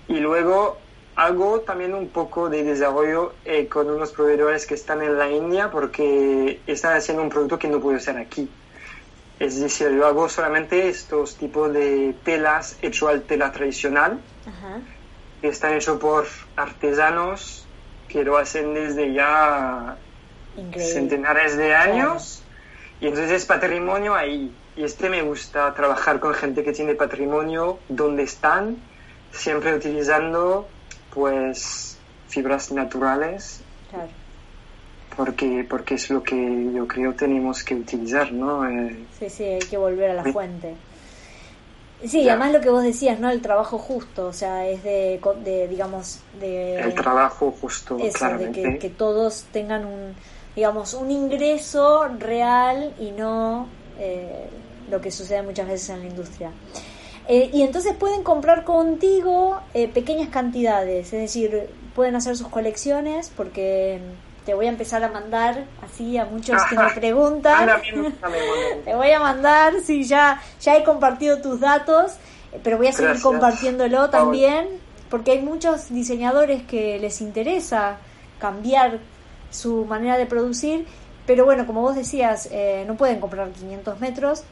Y 0.08 0.16
luego 0.20 0.78
hago 1.16 1.60
también 1.60 1.94
un 1.94 2.08
poco 2.08 2.48
de 2.48 2.64
desarrollo 2.64 3.34
eh, 3.44 3.68
con 3.68 3.88
unos 3.90 4.12
proveedores 4.12 4.66
que 4.66 4.74
están 4.74 5.02
en 5.02 5.16
la 5.16 5.30
India 5.30 5.70
porque 5.70 6.60
están 6.66 6.96
haciendo 6.96 7.22
un 7.22 7.28
producto 7.28 7.58
que 7.58 7.68
no 7.68 7.80
puedo 7.80 7.96
hacer 7.96 8.16
aquí. 8.18 8.48
Es 9.38 9.60
decir, 9.60 9.90
yo 9.90 10.06
hago 10.06 10.28
solamente 10.28 10.88
estos 10.88 11.36
tipos 11.36 11.72
de 11.72 12.14
telas 12.24 12.78
hecho 12.82 13.08
al 13.08 13.22
tela 13.22 13.50
tradicional, 13.52 14.20
que 15.40 15.48
están 15.48 15.74
hechos 15.74 15.98
por 15.98 16.26
artesanos 16.56 17.66
que 18.08 18.22
lo 18.22 18.38
hacen 18.38 18.74
desde 18.74 19.12
ya 19.12 19.96
centenares 20.76 21.56
de 21.56 21.74
años. 21.74 22.42
Y 23.00 23.08
entonces 23.08 23.32
es 23.32 23.44
patrimonio 23.44 24.14
ahí. 24.14 24.54
Y 24.76 24.84
este 24.84 25.08
me 25.08 25.22
gusta 25.22 25.74
trabajar 25.74 26.20
con 26.20 26.32
gente 26.34 26.62
que 26.62 26.72
tiene 26.72 26.94
patrimonio 26.94 27.78
donde 27.88 28.22
están, 28.22 28.76
siempre 29.32 29.74
utilizando 29.74 30.68
pues 31.12 31.98
fibras 32.28 32.70
naturales. 32.72 33.60
Porque, 35.16 35.66
porque 35.68 35.94
es 35.94 36.10
lo 36.10 36.22
que 36.22 36.70
yo 36.74 36.86
creo 36.86 37.14
tenemos 37.14 37.62
que 37.62 37.74
utilizar, 37.74 38.32
¿no? 38.32 38.68
Eh, 38.68 39.06
sí, 39.18 39.30
sí, 39.30 39.44
hay 39.44 39.60
que 39.60 39.76
volver 39.76 40.10
a 40.10 40.14
la 40.14 40.24
fuente. 40.24 40.74
Sí, 42.04 42.28
además 42.28 42.52
lo 42.52 42.60
que 42.60 42.70
vos 42.70 42.82
decías, 42.82 43.18
¿no? 43.18 43.30
El 43.30 43.40
trabajo 43.40 43.78
justo, 43.78 44.26
o 44.26 44.32
sea, 44.32 44.66
es 44.66 44.82
de, 44.82 45.20
de 45.42 45.68
digamos, 45.68 46.20
de... 46.38 46.76
El 46.76 46.94
trabajo 46.94 47.54
justo, 47.60 47.96
de 47.96 48.50
que, 48.52 48.78
que, 48.78 48.90
todos 48.90 49.44
tengan 49.52 49.86
un, 49.86 50.14
digamos, 50.54 50.92
un 50.94 51.10
ingreso 51.10 52.06
real 52.18 52.94
y 52.98 53.10
no 53.12 53.68
eh, 53.98 54.48
lo 54.90 55.00
que 55.00 55.10
sucede 55.10 55.42
muchas 55.42 55.66
veces 55.66 55.88
en 55.90 56.00
la 56.00 56.06
industria. 56.06 56.50
Eh, 57.26 57.50
y 57.54 57.62
entonces 57.62 57.94
pueden 57.94 58.22
comprar 58.22 58.64
contigo 58.64 59.60
eh, 59.72 59.88
pequeñas 59.88 60.28
cantidades, 60.28 61.06
es 61.12 61.20
decir, 61.20 61.70
pueden 61.94 62.16
hacer 62.16 62.36
sus 62.36 62.48
colecciones 62.48 63.32
porque 63.34 63.98
te 64.44 64.54
voy 64.54 64.66
a 64.66 64.68
empezar 64.68 65.02
a 65.04 65.08
mandar 65.08 65.64
así 65.82 66.18
a 66.18 66.24
muchos 66.24 66.62
que 66.64 66.76
me 66.76 66.90
preguntan. 66.90 67.80
te 68.84 68.94
voy 68.94 69.10
a 69.10 69.20
mandar, 69.20 69.74
sí, 69.82 70.04
ya, 70.04 70.40
ya 70.60 70.76
he 70.76 70.84
compartido 70.84 71.40
tus 71.40 71.60
datos, 71.60 72.12
pero 72.62 72.76
voy 72.76 72.88
a 72.88 72.92
seguir 72.92 73.20
compartiéndolo 73.20 74.10
también 74.10 74.84
porque 75.08 75.32
hay 75.32 75.42
muchos 75.42 75.90
diseñadores 75.90 76.62
que 76.64 76.98
les 76.98 77.20
interesa 77.20 77.98
cambiar 78.38 78.98
su 79.50 79.84
manera 79.84 80.18
de 80.18 80.26
producir, 80.26 80.86
pero 81.26 81.44
bueno, 81.44 81.66
como 81.66 81.82
vos 81.82 81.94
decías, 81.94 82.48
eh, 82.50 82.84
no 82.86 82.96
pueden 82.96 83.20
comprar 83.20 83.48
500 83.50 84.00
metros 84.00 84.42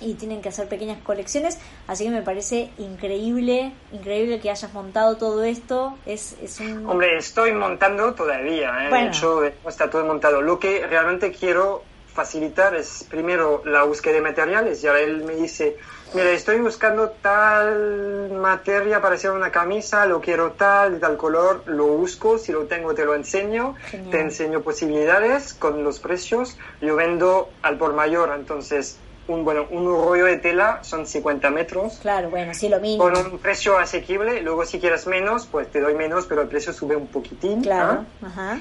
y 0.00 0.14
tienen 0.14 0.42
que 0.42 0.48
hacer 0.48 0.68
pequeñas 0.68 0.98
colecciones, 1.02 1.58
así 1.86 2.04
que 2.04 2.10
me 2.10 2.22
parece 2.22 2.70
increíble, 2.78 3.72
increíble 3.92 4.40
que 4.40 4.50
hayas 4.50 4.72
montado 4.72 5.16
todo 5.16 5.44
esto. 5.44 5.96
Es, 6.06 6.36
es 6.42 6.60
un... 6.60 6.86
Hombre, 6.88 7.16
estoy 7.16 7.52
montando 7.52 8.14
todavía, 8.14 8.88
¿eh? 8.88 8.90
de 8.90 9.06
hecho 9.08 9.44
está 9.44 9.90
todo 9.90 10.04
montado. 10.04 10.42
Lo 10.42 10.58
que 10.58 10.86
realmente 10.86 11.32
quiero 11.32 11.82
facilitar 12.18 12.74
es 12.74 13.06
primero 13.08 13.62
la 13.64 13.84
búsqueda 13.84 14.14
de 14.14 14.20
materiales, 14.22 14.82
y 14.82 14.88
ahora 14.88 15.02
él 15.02 15.22
me 15.22 15.36
dice, 15.36 15.76
mira, 16.14 16.30
estoy 16.30 16.58
buscando 16.58 17.10
tal 17.22 18.30
materia 18.32 19.00
para 19.00 19.14
hacer 19.14 19.30
una 19.30 19.52
camisa, 19.52 20.04
lo 20.04 20.20
quiero 20.20 20.50
tal, 20.52 20.98
tal 20.98 21.16
color, 21.16 21.62
lo 21.66 21.86
busco, 21.86 22.36
si 22.38 22.50
lo 22.50 22.64
tengo 22.64 22.92
te 22.92 23.04
lo 23.04 23.14
enseño, 23.14 23.76
te 24.10 24.20
enseño 24.20 24.62
posibilidades 24.62 25.54
con 25.54 25.84
los 25.84 26.00
precios, 26.00 26.58
yo 26.80 26.96
vendo 26.96 27.50
al 27.62 27.78
por 27.78 27.92
mayor, 27.92 28.32
entonces 28.34 28.98
un, 29.28 29.44
bueno, 29.44 29.66
un 29.70 29.86
rollo 29.86 30.24
de 30.24 30.38
tela 30.38 30.82
son 30.82 31.06
50 31.06 31.50
metros. 31.50 31.98
Claro, 32.00 32.30
bueno, 32.30 32.52
sí, 32.54 32.68
lo 32.68 32.80
mismo. 32.80 33.04
Con 33.04 33.16
un 33.16 33.38
precio 33.38 33.78
asequible, 33.78 34.42
luego 34.42 34.64
si 34.64 34.80
quieres 34.80 35.06
menos, 35.06 35.46
pues 35.46 35.70
te 35.70 35.80
doy 35.80 35.94
menos, 35.94 36.26
pero 36.26 36.42
el 36.42 36.48
precio 36.48 36.72
sube 36.72 36.96
un 36.96 37.06
poquitín. 37.06 37.62
Claro, 37.62 38.04
ajá. 38.22 38.58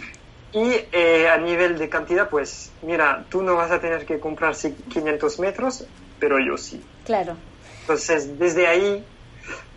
Y 0.54 0.74
eh, 0.92 1.28
a 1.30 1.38
nivel 1.38 1.78
de 1.78 1.90
cantidad, 1.90 2.30
pues 2.30 2.72
mira, 2.82 3.26
tú 3.30 3.42
no 3.42 3.56
vas 3.56 3.72
a 3.72 3.80
tener 3.80 4.06
que 4.06 4.20
comprar 4.20 4.56
500 4.56 5.40
metros, 5.40 5.86
pero 6.20 6.38
yo 6.40 6.58
sí. 6.58 6.84
Claro. 7.06 7.36
Entonces, 7.82 8.38
desde 8.38 8.68
ahí 8.68 9.04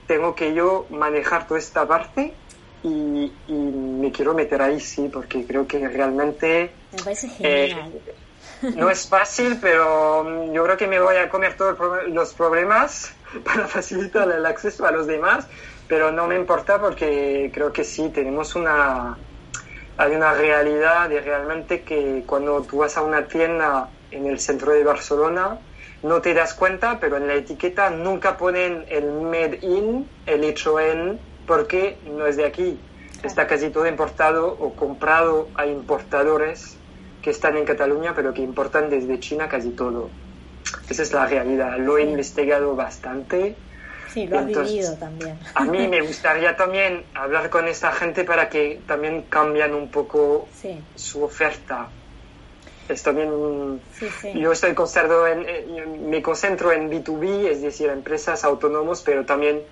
tengo 0.07 0.35
que 0.35 0.55
yo 0.55 0.87
manejar 0.91 1.47
toda 1.47 1.61
esta 1.61 1.87
parte 1.87 2.35
y, 2.83 3.33
me 3.49 4.11
quiero 4.11 4.35
meter 4.35 4.63
ahí, 4.63 4.81
sí, 4.81 5.09
porque 5.13 5.45
creo 5.45 5.67
que 5.67 5.87
realmente... 5.87 6.73
Me 6.93 7.03
parece 7.03 7.29
genial. 7.29 7.93
Eh, 7.95 8.15
no 8.63 8.91
es 8.91 9.09
fácil, 9.09 9.59
pero 9.61 10.53
yo 10.53 10.65
creo 10.65 10.77
que 10.77 10.87
me 10.87 11.01
voy 11.01 11.17
a 11.17 11.29
comer 11.29 11.57
todos 11.57 11.77
los 12.09 12.35
problemas 12.35 13.13
para 13.45 13.67
facilitar 13.67 14.31
el 14.31 14.45
acceso 14.47 14.87
a 14.87 14.93
los 14.93 15.07
demás, 15.07 15.47
pero 15.89 16.13
no 16.13 16.27
me 16.27 16.37
importa 16.37 16.81
porque 16.81 17.51
creo 17.53 17.73
que 17.73 17.85
sí, 17.85 18.11
tenemos 18.11 18.55
una... 18.55 19.19
Hay 19.97 20.15
una 20.15 20.33
realidad 20.33 21.11
de 21.11 21.21
realmente 21.21 21.83
que 21.83 22.23
cuando 22.27 22.63
tú 22.63 22.79
vas 22.79 22.97
a 22.97 23.03
una 23.03 23.27
tienda 23.27 23.91
en 24.11 24.27
el 24.27 24.41
centro 24.41 24.73
de 24.73 24.83
Barcelona, 24.83 25.59
no 26.03 26.23
te 26.23 26.33
das 26.33 26.55
cuenta, 26.55 26.99
pero 26.99 27.19
en 27.19 27.27
la 27.27 27.35
etiqueta 27.35 27.91
nunca 27.91 28.39
ponen 28.39 28.87
el 28.89 29.11
made 29.13 29.59
in, 29.61 30.09
el 30.25 30.45
hecho 30.45 30.81
en, 30.81 31.21
porque 31.47 31.99
no 32.07 32.27
es 32.27 32.37
de 32.37 32.47
aquí. 32.47 32.81
Está 33.23 33.47
casi 33.47 33.69
todo 33.69 33.87
importado 33.87 34.57
o 34.59 34.75
comprado 34.75 35.49
a 35.55 35.67
importadores 35.67 36.79
que 37.23 37.31
están 37.31 37.57
en 37.57 37.65
Cataluña, 37.65 38.15
pero 38.15 38.33
que 38.33 38.43
importan 38.43 38.91
desde 38.91 39.19
China 39.21 39.49
casi 39.49 39.71
todo. 39.71 40.11
Esa 40.89 41.03
es 41.03 41.13
la 41.13 41.27
realidad. 41.27 41.79
Lo 41.79 41.99
he 41.99 42.03
investigado 42.03 42.75
bastante. 42.77 43.57
Sí, 44.13 44.27
lo 44.27 44.41
has 44.41 44.47
vivido 44.47 44.95
también. 44.97 45.39
A 45.55 45.65
mí 45.65 45.87
me 45.89 46.01
gustaría 46.07 46.57
también 46.57 47.05
hablar 47.15 47.51
con 47.51 47.69
esa 47.69 47.93
gente 47.93 48.25
para 48.25 48.49
que 48.49 48.81
también 48.87 49.23
cambien 49.29 49.75
un 49.75 49.89
poco 49.89 50.49
su 50.97 51.23
oferta 51.23 51.89
es 52.93 53.03
también 53.03 53.81
yo 54.35 54.53
estoy 54.53 54.75
concentrado 54.75 55.27
en, 55.27 56.11
me 56.11 56.23
concentro 56.23 56.73
en 56.73 56.91
B2B, 56.91 57.47
es 57.47 57.63
decir, 57.63 57.89
empresas 57.89 58.45
autónomos, 58.45 59.03
pero 59.03 59.25
también 59.25 59.63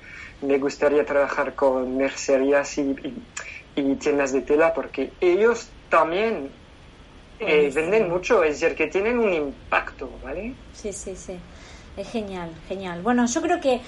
me 0.41 0.59
gustaría 0.59 1.05
trabajar 1.05 1.55
con 1.55 1.97
mercerías 1.97 2.79
y, 2.79 2.95
tiendas 4.01 4.33
de 4.33 4.43
tela 4.43 4.75
porque 4.75 5.13
ellos 5.21 5.69
también 5.89 6.51
eh, 7.41 7.71
venden 7.75 8.09
mucho, 8.09 8.43
es 8.43 8.61
decir, 8.61 8.77
que 8.77 8.87
tienen 8.87 9.19
un 9.19 9.33
impacto, 9.33 10.11
¿vale? 10.23 10.55
Sí, 10.73 10.93
sí, 10.93 11.15
sí. 11.17 11.35
Es 11.97 12.09
genial, 12.11 12.51
genial. 12.69 13.03
Bueno, 13.03 13.27
yo 13.27 13.43
creo 13.43 13.61
que 13.61 13.81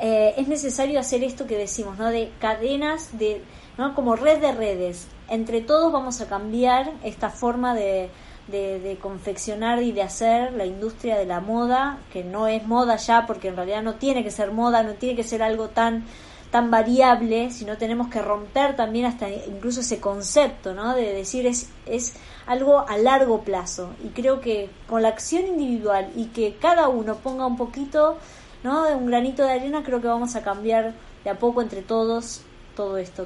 eh, 0.00 0.34
es 0.36 0.48
necesario 0.48 1.00
hacer 1.00 1.24
esto 1.24 1.46
que 1.46 1.56
decimos, 1.56 1.98
¿no? 1.98 2.08
De 2.10 2.30
cadenas, 2.40 3.18
de, 3.18 3.42
¿no? 3.76 3.94
Como 3.94 4.16
red 4.16 4.40
de 4.40 4.52
redes. 4.52 5.08
Entre 5.28 5.60
todos 5.60 5.92
vamos 5.92 6.20
a 6.20 6.28
cambiar 6.28 6.92
esta 7.02 7.30
forma 7.30 7.74
de, 7.74 8.10
de, 8.48 8.98
confeccionar 9.00 9.82
y 9.82 9.92
de 9.92 10.02
hacer 10.02 10.52
la 10.52 10.64
industria 10.64 11.16
de 11.16 11.26
la 11.26 11.40
moda, 11.40 11.98
que 12.12 12.24
no 12.24 12.48
es 12.48 12.66
moda 12.66 12.96
ya, 12.96 13.26
porque 13.26 13.48
en 13.48 13.56
realidad 13.56 13.82
no 13.82 13.94
tiene 13.94 14.24
que 14.24 14.30
ser 14.30 14.50
moda, 14.50 14.82
no 14.82 14.94
tiene 14.94 15.16
que 15.16 15.24
ser 15.24 15.42
algo 15.42 15.68
tan 15.68 16.04
tan 16.50 16.70
variable, 16.70 17.50
sino 17.50 17.78
tenemos 17.78 18.08
que 18.08 18.20
romper 18.20 18.74
también 18.74 19.06
hasta 19.06 19.28
incluso 19.28 19.80
ese 19.80 20.00
concepto, 20.00 20.74
¿no? 20.74 20.94
De 20.94 21.12
decir 21.14 21.46
es, 21.46 21.70
es 21.86 22.14
algo 22.46 22.88
a 22.88 22.98
largo 22.98 23.42
plazo. 23.42 23.90
Y 24.04 24.08
creo 24.08 24.40
que 24.40 24.68
con 24.88 25.02
la 25.02 25.08
acción 25.08 25.46
individual 25.46 26.10
y 26.16 26.26
que 26.26 26.56
cada 26.60 26.88
uno 26.88 27.16
ponga 27.16 27.46
un 27.46 27.56
poquito, 27.56 28.18
¿no? 28.64 28.84
De 28.84 28.94
un 28.94 29.06
granito 29.06 29.44
de 29.44 29.52
arena, 29.52 29.82
creo 29.84 30.00
que 30.00 30.08
vamos 30.08 30.34
a 30.34 30.42
cambiar 30.42 30.92
de 31.22 31.30
a 31.30 31.38
poco 31.38 31.62
entre 31.62 31.82
todos 31.82 32.42
todo 32.74 32.96
esto. 32.98 33.24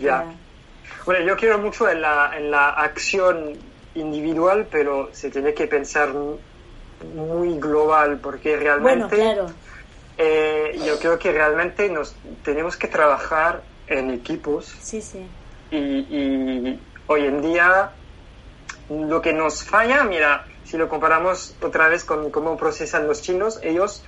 Bueno, 1.07 1.25
yo 1.27 1.37
quiero 1.37 1.59
mucho 1.59 1.89
en 1.89 2.03
la, 2.03 2.33
en 2.37 2.51
la 2.51 2.71
acción 2.71 3.53
individual, 3.95 4.67
pero 4.71 5.11
se 5.13 5.31
tiene 5.31 5.55
que 5.55 5.67
pensar 5.67 6.13
muy 7.15 7.59
global, 7.59 8.19
porque 8.23 8.57
realmente 8.57 9.05
bueno, 9.05 9.09
claro. 9.09 9.47
Eh, 10.19 10.79
yo 10.87 10.99
creo 10.99 11.19
que 11.19 11.33
realmente 11.33 11.89
nos 11.89 12.15
tenemos 12.43 12.77
que 12.77 12.89
trabajar 12.89 13.63
en 13.87 14.11
equipos. 14.11 14.67
Sí, 14.81 15.01
sí. 15.01 15.27
Y, 15.71 15.77
y 15.77 16.81
hoy 17.07 17.27
en 17.27 17.43
día 17.43 17.91
lo 18.89 19.21
que 19.23 19.33
nos 19.33 19.65
falla, 19.65 20.05
mira, 20.05 20.45
si 20.65 20.77
lo 20.77 20.89
comparamos 20.89 21.55
otra 21.63 21.89
vez 21.89 22.05
con 22.05 22.31
cómo 22.31 22.57
procesan 22.57 23.07
los 23.07 23.23
chinos, 23.23 23.61
ellos 23.63 24.05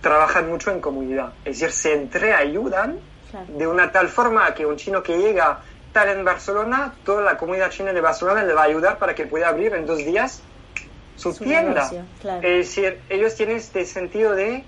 trabajan 0.00 0.48
mucho 0.48 0.70
en 0.70 0.80
comunidad. 0.80 1.32
Es 1.44 1.60
decir, 1.60 1.72
se 1.72 1.94
entreayudan 1.94 2.98
de 3.56 3.66
una 3.66 3.92
tal 3.92 4.08
forma 4.08 4.54
que 4.54 4.64
un 4.64 4.76
chino 4.76 5.02
que 5.02 5.18
llega 5.18 5.60
tal 5.92 6.08
en 6.08 6.24
Barcelona, 6.24 6.94
toda 7.04 7.22
la 7.22 7.36
comunidad 7.36 7.70
china 7.70 7.92
de 7.92 8.00
Barcelona 8.00 8.42
le 8.44 8.52
va 8.54 8.62
a 8.62 8.64
ayudar 8.64 8.98
para 8.98 9.14
que 9.14 9.26
pueda 9.26 9.48
abrir 9.48 9.74
en 9.74 9.86
dos 9.86 9.98
días 9.98 10.42
su, 11.16 11.34
tienda. 11.34 11.90
Es 12.42 12.66
decir, 12.68 13.00
ellos 13.08 13.34
tienen 13.34 13.56
este 13.56 13.84
sentido 13.84 14.34
de, 14.34 14.64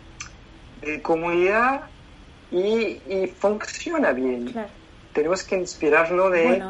comunidad 1.03 1.83
y, 2.51 3.27
funciona 3.39 4.13
bien. 4.13 4.55
Tenemos 5.13 5.43
que 5.43 5.57
inspirarnos 5.57 6.31
de 6.33 6.63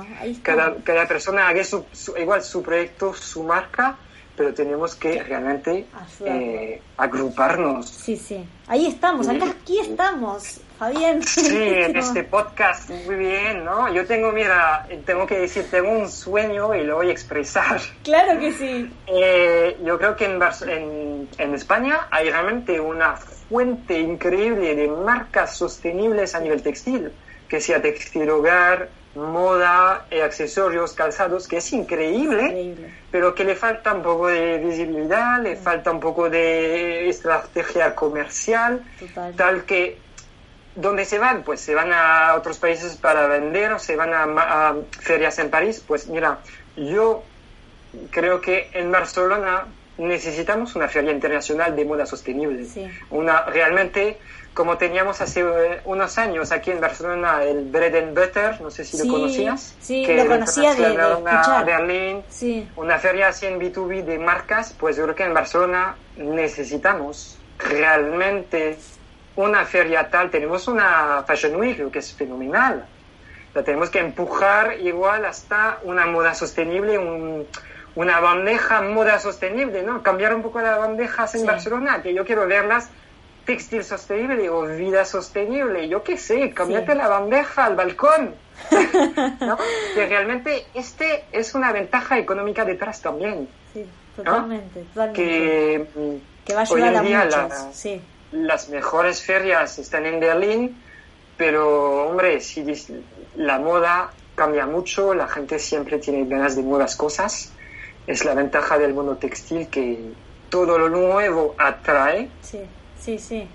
cada, 0.42 0.76
cada, 0.76 1.06
persona 1.06 1.48
haga 1.48 1.62
su, 1.64 1.84
igual 2.18 2.42
su 2.42 2.62
proyecto, 2.62 3.12
su 3.12 3.42
marca, 3.42 3.96
pero 4.36 4.54
tenemos 4.54 4.94
que 4.94 5.22
realmente 5.22 5.86
eh, 6.24 6.80
agruparnos. 6.96 7.86
Sí, 7.86 8.16
sí. 8.16 8.42
Ahí 8.68 8.86
estamos, 8.86 9.28
acá 9.28 9.50
aquí 9.50 9.78
estamos, 9.80 10.60
Fabián. 10.78 11.22
Sí, 11.22 11.54
en 11.54 11.94
este 11.98 12.24
podcast, 12.24 12.88
muy 13.04 13.16
bien, 13.16 13.64
¿no? 13.64 13.92
Yo 13.92 14.06
tengo, 14.06 14.32
mira, 14.32 14.88
tengo 15.04 15.26
que 15.26 15.40
decir, 15.40 15.66
tengo 15.70 15.90
un 15.90 16.08
sueño 16.08 16.74
y 16.74 16.84
lo 16.84 16.96
voy 16.96 17.08
a 17.08 17.12
expresar. 17.12 17.80
Claro 18.02 18.40
que 18.40 18.52
sí. 18.52 18.90
Eh, 19.06 19.76
yo 19.84 19.98
creo 19.98 20.16
que 20.16 20.24
en, 20.24 20.40
en, 20.66 21.28
en 21.36 21.54
España 21.54 22.08
hay 22.10 22.30
realmente 22.30 22.80
una 22.80 23.16
fuente 23.50 23.98
increíble 23.98 24.76
de 24.76 24.86
marcas 24.86 25.56
sostenibles 25.56 26.36
a 26.36 26.40
nivel 26.40 26.62
textil, 26.62 27.10
que 27.48 27.60
sea 27.60 27.82
textil 27.82 28.30
hogar, 28.30 28.88
moda, 29.16 30.06
y 30.08 30.20
accesorios, 30.20 30.92
calzados, 30.92 31.48
que 31.48 31.56
es 31.56 31.72
increíble, 31.72 32.76
pero 33.10 33.34
que 33.34 33.42
le 33.42 33.56
falta 33.56 33.92
un 33.92 34.02
poco 34.02 34.28
de 34.28 34.58
visibilidad, 34.58 35.42
le 35.42 35.56
falta 35.56 35.90
un 35.90 35.98
poco 35.98 36.30
de 36.30 37.08
estrategia 37.08 37.96
comercial, 37.96 38.84
tal 39.36 39.64
que 39.64 39.98
donde 40.76 41.04
se 41.04 41.18
van, 41.18 41.42
pues 41.42 41.60
se 41.60 41.74
van 41.74 41.92
a 41.92 42.34
otros 42.36 42.58
países 42.58 42.94
para 42.96 43.26
vender, 43.26 43.80
se 43.80 43.96
van 43.96 44.12
a, 44.14 44.76
ferias 45.00 45.40
en 45.40 45.50
París, 45.50 45.82
pues 45.84 46.06
mira, 46.06 46.38
yo 46.76 47.24
creo 48.12 48.40
que 48.40 48.70
en 48.74 48.92
Barcelona 48.92 49.66
necesitamos 50.00 50.74
una 50.74 50.88
feria 50.88 51.12
internacional 51.12 51.76
de 51.76 51.84
moda 51.84 52.06
sostenible, 52.06 52.66
una 53.10 53.44
realmente 53.44 54.18
como 54.54 54.76
teníamos 54.78 55.20
hace 55.20 55.40
eh, 55.42 55.80
unos 55.84 56.18
años 56.18 56.50
aquí 56.50 56.70
en 56.72 56.80
Barcelona 56.80 57.44
el 57.44 57.66
Bread 57.66 57.94
and 57.94 58.18
Butter, 58.18 58.60
no 58.60 58.70
sé 58.70 58.84
si 58.84 58.98
lo 58.98 59.12
conocías. 59.12 59.76
Sí, 59.80 60.04
lo 60.04 60.26
conocía 60.26 60.74
de, 60.74 60.96
de 60.96 61.14
una 61.14 61.62
Berlín, 61.62 62.22
una 62.76 62.98
feria 62.98 63.28
así 63.28 63.46
en 63.46 63.60
B2B 63.60 64.04
de 64.04 64.18
marcas, 64.18 64.74
pues 64.78 64.96
yo 64.96 65.04
creo 65.04 65.14
que 65.14 65.24
en 65.24 65.34
Barcelona 65.34 65.96
necesitamos 66.16 67.38
realmente 67.58 68.76
una 69.36 69.64
feria 69.64 70.10
tal. 70.10 70.30
Tenemos 70.30 70.66
una 70.68 71.24
Fashion 71.26 71.56
Week, 71.56 71.90
que 71.90 71.98
es 72.00 72.12
fenomenal. 72.12 72.86
La 73.54 73.62
tenemos 73.64 73.90
que 73.90 73.98
empujar 73.98 74.78
igual 74.80 75.24
hasta 75.24 75.78
una 75.84 76.06
moda 76.06 76.34
sostenible, 76.34 76.98
una 77.94 78.20
bandeja 78.20 78.82
moda 78.82 79.18
sostenible, 79.18 79.82
¿no? 79.82 80.02
Cambiar 80.02 80.34
un 80.34 80.42
poco 80.42 80.60
las 80.60 80.78
bandejas 80.78 81.34
en 81.34 81.46
Barcelona, 81.46 82.02
que 82.02 82.14
yo 82.14 82.24
quiero 82.24 82.46
verlas 82.46 82.88
textil 83.44 83.82
sostenible 83.82 84.48
o 84.50 84.62
vida 84.62 85.04
sostenible, 85.04 85.88
yo 85.88 86.02
qué 86.04 86.16
sé, 86.16 86.50
cambiate 86.52 86.94
la 86.94 87.08
bandeja 87.08 87.64
al 87.64 87.76
balcón. 87.76 88.34
Que 89.94 90.06
realmente 90.06 90.66
este 90.74 91.24
es 91.32 91.54
una 91.54 91.72
ventaja 91.72 92.18
económica 92.18 92.64
detrás 92.64 93.00
también. 93.00 93.48
Sí, 93.72 93.84
totalmente, 94.14 94.84
Que, 95.14 95.86
va 96.54 96.58
a 96.58 96.62
ayudar 96.62 96.96
a 96.96 97.02
muchos, 97.02 97.88
las 98.32 98.68
mejores 98.68 99.22
ferias 99.22 99.78
están 99.78 100.06
en 100.06 100.20
Berlín, 100.20 100.80
pero 101.36 102.08
hombre, 102.08 102.40
si 102.40 102.64
la 103.36 103.58
moda 103.58 104.10
cambia 104.34 104.66
mucho, 104.66 105.14
la 105.14 105.26
gente 105.26 105.58
siempre 105.58 105.98
tiene 105.98 106.24
ganas 106.26 106.54
de 106.54 106.62
nuevas 106.62 106.94
cosas. 106.96 107.52
Es 108.10 108.24
la 108.24 108.34
ventaja 108.34 108.78
del 108.78 108.92
mundo 108.92 109.16
textil 109.16 109.68
que 109.68 110.12
todo 110.48 110.78
lo 110.78 110.88
nuevo 110.88 111.54
atrae. 111.58 112.28
Sí 112.42 112.60
Sí, 113.00 113.18
sí. 113.18 113.48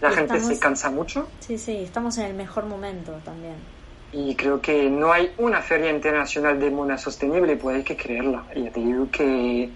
La 0.00 0.10
gente 0.10 0.40
se 0.40 0.58
cansa 0.58 0.90
mucho. 0.90 1.28
Sí, 1.40 1.58
sí, 1.58 1.76
estamos 1.84 2.18
en 2.18 2.26
el 2.26 2.34
mejor 2.34 2.66
momento 2.66 3.12
también. 3.24 3.54
Y 4.12 4.34
creo 4.34 4.60
que 4.60 4.90
no 4.90 5.12
hay 5.12 5.32
una 5.38 5.62
feria 5.62 5.90
internacional 5.90 6.58
de 6.58 6.70
moda 6.70 6.98
sostenible, 6.98 7.56
pues 7.56 7.76
hay 7.76 7.82
que 7.84 7.96
creerla. 7.96 8.44
Y 8.56 8.68
te 8.70 8.80
digo 8.80 9.08
que, 9.12 9.70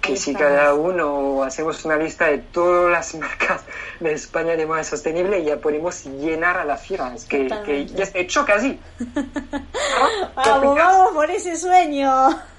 que 0.00 0.16
si 0.16 0.34
cada 0.34 0.74
uno 0.74 1.44
hacemos 1.44 1.84
una 1.84 1.96
lista 1.96 2.26
de 2.26 2.38
todas 2.38 2.90
las 2.90 3.14
marcas 3.20 3.62
de 4.00 4.12
España 4.12 4.56
de 4.56 4.66
moda 4.66 4.82
sostenible, 4.82 5.44
ya 5.44 5.58
podemos 5.58 6.04
llenar 6.06 6.56
a 6.56 6.64
la 6.64 6.76
fiera. 6.76 7.14
Es 7.14 7.26
que, 7.26 7.46
que 7.64 7.86
ya 7.86 8.02
está 8.02 8.18
hecho 8.18 8.44
casi. 8.44 8.80
vamos, 10.34 10.76
vamos 10.76 11.12
por 11.12 11.30
ese 11.30 11.56
sueño. 11.56 12.10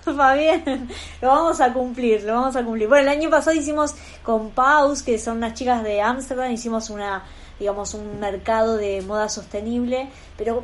Fabián, 0.16 0.90
lo 1.22 1.28
vamos 1.28 1.62
a 1.62 1.74
cumplir, 1.74 2.24
lo 2.24 2.34
vamos 2.34 2.56
a 2.56 2.64
cumplir. 2.64 2.88
Bueno, 2.88 3.12
el 3.12 3.18
año 3.18 3.30
pasado 3.30 3.56
hicimos 3.56 3.96
con 4.24 4.52
Paus, 4.52 5.04
que 5.04 5.18
son 5.18 5.38
unas 5.38 5.54
chicas 5.54 5.84
de 5.84 6.02
Ámsterdam, 6.02 6.52
hicimos 6.52 6.90
una 6.90 7.24
digamos 7.60 7.94
un 7.94 8.20
mercado 8.20 8.78
de 8.78 9.02
moda 9.02 9.30
sostenible, 9.30 10.10
pero 10.38 10.64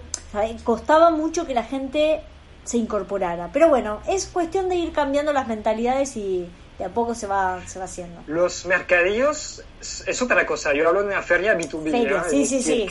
costaba 0.64 1.12
mucho 1.12 1.46
que 1.46 1.54
la 1.54 1.64
gente 1.64 2.22
se 2.64 2.78
incorporara. 2.78 3.50
Pero 3.52 3.70
bueno, 3.70 4.02
es 4.08 4.28
cuestión 4.28 4.70
de 4.70 4.76
ir 4.76 4.94
cambiando 4.94 5.34
las 5.34 5.48
mentalidades 5.48 6.16
y 6.16 6.50
de 6.80 6.86
a 6.86 6.90
poco 6.90 7.14
se 7.14 7.28
va, 7.28 7.62
se 7.68 7.80
va 7.80 7.86
haciendo. 7.86 8.22
Los 8.28 8.66
mercadillos 8.66 9.64
es 9.82 10.22
otra 10.22 10.46
cosa. 10.46 10.74
Yo 10.74 10.88
hablo 10.88 11.02
de 11.02 11.08
una 11.08 11.22
feria 11.22 11.58
B2B. 11.58 12.30
Sí, 12.30 12.46
sí, 12.46 12.62
sí, 12.62 12.88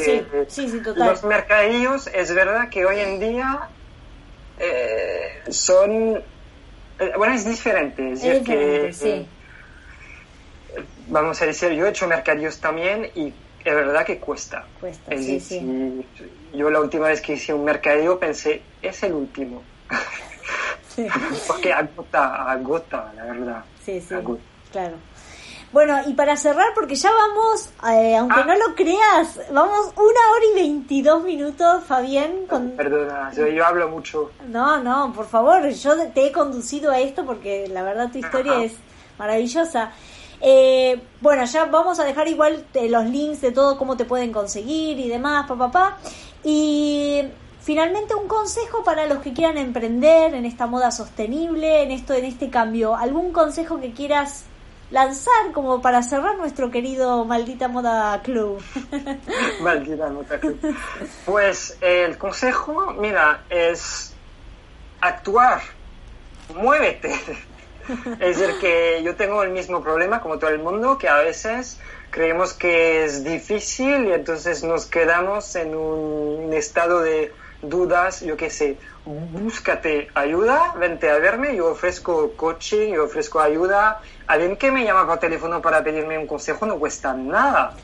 sí, 0.48 0.68
sí, 0.68 0.80
total. 0.80 1.08
Los 1.08 1.24
mercadillos 1.24 2.06
es 2.08 2.34
verdad 2.34 2.68
que 2.68 2.84
hoy 2.84 3.00
en 3.00 3.20
día 3.20 3.68
eh, 4.58 5.42
son 5.48 6.22
bueno, 7.16 7.34
es 7.34 7.44
diferente. 7.44 8.12
Es, 8.12 8.22
decir, 8.22 8.44
que, 8.44 8.92
sí. 8.92 9.26
vamos 11.08 11.40
a 11.42 11.46
decir, 11.46 11.70
yo 11.72 11.86
he 11.86 11.90
hecho 11.90 12.06
mercadillos 12.06 12.58
también 12.60 13.10
y 13.14 13.32
es 13.64 13.74
verdad 13.74 14.04
que 14.04 14.18
cuesta. 14.18 14.66
Cuesta, 14.80 15.16
sí, 15.16 15.40
sí. 15.40 16.06
Yo 16.52 16.70
la 16.70 16.80
última 16.80 17.08
vez 17.08 17.20
que 17.20 17.34
hice 17.34 17.52
un 17.52 17.64
mercadillo 17.64 18.18
pensé, 18.18 18.62
es 18.82 19.02
el 19.02 19.14
último. 19.14 19.62
Porque 21.48 21.72
agota, 21.72 22.50
agota, 22.50 23.12
la 23.16 23.24
verdad. 23.24 23.64
Sí, 23.84 24.00
sí, 24.00 24.14
claro. 24.70 24.96
Bueno, 25.74 25.98
y 26.06 26.12
para 26.12 26.36
cerrar, 26.36 26.68
porque 26.72 26.94
ya 26.94 27.10
vamos, 27.10 27.68
eh, 27.92 28.16
aunque 28.16 28.42
ah. 28.42 28.44
no 28.46 28.54
lo 28.54 28.76
creas, 28.76 29.40
vamos 29.50 29.92
una 29.96 30.30
hora 30.30 30.44
y 30.52 30.54
veintidós 30.54 31.24
minutos, 31.24 31.82
Fabián. 31.82 32.46
Con... 32.48 32.70
Perdona, 32.76 33.32
yo, 33.32 33.66
hablo 33.66 33.88
mucho. 33.88 34.30
No, 34.46 34.80
no, 34.80 35.12
por 35.12 35.26
favor, 35.26 35.68
yo 35.68 35.96
te 36.12 36.26
he 36.26 36.30
conducido 36.30 36.92
a 36.92 37.00
esto 37.00 37.26
porque 37.26 37.66
la 37.66 37.82
verdad 37.82 38.12
tu 38.12 38.18
historia 38.18 38.62
es 38.62 38.74
maravillosa. 39.18 39.90
Eh, 40.40 41.02
bueno, 41.20 41.44
ya 41.44 41.64
vamos 41.64 41.98
a 41.98 42.04
dejar 42.04 42.28
igual 42.28 42.64
eh, 42.74 42.88
los 42.88 43.06
links 43.06 43.40
de 43.40 43.50
todo, 43.50 43.76
cómo 43.76 43.96
te 43.96 44.04
pueden 44.04 44.30
conseguir 44.30 45.00
y 45.00 45.08
demás, 45.08 45.48
papá. 45.48 45.72
Pa, 45.72 45.72
pa. 45.72 45.98
Y 46.44 47.24
finalmente 47.60 48.14
un 48.14 48.28
consejo 48.28 48.84
para 48.84 49.06
los 49.06 49.18
que 49.18 49.32
quieran 49.32 49.58
emprender 49.58 50.34
en 50.34 50.44
esta 50.44 50.68
moda 50.68 50.92
sostenible, 50.92 51.82
en 51.82 51.90
esto, 51.90 52.14
en 52.14 52.26
este 52.26 52.48
cambio. 52.48 52.94
¿Algún 52.94 53.32
consejo 53.32 53.80
que 53.80 53.90
quieras 53.90 54.44
lanzar 54.90 55.52
como 55.52 55.80
para 55.82 56.02
cerrar 56.02 56.36
nuestro 56.36 56.70
querido 56.70 57.24
Maldita 57.24 57.68
Moda 57.68 58.20
Club? 58.22 58.62
Maldita 59.60 60.08
Moda 60.10 60.38
Club. 60.38 60.58
Pues 61.24 61.76
el 61.80 62.18
consejo, 62.18 62.92
mira, 62.92 63.44
es 63.50 64.14
actuar, 65.00 65.60
muévete. 66.54 67.14
Es 68.18 68.38
decir, 68.38 68.58
que 68.62 69.02
yo 69.04 69.14
tengo 69.14 69.42
el 69.42 69.50
mismo 69.50 69.82
problema 69.82 70.22
como 70.22 70.38
todo 70.38 70.48
el 70.48 70.58
mundo, 70.58 70.96
que 70.96 71.06
a 71.06 71.18
veces 71.18 71.78
creemos 72.08 72.54
que 72.54 73.04
es 73.04 73.24
difícil 73.24 74.06
y 74.06 74.12
entonces 74.12 74.64
nos 74.64 74.86
quedamos 74.86 75.54
en 75.54 75.74
un 75.74 76.50
estado 76.54 77.00
de 77.00 77.30
dudas, 77.60 78.20
yo 78.22 78.36
qué 78.36 78.50
sé, 78.50 78.78
búscate 79.04 80.08
ayuda, 80.14 80.74
vente 80.78 81.10
a 81.10 81.18
verme, 81.18 81.56
yo 81.56 81.68
ofrezco 81.68 82.32
coaching, 82.36 82.94
yo 82.94 83.04
ofrezco 83.04 83.40
ayuda. 83.40 84.00
Alguien 84.26 84.56
que 84.56 84.70
me 84.70 84.84
llama 84.84 85.06
por 85.06 85.18
teléfono 85.18 85.60
para 85.60 85.82
pedirme 85.84 86.18
un 86.18 86.26
consejo 86.26 86.64
no 86.66 86.78
cuesta 86.78 87.12
nada, 87.12 87.76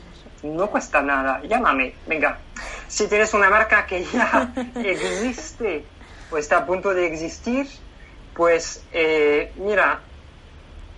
no 0.43 0.67
cuesta 0.67 1.01
nada, 1.01 1.41
llámame, 1.43 1.95
venga. 2.07 2.39
Si 2.87 3.07
tienes 3.07 3.33
una 3.33 3.49
marca 3.49 3.85
que 3.85 4.03
ya 4.03 4.51
existe 4.75 5.85
o 6.31 6.37
está 6.37 6.57
a 6.57 6.65
punto 6.65 6.93
de 6.93 7.05
existir, 7.05 7.67
Pues 8.33 8.81
eh, 8.93 9.51
mira, 9.57 10.01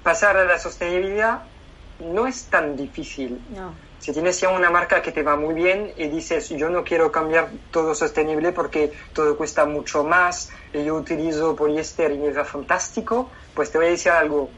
pasar 0.04 0.38
a 0.38 0.46
la 0.46 0.60
sostenibilidad 0.60 1.42
no 2.00 2.28
es 2.28 2.48
tan 2.50 2.76
difícil. 2.76 3.40
Si 4.00 4.12
tienes 4.12 4.40
ya 4.40 4.50
una 4.50 4.70
marca 4.70 5.02
que 5.02 5.12
te 5.12 5.24
va 5.24 5.36
muy 5.36 5.54
bien 5.54 5.94
y 5.96 6.10
dices, 6.10 6.50
yo 6.50 6.70
no 6.70 6.84
quiero 6.84 7.12
cambiar 7.12 7.50
todo 7.72 7.96
sostenible 7.96 8.52
porque 8.52 8.92
todo 9.14 9.38
cuesta 9.38 9.66
mucho 9.66 10.04
más, 10.04 10.52
y 10.74 10.84
yo 10.84 10.96
utilizo 10.96 11.56
poliéster 11.56 12.12
y 12.12 12.18
me 12.18 12.32
va 12.32 12.44
fantástico, 12.44 13.32
pues 13.56 13.72
te 13.72 13.78
voy 13.78 13.88
a 13.88 13.92
decir 13.92 14.12
algo. 14.12 14.50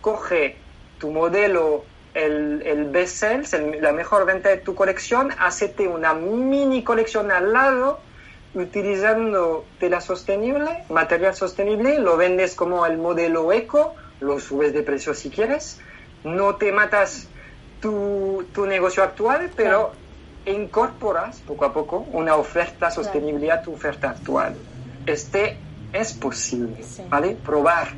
Coge 0.00 0.56
tu 0.98 1.10
modelo, 1.10 1.84
el, 2.14 2.62
el 2.64 2.84
best 2.90 3.16
sales, 3.16 3.56
la 3.80 3.92
mejor 3.92 4.26
venta 4.26 4.48
de 4.48 4.58
tu 4.58 4.74
colección, 4.74 5.30
hacete 5.38 5.86
una 5.86 6.14
mini 6.14 6.82
colección 6.82 7.30
al 7.30 7.52
lado 7.52 8.00
utilizando 8.54 9.64
tela 9.78 10.00
sostenible, 10.00 10.84
material 10.90 11.34
sostenible, 11.34 11.98
lo 12.00 12.16
vendes 12.16 12.54
como 12.54 12.84
el 12.84 12.98
modelo 12.98 13.52
eco, 13.52 13.94
lo 14.20 14.40
subes 14.40 14.72
de 14.72 14.82
precio 14.82 15.14
si 15.14 15.30
quieres, 15.30 15.80
no 16.24 16.56
te 16.56 16.72
matas 16.72 17.28
tu, 17.80 18.44
tu 18.52 18.66
negocio 18.66 19.02
actual, 19.02 19.50
pero 19.54 19.92
incorporas 20.44 21.40
poco 21.40 21.64
a 21.64 21.72
poco 21.72 21.98
una 22.12 22.36
oferta 22.36 22.90
sostenible 22.90 23.50
a 23.52 23.62
tu 23.62 23.72
oferta 23.72 24.10
actual. 24.10 24.56
Este 25.06 25.56
es 25.92 26.12
posible, 26.12 26.84
¿vale? 27.08 27.36
Probar. 27.44 27.88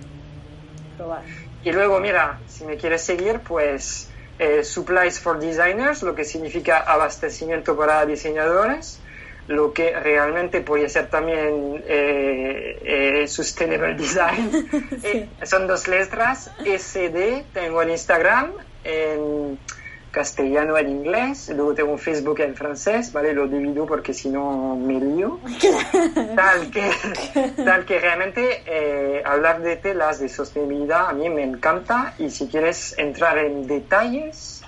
Probar. 0.97 1.23
Y 1.65 1.73
luego, 1.73 2.01
mira, 2.01 2.41
si 2.49 2.65
me 2.65 2.77
quieres 2.77 3.03
seguir, 3.03 3.41
pues 3.41 4.09
eh, 4.39 4.65
Supplies 4.65 5.21
for 5.21 5.39
Designers, 5.39 6.03
lo 6.03 6.15
que 6.15 6.25
significa 6.25 6.79
abastecimiento 6.79 7.77
para 7.77 8.05
diseñadores 8.07 9.01
lo 9.49 9.73
que 9.73 9.99
realmente 9.99 10.61
podría 10.61 10.89
ser 10.89 11.09
también 11.09 11.83
eh, 11.87 12.79
eh, 13.23 13.27
Sustainable 13.27 13.95
Design. 13.95 14.69
Eh, 15.03 15.29
son 15.45 15.67
dos 15.67 15.89
letras, 15.89 16.51
SD, 16.65 17.45
tengo 17.53 17.83
en 17.83 17.91
Instagram, 17.91 18.53
en 18.85 19.59
castellano 20.13 20.79
en 20.79 20.89
inglés, 20.89 21.51
luego 21.53 21.75
tengo 21.75 21.91
un 21.91 21.99
Facebook 21.99 22.41
en 22.41 22.55
francés, 22.55 23.13
¿vale? 23.13 23.33
Lo 23.33 23.49
divido 23.49 23.87
porque 23.87 24.15
si 24.15 24.29
no 24.29 24.77
me 24.77 25.01
lío. 25.01 25.41
tal, 26.37 26.71
que, 26.71 26.91
tal 27.65 27.85
que 27.85 27.99
realmente 27.99 29.23
hablar 29.25 29.61
de 29.63 29.77
telas 29.77 30.21
de 30.21 30.29
sostenibilidad 30.29 31.09
a 31.09 31.13
mí 31.13 31.29
me 31.29 31.43
encanta 31.43 32.15
y 32.19 32.31
si 32.31 32.47
quieres 32.47 32.95
entrar 32.99 33.39
en 33.39 33.67
detalles, 33.67 34.63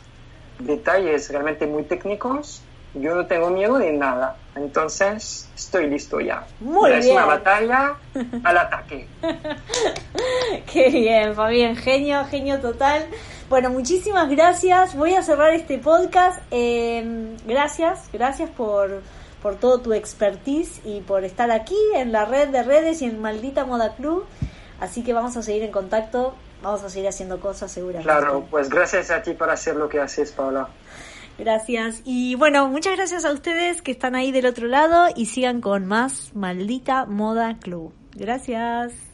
detalles 0.59 1.31
realmente 1.31 1.66
muy 1.66 1.85
técnicos, 1.85 2.62
yo 2.95 3.15
no 3.15 3.27
tengo 3.27 3.51
miedo 3.51 3.79
de 3.79 3.93
nada. 3.93 4.37
Entonces, 4.55 5.49
estoy 5.57 5.89
listo 5.89 6.21
ya. 6.21 6.47
Muy 6.61 6.91
bien. 6.91 7.01
Es 7.01 7.07
una 7.09 7.25
batalla 7.25 7.97
al 8.45 8.59
ataque. 8.59 9.09
Qué 10.73 10.91
bien, 10.91 11.35
Fabián. 11.35 11.77
Genio, 11.77 12.25
genio 12.27 12.61
total. 12.61 13.07
Bueno, 13.49 13.71
muchísimas 13.71 14.31
gracias. 14.31 14.97
Voy 14.97 15.15
a 15.15 15.23
cerrar 15.23 15.53
este 15.53 15.79
podcast. 15.79 16.41
Em, 16.51 17.37
gracias, 17.47 18.09
gracias 18.12 18.51
por, 18.51 19.03
por 19.43 19.57
todo 19.57 19.81
tu 19.81 19.93
expertise 19.93 20.81
y 20.85 21.01
por 21.01 21.25
estar 21.25 21.51
aquí 21.51 21.77
en 21.95 22.11
la 22.11 22.25
red 22.25 22.49
de 22.49 22.62
redes 22.62 23.03
y 23.03 23.05
en 23.05 23.21
Maldita 23.21 23.65
Moda 23.65 23.95
Club. 23.97 24.25
Así 24.81 25.03
que 25.03 25.12
vamos 25.12 25.37
a 25.37 25.43
seguir 25.43 25.62
en 25.62 25.73
contacto. 25.73 26.35
Vamos 26.62 26.83
a 26.83 26.89
seguir 26.89 27.09
haciendo 27.09 27.41
cosas 27.41 27.71
seguramente. 27.71 28.11
Claro, 28.11 28.47
pues 28.51 28.71
gracias 28.71 29.11
a 29.11 29.21
ti 29.21 29.35
por 29.35 29.51
hacer 29.51 29.77
lo 29.77 29.89
que 29.89 30.01
haces, 30.01 30.33
Paula. 30.33 30.69
Gracias. 31.39 32.01
Y 32.05 32.37
bueno, 32.37 32.69
muchas 32.69 32.97
gracias 32.97 33.25
a 33.25 33.33
ustedes 33.33 33.83
que 33.83 33.93
están 33.93 34.15
ahí 34.15 34.33
del 34.33 34.47
otro 34.47 34.66
lado 34.66 35.09
y 35.15 35.27
sigan 35.27 35.61
con 35.61 35.85
más 35.85 36.35
Maldita 36.35 37.05
Moda 37.05 37.59
Club. 37.59 37.93
Gracias. 38.15 39.14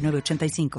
85 0.01 0.69